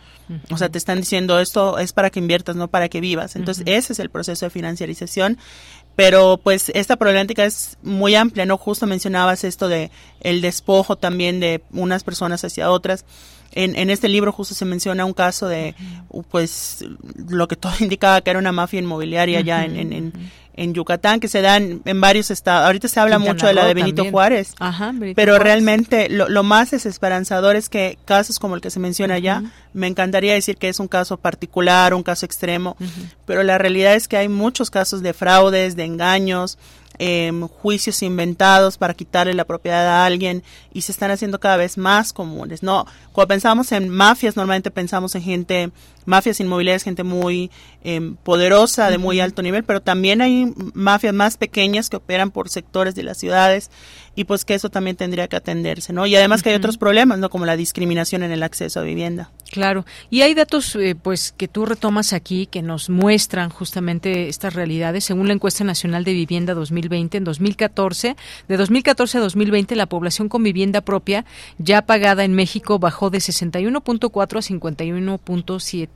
O 0.50 0.56
sea, 0.56 0.68
te 0.68 0.78
están 0.78 0.98
diciendo 0.98 1.38
esto 1.38 1.78
es 1.78 1.92
para 1.92 2.10
que 2.10 2.20
inviertas, 2.20 2.56
no 2.56 2.68
para 2.68 2.88
que 2.88 3.00
vivas. 3.00 3.36
Entonces, 3.36 3.64
ese 3.66 3.92
es 3.92 3.98
el 3.98 4.10
proceso 4.10 4.46
de 4.46 4.50
financiarización. 4.50 5.38
Pero 5.98 6.38
pues 6.40 6.70
esta 6.76 6.94
problemática 6.94 7.44
es 7.44 7.76
muy 7.82 8.14
amplia, 8.14 8.46
¿no? 8.46 8.56
Justo 8.56 8.86
mencionabas 8.86 9.42
esto 9.42 9.66
de 9.66 9.90
el 10.20 10.42
despojo 10.42 10.94
también 10.94 11.40
de 11.40 11.60
unas 11.72 12.04
personas 12.04 12.44
hacia 12.44 12.70
otras. 12.70 13.04
En, 13.50 13.74
en 13.74 13.90
este 13.90 14.08
libro 14.08 14.30
justo 14.30 14.54
se 14.54 14.64
menciona 14.64 15.04
un 15.04 15.12
caso 15.12 15.48
de, 15.48 15.74
pues, 16.30 16.84
lo 17.28 17.48
que 17.48 17.56
todo 17.56 17.72
indicaba 17.80 18.20
que 18.20 18.30
era 18.30 18.38
una 18.38 18.52
mafia 18.52 18.78
inmobiliaria 18.78 19.40
ya 19.40 19.64
en, 19.64 19.74
en, 19.74 19.92
en, 19.92 20.12
Yucatán, 20.74 21.20
que 21.20 21.28
se 21.28 21.40
dan 21.40 21.82
en 21.84 22.00
varios 22.00 22.30
estados. 22.30 22.66
Ahorita 22.66 22.88
se 22.88 23.00
habla 23.00 23.18
mucho 23.18 23.46
de 23.46 23.54
la 23.54 23.64
de 23.64 23.74
Benito 23.74 24.04
Juárez, 24.10 24.54
pero 25.14 25.38
realmente 25.38 26.08
lo, 26.08 26.28
lo, 26.28 26.42
más 26.42 26.70
desesperanzador 26.70 27.56
es 27.56 27.68
que 27.68 27.98
casos 28.04 28.38
como 28.38 28.54
el 28.54 28.60
que 28.60 28.70
se 28.70 28.80
menciona 28.80 29.14
allá, 29.14 29.42
me 29.72 29.86
encantaría 29.86 30.34
decir 30.34 30.56
que 30.56 30.68
es 30.68 30.80
un 30.80 30.88
caso 30.88 31.16
particular, 31.16 31.94
un 31.94 32.02
caso 32.02 32.26
extremo, 32.26 32.76
pero 33.26 33.42
la 33.42 33.58
realidad 33.58 33.94
es 33.94 34.08
que 34.08 34.16
hay 34.16 34.28
muchos 34.28 34.70
casos 34.70 35.02
de 35.02 35.12
fraudes, 35.12 35.76
de 35.76 35.84
engaños, 35.84 36.58
eh, 36.98 37.30
juicios 37.62 38.02
inventados 38.02 38.76
para 38.76 38.94
quitarle 38.94 39.32
la 39.34 39.44
propiedad 39.44 39.86
a 39.86 40.04
alguien 40.04 40.42
y 40.72 40.82
se 40.82 40.90
están 40.90 41.12
haciendo 41.12 41.38
cada 41.38 41.56
vez 41.56 41.78
más 41.78 42.12
comunes. 42.12 42.62
No, 42.62 42.86
cuando 43.12 43.28
pensamos 43.28 43.70
en 43.70 43.88
mafias, 43.88 44.36
normalmente 44.36 44.70
pensamos 44.72 45.14
en 45.14 45.22
gente, 45.22 45.70
mafias 46.08 46.40
inmobiliarias, 46.40 46.82
gente 46.82 47.04
muy 47.04 47.50
em, 47.84 48.16
poderosa, 48.16 48.90
de 48.90 48.98
muy 48.98 49.20
alto 49.20 49.42
nivel, 49.42 49.62
pero 49.62 49.80
también 49.80 50.22
hay 50.22 50.52
mafias 50.74 51.14
más 51.14 51.36
pequeñas 51.36 51.90
que 51.90 51.96
operan 51.96 52.30
por 52.30 52.48
sectores 52.48 52.94
de 52.94 53.02
las 53.02 53.18
ciudades 53.18 53.70
y 54.18 54.24
pues 54.24 54.44
que 54.44 54.54
eso 54.54 54.68
también 54.68 54.96
tendría 54.96 55.28
que 55.28 55.36
atenderse, 55.36 55.92
¿no? 55.92 56.04
Y 56.04 56.16
además 56.16 56.42
que 56.42 56.48
hay 56.48 56.56
otros 56.56 56.76
problemas, 56.76 57.20
¿no? 57.20 57.30
Como 57.30 57.46
la 57.46 57.56
discriminación 57.56 58.24
en 58.24 58.32
el 58.32 58.42
acceso 58.42 58.80
a 58.80 58.82
vivienda. 58.82 59.30
Claro, 59.52 59.86
y 60.10 60.22
hay 60.22 60.34
datos 60.34 60.74
eh, 60.74 60.96
pues 61.00 61.32
que 61.36 61.46
tú 61.46 61.64
retomas 61.64 62.12
aquí 62.12 62.46
que 62.46 62.60
nos 62.60 62.90
muestran 62.90 63.48
justamente 63.48 64.28
estas 64.28 64.54
realidades. 64.54 65.04
Según 65.04 65.28
la 65.28 65.34
encuesta 65.34 65.62
nacional 65.62 66.02
de 66.04 66.14
vivienda 66.14 66.54
2020, 66.54 67.18
en 67.18 67.24
2014, 67.24 68.16
de 68.48 68.56
2014 68.56 69.18
a 69.18 69.20
2020 69.20 69.76
la 69.76 69.86
población 69.86 70.28
con 70.28 70.42
vivienda 70.42 70.80
propia 70.80 71.24
ya 71.58 71.82
pagada 71.82 72.24
en 72.24 72.34
México 72.34 72.78
bajó 72.78 73.10
de 73.10 73.18
61.4 73.18 74.38
a 74.38 74.42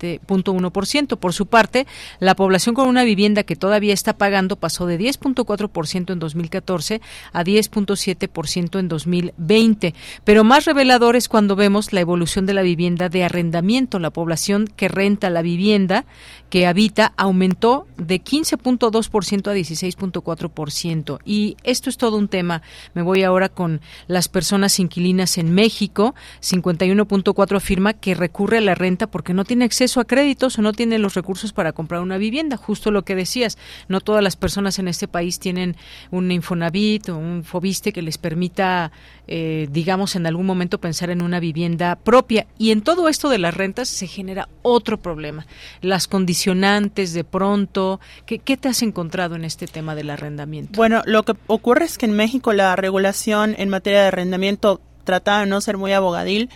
51.7.1%. 0.02 1.16
Por 1.16 1.32
su 1.32 1.46
parte, 1.46 1.86
la 2.20 2.34
población 2.34 2.74
con 2.74 2.88
una 2.88 3.04
vivienda 3.04 3.42
que 3.42 3.56
todavía 3.56 3.94
está 3.94 4.16
pagando 4.16 4.56
pasó 4.56 4.86
de 4.86 4.98
10.4% 4.98 6.12
en 6.12 6.18
2014 6.18 7.00
a 7.32 7.44
10.7 7.44 8.28
ciento 8.46 8.78
en 8.78 8.88
2020. 8.88 9.94
Pero 10.24 10.44
más 10.44 10.64
revelador 10.64 11.16
es 11.16 11.28
cuando 11.28 11.56
vemos 11.56 11.92
la 11.92 12.00
evolución 12.00 12.46
de 12.46 12.54
la 12.54 12.62
vivienda 12.62 13.08
de 13.08 13.24
arrendamiento. 13.24 13.98
La 13.98 14.10
población 14.10 14.66
que 14.66 14.88
renta 14.88 15.30
la 15.30 15.42
vivienda 15.42 16.04
que 16.50 16.66
habita 16.66 17.12
aumentó 17.16 17.86
de 17.96 18.22
15.2% 18.22 19.50
a 19.50 19.54
16.4%. 19.54 21.18
Y 21.24 21.56
esto 21.62 21.88
es 21.88 21.96
todo 21.96 22.16
un 22.16 22.28
tema. 22.28 22.62
Me 22.94 23.02
voy 23.02 23.22
ahora 23.22 23.48
con 23.48 23.80
las 24.06 24.28
personas 24.28 24.78
inquilinas 24.78 25.38
en 25.38 25.54
México. 25.54 26.14
51.4 26.42 27.56
afirma 27.56 27.94
que 27.94 28.14
recurre 28.14 28.58
a 28.58 28.60
la 28.60 28.74
renta 28.74 29.06
porque 29.06 29.34
no 29.34 29.44
tiene 29.44 29.64
acceso 29.64 29.91
a 30.01 30.05
créditos 30.05 30.59
o 30.59 30.62
no 30.62 30.73
tiene 30.73 30.98
los 30.98 31.14
recursos 31.14 31.52
para 31.52 31.73
comprar 31.73 32.02
una 32.02 32.19
vivienda. 32.19 32.56
Justo 32.56 32.90
lo 32.90 33.02
que 33.02 33.14
decías. 33.14 33.59
No 33.89 34.01
todas 34.01 34.23
las 34.23 34.36
personas 34.36 34.78
en 34.78 34.89
este 34.89 35.09
país 35.09 35.39
tienen 35.39 35.77
un 36.10 36.31
Infonavit 36.31 37.09
o 37.09 37.16
un 37.16 37.44
Fobiste 37.44 37.93
que 37.93 38.02
les 38.02 38.19
permita, 38.19 38.93
eh, 39.27 39.69
digamos, 39.70 40.16
en 40.16 40.27
algún 40.27 40.47
momento 40.47 40.78
pensar 40.78 41.10
en 41.10 41.23
una 41.23 41.40
vivienda 41.40 41.97
propia. 41.97 42.47
Y 42.59 42.70
en 42.70 42.82
todo 42.82 43.09
esto 43.09 43.28
de 43.28 43.39
las 43.39 43.55
rentas 43.55 43.89
se 43.89 44.06
genera 44.06 44.48
otro 44.62 45.01
problema. 45.01 45.47
Las 45.81 46.06
condiciones 46.06 46.52
de 46.52 47.24
pronto? 47.24 48.01
¿Qué, 48.27 48.39
¿Qué, 48.39 48.56
te 48.56 48.69
has 48.69 48.82
encontrado 48.82 49.36
en 49.36 49.44
este 49.44 49.66
tema 49.66 49.94
del 49.94 50.10
arrendamiento? 50.10 50.77
Bueno, 50.77 51.02
lo 51.06 51.23
que 51.24 51.35
ocurre 51.47 51.85
es 51.85 51.98
que 51.98 52.06
en 52.06 52.12
México 52.12 52.52
la 52.52 52.77
regulación 52.77 53.55
en 53.59 53.69
materia 53.69 54.02
de 54.02 54.09
arrendamiento 54.09 54.81
trata 55.05 55.40
de 55.40 55.47
no 55.47 55.60
ser 55.60 55.77
muy 55.77 55.93
abogadil. 55.93 56.51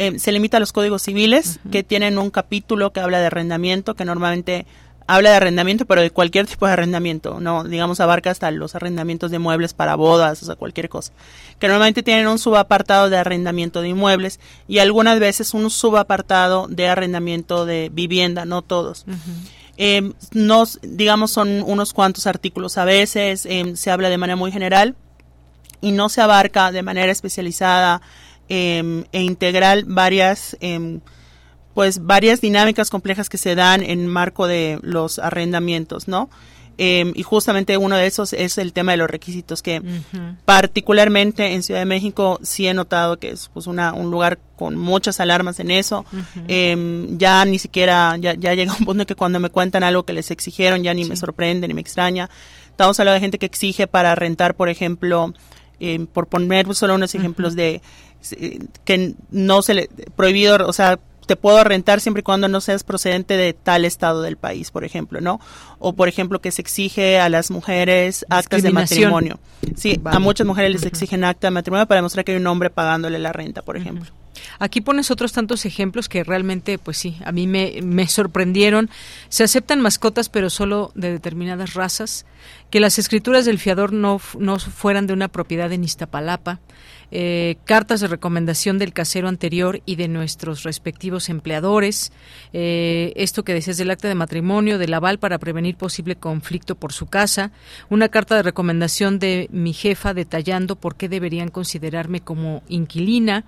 Eh, 0.00 0.16
se 0.20 0.30
limita 0.30 0.58
a 0.58 0.60
los 0.60 0.72
códigos 0.72 1.02
civiles 1.02 1.58
que 1.72 1.82
tienen 1.82 2.18
un 2.18 2.30
capítulo 2.30 2.92
que 2.92 3.00
habla 3.00 3.18
de 3.18 3.26
arrendamiento, 3.26 3.96
que 3.96 4.04
normalmente 4.04 4.64
habla 5.08 5.30
de 5.30 5.36
arrendamiento, 5.36 5.86
pero 5.86 6.02
de 6.02 6.12
cualquier 6.12 6.46
tipo 6.46 6.68
de 6.68 6.74
arrendamiento, 6.74 7.40
no, 7.40 7.64
digamos, 7.64 7.98
abarca 7.98 8.30
hasta 8.30 8.48
los 8.52 8.76
arrendamientos 8.76 9.32
de 9.32 9.40
muebles 9.40 9.74
para 9.74 9.96
bodas, 9.96 10.40
o 10.40 10.46
sea, 10.46 10.54
cualquier 10.54 10.88
cosa. 10.88 11.12
Que 11.58 11.66
normalmente 11.66 12.04
tienen 12.04 12.28
un 12.28 12.38
subapartado 12.38 13.10
de 13.10 13.16
arrendamiento 13.16 13.82
de 13.82 13.88
inmuebles 13.88 14.38
y 14.68 14.78
algunas 14.78 15.18
veces 15.18 15.52
un 15.52 15.68
subapartado 15.68 16.68
de 16.68 16.86
arrendamiento 16.86 17.66
de 17.66 17.90
vivienda, 17.92 18.44
no 18.44 18.62
todos. 18.62 19.04
Em, 19.78 20.12
nos, 20.30 20.78
digamos, 20.80 21.32
son 21.32 21.64
unos 21.66 21.92
cuantos 21.92 22.28
artículos 22.28 22.78
a 22.78 22.84
veces, 22.84 23.46
em, 23.46 23.74
se 23.74 23.90
habla 23.90 24.10
de 24.10 24.18
manera 24.18 24.36
muy 24.36 24.52
general 24.52 24.94
y 25.80 25.90
no 25.90 26.08
se 26.08 26.20
abarca 26.20 26.70
de 26.70 26.82
manera 26.82 27.10
especializada 27.10 28.00
em, 28.48 29.04
e 29.12 29.22
integral 29.22 29.84
varias 29.86 30.56
pues 31.74 32.04
varias 32.04 32.40
dinámicas 32.40 32.90
complejas 32.90 33.28
que 33.28 33.38
se 33.38 33.54
dan 33.54 33.84
en 33.84 34.08
marco 34.08 34.48
de 34.48 34.80
los 34.82 35.20
arrendamientos, 35.20 36.08
¿no? 36.08 36.28
Em, 36.80 37.12
y 37.16 37.24
justamente 37.24 37.76
uno 37.76 37.96
de 37.96 38.06
esos 38.06 38.32
es 38.32 38.56
el 38.56 38.72
tema 38.72 38.92
de 38.92 38.98
los 38.98 39.10
requisitos, 39.10 39.62
que 39.62 39.82
particularmente 40.44 41.54
en 41.54 41.64
Ciudad 41.64 41.80
de 41.80 41.86
México 41.86 42.38
sí 42.42 42.68
he 42.68 42.74
notado 42.74 43.18
que 43.18 43.30
es 43.30 43.50
pues 43.52 43.66
una, 43.66 43.92
un 43.92 44.12
lugar 44.12 44.38
con 44.56 44.76
muchas 44.76 45.18
alarmas 45.18 45.58
en 45.58 45.72
eso. 45.72 46.04
Em, 46.46 47.18
ya 47.18 47.44
ni 47.44 47.58
siquiera, 47.58 48.16
ya, 48.16 48.34
ya 48.34 48.54
llega 48.54 48.72
un 48.72 48.84
punto 48.84 49.02
en 49.02 49.06
que 49.06 49.16
cuando 49.16 49.40
me 49.40 49.50
cuentan 49.50 49.82
algo 49.82 50.04
que 50.04 50.12
les 50.12 50.30
exigieron 50.30 50.84
ya 50.84 50.94
ni 50.94 51.04
me 51.04 51.16
sorprende 51.16 51.66
ni 51.66 51.74
me 51.74 51.80
extraña. 51.80 52.30
Estamos 52.70 52.98
hablando 53.00 53.14
de 53.14 53.20
gente 53.20 53.38
que 53.40 53.46
exige 53.46 53.88
para 53.88 54.14
rentar, 54.14 54.54
por 54.54 54.68
ejemplo, 54.68 55.34
em, 55.80 56.06
por 56.06 56.28
poner 56.28 56.72
solo 56.76 56.94
unos 56.94 57.12
ejemplos 57.16 57.56
de 57.56 57.82
que 58.84 59.14
no 59.30 59.62
se 59.62 59.74
le 59.74 59.90
prohibido, 60.16 60.66
o 60.66 60.72
sea, 60.72 60.98
te 61.28 61.36
puedo 61.36 61.62
rentar 61.62 62.00
siempre 62.00 62.20
y 62.20 62.22
cuando 62.22 62.48
no 62.48 62.60
seas 62.60 62.82
procedente 62.84 63.36
de 63.36 63.52
tal 63.52 63.84
estado 63.84 64.22
del 64.22 64.38
país, 64.38 64.70
por 64.70 64.84
ejemplo, 64.84 65.20
¿no? 65.20 65.40
O, 65.78 65.92
por 65.92 66.08
ejemplo, 66.08 66.40
que 66.40 66.50
se 66.50 66.62
exige 66.62 67.20
a 67.20 67.28
las 67.28 67.50
mujeres 67.50 68.24
actas 68.30 68.62
de 68.62 68.70
matrimonio. 68.70 69.38
Sí, 69.76 70.00
a 70.04 70.18
muchas 70.18 70.46
mujeres 70.46 70.72
les 70.72 70.86
exigen 70.86 71.24
acta 71.24 71.48
de 71.48 71.50
matrimonio 71.50 71.86
para 71.86 71.98
demostrar 71.98 72.24
que 72.24 72.32
hay 72.32 72.38
un 72.38 72.46
hombre 72.46 72.70
pagándole 72.70 73.18
la 73.18 73.32
renta, 73.32 73.60
por 73.60 73.76
ejemplo. 73.76 74.10
Aquí 74.58 74.80
pones 74.80 75.10
otros 75.10 75.32
tantos 75.32 75.66
ejemplos 75.66 76.08
que 76.08 76.24
realmente, 76.24 76.78
pues 76.78 76.96
sí, 76.96 77.18
a 77.24 77.30
mí 77.30 77.46
me, 77.46 77.80
me 77.82 78.08
sorprendieron. 78.08 78.88
Se 79.28 79.44
aceptan 79.44 79.80
mascotas, 79.80 80.30
pero 80.30 80.48
solo 80.48 80.92
de 80.94 81.12
determinadas 81.12 81.74
razas. 81.74 82.24
Que 82.70 82.80
las 82.80 82.98
escrituras 82.98 83.44
del 83.44 83.58
fiador 83.58 83.92
no, 83.92 84.20
no 84.38 84.58
fueran 84.58 85.06
de 85.06 85.14
una 85.14 85.28
propiedad 85.28 85.72
en 85.72 85.84
Iztapalapa 85.84 86.60
eh, 87.10 87.56
cartas 87.64 88.00
de 88.00 88.06
recomendación 88.06 88.76
del 88.76 88.92
casero 88.92 89.28
anterior 89.28 89.80
y 89.86 89.96
de 89.96 90.08
nuestros 90.08 90.62
respectivos 90.64 91.30
empleadores, 91.30 92.12
eh, 92.52 93.14
esto 93.16 93.44
que 93.44 93.54
decías 93.54 93.78
del 93.78 93.90
acta 93.90 94.08
de 94.08 94.14
matrimonio, 94.14 94.76
del 94.76 94.92
aval 94.92 95.18
para 95.18 95.38
prevenir 95.38 95.76
posible 95.76 96.16
conflicto 96.16 96.74
por 96.74 96.92
su 96.92 97.06
casa, 97.06 97.50
una 97.88 98.10
carta 98.10 98.36
de 98.36 98.42
recomendación 98.42 99.18
de 99.18 99.48
mi 99.50 99.72
jefa 99.72 100.12
detallando 100.12 100.76
por 100.76 100.96
qué 100.96 101.08
deberían 101.08 101.48
considerarme 101.48 102.20
como 102.20 102.62
inquilina, 102.68 103.46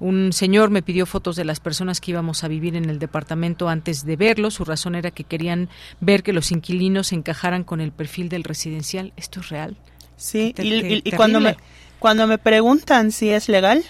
un 0.00 0.32
señor 0.32 0.70
me 0.70 0.82
pidió 0.82 1.04
fotos 1.04 1.36
de 1.36 1.44
las 1.44 1.60
personas 1.60 2.00
que 2.00 2.12
íbamos 2.12 2.44
a 2.44 2.48
vivir 2.48 2.76
en 2.76 2.88
el 2.88 2.98
departamento 2.98 3.68
antes 3.68 4.06
de 4.06 4.16
verlo, 4.16 4.50
su 4.50 4.64
razón 4.64 4.94
era 4.94 5.10
que 5.10 5.24
querían 5.24 5.68
ver 6.00 6.22
que 6.22 6.32
los 6.32 6.50
inquilinos 6.50 7.12
encajaran 7.12 7.62
con 7.62 7.82
el 7.82 7.92
perfil 7.92 8.30
del 8.30 8.42
residencial. 8.62 9.12
¿Esto 9.16 9.40
es 9.40 9.48
real? 9.48 9.76
Sí, 10.16 10.54
y, 10.58 11.02
y 11.08 11.12
cuando 11.12 11.40
me 11.40 11.56
cuando 11.98 12.26
me 12.26 12.38
preguntan 12.38 13.12
si 13.12 13.30
es 13.30 13.48
legal, 13.48 13.84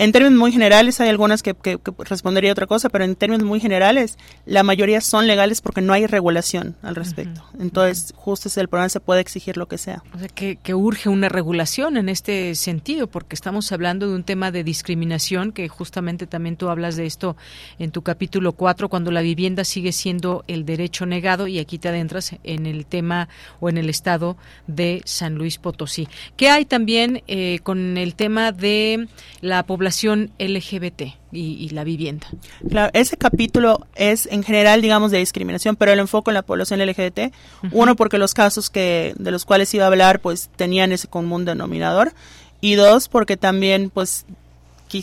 en 0.00 0.12
términos 0.12 0.38
muy 0.38 0.50
generales, 0.50 0.98
hay 1.02 1.10
algunas 1.10 1.42
que, 1.42 1.54
respondería 1.98 2.52
otra 2.52 2.66
cosa, 2.66 2.88
pero 2.88 3.04
en 3.04 3.16
términos 3.16 3.46
muy 3.46 3.60
generales, 3.60 4.16
la 4.46 4.62
mayoría 4.62 5.02
son 5.02 5.26
legales 5.26 5.60
porque 5.60 5.82
no 5.82 5.92
hay 5.92 6.06
regulación 6.06 6.74
al 6.80 6.94
respecto. 6.94 7.44
Entonces, 7.58 8.14
justo 8.16 8.48
es 8.48 8.56
el 8.56 8.68
problema, 8.68 8.88
se 8.88 9.00
puede 9.00 9.20
exigir 9.20 9.58
lo 9.58 9.68
que 9.68 9.76
sea. 9.76 10.02
O 10.14 10.18
sea, 10.18 10.28
que, 10.28 10.74
urge 10.74 11.10
una 11.10 11.28
regulación 11.28 11.98
en 11.98 12.08
este 12.08 12.54
sentido, 12.54 13.08
porque 13.08 13.34
estamos 13.34 13.72
hablando 13.72 14.08
de 14.08 14.14
un 14.14 14.24
tema 14.24 14.50
de 14.50 14.64
discriminación, 14.64 15.52
que 15.52 15.68
justamente 15.68 16.26
también 16.26 16.56
tú 16.56 16.70
hablas 16.70 16.96
de 16.96 17.04
esto 17.04 17.36
en 17.78 17.90
tu 17.90 18.00
capítulo 18.00 18.52
4, 18.52 18.88
cuando 18.88 19.10
la 19.10 19.20
vivienda 19.20 19.64
sigue 19.64 19.92
siendo 19.92 20.44
el 20.48 20.64
derecho 20.64 21.04
negado, 21.04 21.46
y 21.46 21.58
aquí 21.58 21.78
te 21.78 21.88
adentras 21.88 22.36
en 22.42 22.64
el 22.64 22.86
tema 22.86 23.28
o 23.60 23.68
en 23.68 23.76
el 23.76 23.90
estado 23.90 24.38
de 24.66 25.02
San 25.04 25.34
Luis 25.34 25.58
Potosí. 25.58 26.08
¿Qué 26.38 26.48
hay 26.48 26.64
también 26.64 27.22
eh, 27.26 27.58
con 27.62 27.98
el 27.98 28.14
tema 28.14 28.50
de 28.52 29.06
la 29.42 29.66
población? 29.66 29.89
LGBT 30.38 31.02
y, 31.32 31.68
la 31.70 31.84
vivienda. 31.84 32.26
Claro, 32.68 32.90
ese 32.94 33.16
capítulo 33.16 33.86
es 33.94 34.26
en 34.26 34.42
general, 34.42 34.82
digamos, 34.82 35.10
de 35.10 35.18
discriminación, 35.18 35.76
pero 35.76 35.92
el 35.92 35.98
enfoque 35.98 36.30
en 36.30 36.34
la 36.34 36.42
población 36.42 36.80
LGBT. 36.80 37.32
Uno, 37.72 37.96
porque 37.96 38.18
los 38.18 38.34
casos 38.34 38.70
que 38.70 39.14
de 39.18 39.30
los 39.30 39.44
cuales 39.44 39.72
iba 39.74 39.84
a 39.84 39.88
hablar, 39.88 40.20
pues 40.20 40.50
tenían 40.56 40.92
ese 40.92 41.08
común 41.08 41.44
denominador. 41.44 42.12
Y 42.60 42.74
dos, 42.74 43.08
porque 43.08 43.36
también, 43.36 43.90
pues, 43.90 44.26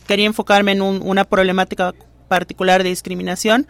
quería 0.05 0.25
enfocarme 0.25 0.73
en 0.73 0.81
una 0.81 1.23
problemática 1.23 1.93
particular 2.27 2.83
de 2.83 2.89
discriminación 2.89 3.67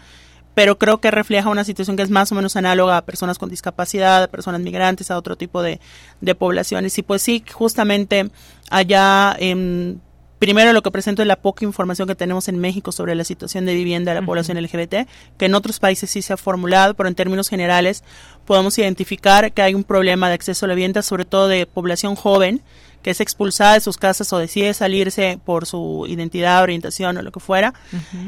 pero 0.57 0.79
creo 0.79 0.99
que 0.99 1.11
refleja 1.11 1.51
una 1.51 1.63
situación 1.63 1.95
que 1.95 2.01
es 2.01 2.09
más 2.09 2.31
o 2.31 2.35
menos 2.35 2.55
análoga 2.55 2.97
a 2.97 3.05
personas 3.05 3.37
con 3.37 3.47
discapacidad, 3.47 4.23
a 4.23 4.27
personas 4.27 4.59
migrantes, 4.59 5.11
a 5.11 5.17
otro 5.19 5.35
tipo 5.35 5.61
de, 5.61 5.79
de 6.19 6.33
poblaciones. 6.33 6.97
Y 6.97 7.03
pues 7.03 7.21
sí, 7.21 7.43
justamente 7.47 8.31
allá 8.71 9.35
en 9.37 10.01
Primero 10.39 10.71
lo 10.71 10.83
que 10.83 10.91
presento 10.91 11.23
es 11.23 11.27
la 11.27 11.37
poca 11.37 11.65
información 11.65 12.07
que 12.07 12.15
tenemos 12.15 12.47
en 12.47 12.59
México 12.59 12.91
sobre 12.91 13.15
la 13.15 13.23
situación 13.23 13.65
de 13.65 13.73
vivienda 13.73 14.13
de 14.13 14.21
la 14.21 14.25
población 14.25 14.61
LGBT, 14.61 15.07
que 15.37 15.45
en 15.45 15.55
otros 15.55 15.79
países 15.79 16.11
sí 16.11 16.21
se 16.21 16.33
ha 16.33 16.37
formulado, 16.37 16.93
pero 16.93 17.09
en 17.09 17.15
términos 17.15 17.49
generales 17.49 18.03
podemos 18.45 18.77
identificar 18.77 19.51
que 19.51 19.63
hay 19.63 19.73
un 19.73 19.83
problema 19.83 20.27
de 20.27 20.35
acceso 20.35 20.65
a 20.65 20.67
la 20.67 20.75
vivienda, 20.75 21.01
sobre 21.01 21.25
todo 21.25 21.47
de 21.47 21.65
población 21.65 22.15
joven, 22.15 22.61
que 23.01 23.11
es 23.11 23.21
expulsada 23.21 23.73
de 23.73 23.79
sus 23.79 23.97
casas 23.97 24.31
o 24.33 24.37
decide 24.37 24.73
salirse 24.73 25.39
por 25.43 25.65
su 25.65 26.05
identidad, 26.07 26.61
orientación 26.61 27.17
o 27.17 27.21
lo 27.21 27.31
que 27.31 27.39
fuera, 27.39 27.73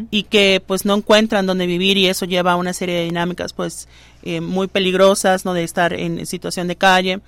y 0.09 0.23
que 0.23 0.63
pues 0.65 0.85
no 0.85 0.95
encuentran 0.95 1.45
dónde 1.45 1.67
vivir 1.67 1.97
y 1.97 2.07
eso 2.07 2.25
lleva 2.25 2.53
a 2.53 2.55
una 2.55 2.73
serie 2.73 2.95
de 2.95 3.03
dinámicas 3.03 3.53
pues 3.53 3.87
eh, 4.23 4.41
muy 4.41 4.67
peligrosas, 4.67 5.45
no 5.45 5.53
de 5.53 5.63
estar 5.63 5.93
en 5.93 6.25
situación 6.25 6.67
de 6.67 6.75
calle 6.75 7.19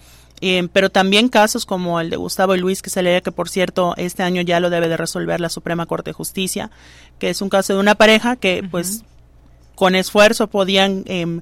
eh, 0.42 0.68
pero 0.74 0.90
también 0.90 1.30
casos 1.30 1.66
como 1.66 2.00
el 2.00 2.10
de 2.10 2.18
Gustavo 2.18 2.56
y 2.56 2.60
Luis, 2.60 2.82
que 2.82 2.90
se 2.90 3.04
lee 3.04 3.22
que 3.22 3.32
por 3.32 3.48
cierto 3.48 3.94
este 3.98 4.24
año 4.24 4.42
ya 4.42 4.60
lo 4.60 4.70
debe 4.70 4.90
de 4.90 4.98
resolver 4.98 5.40
la 5.40 5.50
Suprema 5.50 5.86
Corte 5.86 6.10
de 6.10 6.14
Justicia, 6.14 6.72
que 7.20 7.30
es 7.30 7.42
un 7.42 7.50
caso 7.50 7.74
de 7.74 7.80
una 7.80 7.96
pareja 7.96 8.36
que 8.36 8.64
pues 8.70 9.04
con 9.76 9.96
esfuerzo 9.96 10.48
podían 10.48 11.04
em, 11.06 11.42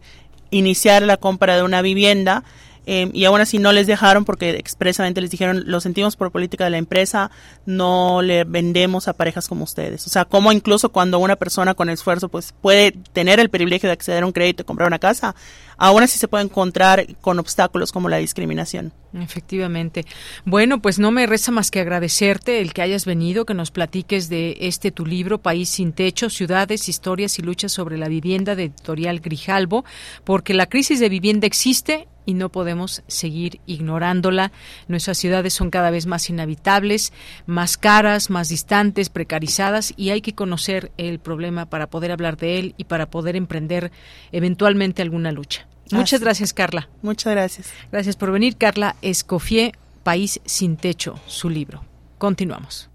iniciar 0.52 1.04
la 1.04 1.18
compra 1.18 1.56
de 1.56 1.64
una 1.64 1.82
vivienda 1.82 2.44
em, 2.86 3.12
y 3.14 3.26
aún 3.26 3.42
así 3.42 3.60
no 3.60 3.72
les 3.72 3.88
dejaron 3.88 4.26
porque 4.26 4.52
expresamente 4.52 5.22
les 5.22 5.32
dijeron 5.32 5.64
lo 5.66 5.80
sentimos 5.82 6.16
por 6.16 6.32
política 6.32 6.64
de 6.64 6.70
la 6.70 6.78
empresa, 6.78 7.32
no 7.66 8.22
le 8.22 8.44
vendemos 8.44 9.08
a 9.08 9.14
parejas 9.14 9.48
como 9.48 9.64
ustedes. 9.64 10.06
O 10.08 10.10
sea, 10.10 10.26
como 10.26 10.52
incluso 10.52 10.90
cuando 10.90 11.20
una 11.20 11.36
persona 11.36 11.74
con 11.74 11.90
esfuerzo 11.90 12.30
pues 12.30 12.54
puede 12.62 12.92
tener 13.14 13.40
el 13.40 13.50
privilegio 13.50 13.88
de 13.88 13.94
acceder 13.94 14.24
a 14.24 14.26
un 14.26 14.32
crédito 14.32 14.64
y 14.64 14.66
comprar 14.66 14.88
una 14.88 15.00
casa, 15.00 15.36
aún 15.78 16.04
así 16.04 16.20
se 16.20 16.28
puede 16.28 16.44
encontrar 16.44 17.06
con 17.22 17.40
obstáculos 17.40 17.92
como 17.92 18.10
la 18.10 18.18
discriminación. 18.18 18.92
Efectivamente. 19.14 20.06
Bueno, 20.46 20.82
pues 20.82 21.00
no 21.00 21.10
me 21.12 21.26
resta 21.26 21.52
más 21.52 21.72
que 21.72 21.80
agradecerte 21.80 22.62
el 22.62 22.74
que 22.74 22.82
hayas 22.82 23.06
venido, 23.06 23.46
que 23.46 23.54
nos 23.54 23.72
platiques 23.72 24.30
de 24.30 24.58
este 24.62 24.92
tu 24.92 25.06
libro, 25.06 25.40
País 25.40 25.70
sin 25.70 25.94
Techo, 25.94 26.30
Ciudades, 26.30 26.90
Historias 26.90 27.40
y 27.40 27.42
Luchas 27.42 27.72
sobre 27.72 27.98
la 27.98 28.08
Vivienda 28.08 28.56
de 28.56 28.66
Editorial 28.66 29.20
Grijalbo, 29.20 29.86
porque 30.24 30.54
la 30.54 30.68
crisis 30.68 31.00
de 31.00 31.10
vivienda 31.10 31.48
existe 31.48 32.08
y 32.30 32.36
no 32.36 32.50
podemos 32.50 33.02
seguir 33.08 33.60
ignorándola. 33.66 34.52
Nuestras 34.88 35.18
ciudades 35.18 35.52
son 35.52 35.72
cada 35.72 35.90
vez 35.90 36.06
más 36.06 36.30
inhabitables, 36.30 37.12
más 37.48 37.76
caras, 37.76 38.30
más 38.30 38.50
distantes, 38.50 39.10
precarizadas 39.10 39.96
y 39.98 40.12
hay 40.12 40.22
que 40.22 40.36
conocer 40.36 40.92
el 40.98 41.18
problema 41.18 41.66
para 41.72 41.90
poder 41.90 42.12
hablar 42.12 42.38
de 42.38 42.60
él 42.60 42.76
y 42.78 42.84
para 42.84 43.10
poder 43.10 43.36
emprender 43.36 43.92
eventualmente 44.32 45.02
alguna 45.02 45.32
lucha. 45.32 45.68
Muchas 45.90 46.22
gracias, 46.22 46.54
Carla. 46.54 46.88
Muchas 47.02 47.34
gracias. 47.34 47.72
Gracias 47.92 48.16
por 48.16 48.32
venir, 48.32 48.58
Carla 48.58 48.96
Escofié, 49.02 49.74
País 50.04 50.40
sin 50.46 50.78
Techo, 50.78 51.20
su 51.26 51.50
libro. 51.50 51.84
Continuamos. 52.20 52.92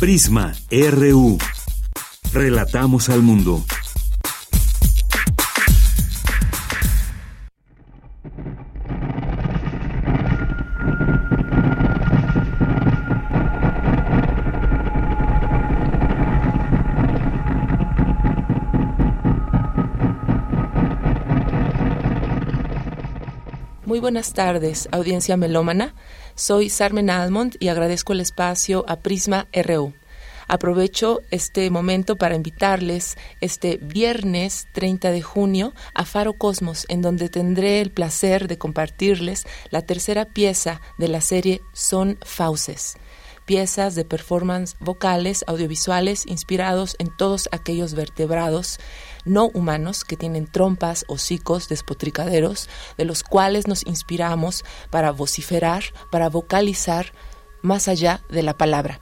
Prisma 0.00 0.54
RU. 0.70 1.36
Relatamos 2.32 3.10
al 3.10 3.20
mundo. 3.20 3.62
Muy 23.98 24.02
buenas 24.02 24.32
tardes, 24.32 24.88
audiencia 24.92 25.36
melómana. 25.36 25.92
Soy 26.36 26.68
Sarmen 26.68 27.10
Almond 27.10 27.56
y 27.58 27.66
agradezco 27.66 28.12
el 28.12 28.20
espacio 28.20 28.84
a 28.86 29.00
Prisma 29.00 29.48
RU. 29.52 29.92
Aprovecho 30.46 31.20
este 31.32 31.68
momento 31.68 32.14
para 32.14 32.36
invitarles 32.36 33.16
este 33.40 33.76
viernes 33.78 34.68
30 34.72 35.10
de 35.10 35.20
junio 35.20 35.72
a 35.94 36.04
Faro 36.04 36.34
Cosmos, 36.34 36.86
en 36.88 37.02
donde 37.02 37.28
tendré 37.28 37.80
el 37.80 37.90
placer 37.90 38.46
de 38.46 38.56
compartirles 38.56 39.48
la 39.70 39.82
tercera 39.82 40.26
pieza 40.26 40.80
de 40.96 41.08
la 41.08 41.20
serie 41.20 41.60
Son 41.72 42.18
Fauces 42.24 42.98
piezas 43.48 43.94
de 43.94 44.04
performance 44.04 44.76
vocales, 44.78 45.42
audiovisuales, 45.46 46.26
inspirados 46.26 46.96
en 46.98 47.08
todos 47.16 47.48
aquellos 47.50 47.94
vertebrados 47.94 48.78
no 49.28 49.46
humanos 49.46 50.04
que 50.04 50.16
tienen 50.16 50.50
trompas, 50.50 51.04
hocicos, 51.08 51.68
despotricaderos, 51.68 52.68
de 52.96 53.04
los 53.04 53.22
cuales 53.22 53.66
nos 53.66 53.86
inspiramos 53.86 54.64
para 54.90 55.12
vociferar, 55.12 55.84
para 56.10 56.28
vocalizar 56.28 57.12
más 57.62 57.88
allá 57.88 58.22
de 58.30 58.42
la 58.42 58.56
palabra. 58.56 59.00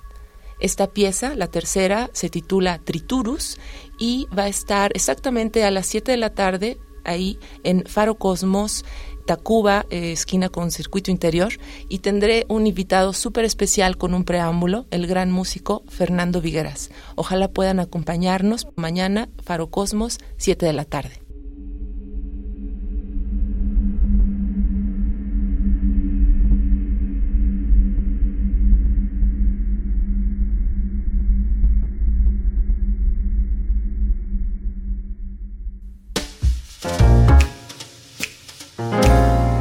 Esta 0.59 0.87
pieza, 0.89 1.35
la 1.35 1.49
tercera, 1.49 2.09
se 2.13 2.31
titula 2.31 2.79
Triturus 2.79 3.59
y 3.99 4.27
va 4.37 4.45
a 4.45 4.49
estar 4.49 4.91
exactamente 4.95 5.65
a 5.65 5.71
las 5.71 5.87
7 5.87 6.13
de 6.13 6.17
la 6.17 6.35
tarde 6.35 6.79
ahí 7.05 7.39
en 7.63 7.85
Faro 7.87 8.17
Cosmos 8.17 8.85
Tacuba, 9.27 9.87
eh, 9.91 10.13
esquina 10.13 10.49
con 10.49 10.71
circuito 10.71 11.11
interior, 11.11 11.53
y 11.89 11.99
tendré 11.99 12.47
un 12.49 12.67
invitado 12.67 13.13
súper 13.13 13.45
especial 13.45 13.97
con 13.97 14.15
un 14.15 14.25
preámbulo, 14.25 14.87
el 14.91 15.07
gran 15.07 15.31
músico 15.31 15.85
Fernando 15.89 16.41
Vigueras. 16.41 16.91
Ojalá 17.17 17.49
puedan 17.49 17.81
acompañarnos 17.81 18.69
mañana, 18.77 19.29
Faro 19.43 19.69
Cosmos, 19.69 20.19
7 20.39 20.65
de 20.65 20.73
la 20.73 20.85
tarde. 20.85 21.26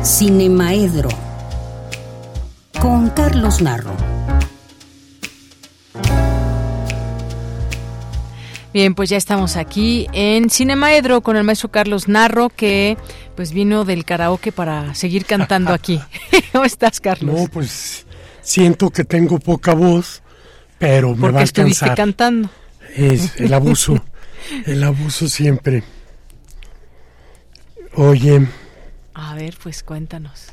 Cinemaedro 0.06 1.10
con 2.80 3.10
Carlos 3.10 3.60
Narro. 3.60 3.92
Bien, 8.72 8.94
pues 8.94 9.10
ya 9.10 9.18
estamos 9.18 9.56
aquí 9.56 10.08
en 10.14 10.52
Cinemaedro 10.52 11.22
con 11.22 11.38
el 11.38 11.44
maestro 11.44 11.72
Carlos 11.72 12.08
Narro 12.08 12.50
que 12.50 13.00
pues 13.36 13.52
vino 13.52 13.84
del 13.84 14.06
karaoke 14.06 14.52
para 14.52 14.94
seguir 14.94 15.26
cantando 15.26 15.74
aquí. 15.74 16.00
¿Cómo 16.52 16.66
estás, 16.66 17.00
Carlos? 17.00 17.36
No, 17.36 17.48
pues 17.48 18.06
siento 18.42 18.92
que 18.92 19.06
tengo 19.06 19.40
poca 19.40 19.74
voz, 19.74 20.22
pero 20.78 21.16
me 21.16 21.32
va 21.32 21.40
a 21.40 21.44
alcanzar. 21.44 21.96
cantando. 21.96 22.52
Es 22.96 23.38
el 23.38 23.52
abuso, 23.56 24.06
el 24.68 24.84
abuso 24.84 25.28
siempre. 25.28 25.84
Oye. 27.96 28.46
A 29.16 29.34
ver, 29.34 29.56
pues 29.64 29.82
cuéntanos. 29.82 30.48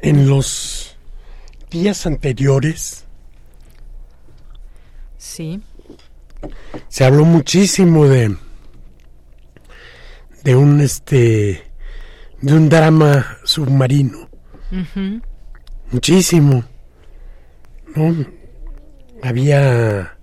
En 0.00 0.26
los 0.26 0.96
días 1.70 2.06
anteriores. 2.06 3.04
Sí. 5.18 5.60
Se 6.88 7.04
habló 7.04 7.26
muchísimo 7.26 8.06
de 8.06 8.36
de 10.44 10.56
un 10.56 10.80
este 10.80 11.62
de 12.40 12.54
un 12.54 12.70
drama 12.70 13.38
submarino. 13.44 14.30
Muchísimo. 15.90 16.64
¿No? 17.94 18.16
Había 19.22 20.16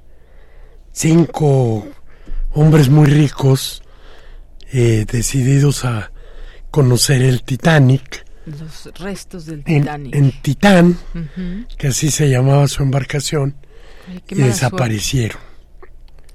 cinco 0.91 1.88
hombres 2.53 2.89
muy 2.89 3.05
ricos 3.05 3.83
eh, 4.71 5.05
decididos 5.07 5.85
a 5.85 6.11
conocer 6.72 7.22
el 7.22 7.43
Titanic. 7.43 8.26
Los 8.45 8.89
restos 8.98 9.45
del 9.45 9.64
Titanic. 9.64 10.15
En, 10.15 10.31
Titán, 10.41 10.98
que 11.77 11.88
así 11.88 12.10
se 12.10 12.30
llamaba 12.30 12.68
su 12.68 12.81
embarcación, 12.81 13.56
y 14.30 14.35
desaparecieron. 14.35 15.39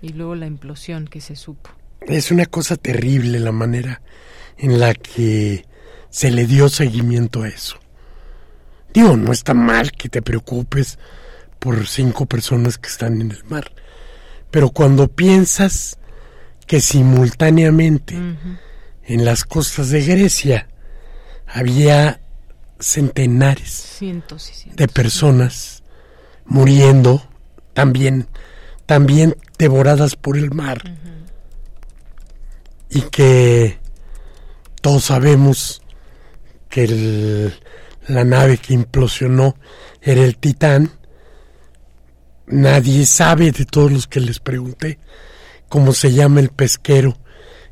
Y 0.00 0.10
luego 0.10 0.34
la 0.36 0.46
implosión 0.46 1.08
que 1.08 1.20
se 1.20 1.34
supo. 1.34 1.70
Es 2.02 2.30
una 2.30 2.46
cosa 2.46 2.76
terrible 2.76 3.40
la 3.40 3.50
manera 3.50 4.02
en 4.58 4.78
la 4.78 4.94
que 4.94 5.64
se 6.10 6.30
le 6.30 6.46
dio 6.46 6.68
seguimiento 6.68 7.42
a 7.42 7.48
eso. 7.48 7.78
Digo, 8.94 9.16
no 9.16 9.32
está 9.32 9.52
mal 9.52 9.90
que 9.92 10.08
te 10.08 10.22
preocupes 10.22 10.98
por 11.58 11.86
cinco 11.86 12.26
personas 12.26 12.78
que 12.78 12.88
están 12.88 13.20
en 13.20 13.32
el 13.32 13.44
mar, 13.44 13.72
pero 14.50 14.70
cuando 14.70 15.08
piensas 15.08 15.98
que 16.66 16.80
simultáneamente 16.80 18.16
en 19.06 19.24
las 19.24 19.44
costas 19.44 19.90
de 19.90 20.04
Grecia 20.04 20.68
había 21.46 22.20
centenares 22.78 23.98
de 24.74 24.88
personas 24.88 25.82
muriendo 26.44 27.22
también 27.72 28.28
también 28.84 29.36
devoradas 29.58 30.16
por 30.16 30.36
el 30.36 30.52
mar. 30.52 30.82
Y 32.88 33.02
que 33.02 33.78
todos 34.80 35.04
sabemos 35.04 35.82
que 36.68 37.52
la 38.06 38.24
nave 38.24 38.58
que 38.58 38.74
implosionó 38.74 39.56
era 40.00 40.22
el 40.22 40.36
Titán. 40.36 40.92
Nadie 42.46 43.06
sabe 43.06 43.50
de 43.50 43.64
todos 43.64 43.90
los 43.90 44.06
que 44.06 44.20
les 44.20 44.38
pregunté 44.38 45.00
cómo 45.68 45.92
se 45.92 46.12
llama 46.12 46.38
el 46.38 46.50
pesquero 46.50 47.18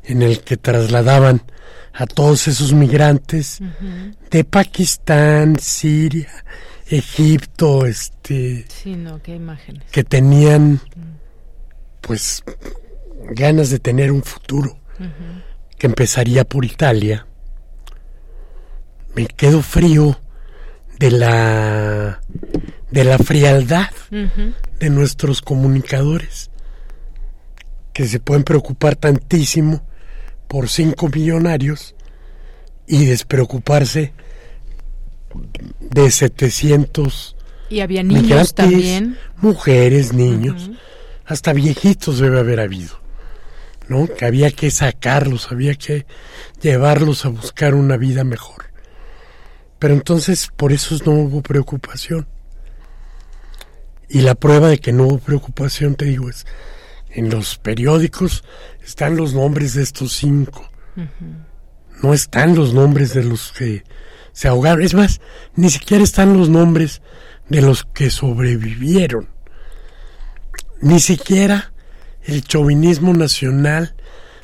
en 0.07 0.21
el 0.21 0.41
que 0.41 0.57
trasladaban 0.57 1.41
a 1.93 2.05
todos 2.05 2.47
esos 2.47 2.73
migrantes 2.73 3.59
de 4.29 4.43
Pakistán, 4.43 5.57
Siria, 5.59 6.29
Egipto, 6.87 7.85
este, 7.85 8.65
que 9.91 10.03
tenían 10.03 10.81
pues 12.01 12.43
ganas 13.31 13.69
de 13.69 13.79
tener 13.79 14.11
un 14.11 14.23
futuro. 14.23 14.77
Que 15.77 15.87
empezaría 15.87 16.45
por 16.45 16.63
Italia, 16.63 17.27
me 19.13 19.25
quedo 19.27 19.61
frío 19.61 20.17
de 20.99 21.11
la 21.11 22.21
de 22.91 23.03
la 23.03 23.17
frialdad 23.17 23.89
de 24.79 24.89
nuestros 24.89 25.41
comunicadores 25.41 26.49
que 27.91 28.07
se 28.07 28.21
pueden 28.21 28.43
preocupar 28.43 28.95
tantísimo 28.95 29.85
por 30.47 30.69
cinco 30.69 31.09
millonarios 31.09 31.95
y 32.87 33.05
despreocuparse 33.05 34.13
de 35.79 36.11
700 36.11 37.35
y 37.69 37.79
había 37.81 38.03
niños 38.03 38.53
también 38.53 39.17
mujeres 39.37 40.13
niños 40.13 40.69
hasta 41.25 41.51
viejitos 41.51 42.19
debe 42.19 42.39
haber 42.39 42.59
habido 42.59 43.05
¿no? 43.87 44.07
Que 44.07 44.25
había 44.25 44.51
que 44.51 44.71
sacarlos, 44.71 45.51
había 45.51 45.75
que 45.75 46.05
llevarlos 46.61 47.25
a 47.25 47.29
buscar 47.29 47.75
una 47.75 47.97
vida 47.97 48.23
mejor. 48.23 48.65
Pero 49.79 49.93
entonces 49.93 50.49
por 50.55 50.71
eso 50.71 50.95
no 51.05 51.11
hubo 51.11 51.41
preocupación. 51.41 52.27
Y 54.07 54.21
la 54.21 54.35
prueba 54.35 54.69
de 54.69 54.77
que 54.77 54.93
no 54.93 55.05
hubo 55.05 55.17
preocupación, 55.19 55.95
te 55.95 56.05
digo, 56.05 56.29
es 56.29 56.45
en 57.15 57.29
los 57.29 57.57
periódicos 57.57 58.43
están 58.83 59.15
los 59.15 59.33
nombres 59.33 59.73
de 59.73 59.83
estos 59.83 60.13
cinco. 60.13 60.69
No 62.03 62.13
están 62.13 62.55
los 62.55 62.73
nombres 62.73 63.13
de 63.13 63.23
los 63.23 63.51
que 63.53 63.83
se 64.33 64.49
ahogaron. 64.49 64.83
Es 64.83 64.93
más, 64.93 65.21
ni 65.55 65.69
siquiera 65.69 66.03
están 66.03 66.37
los 66.37 66.49
nombres 66.49 67.01
de 67.49 67.61
los 67.61 67.85
que 67.85 68.09
sobrevivieron. 68.09 69.29
Ni 70.81 70.99
siquiera 70.99 71.71
el 72.23 72.43
chauvinismo 72.43 73.13
nacional 73.13 73.95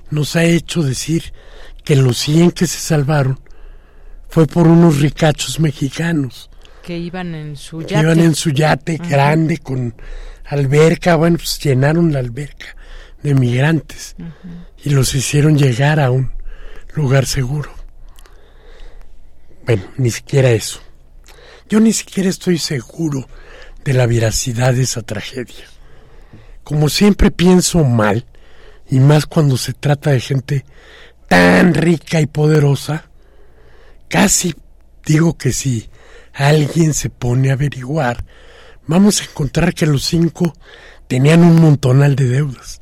nos 0.09 0.35
ha 0.35 0.43
hecho 0.45 0.81
decir 0.81 1.33
que 1.83 1.95
los 1.95 2.17
100 2.19 2.51
que 2.51 2.67
se 2.67 2.79
salvaron 2.79 3.39
fue 4.29 4.47
por 4.47 4.67
unos 4.67 5.01
ricachos 5.01 5.59
mexicanos. 5.59 6.50
Que 6.83 6.97
iban 6.97 7.35
en 7.35 7.55
su 7.55 7.81
yate. 7.81 7.99
iban 7.99 8.19
en 8.19 8.35
su 8.35 8.49
yate 8.51 8.97
grande 8.97 9.57
con 9.57 9.95
alberca, 10.45 11.15
bueno, 11.15 11.37
pues 11.37 11.59
llenaron 11.59 12.11
la 12.11 12.19
alberca 12.19 12.75
de 13.21 13.35
migrantes 13.35 14.15
y 14.83 14.89
los 14.89 15.13
hicieron 15.13 15.57
llegar 15.57 15.99
a 15.99 16.11
un 16.11 16.31
lugar 16.93 17.25
seguro. 17.25 17.71
Bueno, 19.65 19.83
ni 19.97 20.09
siquiera 20.09 20.49
eso. 20.49 20.81
Yo 21.69 21.79
ni 21.79 21.93
siquiera 21.93 22.29
estoy 22.29 22.57
seguro 22.57 23.27
de 23.85 23.93
la 23.93 24.07
veracidad 24.07 24.73
de 24.73 24.83
esa 24.83 25.01
tragedia 25.03 25.65
como 26.71 26.87
siempre 26.87 27.31
pienso 27.31 27.83
mal, 27.83 28.25
y 28.89 29.01
más 29.01 29.25
cuando 29.25 29.57
se 29.57 29.73
trata 29.73 30.11
de 30.11 30.21
gente 30.21 30.63
tan 31.27 31.73
rica 31.73 32.21
y 32.21 32.27
poderosa, 32.27 33.09
casi 34.07 34.55
digo 35.05 35.37
que 35.37 35.51
si 35.51 35.89
alguien 36.33 36.93
se 36.93 37.09
pone 37.09 37.49
a 37.49 37.53
averiguar, 37.53 38.25
vamos 38.87 39.21
a 39.21 39.25
encontrar 39.25 39.73
que 39.73 39.85
los 39.85 40.03
cinco 40.03 40.53
tenían 41.07 41.43
un 41.43 41.61
montonal 41.61 42.15
de 42.15 42.27
deudas 42.27 42.81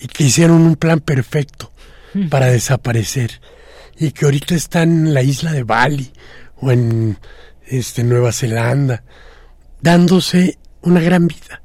y 0.00 0.08
que 0.08 0.24
hicieron 0.24 0.62
un 0.62 0.76
plan 0.76 1.00
perfecto 1.00 1.72
hmm. 2.14 2.28
para 2.28 2.46
desaparecer 2.46 3.40
y 3.96 4.12
que 4.12 4.24
ahorita 4.24 4.54
están 4.54 5.06
en 5.06 5.14
la 5.14 5.22
isla 5.22 5.52
de 5.52 5.62
Bali 5.62 6.12
o 6.56 6.70
en 6.70 7.18
este 7.66 8.04
Nueva 8.04 8.32
Zelanda 8.32 9.04
dándose 9.80 10.58
una 10.82 11.00
gran 11.00 11.26
vida 11.28 11.62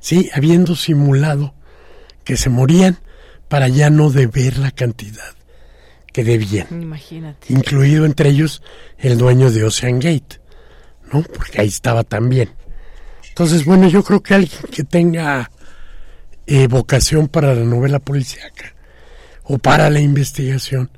sí, 0.00 0.30
habiendo 0.34 0.76
simulado 0.76 1.54
que 2.24 2.36
se 2.36 2.50
morían 2.50 2.98
para 3.48 3.68
ya 3.68 3.90
no 3.90 4.10
deber 4.10 4.58
la 4.58 4.70
cantidad 4.70 5.34
que 6.12 6.24
debían. 6.24 6.66
Imagínate. 6.70 7.52
Incluido 7.52 8.04
entre 8.04 8.30
ellos 8.30 8.62
el 8.98 9.18
dueño 9.18 9.50
de 9.50 9.64
Ocean 9.64 9.98
Gate, 9.98 10.40
¿no? 11.12 11.22
Porque 11.22 11.60
ahí 11.60 11.68
estaba 11.68 12.04
también. 12.04 12.50
Entonces, 13.28 13.64
bueno, 13.64 13.88
yo 13.88 14.02
creo 14.02 14.22
que 14.22 14.34
alguien 14.34 14.60
que 14.70 14.84
tenga 14.84 15.50
eh, 16.46 16.66
vocación 16.66 17.28
para 17.28 17.54
la 17.54 17.64
novela 17.64 17.98
policíaca 17.98 18.74
o 19.44 19.58
para 19.58 19.88
la 19.90 20.00
investigación 20.00 20.90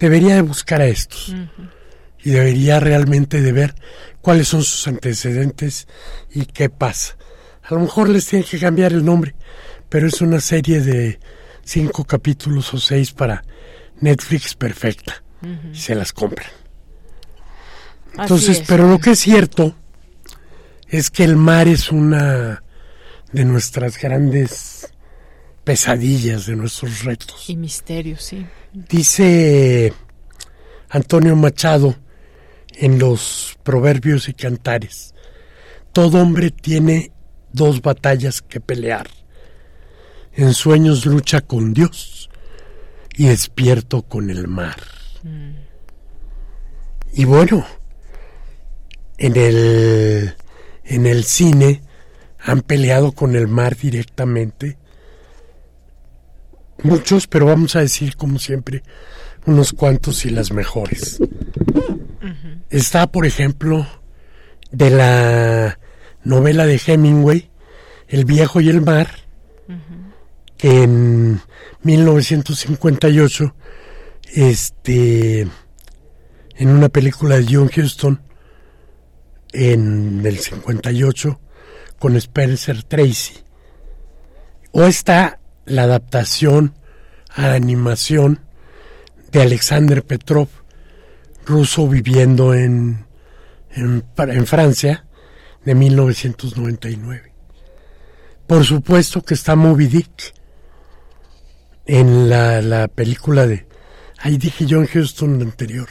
debería 0.00 0.34
de 0.34 0.42
buscar 0.42 0.80
a 0.80 0.86
estos 0.86 1.34
y 2.22 2.30
debería 2.30 2.80
realmente 2.80 3.40
de 3.40 3.52
ver 3.52 3.74
cuáles 4.20 4.48
son 4.48 4.64
sus 4.64 4.88
antecedentes 4.88 5.86
y 6.32 6.46
qué 6.46 6.68
pasa. 6.68 7.16
A 7.62 7.74
lo 7.74 7.80
mejor 7.80 8.08
les 8.08 8.26
tiene 8.26 8.44
que 8.44 8.58
cambiar 8.58 8.92
el 8.92 9.04
nombre, 9.04 9.34
pero 9.88 10.08
es 10.08 10.20
una 10.20 10.40
serie 10.40 10.80
de 10.80 11.20
cinco 11.64 12.04
capítulos 12.04 12.74
o 12.74 12.78
seis 12.78 13.12
para 13.12 13.44
Netflix 14.00 14.54
perfecta. 14.54 15.22
Se 15.72 15.94
las 15.94 16.12
compran. 16.12 16.50
Entonces, 18.18 18.62
pero 18.66 18.88
lo 18.88 18.98
que 18.98 19.10
es 19.10 19.18
cierto 19.18 19.76
es 20.88 21.10
que 21.10 21.24
el 21.24 21.36
mar 21.36 21.68
es 21.68 21.92
una 21.92 22.62
de 23.32 23.44
nuestras 23.44 23.98
grandes 23.98 24.88
pesadillas, 25.64 26.46
de 26.46 26.56
nuestros 26.56 27.04
retos. 27.04 27.50
Y 27.50 27.56
misterios, 27.56 28.22
sí. 28.22 28.46
Dice 28.72 29.92
Antonio 30.88 31.36
Machado 31.36 31.96
en 32.74 32.98
los 32.98 33.58
Proverbios 33.62 34.28
y 34.28 34.34
Cantares, 34.34 35.14
todo 35.92 36.22
hombre 36.22 36.50
tiene 36.50 37.12
dos 37.52 37.82
batallas 37.82 38.42
que 38.42 38.60
pelear. 38.60 39.08
En 40.32 40.54
sueños 40.54 41.06
lucha 41.06 41.40
con 41.40 41.72
Dios 41.72 42.25
y 43.16 43.26
despierto 43.26 44.02
con 44.02 44.30
el 44.30 44.46
mar. 44.46 44.76
Y 47.12 47.24
bueno, 47.24 47.66
en 49.16 49.36
el, 49.36 50.34
en 50.84 51.06
el 51.06 51.24
cine 51.24 51.82
han 52.38 52.60
peleado 52.60 53.12
con 53.12 53.34
el 53.34 53.48
mar 53.48 53.76
directamente. 53.76 54.76
Muchos, 56.82 57.26
pero 57.26 57.46
vamos 57.46 57.74
a 57.74 57.80
decir 57.80 58.16
como 58.16 58.38
siempre 58.38 58.82
unos 59.46 59.72
cuantos 59.72 60.26
y 60.26 60.30
las 60.30 60.52
mejores. 60.52 61.18
Está, 62.68 63.06
por 63.06 63.24
ejemplo, 63.24 63.86
de 64.70 64.90
la 64.90 65.78
novela 66.22 66.66
de 66.66 66.80
Hemingway, 66.84 67.50
El 68.08 68.24
viejo 68.24 68.60
y 68.60 68.68
el 68.68 68.82
mar, 68.82 69.08
que 70.58 70.82
en 70.82 71.40
1958, 71.86 73.54
este, 74.34 75.42
en 76.56 76.68
una 76.68 76.88
película 76.88 77.36
de 77.36 77.46
John 77.48 77.70
Huston, 77.74 78.20
en 79.52 80.26
el 80.26 80.38
58, 80.38 81.40
con 81.98 82.16
Spencer 82.16 82.82
Tracy. 82.82 83.34
O 84.72 84.84
está 84.84 85.38
la 85.64 85.84
adaptación 85.84 86.74
a 87.30 87.42
la 87.42 87.54
animación 87.54 88.40
de 89.30 89.42
Alexander 89.42 90.04
Petrov, 90.04 90.48
ruso 91.46 91.88
viviendo 91.88 92.52
en, 92.52 93.06
en, 93.70 94.04
en 94.18 94.46
Francia, 94.46 95.06
de 95.64 95.74
1999. 95.74 97.32
Por 98.46 98.64
supuesto 98.64 99.22
que 99.22 99.34
está 99.34 99.56
Moby 99.56 99.86
Dick 99.86 100.35
en 101.86 102.28
la, 102.28 102.60
la 102.60 102.88
película 102.88 103.46
de... 103.46 103.68
Ahí 104.18 104.36
dije 104.38 104.66
John 104.68 104.88
Huston 104.92 105.40
anterior 105.42 105.88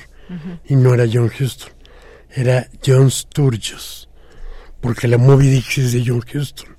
y 0.65 0.75
no 0.75 0.93
era 0.93 1.05
John 1.11 1.31
Huston, 1.39 1.71
era 2.29 2.67
John 2.85 3.09
Sturges, 3.11 4.09
porque 4.81 5.07
la 5.07 5.15
es 5.17 5.93
de 5.93 6.03
John 6.05 6.21
Huston. 6.33 6.75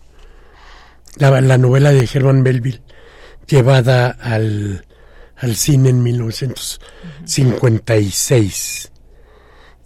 La, 1.17 1.41
la 1.41 1.57
novela 1.57 1.93
de 1.93 2.07
Herman 2.13 2.43
Melville 2.43 2.83
llevada 3.47 4.11
al, 4.11 4.85
al 5.37 5.57
cine 5.57 5.89
en 5.91 6.03
1956. 6.03 8.93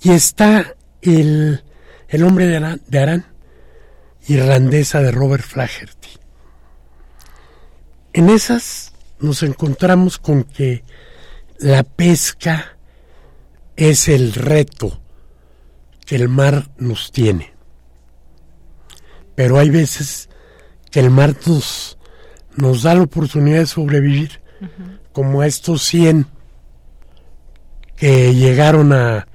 Y 0.02 0.12
está 0.12 0.74
el, 1.02 1.62
el 2.08 2.24
hombre 2.24 2.46
de 2.46 2.56
Arán, 2.56 2.80
de 2.86 2.98
Arán, 2.98 3.26
irlandesa 4.26 5.02
de 5.02 5.12
Robert 5.12 5.44
Flaherty. 5.44 6.08
En 8.12 8.28
esas 8.30 8.89
nos 9.20 9.42
encontramos 9.42 10.18
con 10.18 10.44
que 10.44 10.84
la 11.58 11.82
pesca 11.82 12.76
es 13.76 14.08
el 14.08 14.32
reto 14.32 15.00
que 16.06 16.16
el 16.16 16.28
mar 16.28 16.70
nos 16.78 17.12
tiene. 17.12 17.54
Pero 19.34 19.58
hay 19.58 19.70
veces 19.70 20.28
que 20.90 21.00
el 21.00 21.10
mar 21.10 21.36
nos, 21.46 21.98
nos 22.56 22.82
da 22.82 22.94
la 22.94 23.02
oportunidad 23.02 23.60
de 23.60 23.66
sobrevivir, 23.66 24.40
como 25.12 25.40
a 25.40 25.46
estos 25.46 25.82
100 25.84 26.26
que 27.96 28.34
llegaron 28.34 28.92
a, 28.92 29.28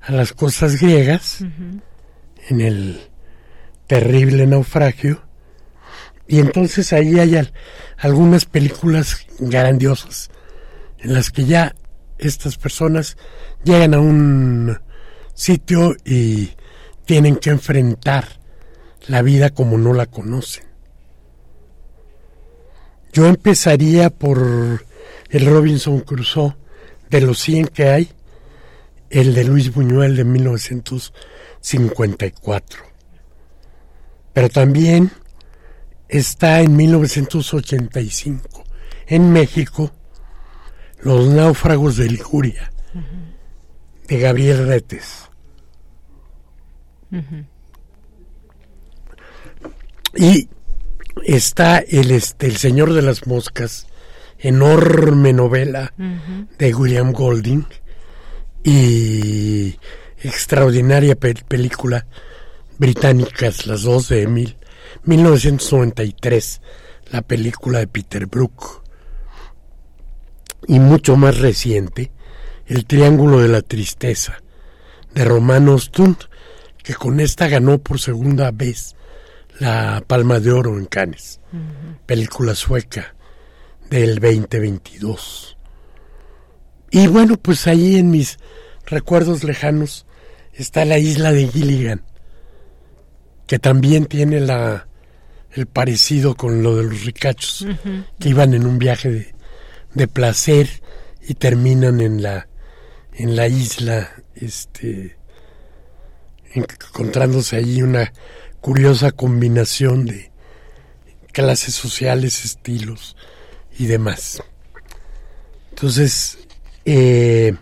a 0.00 0.12
las 0.12 0.32
costas 0.32 0.80
griegas 0.80 1.42
en 2.48 2.60
el 2.60 3.00
terrible 3.86 4.46
naufragio. 4.46 5.22
Y 6.28 6.40
entonces 6.40 6.92
ahí 6.92 7.18
hay 7.18 7.36
algunas 7.98 8.44
películas 8.44 9.26
grandiosas 9.38 10.30
en 10.98 11.14
las 11.14 11.30
que 11.30 11.44
ya 11.44 11.74
estas 12.18 12.56
personas 12.56 13.16
llegan 13.64 13.94
a 13.94 14.00
un 14.00 14.80
sitio 15.34 15.94
y 16.04 16.50
tienen 17.04 17.36
que 17.36 17.50
enfrentar 17.50 18.40
la 19.06 19.22
vida 19.22 19.50
como 19.50 19.78
no 19.78 19.92
la 19.92 20.06
conocen. 20.06 20.64
Yo 23.12 23.26
empezaría 23.26 24.10
por 24.10 24.84
el 25.30 25.46
Robinson 25.46 26.00
Crusoe 26.00 26.56
de 27.08 27.20
los 27.20 27.38
100 27.40 27.68
que 27.68 27.88
hay, 27.88 28.10
el 29.10 29.32
de 29.34 29.44
Luis 29.44 29.72
Buñuel 29.72 30.16
de 30.16 30.24
1954. 30.24 32.82
Pero 34.32 34.48
también 34.48 35.12
está 36.08 36.60
en 36.60 36.76
1985 36.76 38.64
en 39.08 39.32
México 39.32 39.92
Los 41.00 41.28
náufragos 41.28 41.96
de 41.96 42.08
Liguria 42.08 42.72
de 44.08 44.18
Gabriel 44.18 44.66
Retes. 44.66 45.28
Y 50.14 50.48
está 51.24 51.78
el, 51.78 52.10
este, 52.10 52.46
el 52.46 52.56
Señor 52.56 52.92
de 52.92 53.02
las 53.02 53.26
Moscas, 53.26 53.86
enorme 54.38 55.32
novela 55.32 55.92
de 56.58 56.74
William 56.74 57.12
Golding 57.12 57.66
y 58.64 59.76
extraordinaria 60.22 61.16
película 61.16 62.06
británicas, 62.78 63.66
las 63.66 63.82
dos 63.82 64.08
de 64.08 64.22
Emil, 64.22 64.56
1993, 65.06 66.60
la 67.12 67.22
película 67.22 67.78
de 67.78 67.86
Peter 67.86 68.26
Brook. 68.26 68.82
Y 70.66 70.80
mucho 70.80 71.16
más 71.16 71.38
reciente, 71.38 72.10
El 72.66 72.86
Triángulo 72.86 73.38
de 73.38 73.48
la 73.48 73.62
Tristeza, 73.62 74.42
de 75.14 75.24
Romano 75.24 75.78
Stund, 75.78 76.16
que 76.82 76.94
con 76.94 77.20
esta 77.20 77.48
ganó 77.48 77.78
por 77.78 78.00
segunda 78.00 78.50
vez 78.50 78.96
la 79.60 80.02
Palma 80.06 80.40
de 80.40 80.52
Oro 80.52 80.76
en 80.76 80.86
Cannes, 80.86 81.40
película 82.04 82.54
sueca 82.54 83.14
del 83.88 84.18
2022. 84.18 85.56
Y 86.90 87.06
bueno, 87.06 87.36
pues 87.36 87.66
ahí 87.66 87.96
en 87.96 88.10
mis 88.10 88.38
recuerdos 88.86 89.44
lejanos 89.44 90.06
está 90.52 90.84
la 90.84 90.98
isla 90.98 91.32
de 91.32 91.46
Gilligan, 91.48 92.02
que 93.46 93.58
también 93.58 94.06
tiene 94.06 94.40
la 94.40 94.88
el 95.56 95.66
parecido 95.66 96.36
con 96.36 96.62
lo 96.62 96.76
de 96.76 96.84
los 96.84 97.04
ricachos, 97.04 97.66
que 98.18 98.28
iban 98.28 98.54
en 98.54 98.66
un 98.66 98.78
viaje 98.78 99.10
de, 99.10 99.34
de 99.94 100.08
placer 100.08 100.68
y 101.26 101.34
terminan 101.34 102.00
en 102.00 102.22
la 102.22 102.48
en 103.12 103.34
la 103.34 103.48
isla 103.48 104.10
este 104.34 105.16
encontrándose 106.52 107.56
allí 107.56 107.82
una 107.82 108.12
curiosa 108.60 109.12
combinación 109.12 110.06
de 110.06 110.30
clases 111.32 111.74
sociales, 111.74 112.44
estilos 112.44 113.16
y 113.78 113.86
demás. 113.86 114.42
Entonces, 115.70 116.38
eh, 116.86 117.54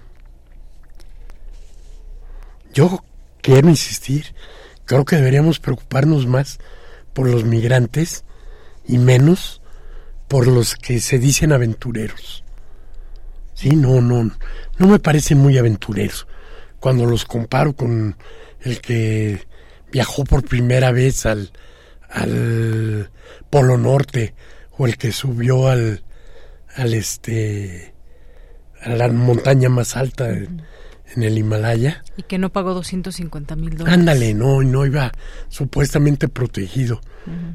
yo 2.73 3.05
quiero 3.43 3.69
insistir, 3.69 4.35
creo 4.85 5.05
que 5.05 5.17
deberíamos 5.17 5.59
preocuparnos 5.59 6.27
más 6.27 6.59
por 7.15 7.29
los 7.29 7.45
migrantes 7.45 8.25
y 8.87 8.99
menos 8.99 9.63
por 10.29 10.47
los 10.47 10.75
que 10.75 11.01
se 11.01 11.19
dicen 11.19 11.53
aventureros. 11.53 12.45
Sí, 13.55 13.71
no, 13.77 14.01
no, 14.01 14.31
no 14.79 14.87
me 14.87 14.99
parecen 14.99 15.39
muy 15.39 15.57
aventureros. 15.57 16.27
Cuando 16.81 17.07
los 17.07 17.25
comparo 17.25 17.75
con 17.75 18.17
el 18.61 18.81
que 18.81 19.47
viajó 19.93 20.25
por 20.25 20.47
primera 20.47 20.91
vez 20.91 21.25
al, 21.25 21.53
al 22.11 23.11
Polo 23.49 23.79
Norte 23.79 24.35
o 24.77 24.87
el 24.87 24.97
que 24.97 25.13
subió 25.13 25.69
al, 25.69 26.03
al 26.75 26.95
este 26.95 27.95
a 28.83 28.91
la 28.91 29.09
montaña 29.09 29.69
más 29.69 29.97
alta 29.97 30.29
en 31.17 31.23
el 31.23 31.39
Himalaya. 31.39 32.05
Y 32.17 32.23
que 32.23 32.39
no 32.39 32.51
pagó 32.51 32.75
250 32.75 33.57
mil 33.57 33.77
dólares. 33.77 33.99
Ándale, 33.99 34.35
no, 34.35 34.63
no 34.63 34.87
iba 34.87 35.13
supuestamente 35.49 36.29
protegido. 36.29 37.01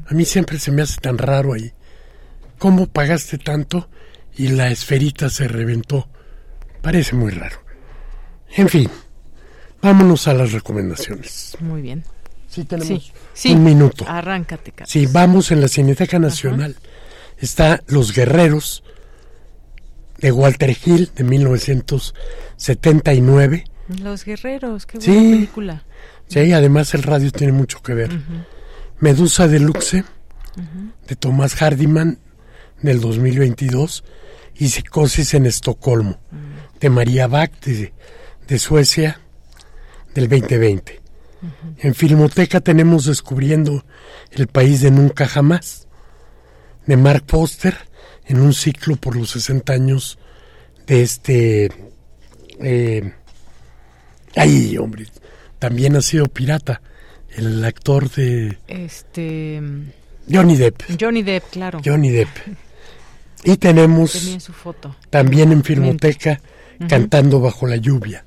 A 0.06 0.14
mí 0.14 0.24
siempre 0.24 0.58
se 0.58 0.72
me 0.72 0.82
hace 0.82 1.00
tan 1.00 1.18
raro 1.18 1.52
ahí. 1.52 1.72
¿Cómo 2.58 2.86
pagaste 2.86 3.38
tanto 3.38 3.88
y 4.36 4.48
la 4.48 4.68
esferita 4.68 5.30
se 5.30 5.48
reventó? 5.48 6.08
Parece 6.82 7.14
muy 7.14 7.30
raro. 7.30 7.56
En 8.56 8.68
fin, 8.68 8.90
vámonos 9.80 10.26
a 10.28 10.34
las 10.34 10.52
recomendaciones. 10.52 11.56
Muy 11.60 11.82
bien. 11.82 12.04
Sí, 12.48 12.64
tenemos 12.64 13.12
un 13.44 13.64
minuto. 13.64 14.04
Arráncate, 14.08 14.72
Carlos. 14.72 14.90
Sí, 14.90 15.06
vamos 15.06 15.52
en 15.52 15.60
la 15.60 15.68
Cineteca 15.68 16.18
Nacional. 16.18 16.76
Está 17.38 17.80
Los 17.86 18.12
Guerreros 18.12 18.82
de 20.20 20.32
Walter 20.32 20.76
Hill 20.84 21.10
de 21.14 21.24
1979. 21.24 23.64
Los 24.02 24.24
Guerreros, 24.24 24.86
qué 24.86 24.98
buena 24.98 25.30
película. 25.30 25.84
Sí, 26.28 26.52
además 26.52 26.94
el 26.94 27.02
radio 27.02 27.32
tiene 27.32 27.52
mucho 27.52 27.82
que 27.82 27.94
ver. 27.94 28.10
Medusa 29.00 29.48
Deluxe 29.48 30.04
de 31.08 31.16
Tomás 31.16 31.60
Hardiman 31.60 32.18
del 32.82 33.00
2022 33.00 34.04
y 34.56 34.68
Psicosis 34.68 35.34
en 35.34 35.46
Estocolmo 35.46 36.20
de 36.78 36.90
María 36.90 37.26
Bach 37.26 37.50
de, 37.60 37.92
de 38.46 38.58
Suecia 38.58 39.20
del 40.14 40.28
2020. 40.28 41.00
En 41.78 41.94
Filmoteca 41.94 42.60
tenemos 42.60 43.06
Descubriendo 43.06 43.84
el 44.30 44.46
País 44.46 44.82
de 44.82 44.90
Nunca 44.90 45.26
Jamás, 45.26 45.88
de 46.86 46.96
Mark 46.96 47.24
Foster, 47.26 47.76
en 48.30 48.40
un 48.40 48.54
ciclo 48.54 48.96
por 48.96 49.16
los 49.16 49.30
60 49.30 49.72
años 49.72 50.18
de 50.86 51.02
este... 51.02 51.70
Eh, 52.60 53.12
ay, 54.36 54.76
hombre, 54.78 55.06
también 55.58 55.96
ha 55.96 56.00
sido 56.02 56.26
pirata, 56.26 56.80
el 57.30 57.64
actor 57.64 58.10
de... 58.10 58.58
Este... 58.68 59.60
Johnny 60.30 60.56
Depp. 60.56 60.82
Johnny 61.00 61.22
Depp, 61.22 61.44
claro. 61.50 61.80
Johnny 61.84 62.10
Depp. 62.10 62.28
Y 63.44 63.56
tenemos 63.56 64.12
su 64.12 64.52
foto. 64.52 64.94
también 65.08 65.50
en 65.50 65.64
Filmoteca 65.64 66.40
Cantando 66.88 67.40
bajo 67.40 67.66
la 67.66 67.76
lluvia 67.76 68.24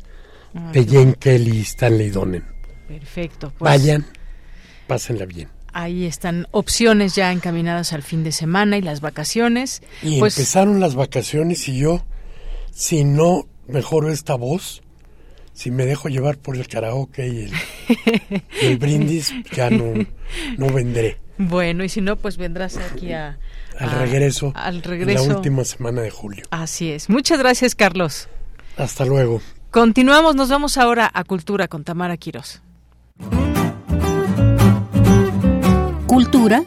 Ah, 0.56 0.72
de 0.72 0.86
Jane 0.86 1.16
Kelly 1.16 1.58
y 1.58 1.62
Stanley 1.62 2.10
Donen. 2.12 2.44
Perfecto. 2.88 3.52
Pues 3.58 3.72
Vayan, 3.72 4.06
pásenla 4.86 5.26
bien. 5.26 5.50
Ahí 5.74 6.06
están 6.06 6.48
opciones 6.52 7.16
ya 7.16 7.32
encaminadas 7.32 7.94
al 7.94 8.04
fin 8.04 8.24
de 8.24 8.32
semana 8.32 8.78
y 8.78 8.82
las 8.82 9.02
vacaciones. 9.02 9.82
Y 10.02 10.20
pues 10.20 10.38
empezaron 10.38 10.80
las 10.80 10.96
vacaciones 10.96 11.68
y 11.68 11.80
yo, 11.80 12.06
si 12.72 13.04
no 13.04 13.48
mejoro 13.68 14.12
esta 14.12 14.36
voz, 14.36 14.84
si 15.54 15.72
me 15.72 15.86
dejo 15.86 16.10
llevar 16.10 16.38
por 16.38 16.56
el 16.56 16.68
karaoke 16.68 17.28
y 17.28 17.52
el, 18.62 18.78
brindis, 18.78 19.34
ya 19.52 19.70
no, 19.70 19.94
no 20.58 20.68
vendré. 20.72 21.20
bueno, 21.38 21.84
y 21.84 21.90
si 21.90 22.02
no, 22.02 22.16
pues 22.18 22.38
vendrás 22.38 22.78
aquí 22.78 23.12
a, 23.14 23.38
Al 23.80 23.90
a- 23.90 24.00
regreso, 24.00 24.52
Al 24.56 24.76
en 24.78 24.84
regreso. 24.84 25.28
la 25.28 25.36
última 25.38 25.64
semana 25.64 26.02
de 26.02 26.10
julio. 26.12 26.44
Así 26.52 26.92
es. 26.92 27.10
Muchas 27.10 27.40
gracias, 27.40 27.76
Carlos. 27.76 28.30
Hasta 28.78 29.06
luego. 29.06 29.42
Continuamos, 29.72 30.36
nos 30.36 30.50
vamos 30.50 30.78
ahora 30.78 31.10
a 31.14 31.24
Cultura 31.24 31.68
con 31.68 31.84
Tamara 31.84 32.18
Quirós. 32.18 32.62
Cultura 36.14 36.64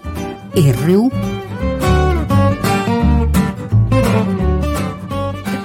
RU. 0.57 1.36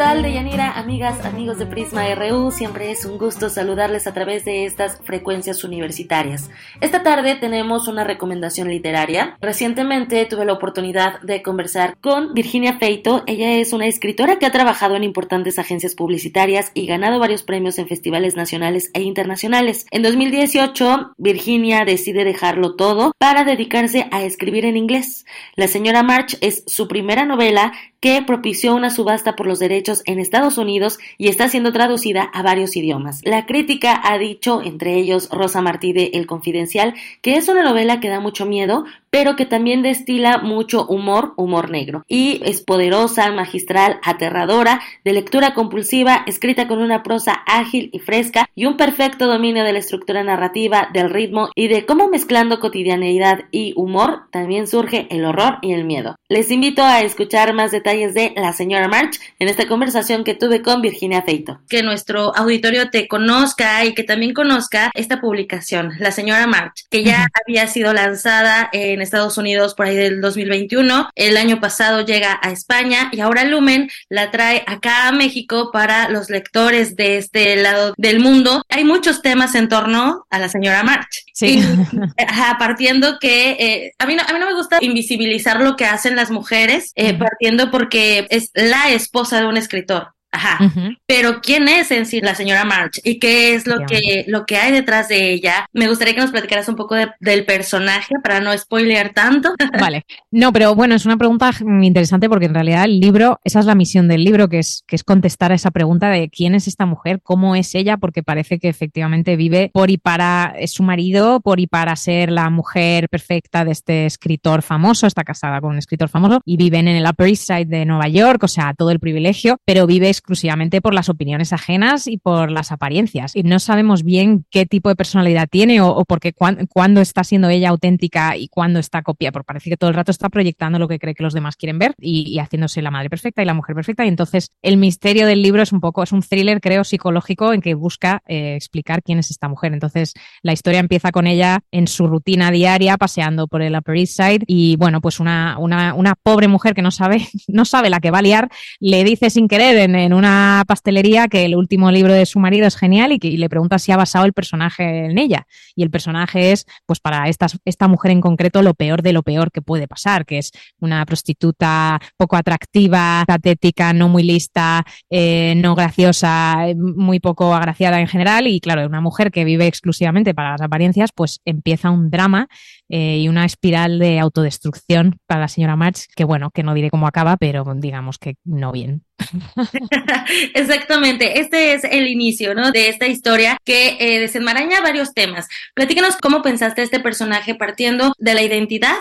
Tal, 0.01 0.23
Deyanira? 0.23 0.71
Amigas, 0.79 1.23
amigos 1.25 1.59
de 1.59 1.67
Prisma 1.67 2.03
RU, 2.15 2.49
siempre 2.49 2.89
es 2.89 3.05
un 3.05 3.19
gusto 3.19 3.49
saludarles 3.49 4.07
a 4.07 4.15
través 4.15 4.43
de 4.45 4.65
estas 4.65 4.99
frecuencias 5.03 5.63
universitarias. 5.63 6.49
Esta 6.79 7.03
tarde 7.03 7.35
tenemos 7.35 7.87
una 7.87 8.03
recomendación 8.03 8.67
literaria. 8.67 9.37
Recientemente 9.41 10.25
tuve 10.25 10.45
la 10.45 10.53
oportunidad 10.53 11.21
de 11.21 11.43
conversar 11.43 11.97
con 12.01 12.33
Virginia 12.33 12.79
Feito. 12.79 13.23
Ella 13.27 13.51
es 13.51 13.73
una 13.73 13.85
escritora 13.85 14.39
que 14.39 14.47
ha 14.47 14.51
trabajado 14.51 14.95
en 14.95 15.03
importantes 15.03 15.59
agencias 15.59 15.93
publicitarias 15.93 16.71
y 16.73 16.87
ganado 16.87 17.19
varios 17.19 17.43
premios 17.43 17.77
en 17.77 17.87
festivales 17.87 18.35
nacionales 18.35 18.89
e 18.95 19.03
internacionales. 19.03 19.85
En 19.91 20.01
2018, 20.01 21.13
Virginia 21.19 21.85
decide 21.85 22.23
dejarlo 22.23 22.75
todo 22.75 23.11
para 23.19 23.43
dedicarse 23.43 24.07
a 24.09 24.23
escribir 24.23 24.65
en 24.65 24.77
inglés. 24.77 25.27
La 25.55 25.67
señora 25.67 26.01
March 26.01 26.39
es 26.41 26.63
su 26.65 26.87
primera 26.87 27.23
novela 27.23 27.71
que 28.01 28.21
propició 28.23 28.75
una 28.75 28.89
subasta 28.89 29.35
por 29.35 29.47
los 29.47 29.59
derechos 29.59 30.01
en 30.05 30.19
Estados 30.19 30.57
Unidos 30.57 30.97
y 31.17 31.29
está 31.29 31.47
siendo 31.47 31.71
traducida 31.71 32.23
a 32.23 32.41
varios 32.41 32.75
idiomas. 32.75 33.21
La 33.23 33.45
crítica 33.45 34.01
ha 34.03 34.17
dicho, 34.17 34.61
entre 34.63 34.95
ellos 34.95 35.29
Rosa 35.31 35.61
Martí 35.61 35.93
de 35.93 36.11
El 36.13 36.25
Confidencial, 36.25 36.95
que 37.21 37.37
es 37.37 37.47
una 37.47 37.63
novela 37.63 37.99
que 37.99 38.09
da 38.09 38.19
mucho 38.19 38.45
miedo, 38.45 38.85
pero 39.11 39.35
que 39.35 39.45
también 39.45 39.83
destila 39.83 40.39
mucho 40.39 40.87
humor, 40.87 41.33
humor 41.35 41.69
negro. 41.69 42.03
Y 42.07 42.41
es 42.43 42.61
poderosa, 42.61 43.31
magistral, 43.31 43.99
aterradora, 44.01 44.81
de 45.03 45.13
lectura 45.13 45.53
compulsiva, 45.53 46.23
escrita 46.25 46.67
con 46.67 46.81
una 46.81 47.03
prosa 47.03 47.33
ágil 47.45 47.89
y 47.93 47.99
fresca 47.99 48.47
y 48.55 48.65
un 48.65 48.77
perfecto 48.77 49.27
dominio 49.27 49.63
de 49.63 49.73
la 49.73 49.79
estructura 49.79 50.23
narrativa, 50.23 50.89
del 50.93 51.09
ritmo 51.09 51.49
y 51.55 51.67
de 51.67 51.85
cómo 51.85 52.07
mezclando 52.07 52.59
cotidianeidad 52.59 53.41
y 53.51 53.73
humor 53.75 54.23
también 54.31 54.65
surge 54.65 55.07
el 55.11 55.25
horror 55.25 55.57
y 55.61 55.73
el 55.73 55.83
miedo. 55.83 56.15
Les 56.29 56.49
invito 56.49 56.81
a 56.81 57.01
escuchar 57.01 57.53
más 57.53 57.71
detalles 57.71 58.13
de 58.13 58.33
La 58.37 58.53
señora 58.53 58.87
March 58.87 59.19
en 59.39 59.49
esta 59.49 59.67
conversación 59.67 60.23
que 60.23 60.35
tuve 60.35 60.61
con 60.61 60.81
Virginia 60.81 61.21
Feito. 61.21 61.59
Que 61.67 61.83
nuestro 61.83 62.33
auditorio 62.35 62.89
te 62.89 63.09
conozca 63.09 63.83
y 63.83 63.93
que 63.93 64.03
también 64.03 64.33
conozca 64.33 64.89
esta 64.93 65.19
publicación, 65.19 65.91
La 65.99 66.11
señora 66.11 66.47
March, 66.47 66.85
que 66.89 67.03
ya 67.03 67.27
había 67.45 67.67
sido 67.67 67.91
lanzada 67.91 68.69
en 68.71 69.00
Estados 69.01 69.37
Unidos 69.37 69.73
por 69.73 69.87
ahí 69.87 69.95
del 69.95 70.21
2021. 70.21 71.09
El 71.15 71.37
año 71.37 71.59
pasado 71.59 72.01
llega 72.01 72.39
a 72.41 72.51
España 72.51 73.09
y 73.11 73.19
ahora 73.19 73.43
Lumen 73.43 73.89
la 74.09 74.31
trae 74.31 74.63
acá 74.67 75.07
a 75.07 75.11
México 75.11 75.71
para 75.71 76.09
los 76.09 76.29
lectores 76.29 76.95
de 76.95 77.17
este 77.17 77.55
lado 77.57 77.93
del 77.97 78.19
mundo. 78.19 78.63
Hay 78.69 78.83
muchos 78.83 79.21
temas 79.21 79.55
en 79.55 79.69
torno 79.69 80.25
a 80.29 80.39
la 80.39 80.49
señora 80.49 80.83
March. 80.83 81.25
Sí. 81.33 81.59
Y, 81.59 82.23
ajá, 82.23 82.57
partiendo 82.59 83.17
que 83.19 83.51
eh, 83.51 83.93
a, 83.99 84.05
mí 84.05 84.15
no, 84.15 84.23
a 84.23 84.33
mí 84.33 84.39
no 84.39 84.45
me 84.45 84.53
gusta 84.53 84.77
invisibilizar 84.81 85.61
lo 85.61 85.75
que 85.75 85.85
hacen 85.85 86.15
las 86.15 86.31
mujeres, 86.31 86.91
eh, 86.95 87.13
partiendo 87.13 87.71
porque 87.71 88.27
es 88.29 88.51
la 88.53 88.89
esposa 88.89 89.39
de 89.39 89.47
un 89.47 89.57
escritor. 89.57 90.13
Ajá. 90.31 90.59
Pero 91.05 91.41
¿quién 91.41 91.67
es 91.67 91.91
en 91.91 92.05
sí 92.05 92.21
la 92.21 92.35
señora 92.35 92.63
March? 92.63 92.99
¿Y 93.03 93.19
qué 93.19 93.53
es 93.53 93.67
lo 93.67 93.85
que, 93.85 94.23
lo 94.27 94.45
que 94.45 94.57
hay 94.57 94.71
detrás 94.71 95.09
de 95.09 95.33
ella? 95.33 95.65
Me 95.73 95.87
gustaría 95.89 96.13
que 96.15 96.21
nos 96.21 96.31
platicaras 96.31 96.69
un 96.69 96.75
poco 96.75 96.95
de- 96.95 97.11
del 97.19 97.45
personaje 97.45 98.15
para 98.23 98.39
no 98.39 98.57
spoilear 98.57 99.13
tanto. 99.13 99.53
Vale. 99.79 100.05
No, 100.31 100.53
pero 100.53 100.73
bueno, 100.73 100.95
es 100.95 101.05
una 101.05 101.17
pregunta 101.17 101.51
interesante 101.81 102.29
porque 102.29 102.45
en 102.45 102.53
realidad 102.53 102.85
el 102.85 102.99
libro, 102.99 103.39
esa 103.43 103.59
es 103.59 103.65
la 103.65 103.75
misión 103.75 104.07
del 104.07 104.23
libro, 104.23 104.47
que 104.47 104.59
es, 104.59 104.83
que 104.87 104.95
es 104.95 105.03
contestar 105.03 105.51
a 105.51 105.55
esa 105.55 105.71
pregunta 105.71 106.09
de 106.09 106.29
quién 106.29 106.55
es 106.55 106.67
esta 106.67 106.85
mujer, 106.85 107.19
cómo 107.21 107.55
es 107.55 107.75
ella, 107.75 107.97
porque 107.97 108.23
parece 108.23 108.59
que 108.59 108.69
efectivamente 108.69 109.35
vive 109.35 109.69
por 109.73 109.91
y 109.91 109.97
para 109.97 110.53
su 110.67 110.83
marido, 110.83 111.41
por 111.41 111.59
y 111.59 111.67
para 111.67 111.95
ser 111.97 112.31
la 112.31 112.49
mujer 112.49 113.09
perfecta 113.09 113.65
de 113.65 113.71
este 113.71 114.05
escritor 114.05 114.61
famoso, 114.61 115.07
está 115.07 115.23
casada 115.23 115.59
con 115.59 115.71
un 115.71 115.77
escritor 115.77 116.07
famoso 116.07 116.39
y 116.45 116.55
viven 116.57 116.87
en 116.87 116.95
el 116.95 117.05
Upper 117.05 117.27
East 117.27 117.47
Side 117.47 117.65
de 117.65 117.85
Nueva 117.85 118.07
York, 118.07 118.43
o 118.43 118.47
sea, 118.47 118.73
todo 118.73 118.91
el 118.91 118.99
privilegio, 118.99 119.57
pero 119.65 119.85
vive 119.87 120.09
exclusivamente 120.21 120.81
por 120.81 120.93
las 120.93 121.09
opiniones 121.09 121.51
ajenas 121.51 122.05
y 122.07 122.17
por 122.17 122.51
las 122.51 122.71
apariencias. 122.71 123.35
Y 123.35 123.41
no 123.43 123.57
sabemos 123.59 124.03
bien 124.03 124.45
qué 124.51 124.67
tipo 124.67 124.89
de 124.89 124.95
personalidad 124.95 125.47
tiene 125.49 125.81
o, 125.81 126.05
porque 126.05 126.31
cuán- 126.31 126.67
cuándo 126.67 127.01
está 127.01 127.23
siendo 127.23 127.49
ella 127.49 127.69
auténtica 127.69 128.37
y 128.37 128.47
cuándo 128.47 128.79
está 128.79 129.01
copia, 129.01 129.31
porque 129.31 129.45
parece 129.47 129.69
que 129.71 129.77
todo 129.77 129.89
el 129.89 129.95
rato 129.95 130.11
está 130.11 130.29
proyectando 130.29 130.77
lo 130.77 130.87
que 130.87 130.99
cree 130.99 131.15
que 131.15 131.23
los 131.23 131.33
demás 131.33 131.55
quieren 131.55 131.79
ver 131.79 131.95
y, 131.99 132.37
haciéndose 132.39 132.81
la 132.83 132.91
madre 132.91 133.09
perfecta 133.09 133.41
y 133.41 133.45
la 133.45 133.55
mujer 133.55 133.75
perfecta. 133.75 134.05
Y 134.05 134.09
entonces 134.09 134.51
el 134.61 134.77
misterio 134.77 135.25
del 135.25 135.41
libro 135.41 135.63
es 135.63 135.71
un 135.73 135.81
poco, 135.81 136.03
es 136.03 136.11
un 136.11 136.21
thriller, 136.21 136.61
creo, 136.61 136.83
psicológico 136.83 137.51
en 137.51 137.61
que 137.61 137.73
busca 137.73 138.21
eh, 138.27 138.55
explicar 138.55 139.01
quién 139.01 139.17
es 139.19 139.31
esta 139.31 139.49
mujer. 139.49 139.73
Entonces 139.73 140.13
la 140.43 140.53
historia 140.53 140.79
empieza 140.79 141.11
con 141.11 141.25
ella 141.25 141.61
en 141.71 141.87
su 141.87 142.05
rutina 142.07 142.51
diaria, 142.51 142.97
paseando 142.97 143.47
por 143.47 143.63
el 143.63 143.75
Upper 143.75 143.95
East 143.97 144.17
Side 144.17 144.43
y 144.45 144.75
bueno, 144.75 145.01
pues 145.01 145.19
una, 145.19 145.57
una, 145.57 145.95
una 145.95 146.13
pobre 146.21 146.47
mujer 146.47 146.75
que 146.75 146.83
no 146.83 146.91
sabe, 146.91 147.27
no 147.47 147.65
sabe 147.65 147.89
la 147.89 147.99
que 147.99 148.11
va 148.11 148.19
a 148.19 148.21
liar, 148.21 148.49
le 148.79 149.03
dice 149.03 149.29
sin 149.31 149.47
querer 149.47 149.77
en 149.77 150.10
una 150.13 150.63
pastelería 150.67 151.27
que 151.27 151.45
el 151.45 151.55
último 151.55 151.91
libro 151.91 152.13
de 152.13 152.25
su 152.25 152.39
marido 152.39 152.67
es 152.67 152.75
genial 152.75 153.11
y, 153.11 153.19
que, 153.19 153.29
le 153.29 153.49
pregunta 153.49 153.79
si 153.79 153.91
ha 153.91 153.97
basado 153.97 154.25
el 154.25 154.33
personaje 154.33 155.05
en 155.05 155.17
ella. 155.17 155.47
Y 155.75 155.83
el 155.83 155.89
personaje 155.89 156.51
es, 156.51 156.65
pues 156.85 156.99
para 156.99 157.27
estas, 157.29 157.57
esta 157.65 157.87
mujer 157.87 158.11
en 158.11 158.21
concreto, 158.21 158.61
lo 158.61 158.73
peor 158.73 159.01
de 159.01 159.13
lo 159.13 159.23
peor 159.23 159.51
que 159.51 159.61
puede 159.61 159.87
pasar, 159.87 160.25
que 160.25 160.37
es 160.37 160.51
una 160.79 161.05
prostituta 161.05 161.99
poco 162.17 162.35
atractiva, 162.35 163.23
patética, 163.27 163.93
no 163.93 164.09
muy 164.09 164.23
lista, 164.23 164.85
eh, 165.09 165.53
no 165.57 165.75
graciosa, 165.75 166.67
eh, 166.67 166.75
muy 166.75 167.19
poco 167.19 167.53
agraciada 167.53 167.99
en 167.99 168.07
general. 168.07 168.47
Y 168.47 168.59
claro, 168.59 168.85
una 168.85 169.01
mujer 169.01 169.31
que 169.31 169.45
vive 169.45 169.67
exclusivamente 169.67 170.33
para 170.33 170.51
las 170.51 170.61
apariencias, 170.61 171.11
pues 171.13 171.41
empieza 171.45 171.89
un 171.89 172.09
drama 172.09 172.47
eh, 172.93 173.19
y 173.19 173.29
una 173.29 173.45
espiral 173.45 173.99
de 173.99 174.19
autodestrucción 174.19 175.17
para 175.25 175.39
la 175.39 175.47
señora 175.47 175.77
March, 175.77 176.07
que 176.13 176.25
bueno, 176.25 176.51
que 176.51 176.61
no 176.61 176.73
diré 176.73 176.89
cómo 176.89 177.07
acaba, 177.07 177.37
pero 177.37 177.63
digamos 177.75 178.17
que 178.17 178.35
no 178.43 178.73
bien. 178.73 179.03
Exactamente, 180.53 181.39
este 181.39 181.73
es 181.73 181.85
el 181.85 182.07
inicio, 182.07 182.53
¿no? 182.53 182.71
De 182.71 182.89
esta 182.89 183.07
historia 183.07 183.57
que 183.63 183.95
eh, 183.99 184.19
desenmaraña 184.19 184.81
varios 184.81 185.13
temas. 185.13 185.47
Platícanos 185.73 186.17
cómo 186.17 186.41
pensaste 186.41 186.83
este 186.83 186.99
personaje 186.99 187.55
partiendo 187.55 188.13
de 188.17 188.33
la 188.33 188.41
identidad, 188.41 188.97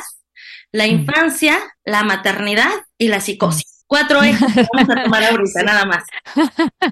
la 0.70 0.86
infancia, 0.86 1.58
la 1.84 2.04
maternidad 2.04 2.70
y 2.96 3.08
la 3.08 3.20
psicosis. 3.20 3.69
Cuatro 3.90 4.22
ejes 4.22 4.40
que 4.54 4.66
vamos 4.72 4.96
a 4.96 5.02
tomar 5.02 5.24
ahorita, 5.24 5.64
nada 5.64 5.84
más. 5.84 6.04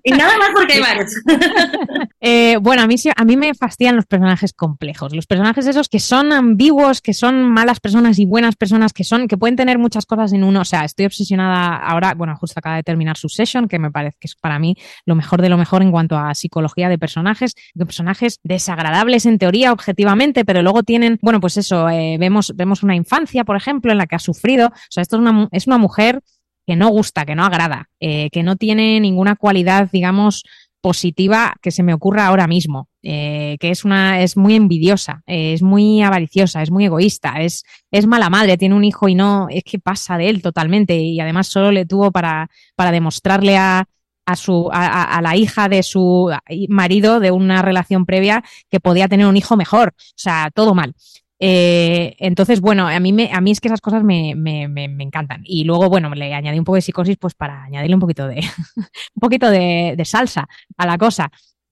Y 0.02 0.10
nada 0.10 0.36
más 0.36 0.48
porque 0.52 0.74
hay 0.74 0.80
varios. 0.80 1.12
Eh, 2.20 2.56
bueno, 2.60 2.82
a 2.82 2.86
mí, 2.88 2.96
a 3.14 3.24
mí 3.24 3.36
me 3.36 3.54
fastidian 3.54 3.94
los 3.94 4.04
personajes 4.04 4.52
complejos, 4.52 5.14
los 5.14 5.26
personajes 5.26 5.66
esos 5.68 5.88
que 5.88 6.00
son 6.00 6.32
ambiguos, 6.32 7.00
que 7.00 7.14
son 7.14 7.48
malas 7.52 7.78
personas 7.78 8.18
y 8.18 8.24
buenas 8.24 8.56
personas, 8.56 8.92
que 8.92 9.04
son, 9.04 9.28
que 9.28 9.36
pueden 9.36 9.54
tener 9.54 9.78
muchas 9.78 10.04
cosas 10.04 10.32
en 10.32 10.42
uno. 10.42 10.62
O 10.62 10.64
sea, 10.64 10.84
estoy 10.84 11.06
obsesionada 11.06 11.76
ahora, 11.76 12.14
bueno, 12.14 12.36
justo 12.36 12.58
acaba 12.58 12.74
de 12.74 12.82
terminar 12.82 13.16
su 13.16 13.28
session, 13.28 13.68
que 13.68 13.78
me 13.78 13.92
parece 13.92 14.16
que 14.18 14.26
es 14.26 14.34
para 14.34 14.58
mí 14.58 14.76
lo 15.06 15.14
mejor 15.14 15.40
de 15.40 15.48
lo 15.48 15.56
mejor 15.56 15.82
en 15.82 15.92
cuanto 15.92 16.18
a 16.18 16.34
psicología 16.34 16.88
de 16.88 16.98
personajes, 16.98 17.54
de 17.72 17.86
personajes 17.86 18.40
desagradables 18.42 19.24
en 19.24 19.38
teoría, 19.38 19.72
objetivamente, 19.72 20.44
pero 20.44 20.62
luego 20.62 20.82
tienen, 20.82 21.20
bueno, 21.22 21.40
pues 21.40 21.56
eso, 21.56 21.88
eh, 21.88 22.16
vemos, 22.18 22.52
vemos 22.56 22.82
una 22.82 22.96
infancia, 22.96 23.44
por 23.44 23.56
ejemplo, 23.56 23.92
en 23.92 23.98
la 23.98 24.06
que 24.06 24.16
ha 24.16 24.20
sufrido. 24.20 24.66
O 24.68 24.90
sea, 24.90 25.02
esto 25.02 25.16
es 25.16 25.20
una, 25.20 25.48
es 25.52 25.68
una 25.68 25.78
mujer 25.78 26.20
que 26.68 26.76
no 26.76 26.90
gusta, 26.90 27.24
que 27.24 27.34
no 27.34 27.46
agrada, 27.46 27.88
eh, 27.98 28.28
que 28.28 28.42
no 28.42 28.56
tiene 28.56 29.00
ninguna 29.00 29.36
cualidad, 29.36 29.88
digamos, 29.90 30.44
positiva 30.82 31.54
que 31.62 31.70
se 31.70 31.82
me 31.82 31.94
ocurra 31.94 32.26
ahora 32.26 32.46
mismo, 32.46 32.90
eh, 33.02 33.56
que 33.58 33.70
es 33.70 33.86
una, 33.86 34.20
es 34.20 34.36
muy 34.36 34.54
envidiosa, 34.54 35.22
eh, 35.26 35.54
es 35.54 35.62
muy 35.62 36.02
avariciosa, 36.02 36.60
es 36.60 36.70
muy 36.70 36.84
egoísta, 36.84 37.40
es, 37.40 37.64
es 37.90 38.06
mala 38.06 38.28
madre, 38.28 38.58
tiene 38.58 38.74
un 38.74 38.84
hijo 38.84 39.08
y 39.08 39.14
no, 39.14 39.46
es 39.48 39.64
que 39.64 39.78
pasa 39.78 40.18
de 40.18 40.28
él 40.28 40.42
totalmente, 40.42 40.94
y 40.94 41.18
además 41.20 41.46
solo 41.46 41.72
le 41.72 41.86
tuvo 41.86 42.12
para, 42.12 42.50
para 42.76 42.92
demostrarle 42.92 43.56
a, 43.56 43.86
a, 44.26 44.36
su, 44.36 44.68
a, 44.70 45.22
la 45.22 45.36
hija 45.36 45.70
de 45.70 45.82
su 45.82 46.30
marido 46.68 47.18
de 47.18 47.30
una 47.30 47.62
relación 47.62 48.04
previa 48.04 48.44
que 48.70 48.78
podía 48.78 49.08
tener 49.08 49.26
un 49.26 49.38
hijo 49.38 49.56
mejor. 49.56 49.94
O 49.96 50.12
sea, 50.16 50.50
todo 50.54 50.74
mal. 50.74 50.94
Eh, 51.40 52.16
entonces, 52.18 52.60
bueno, 52.60 52.88
a 52.88 52.98
mí, 53.00 53.12
me, 53.12 53.30
a 53.32 53.40
mí 53.40 53.52
es 53.52 53.60
que 53.60 53.68
esas 53.68 53.80
cosas 53.80 54.02
me, 54.02 54.34
me, 54.34 54.68
me, 54.68 54.84
encantan. 55.02 55.42
Y 55.44 55.64
luego, 55.64 55.88
bueno, 55.88 56.14
le 56.14 56.34
añadí 56.34 56.58
un 56.58 56.64
poco 56.64 56.76
de 56.76 56.82
psicosis 56.82 57.16
pues 57.16 57.34
para 57.34 57.64
añadirle 57.64 57.94
un 57.94 58.00
poquito 58.00 58.26
de, 58.26 58.36
un 58.76 59.20
poquito 59.20 59.50
de, 59.50 60.00
salsa 60.04 60.48
a 60.76 60.86
la 60.86 60.98
cosa. 60.98 61.30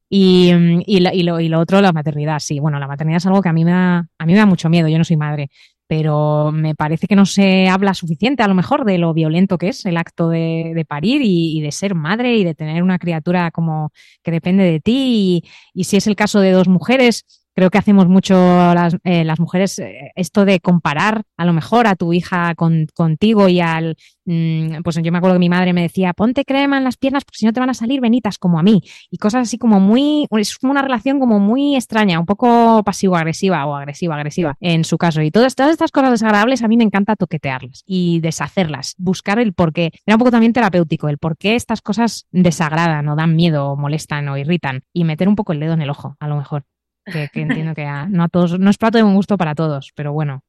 Y, 0.09 0.53
y, 0.87 1.01
lo, 1.01 1.11
y, 1.13 1.23
lo, 1.25 1.41
y, 1.41 1.49
lo, 1.49 1.61
otro, 1.61 1.81
la 1.81 1.93
maternidad, 1.93 2.39
sí. 2.39 2.61
Bueno, 2.61 2.79
la 2.79 2.87
maternidad 2.87 3.19
es 3.19 3.27
algo 3.27 3.43
que 3.43 3.49
a 3.49 3.53
mí 3.53 3.65
me 3.65 3.73
da, 3.73 4.07
a 4.19 4.27
mí 4.27 4.33
me 4.33 4.39
da 4.39 4.47
mucho 4.47 4.69
miedo. 4.69 4.89
Yo 4.89 4.99
no 4.99 5.05
soy 5.05 5.17
madre, 5.17 5.51
pero 5.89 6.53
me 6.53 6.75
parece 6.75 7.07
que 7.07 7.17
no 7.17 7.27
se 7.27 7.69
habla 7.69 7.95
suficiente 7.95 8.43
a 8.43 8.49
lo 8.49 8.55
mejor 8.55 8.85
de 8.85 8.99
lo 8.99 9.15
violento 9.15 9.59
que 9.59 9.69
es 9.69 9.85
el 9.85 9.97
acto 9.97 10.29
de, 10.29 10.73
de 10.75 10.85
parir 10.85 11.23
y, 11.25 11.61
de 11.61 11.73
ser 11.73 11.95
madre 11.95 12.37
y 12.37 12.45
de 12.45 12.55
tener 12.55 12.83
una 12.83 12.99
criatura 12.99 13.51
como 13.51 13.93
que 14.23 14.31
depende 14.31 14.65
de 14.65 14.81
ti. 14.81 15.45
Y 15.75 15.85
si 15.85 15.97
es 15.97 16.07
el 16.07 16.17
caso 16.17 16.41
de 16.41 16.53
dos 16.53 16.69
mujeres, 16.69 17.46
creo 17.57 17.71
que 17.71 17.79
hacemos 17.79 18.07
mucho 18.07 18.35
las, 18.35 18.97
eh, 19.03 19.25
las 19.25 19.41
mujeres 19.41 19.79
eh, 19.79 20.13
esto 20.15 20.45
de 20.45 20.61
comparar 20.61 21.23
a 21.39 21.47
lo 21.47 21.55
mejor 21.55 21.87
a 21.87 21.97
tu 21.97 22.13
hija 22.13 22.55
con, 22.55 22.87
contigo 22.95 23.49
y 23.49 23.61
al, 23.61 23.97
mm, 24.27 24.83
pues 24.85 24.97
yo 25.03 25.11
me 25.11 25.19
acuerdo 25.19 25.37
que 25.37 25.41
mi 25.41 25.49
madre 25.49 25.73
me 25.73 25.81
decía, 25.81 26.13
ponte 26.13 26.45
crema 26.45 26.77
en 26.77 26.85
las 26.85 26.99
piernas 26.99 27.25
porque 27.25 27.39
si 27.39 27.47
no 27.47 27.55
te 27.55 27.61
van 27.61 27.71
a 27.71 27.75
salir 27.75 28.03
venitas 28.03 28.37
como 28.37 28.59
a 28.59 28.63
mí 28.63 28.83
y 29.11 29.17
cosas 29.17 29.49
así 29.49 29.57
como 29.57 29.81
muy, 29.81 30.27
es 30.33 30.59
una 30.63 30.83
relación 30.83 31.19
como 31.19 31.41
muy 31.41 31.77
extraña, 31.77 32.21
un 32.21 32.27
poco 32.27 32.83
pasivo-agresiva 32.85 33.65
o 33.65 33.75
agresiva-agresiva 33.75 34.57
en 34.61 34.85
su 34.85 34.99
caso. 34.99 35.23
Y 35.23 35.31
todas, 35.31 35.55
todas 35.55 35.73
estas 35.73 35.91
cosas 35.91 36.11
desagradables 36.11 36.63
a 36.63 36.69
mí 36.69 36.77
me 36.77 36.85
encanta 36.85 37.17
toquetearlas 37.17 37.85
y 37.87 38.21
deshacerlas, 38.21 38.95
buscar 38.99 39.39
el 39.39 39.55
por 39.55 39.73
qué, 39.73 39.93
era 40.05 40.17
un 40.17 40.19
poco 40.19 40.31
también 40.31 40.53
terapéutico, 40.53 41.09
el 41.09 41.17
por 41.17 41.39
qué 41.39 41.55
estas 41.55 41.81
cosas 41.81 42.27
desagradan 42.33 43.09
o 43.09 43.17
dan 43.17 43.35
miedo 43.35 43.71
o 43.71 43.77
molestan 43.77 44.29
o 44.29 44.37
irritan 44.37 44.83
y 44.93 45.05
meter 45.05 45.27
un 45.27 45.37
poco 45.37 45.55
el 45.55 45.61
dedo 45.61 45.73
en 45.73 45.81
el 45.81 45.89
ojo, 45.89 46.17
a 46.21 46.29
lo 46.29 46.37
mejor 46.37 46.65
que, 47.07 47.29
que 47.33 47.41
entiendo 47.41 47.75
que 47.75 47.85
a, 47.85 48.07
no 48.07 48.25
a 48.25 48.29
todos, 48.29 48.59
no 48.59 48.71
es 48.71 48.79
plato 48.79 48.99
de 48.99 49.05
un 49.05 49.15
gusto 49.15 49.37
para 49.39 49.55
todos, 49.55 49.93
pero 49.95 50.13
bueno, 50.13 50.43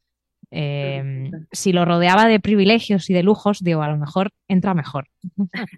eh, 0.51 1.29
si 1.51 1.73
lo 1.73 1.85
rodeaba 1.85 2.27
de 2.27 2.39
privilegios 2.39 3.09
y 3.09 3.13
de 3.13 3.23
lujos, 3.23 3.59
digo, 3.61 3.81
a 3.81 3.89
lo 3.89 3.97
mejor 3.97 4.31
entra 4.47 4.73
mejor. 4.73 5.09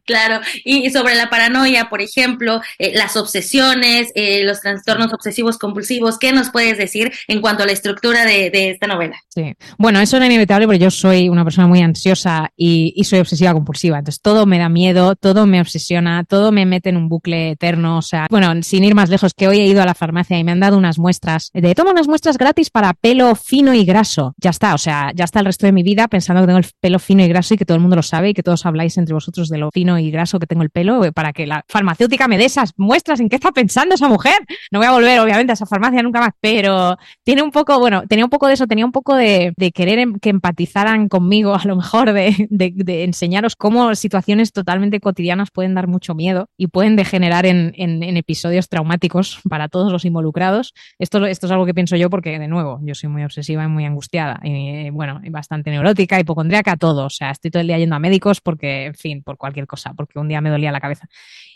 Claro, 0.05 0.41
y 0.63 0.89
sobre 0.91 1.15
la 1.15 1.29
paranoia, 1.29 1.89
por 1.89 2.01
ejemplo, 2.01 2.61
eh, 2.77 2.91
las 2.95 3.15
obsesiones, 3.15 4.11
eh, 4.15 4.43
los 4.43 4.61
trastornos 4.61 5.11
obsesivos 5.13 5.57
compulsivos, 5.57 6.17
¿qué 6.19 6.31
nos 6.31 6.49
puedes 6.49 6.77
decir 6.77 7.11
en 7.27 7.41
cuanto 7.41 7.63
a 7.63 7.65
la 7.65 7.71
estructura 7.71 8.25
de, 8.25 8.49
de 8.49 8.71
esta 8.71 8.87
novela? 8.87 9.17
Sí, 9.29 9.53
bueno, 9.77 9.99
eso 9.99 10.17
era 10.17 10.25
inevitable 10.25 10.67
porque 10.67 10.79
yo 10.79 10.91
soy 10.91 11.29
una 11.29 11.43
persona 11.43 11.67
muy 11.67 11.81
ansiosa 11.81 12.51
y, 12.55 12.93
y, 12.95 13.03
soy 13.05 13.19
obsesiva 13.19 13.53
compulsiva, 13.53 13.99
entonces 13.99 14.21
todo 14.21 14.45
me 14.45 14.59
da 14.59 14.69
miedo, 14.69 15.15
todo 15.15 15.45
me 15.45 15.61
obsesiona, 15.61 16.23
todo 16.23 16.51
me 16.51 16.65
mete 16.65 16.89
en 16.89 16.97
un 16.97 17.09
bucle 17.09 17.51
eterno, 17.51 17.97
o 17.97 18.01
sea, 18.01 18.27
bueno, 18.29 18.51
sin 18.61 18.83
ir 18.83 18.95
más 18.95 19.09
lejos, 19.09 19.33
que 19.33 19.47
hoy 19.47 19.59
he 19.59 19.65
ido 19.65 19.81
a 19.81 19.85
la 19.85 19.95
farmacia 19.95 20.37
y 20.37 20.43
me 20.43 20.51
han 20.51 20.59
dado 20.59 20.77
unas 20.77 20.99
muestras, 20.99 21.49
de 21.53 21.73
toma 21.75 21.91
unas 21.91 22.07
muestras 22.07 22.37
gratis 22.37 22.69
para 22.69 22.93
pelo 22.93 23.33
fino 23.35 23.73
y 23.73 23.85
graso, 23.85 24.35
ya 24.37 24.49
o 24.61 24.77
sea, 24.77 25.11
ya 25.15 25.23
está 25.23 25.39
el 25.39 25.45
resto 25.45 25.65
de 25.65 25.71
mi 25.71 25.83
vida 25.83 26.07
pensando 26.07 26.41
que 26.41 26.47
tengo 26.47 26.59
el 26.59 26.65
pelo 26.79 26.99
fino 26.99 27.23
y 27.23 27.27
graso 27.27 27.53
y 27.53 27.57
que 27.57 27.65
todo 27.65 27.75
el 27.75 27.81
mundo 27.81 27.95
lo 27.95 28.03
sabe 28.03 28.29
y 28.29 28.33
que 28.33 28.43
todos 28.43 28.65
habláis 28.65 28.97
entre 28.97 29.13
vosotros 29.13 29.49
de 29.49 29.57
lo 29.57 29.69
fino 29.71 29.97
y 29.97 30.11
graso 30.11 30.39
que 30.39 30.47
tengo 30.47 30.63
el 30.63 30.69
pelo 30.69 31.03
eh, 31.05 31.11
para 31.11 31.33
que 31.33 31.47
la 31.47 31.63
farmacéutica 31.67 32.27
me 32.27 32.37
dé 32.37 32.45
esas 32.45 32.73
muestras 32.77 33.19
en 33.19 33.29
qué 33.29 33.37
está 33.37 33.51
pensando 33.51 33.95
esa 33.95 34.07
mujer. 34.07 34.37
No 34.71 34.79
voy 34.79 34.87
a 34.87 34.91
volver, 34.91 35.19
obviamente, 35.19 35.51
a 35.51 35.53
esa 35.53 35.65
farmacia 35.65 36.03
nunca 36.03 36.19
más, 36.19 36.31
pero 36.41 36.97
tiene 37.23 37.41
un 37.41 37.51
poco, 37.51 37.79
bueno, 37.79 38.03
tenía 38.07 38.25
un 38.25 38.29
poco 38.29 38.47
de 38.47 38.53
eso, 38.53 38.67
tenía 38.67 38.85
un 38.85 38.91
poco 38.91 39.15
de, 39.15 39.53
querer 39.73 39.99
em, 39.99 40.19
que 40.19 40.29
empatizaran 40.29 41.07
conmigo, 41.07 41.55
a 41.55 41.63
lo 41.65 41.75
mejor, 41.75 42.11
de, 42.13 42.47
enseñaros 43.03 43.55
cómo 43.55 43.95
situaciones 43.95 44.51
totalmente 44.51 44.99
cotidianas 44.99 45.51
pueden 45.51 45.73
dar 45.73 45.87
mucho 45.87 46.15
miedo 46.15 46.49
y 46.57 46.67
pueden 46.67 46.95
degenerar 46.95 47.45
en, 47.45 47.73
en, 47.75 48.03
en 48.03 48.17
episodios 48.17 48.67
traumáticos 48.67 49.39
para 49.49 49.69
todos 49.69 49.91
los 49.91 50.05
involucrados. 50.05 50.73
Esto, 50.97 51.25
esto 51.25 51.45
es 51.45 51.51
algo 51.51 51.65
que 51.65 51.73
pienso 51.73 51.95
yo 51.95 52.09
porque, 52.09 52.37
de 52.37 52.47
nuevo, 52.47 52.79
yo 52.83 52.95
soy 52.95 53.09
muy 53.09 53.23
obsesiva 53.23 53.63
y 53.63 53.67
muy 53.67 53.85
angustiada. 53.85 54.39
Y, 54.55 54.89
bueno, 54.89 55.21
bastante 55.29 55.69
neurótica, 55.69 56.19
hipocondríaca, 56.19 56.77
todo. 56.77 57.05
O 57.05 57.09
sea, 57.09 57.31
estoy 57.31 57.51
todo 57.51 57.61
el 57.61 57.67
día 57.67 57.77
yendo 57.77 57.95
a 57.95 57.99
médicos 57.99 58.41
porque, 58.41 58.85
en 58.85 58.95
fin, 58.95 59.23
por 59.23 59.37
cualquier 59.37 59.67
cosa, 59.67 59.93
porque 59.93 60.19
un 60.19 60.27
día 60.27 60.41
me 60.41 60.49
dolía 60.49 60.71
la 60.71 60.81
cabeza 60.81 61.07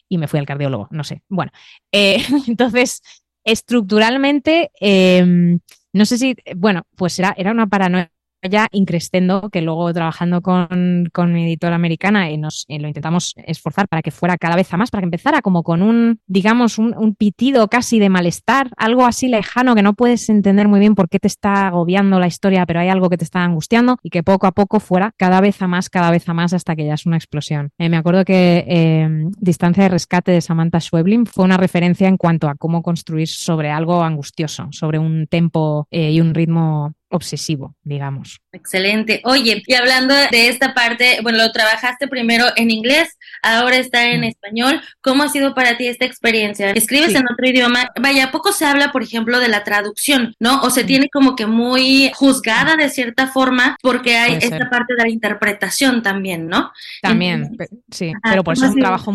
y 0.09 0.17
me 0.17 0.27
fui 0.27 0.39
al 0.39 0.45
cardiólogo, 0.45 0.87
no 0.91 1.03
sé. 1.03 1.23
Bueno, 1.29 1.51
eh, 1.91 2.17
entonces, 2.47 3.01
estructuralmente, 3.43 4.71
eh, 4.79 5.57
no 5.93 6.05
sé 6.05 6.17
si, 6.17 6.35
bueno, 6.55 6.83
pues 6.95 7.17
era, 7.19 7.33
era 7.37 7.51
una 7.51 7.67
paranoia 7.67 8.11
ya 8.49 8.67
increscendo 8.71 9.49
que 9.49 9.61
luego 9.61 9.93
trabajando 9.93 10.41
con, 10.41 11.09
con 11.11 11.33
mi 11.33 11.45
editora 11.45 11.75
americana 11.75 12.31
y 12.31 12.37
nos 12.37 12.65
y 12.67 12.79
lo 12.79 12.87
intentamos 12.87 13.33
esforzar 13.45 13.87
para 13.87 14.01
que 14.01 14.11
fuera 14.11 14.37
cada 14.37 14.55
vez 14.55 14.73
a 14.73 14.77
más, 14.77 14.91
para 14.91 15.01
que 15.01 15.05
empezara 15.05 15.41
como 15.41 15.63
con 15.63 15.81
un, 15.81 16.19
digamos, 16.27 16.77
un, 16.77 16.93
pitido 17.15 17.67
casi 17.67 17.99
de 17.99 18.09
malestar, 18.09 18.71
algo 18.75 19.05
así 19.05 19.27
lejano 19.27 19.75
que 19.75 19.83
no 19.83 19.93
puedes 19.93 20.29
entender 20.29 20.67
muy 20.67 20.79
bien 20.79 20.95
por 20.95 21.09
qué 21.09 21.19
te 21.19 21.27
está 21.27 21.67
agobiando 21.67 22.19
la 22.19 22.27
historia, 22.27 22.65
pero 22.65 22.79
hay 22.79 22.89
algo 22.89 23.09
que 23.09 23.17
te 23.17 23.23
está 23.23 23.43
angustiando 23.43 23.97
y 24.01 24.09
que 24.09 24.23
poco 24.23 24.47
a 24.47 24.51
poco 24.51 24.79
fuera 24.79 25.13
cada 25.17 25.41
vez 25.41 25.61
a 25.61 25.67
más, 25.67 25.89
cada 25.89 26.09
vez 26.09 26.27
a 26.27 26.33
más 26.33 26.53
hasta 26.53 26.75
que 26.75 26.85
ya 26.85 26.95
es 26.95 27.05
una 27.05 27.17
explosión. 27.17 27.69
Eh, 27.77 27.89
me 27.89 27.97
acuerdo 27.97 28.25
que 28.25 28.65
eh, 28.67 29.07
Distancia 29.37 29.83
de 29.83 29.89
Rescate 29.89 30.31
de 30.31 30.41
Samantha 30.41 30.79
Schweblin 30.79 31.25
fue 31.25 31.45
una 31.45 31.57
referencia 31.57 32.07
en 32.07 32.17
cuanto 32.17 32.49
a 32.49 32.55
cómo 32.55 32.81
construir 32.81 33.27
sobre 33.27 33.69
algo 33.69 34.03
angustioso, 34.03 34.67
sobre 34.71 34.99
un 34.99 35.27
tempo 35.27 35.87
eh, 35.91 36.11
y 36.11 36.21
un 36.21 36.33
ritmo 36.33 36.93
obsesivo, 37.13 37.75
digamos. 37.83 38.41
Excelente. 38.51 39.21
Oye, 39.23 39.61
y 39.65 39.73
hablando 39.75 40.15
de 40.15 40.49
esta 40.49 40.73
parte, 40.73 41.19
bueno, 41.21 41.37
lo 41.37 41.51
trabajaste 41.51 42.07
primero 42.07 42.47
en 42.55 42.71
inglés, 42.71 43.17
ahora 43.43 43.77
está 43.77 44.05
en 44.05 44.21
mm. 44.21 44.23
español. 44.25 44.81
¿Cómo 45.01 45.23
ha 45.23 45.29
sido 45.29 45.53
para 45.53 45.77
ti 45.77 45.87
esta 45.87 46.05
experiencia? 46.05 46.71
Escribes 46.71 47.11
sí. 47.11 47.17
en 47.17 47.25
otro 47.31 47.47
idioma. 47.47 47.91
Vaya, 48.01 48.31
poco 48.31 48.51
se 48.51 48.65
habla, 48.65 48.91
por 48.91 49.03
ejemplo, 49.03 49.39
de 49.39 49.47
la 49.47 49.63
traducción, 49.63 50.35
¿no? 50.39 50.61
O 50.63 50.71
se 50.71 50.83
mm. 50.83 50.87
tiene 50.87 51.09
como 51.09 51.35
que 51.35 51.45
muy 51.45 52.11
juzgada 52.15 52.75
de 52.75 52.89
cierta 52.89 53.27
forma 53.27 53.77
porque 53.81 54.17
hay 54.17 54.33
Puede 54.33 54.45
esta 54.45 54.57
ser. 54.57 54.69
parte 54.69 54.95
de 54.95 55.03
la 55.03 55.09
interpretación 55.09 56.01
también, 56.01 56.47
¿no? 56.47 56.71
También, 57.01 57.43
Entonces, 57.43 57.69
sí, 57.91 58.11
pero 58.23 58.43
por 58.43 58.55
eso 58.55 58.65
es 58.65 58.71
un 58.71 58.79
trabajo 58.79 59.11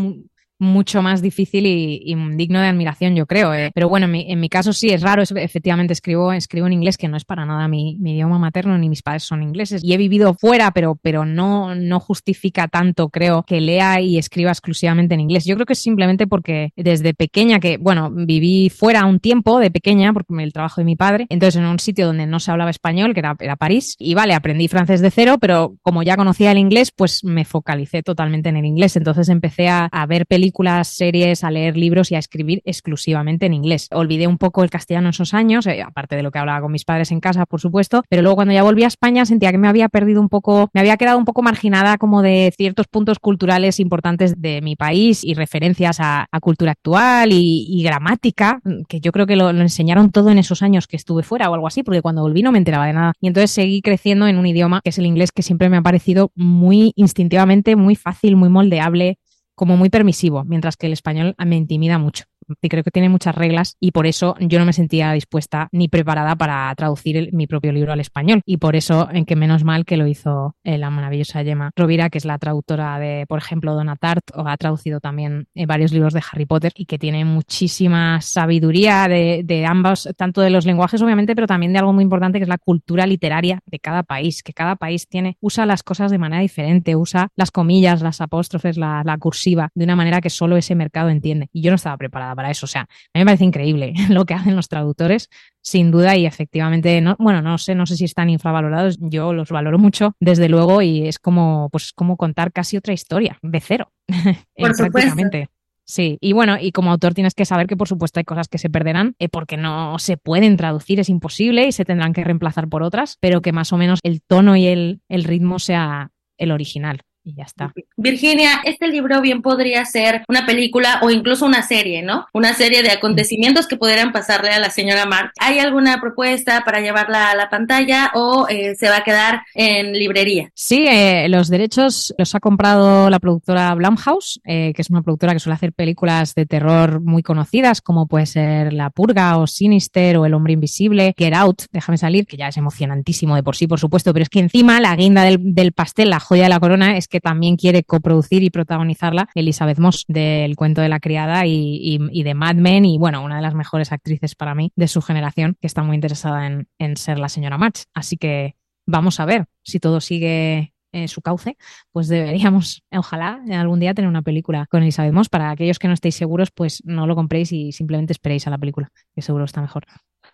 mucho 0.59 1.03
más 1.03 1.23
difícil 1.23 1.67
y, 1.67 2.15
digno 2.37 2.61
de 2.61 2.67
admiración, 2.67 3.15
yo 3.15 3.27
creo. 3.27 3.55
Eh. 3.55 3.71
Pero 3.75 3.89
bueno, 3.89 4.07
en 4.13 4.41
mi, 4.41 4.49
caso 4.49 4.73
sí 4.73 4.91
es 4.91 5.03
raro, 5.03 5.23
es, 5.23 5.31
efectivamente 5.31 5.93
escribo, 5.93 6.33
escribo 6.33 6.67
en 6.67 6.73
inglés, 6.73 6.97
que 6.97 7.09
no 7.09 7.17
es 7.17 7.25
para 7.25 7.47
nada 7.47 7.69
mi, 7.69 7.97
mi, 7.99 8.15
idioma 8.15 8.39
materno, 8.39 8.77
ni 8.79 8.89
mis 8.89 9.03
padres 9.03 9.25
son 9.25 9.43
ingleses. 9.43 9.83
Y 9.85 9.93
he 9.93 9.97
vivido 9.97 10.35
fuera, 10.35 10.73
pero, 10.73 10.97
pero 11.01 11.25
no, 11.25 11.75
no 11.75 12.01
justifica 12.01 12.69
tanto, 12.69 13.09
creo, 13.09 13.45
que 13.45 13.61
lea 13.61 14.01
y 14.01 14.19
escriba 14.19 14.51
exclusivamente 14.51 15.15
en 15.15 15.21
inglés. 15.21 15.45
Yo 15.45 15.55
creo 15.55 15.67
que 15.67 15.75
es 15.75 15.79
simplemente 15.79 16.27
porque 16.27 16.73
desde 16.77 17.15
pequeña, 17.15 17.61
que 17.61 17.77
bueno, 17.79 18.11
viví 18.11 18.71
fuera 18.71 19.07
un 19.07 19.21
tiempo 19.21 19.61
de 19.61 19.71
pequeña, 19.71 20.13
porque 20.13 20.35
el 20.43 20.53
trabajo 20.53 20.81
de 20.81 20.85
mi 20.85 20.97
padre, 20.97 21.27
entonces 21.29 21.61
en 21.61 21.67
un 21.67 21.79
sitio 21.79 22.07
donde 22.07 22.27
no 22.27 22.41
se 22.41 22.51
hablaba 22.51 22.71
español, 22.71 23.15
que 23.15 23.21
era, 23.21 23.37
era 23.39 23.57
París, 23.57 23.97
y 23.99 24.15
vale, 24.15 24.35
aprendí 24.35 24.69
francés 24.69 25.01
de 25.01 25.11
cero, 25.11 25.37
pero 25.41 25.77
como 25.83 26.03
ya 26.03 26.17
conocía 26.17 26.53
el 26.53 26.59
inglés, 26.59 26.93
pues 26.95 27.25
me 27.25 27.45
focalicé 27.45 28.03
totalmente 28.03 28.49
en 28.49 28.57
el 28.57 28.65
inglés. 28.65 28.97
Entonces 28.97 29.29
empecé 29.29 29.69
a, 29.69 29.87
a 29.87 30.07
ver 30.07 30.27
películas 30.27 30.48
películas, 30.49 30.89
series, 30.89 31.45
a 31.45 31.51
leer 31.51 31.77
libros 31.77 32.11
y 32.11 32.15
a 32.15 32.19
escribir 32.19 32.63
exclusivamente 32.65 33.45
en 33.45 33.53
inglés. 33.53 33.89
Olvidé 33.93 34.27
un 34.27 34.39
poco 34.39 34.65
el 34.65 34.71
castellano 34.71 35.09
en 35.09 35.11
esos 35.11 35.35
años, 35.35 35.67
eh, 35.67 35.83
aparte 35.83 36.17
de 36.17 36.23
lo 36.23 36.31
que 36.31 36.39
hablaba 36.39 36.63
con 36.63 36.73
mis 36.73 36.87
padres 36.87 37.13
en 37.13 37.21
casa, 37.21 37.45
por 37.45 37.61
supuesto, 37.61 38.03
pero 38.09 38.23
luego 38.23 38.37
cuando 38.37 38.55
ya 38.55 38.63
volví 38.63 38.83
a 38.85 38.87
España 38.87 39.27
sentía 39.27 39.53
que 39.53 39.59
me 39.59 39.69
había 39.69 39.91
perdido 39.91 40.23
un 40.23 40.31
poco, 40.31 40.71
me 40.73 40.81
había 40.81 40.97
quedado 40.97 41.19
un 41.19 41.27
poco 41.27 41.43
marginada 41.43 41.99
como 41.99 42.23
de 42.23 42.51
ciertos 42.57 42.87
puntos 42.87 43.19
culturales 43.19 43.79
importantes 43.79 44.41
de 44.41 44.63
mi 44.63 44.75
país 44.75 45.23
y 45.23 45.35
referencias 45.35 46.01
a, 46.01 46.27
a 46.33 46.41
cultura 46.41 46.73
actual 46.73 47.31
y, 47.33 47.83
gramática, 47.83 48.61
que 48.89 49.01
yo 49.01 49.13
creo 49.13 49.27
que 49.27 49.37
lo 49.37 49.51
enseñaron 49.51 50.11
todo 50.11 50.31
en 50.31 50.39
esos 50.39 50.63
años 50.63 50.87
que 50.87 50.97
estuve 50.97 51.23
fuera 51.23 51.51
o 51.51 51.55
algo 51.55 51.67
así, 51.67 51.83
porque 51.83 52.01
cuando 52.01 52.23
volví 52.23 52.43
no 52.43 52.53
me 52.53 52.59
enteraba 52.59 52.87
de 52.87 52.95
nada. 52.95 53.13
Y 53.21 53.29
entonces 53.29 53.51
seguí 53.51 53.83
creciendo 53.83 54.27
en 54.27 54.39
un 54.39 54.47
idioma 54.47 54.81
que 54.83 54.91
es 54.91 54.99
el 54.99 55.07
inglés 55.07 55.31
que 55.31 55.43
siempre 55.43 55.69
me 55.69 55.77
ha 55.77 55.83
parecido 55.83 56.33
muy 56.35 56.93
instintivamente, 56.97 57.77
muy 57.77 57.97
fácil, 57.97 58.37
muy 58.37 58.49
moldeable, 58.49 59.19
como 59.59 59.77
muy 59.77 59.91
permisivo, 59.91 60.45
mientras 60.45 60.77
que 60.77 60.87
el 60.87 60.93
español 60.93 61.35
me 61.45 61.57
intimida 61.57 61.99
mucho. 61.99 62.25
Y 62.61 62.69
creo 62.69 62.85
que 62.85 62.91
tiene 62.91 63.09
muchas 63.09 63.35
reglas 63.35 63.77
y 63.81 63.93
por 63.93 64.07
eso 64.07 64.35
yo 64.41 64.59
no 64.59 64.65
me 64.65 64.73
sentía 64.73 65.13
dispuesta 65.13 65.69
ni 65.73 65.89
preparada 65.89 66.37
para 66.37 66.75
traducir 66.75 67.33
mi 67.33 67.47
propio 67.47 67.73
libro 67.73 67.93
al 67.93 68.01
español. 68.01 68.41
Y 68.45 68.59
por 68.59 68.77
eso, 68.77 69.09
en 69.11 69.25
que 69.25 69.37
menos 69.37 69.65
mal 69.65 69.85
que 69.85 69.97
lo 69.97 70.07
hizo 70.07 70.57
eh, 70.65 70.79
la 70.79 70.91
maravillosa 70.91 71.45
Gemma 71.45 71.71
Rovira, 71.77 72.11
que 72.11 72.19
es 72.19 72.25
la 72.25 72.39
traductora 72.39 72.99
de, 72.99 73.27
por 73.29 73.39
ejemplo, 73.39 73.75
Donna 73.75 73.97
Tart, 73.97 74.25
o 74.35 74.47
ha 74.47 74.57
traducido 74.57 75.01
también 75.01 75.47
eh, 75.55 75.67
varios 75.67 75.93
libros 75.93 76.13
de 76.13 76.23
Harry 76.31 76.47
Potter 76.47 76.73
y 76.75 76.87
que 76.87 76.99
tiene 76.99 77.25
muchísima 77.25 78.21
sabiduría 78.21 79.09
de, 79.09 79.43
de 79.45 79.67
ambos, 79.67 80.09
tanto 80.17 80.41
de 80.41 80.51
los 80.51 80.67
lenguajes, 80.67 81.03
obviamente, 81.03 81.35
pero 81.35 81.47
también 81.47 81.73
de 81.73 81.79
algo 81.79 81.93
muy 81.93 82.05
importante 82.05 82.39
que 82.39 82.45
es 82.45 82.49
la 82.49 82.59
cultura 82.59 83.07
literaria 83.07 83.61
de 83.67 83.79
cada 83.79 84.03
país, 84.03 84.43
que 84.43 84.53
cada 84.53 84.77
país 84.77 85.09
tiene, 85.09 85.37
usa 85.41 85.67
las 85.67 85.83
cosas 85.83 86.11
de 86.11 86.19
manera 86.19 86.43
diferente, 86.43 86.97
usa 86.97 87.29
las 87.37 87.51
comillas, 87.51 88.03
las 88.03 88.21
apóstrofes, 88.21 88.77
la 88.77 89.17
cursiva, 89.19 89.71
de 89.75 89.85
una 89.85 89.97
manera 89.97 90.21
que 90.21 90.31
solo 90.31 90.57
ese 90.57 90.75
mercado 90.75 91.09
entiende. 91.09 91.49
Y 91.53 91.63
yo 91.63 91.71
no 91.71 91.77
estaba 91.77 91.97
preparada 91.97 92.35
para 92.39 92.53
eso. 92.53 92.67
O 92.67 92.69
sea, 92.69 92.83
a 92.83 92.87
mí 93.15 93.21
me 93.21 93.25
parece 93.25 93.45
increíble 93.45 93.95
lo 94.11 94.25
que 94.25 94.35
hacen 94.35 94.55
los 94.55 94.69
traductores, 94.69 95.29
sin 95.61 95.91
duda, 95.91 96.17
y 96.17 96.25
efectivamente, 96.25 97.01
no, 97.01 97.17
bueno, 97.19 97.43
no 97.43 97.59
sé, 97.59 97.75
no 97.75 97.85
sé 97.85 97.97
si 97.97 98.05
están 98.05 98.31
infravalorados, 98.31 98.97
yo 99.01 99.33
los 99.33 99.51
valoro 99.51 99.77
mucho, 99.77 100.15
desde 100.21 100.49
luego, 100.49 100.81
y 100.81 101.09
es 101.09 101.19
como, 101.19 101.69
pues, 101.73 101.93
como 101.93 102.17
contar 102.17 102.53
casi 102.53 102.77
otra 102.77 102.95
historia, 102.95 103.39
de 103.43 103.61
cero. 103.61 103.91
Por 104.57 104.77
prácticamente. 104.77 105.49
Sí, 105.85 106.17
y 106.21 106.33
bueno, 106.33 106.59
y 106.61 106.71
como 106.71 106.93
autor 106.93 107.15
tienes 107.15 107.35
que 107.35 107.47
saber 107.47 107.67
que 107.67 107.77
por 107.77 107.89
supuesto 107.89 108.21
hay 108.21 108.25
cosas 108.25 108.47
que 108.47 108.59
se 108.59 108.69
perderán 108.69 109.17
eh, 109.19 109.31
porque 109.31 109.57
no 109.57 109.99
se 109.99 110.19
pueden 110.19 110.59
traducir, 110.59 111.01
es 111.01 111.09
imposible 111.09 111.67
y 111.67 111.73
se 111.73 111.87
tendrán 111.87 112.13
que 112.13 112.23
reemplazar 112.23 112.69
por 112.69 112.83
otras, 112.83 113.17
pero 113.21 113.41
que 113.41 113.53
más 113.53 113.73
o 113.73 113.79
menos 113.79 113.99
el 114.03 114.21
tono 114.21 114.55
y 114.55 114.67
el, 114.67 115.01
el 115.09 115.25
ritmo 115.25 115.59
sea 115.59 116.11
el 116.37 116.53
original 116.53 117.01
y 117.29 117.35
ya 117.35 117.45
está. 117.45 117.73
Virginia, 117.97 118.63
este 118.65 118.89
libro 118.89 119.21
bien 119.21 119.43
podría 119.43 119.85
ser 119.85 120.25
una 120.29 120.47
película 120.47 121.01
o 121.03 121.11
incluso 121.11 121.45
una 121.45 121.63
serie, 121.63 122.03
¿no? 122.03 122.27
Una 122.33 122.55
serie 122.55 122.83
de 122.83 122.91
acontecimientos 122.91 123.67
que 123.67 123.77
pudieran 123.77 124.13
pasarle 124.13 124.51
a 124.51 124.59
la 124.59 124.71
señora 124.71 125.05
Mark. 125.05 125.33
¿Hay 125.39 125.59
alguna 125.59 126.01
propuesta 126.01 126.63
para 126.65 126.81
llevarla 126.81 127.31
a 127.31 127.37
la 127.37 127.51
pantalla 127.51 128.11
o 128.15 128.47
eh, 128.49 128.75
se 128.77 128.89
va 128.89 128.99
a 128.99 129.05
quedar 129.05 129.43
en 129.55 129.93
librería? 129.93 130.51
Sí, 130.55 130.87
eh, 130.89 131.29
los 131.29 131.49
derechos 131.49 132.15
los 132.17 132.35
ha 132.35 132.41
comprado 132.41 133.11
la 133.11 133.21
productora 133.21 133.75
Blumhouse, 133.75 134.41
eh, 134.45 134.73
que 134.75 134.83
es 134.83 134.91
una 134.91 135.03
productora 135.03 135.35
que 135.35 135.41
suele 135.41 135.55
hacer 135.55 135.73
películas 135.73 136.35
de 136.35 136.47
terror 136.47 137.01
muy 137.01 137.23
conocidas, 137.23 137.83
como 137.83 138.07
puede 138.07 138.27
ser 138.27 138.73
La 138.73 138.91
Purga 138.91 139.37
o 139.37 139.47
Sinister 139.47 140.17
o 140.17 140.25
El 140.25 140.35
Hombre 140.35 140.55
Invisible, 140.55 141.15
Get 141.17 141.35
Out, 141.35 141.65
déjame 141.73 141.99
salir, 141.99 142.27
que 142.27 142.39
ya 142.39 142.49
es 142.49 142.57
emocionantísimo 142.57 143.37
de 143.37 143.43
por 143.43 143.55
sí, 143.55 143.67
por 143.67 143.79
supuesto, 143.79 144.13
pero 144.15 144.23
es 144.23 144.31
que 144.31 144.41
encima 144.41 144.81
la 144.81 144.97
guinda 144.97 145.25
del, 145.25 145.55
del 145.55 145.73
pastel, 145.73 146.11
la 146.11 146.21
joya 146.21 146.45
de 146.45 146.49
la 146.49 146.61
corona, 146.61 146.97
es 146.97 147.09
que 147.09 147.18
también 147.21 147.57
quiere 147.57 147.83
coproducir 147.83 148.43
y 148.43 148.51
protagonizarla 148.51 149.29
Elizabeth 149.35 149.79
Moss 149.79 150.05
del 150.09 150.57
cuento 150.57 150.81
de 150.81 150.89
la 150.89 151.01
criada 151.01 151.47
y, 151.47 151.99
de 151.99 152.35
Mad 152.35 152.57
Men 152.57 152.85
y 152.85 152.99
bueno, 152.99 153.23
una 153.23 153.37
de 153.37 153.43
las 153.43 153.55
mejores 153.55 153.93
actrices 153.93 154.35
para 154.35 154.55
mí 154.55 154.73
de 154.77 154.89
su 154.89 155.03
generación 155.03 155.57
que 155.61 155.67
está 155.67 155.83
muy 155.83 155.95
interesada 155.95 156.47
en, 156.47 156.97
ser 156.97 157.19
la 157.19 157.29
señora 157.29 157.59
March. 157.59 157.85
Así 157.95 158.17
que 158.17 158.57
vamos 158.87 159.21
a 159.21 159.27
ver 159.27 159.47
si 159.63 159.81
todo 159.81 160.01
sigue 160.01 160.75
en 160.93 161.09
su 161.09 161.21
cauce, 161.21 161.57
pues 161.93 162.09
deberíamos, 162.09 162.83
ojalá, 162.91 163.43
algún 163.53 163.79
día 163.79 163.93
tener 163.93 164.09
una 164.09 164.23
película 164.23 164.67
con 164.71 164.83
Elizabeth 164.83 165.13
Moss. 165.13 165.29
Para 165.29 165.51
aquellos 165.51 165.79
que 165.79 165.89
no 165.89 165.95
estéis 165.95 166.15
seguros, 166.15 166.51
pues 166.51 166.83
no 166.85 167.07
lo 167.07 167.15
compréis 167.15 167.53
y 167.53 167.73
simplemente 167.73 168.13
esperéis 168.13 168.47
a 168.47 168.51
la 168.51 168.59
película, 168.59 168.91
que 169.15 169.23
seguro 169.23 169.45
está 169.45 169.61
mejor. 169.61 169.85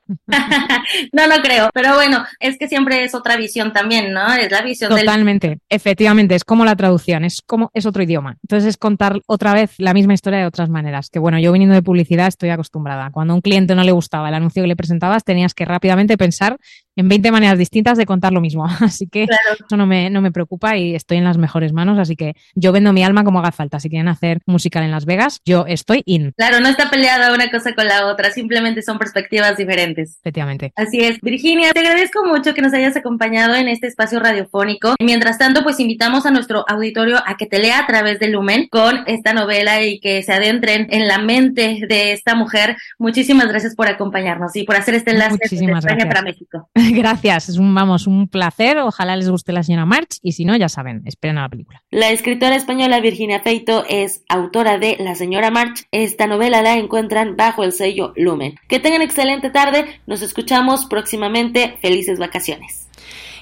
no, 1.13 1.27
no 1.27 1.37
creo, 1.43 1.71
pero 1.73 1.95
bueno, 1.95 2.25
es 2.41 2.59
que 2.59 2.69
siempre 2.69 3.05
es 3.05 3.15
otra 3.15 3.37
visión 3.37 3.73
también, 3.73 4.13
¿no? 4.13 4.33
Es 4.35 4.51
la 4.51 4.63
visión 4.63 4.91
Totalmente, 4.91 5.59
efectivamente, 5.69 6.35
es 6.35 6.45
como 6.45 6.65
la 6.65 6.77
traducción, 6.77 7.25
es 7.25 7.41
como 7.47 7.71
es 7.75 7.87
otro 7.87 8.03
idioma. 8.03 8.37
Entonces 8.43 8.69
es 8.69 8.77
contar 8.77 9.21
otra 9.27 9.55
vez 9.55 9.73
la 9.79 9.95
misma 9.95 10.15
historia 10.15 10.41
de 10.41 10.47
otras 10.47 10.69
maneras. 10.69 11.11
Que 11.11 11.19
bueno, 11.19 11.39
yo 11.39 11.53
viniendo 11.53 11.75
de 11.75 11.83
publicidad 11.83 12.27
estoy 12.27 12.51
acostumbrada. 12.51 13.11
Cuando 13.11 13.33
a 13.33 13.37
un 13.37 13.43
cliente 13.43 13.75
no 13.75 13.85
le 13.85 13.93
gustaba 13.93 14.29
el 14.29 14.35
anuncio 14.35 14.63
que 14.63 14.69
le 14.69 14.77
presentabas, 14.77 15.25
tenías 15.25 15.55
que 15.55 15.65
rápidamente 15.65 16.17
pensar 16.17 16.59
en 16.97 17.09
20 17.09 17.31
maneras 17.33 17.59
distintas 17.59 17.99
de 17.99 18.07
contar 18.07 18.33
lo 18.33 18.41
mismo. 18.41 18.67
Así 18.81 19.07
que 19.07 19.25
eso 19.25 19.77
no 19.77 19.87
me, 19.87 20.11
no 20.11 20.21
me 20.21 20.33
preocupa 20.33 20.77
y 20.77 20.95
estoy 20.95 21.19
en 21.19 21.25
las 21.25 21.39
mejores 21.39 21.73
manos. 21.73 21.99
Así 21.99 22.17
que 22.17 22.35
yo 22.55 22.73
vendo 22.73 22.93
mi 22.93 23.03
alma 23.03 23.25
como 23.25 23.41
haga 23.41 23.53
falta. 23.53 23.81
Si 23.81 23.89
quieren 23.89 24.09
hacer 24.09 24.41
musical 24.47 24.83
en 24.85 24.91
Las 24.91 25.05
Vegas, 25.05 25.41
yo 25.45 25.65
estoy 25.67 26.03
in. 26.07 26.33
Claro, 26.37 26.61
no 26.61 26.69
está 26.69 26.91
peleada 26.91 27.35
una 27.35 27.51
cosa 27.51 27.75
con 27.75 27.87
la 27.87 28.07
otra, 28.07 28.31
simplemente 28.31 28.83
son 28.83 28.99
perspectivas 28.99 29.57
diferentes. 29.57 30.19
Efectivamente. 30.21 30.73
Así 30.77 31.01
es. 31.01 31.21
Virginia, 31.21 31.73
te 31.73 31.81
agradezco 31.81 32.25
mucho 32.25 32.55
que 32.55 32.63
nos 32.63 32.73
hayas 32.73 32.97
acompañado 32.97 33.55
en 33.55 33.69
este 33.69 33.87
espacio 33.87 34.21
radiofónico. 34.21 34.95
Mientras 35.01 35.39
tanto, 35.39 35.63
pues 35.63 35.81
invitamos 35.81 36.27
a 36.27 36.31
nuestro 36.31 36.65
auditorio 36.69 37.19
a 37.27 37.37
que 37.37 37.47
te 37.47 37.59
lea 37.59 37.81
a 37.81 37.87
través 37.87 38.19
de 38.19 38.29
Lumen 38.29 38.69
con 38.69 39.05
esta 39.07 39.33
novela 39.33 39.83
y 39.83 40.01
que 40.01 40.23
se 40.23 40.33
adentren 40.33 40.89
en 40.91 41.07
la 41.09 41.19
mente 41.19 41.81
de 41.89 42.13
esta 42.13 42.35
mujer. 42.35 42.77
Muchísimas 42.99 43.49
gracias 43.49 43.75
por 43.75 43.89
acompañarnos 43.89 44.55
y 44.57 44.65
por 44.65 44.77
hacer 44.77 44.95
este 44.95 45.11
enlace 45.13 45.37
de 45.39 45.73
España 45.73 46.07
para 46.07 46.23
México. 46.23 46.69
Gracias, 46.93 47.49
es 47.49 47.59
un, 47.59 47.75
vamos, 47.75 48.07
un 48.07 48.29
placer. 48.29 48.79
Ojalá 48.79 49.17
les 49.17 49.29
guste 49.31 49.53
la 49.53 49.63
señora 49.63 49.87
March 49.87 50.19
y 50.23 50.33
si 50.33 50.45
no, 50.45 50.57
ya 50.57 50.69
saben, 50.69 51.03
esperen 51.07 51.39
a 51.39 51.43
la 51.43 51.49
película. 51.49 51.83
La 51.91 52.11
escritora 52.11 52.57
española 52.57 53.01
Virginia 53.01 53.41
Feito 53.41 53.85
es 53.89 54.23
autora 54.29 54.79
de 54.79 54.97
La 54.99 55.15
señora 55.15 55.51
March. 55.51 55.87
Esta 55.91 56.27
novela 56.27 56.63
la 56.63 56.77
encuentran 56.77 57.37
bajo 57.37 57.65
el 57.65 57.73
sello 57.73 58.13
Lumen. 58.17 58.57
Que 58.69 58.81
tengan 58.81 59.03
excelente 59.03 59.51
tarde, 59.51 60.01
nos 60.07 60.23
escuchamos 60.23 60.87
próximamente. 60.87 61.77
Felices 61.81 62.19
vacaciones. 62.19 62.84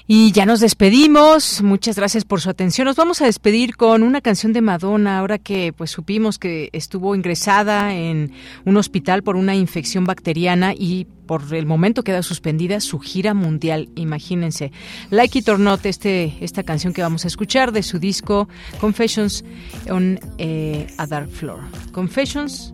Y 0.05 0.33
ya 0.33 0.45
nos 0.45 0.59
despedimos. 0.59 1.61
Muchas 1.61 1.95
gracias 1.95 2.25
por 2.25 2.41
su 2.41 2.49
atención. 2.49 2.85
Nos 2.85 2.97
vamos 2.97 3.21
a 3.21 3.25
despedir 3.25 3.77
con 3.77 4.03
una 4.03 4.19
canción 4.19 4.51
de 4.51 4.61
Madonna, 4.61 5.19
ahora 5.19 5.37
que 5.37 5.71
pues 5.71 5.91
supimos 5.91 6.37
que 6.37 6.69
estuvo 6.73 7.15
ingresada 7.15 7.93
en 7.93 8.33
un 8.65 8.75
hospital 8.75 9.23
por 9.23 9.37
una 9.37 9.55
infección 9.55 10.03
bacteriana 10.03 10.73
y 10.77 11.07
por 11.25 11.53
el 11.53 11.65
momento 11.65 12.03
queda 12.03 12.21
suspendida 12.21 12.81
su 12.81 12.99
gira 12.99 13.33
mundial. 13.33 13.87
Imagínense. 13.95 14.73
Like 15.09 15.39
It 15.39 15.47
or 15.47 15.59
Not, 15.59 15.85
este, 15.85 16.33
esta 16.41 16.63
canción 16.63 16.91
que 16.91 17.01
vamos 17.01 17.23
a 17.23 17.29
escuchar 17.29 17.71
de 17.71 17.81
su 17.81 17.97
disco 17.97 18.49
Confessions 18.81 19.45
on 19.89 20.19
eh, 20.37 20.87
a 20.97 21.07
Dark 21.07 21.29
Floor. 21.29 21.61
Confessions 21.93 22.73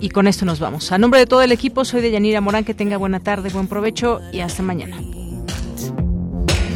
y 0.00 0.08
con 0.08 0.26
esto 0.26 0.44
nos 0.44 0.58
vamos. 0.58 0.90
A 0.90 0.98
nombre 0.98 1.20
de 1.20 1.26
todo 1.26 1.42
el 1.42 1.52
equipo, 1.52 1.84
soy 1.84 2.02
de 2.02 2.10
Yanira 2.10 2.40
Morán. 2.40 2.64
Que 2.64 2.74
tenga 2.74 2.96
buena 2.96 3.20
tarde, 3.20 3.50
buen 3.50 3.68
provecho 3.68 4.20
y 4.32 4.40
hasta 4.40 4.64
mañana. 4.64 4.98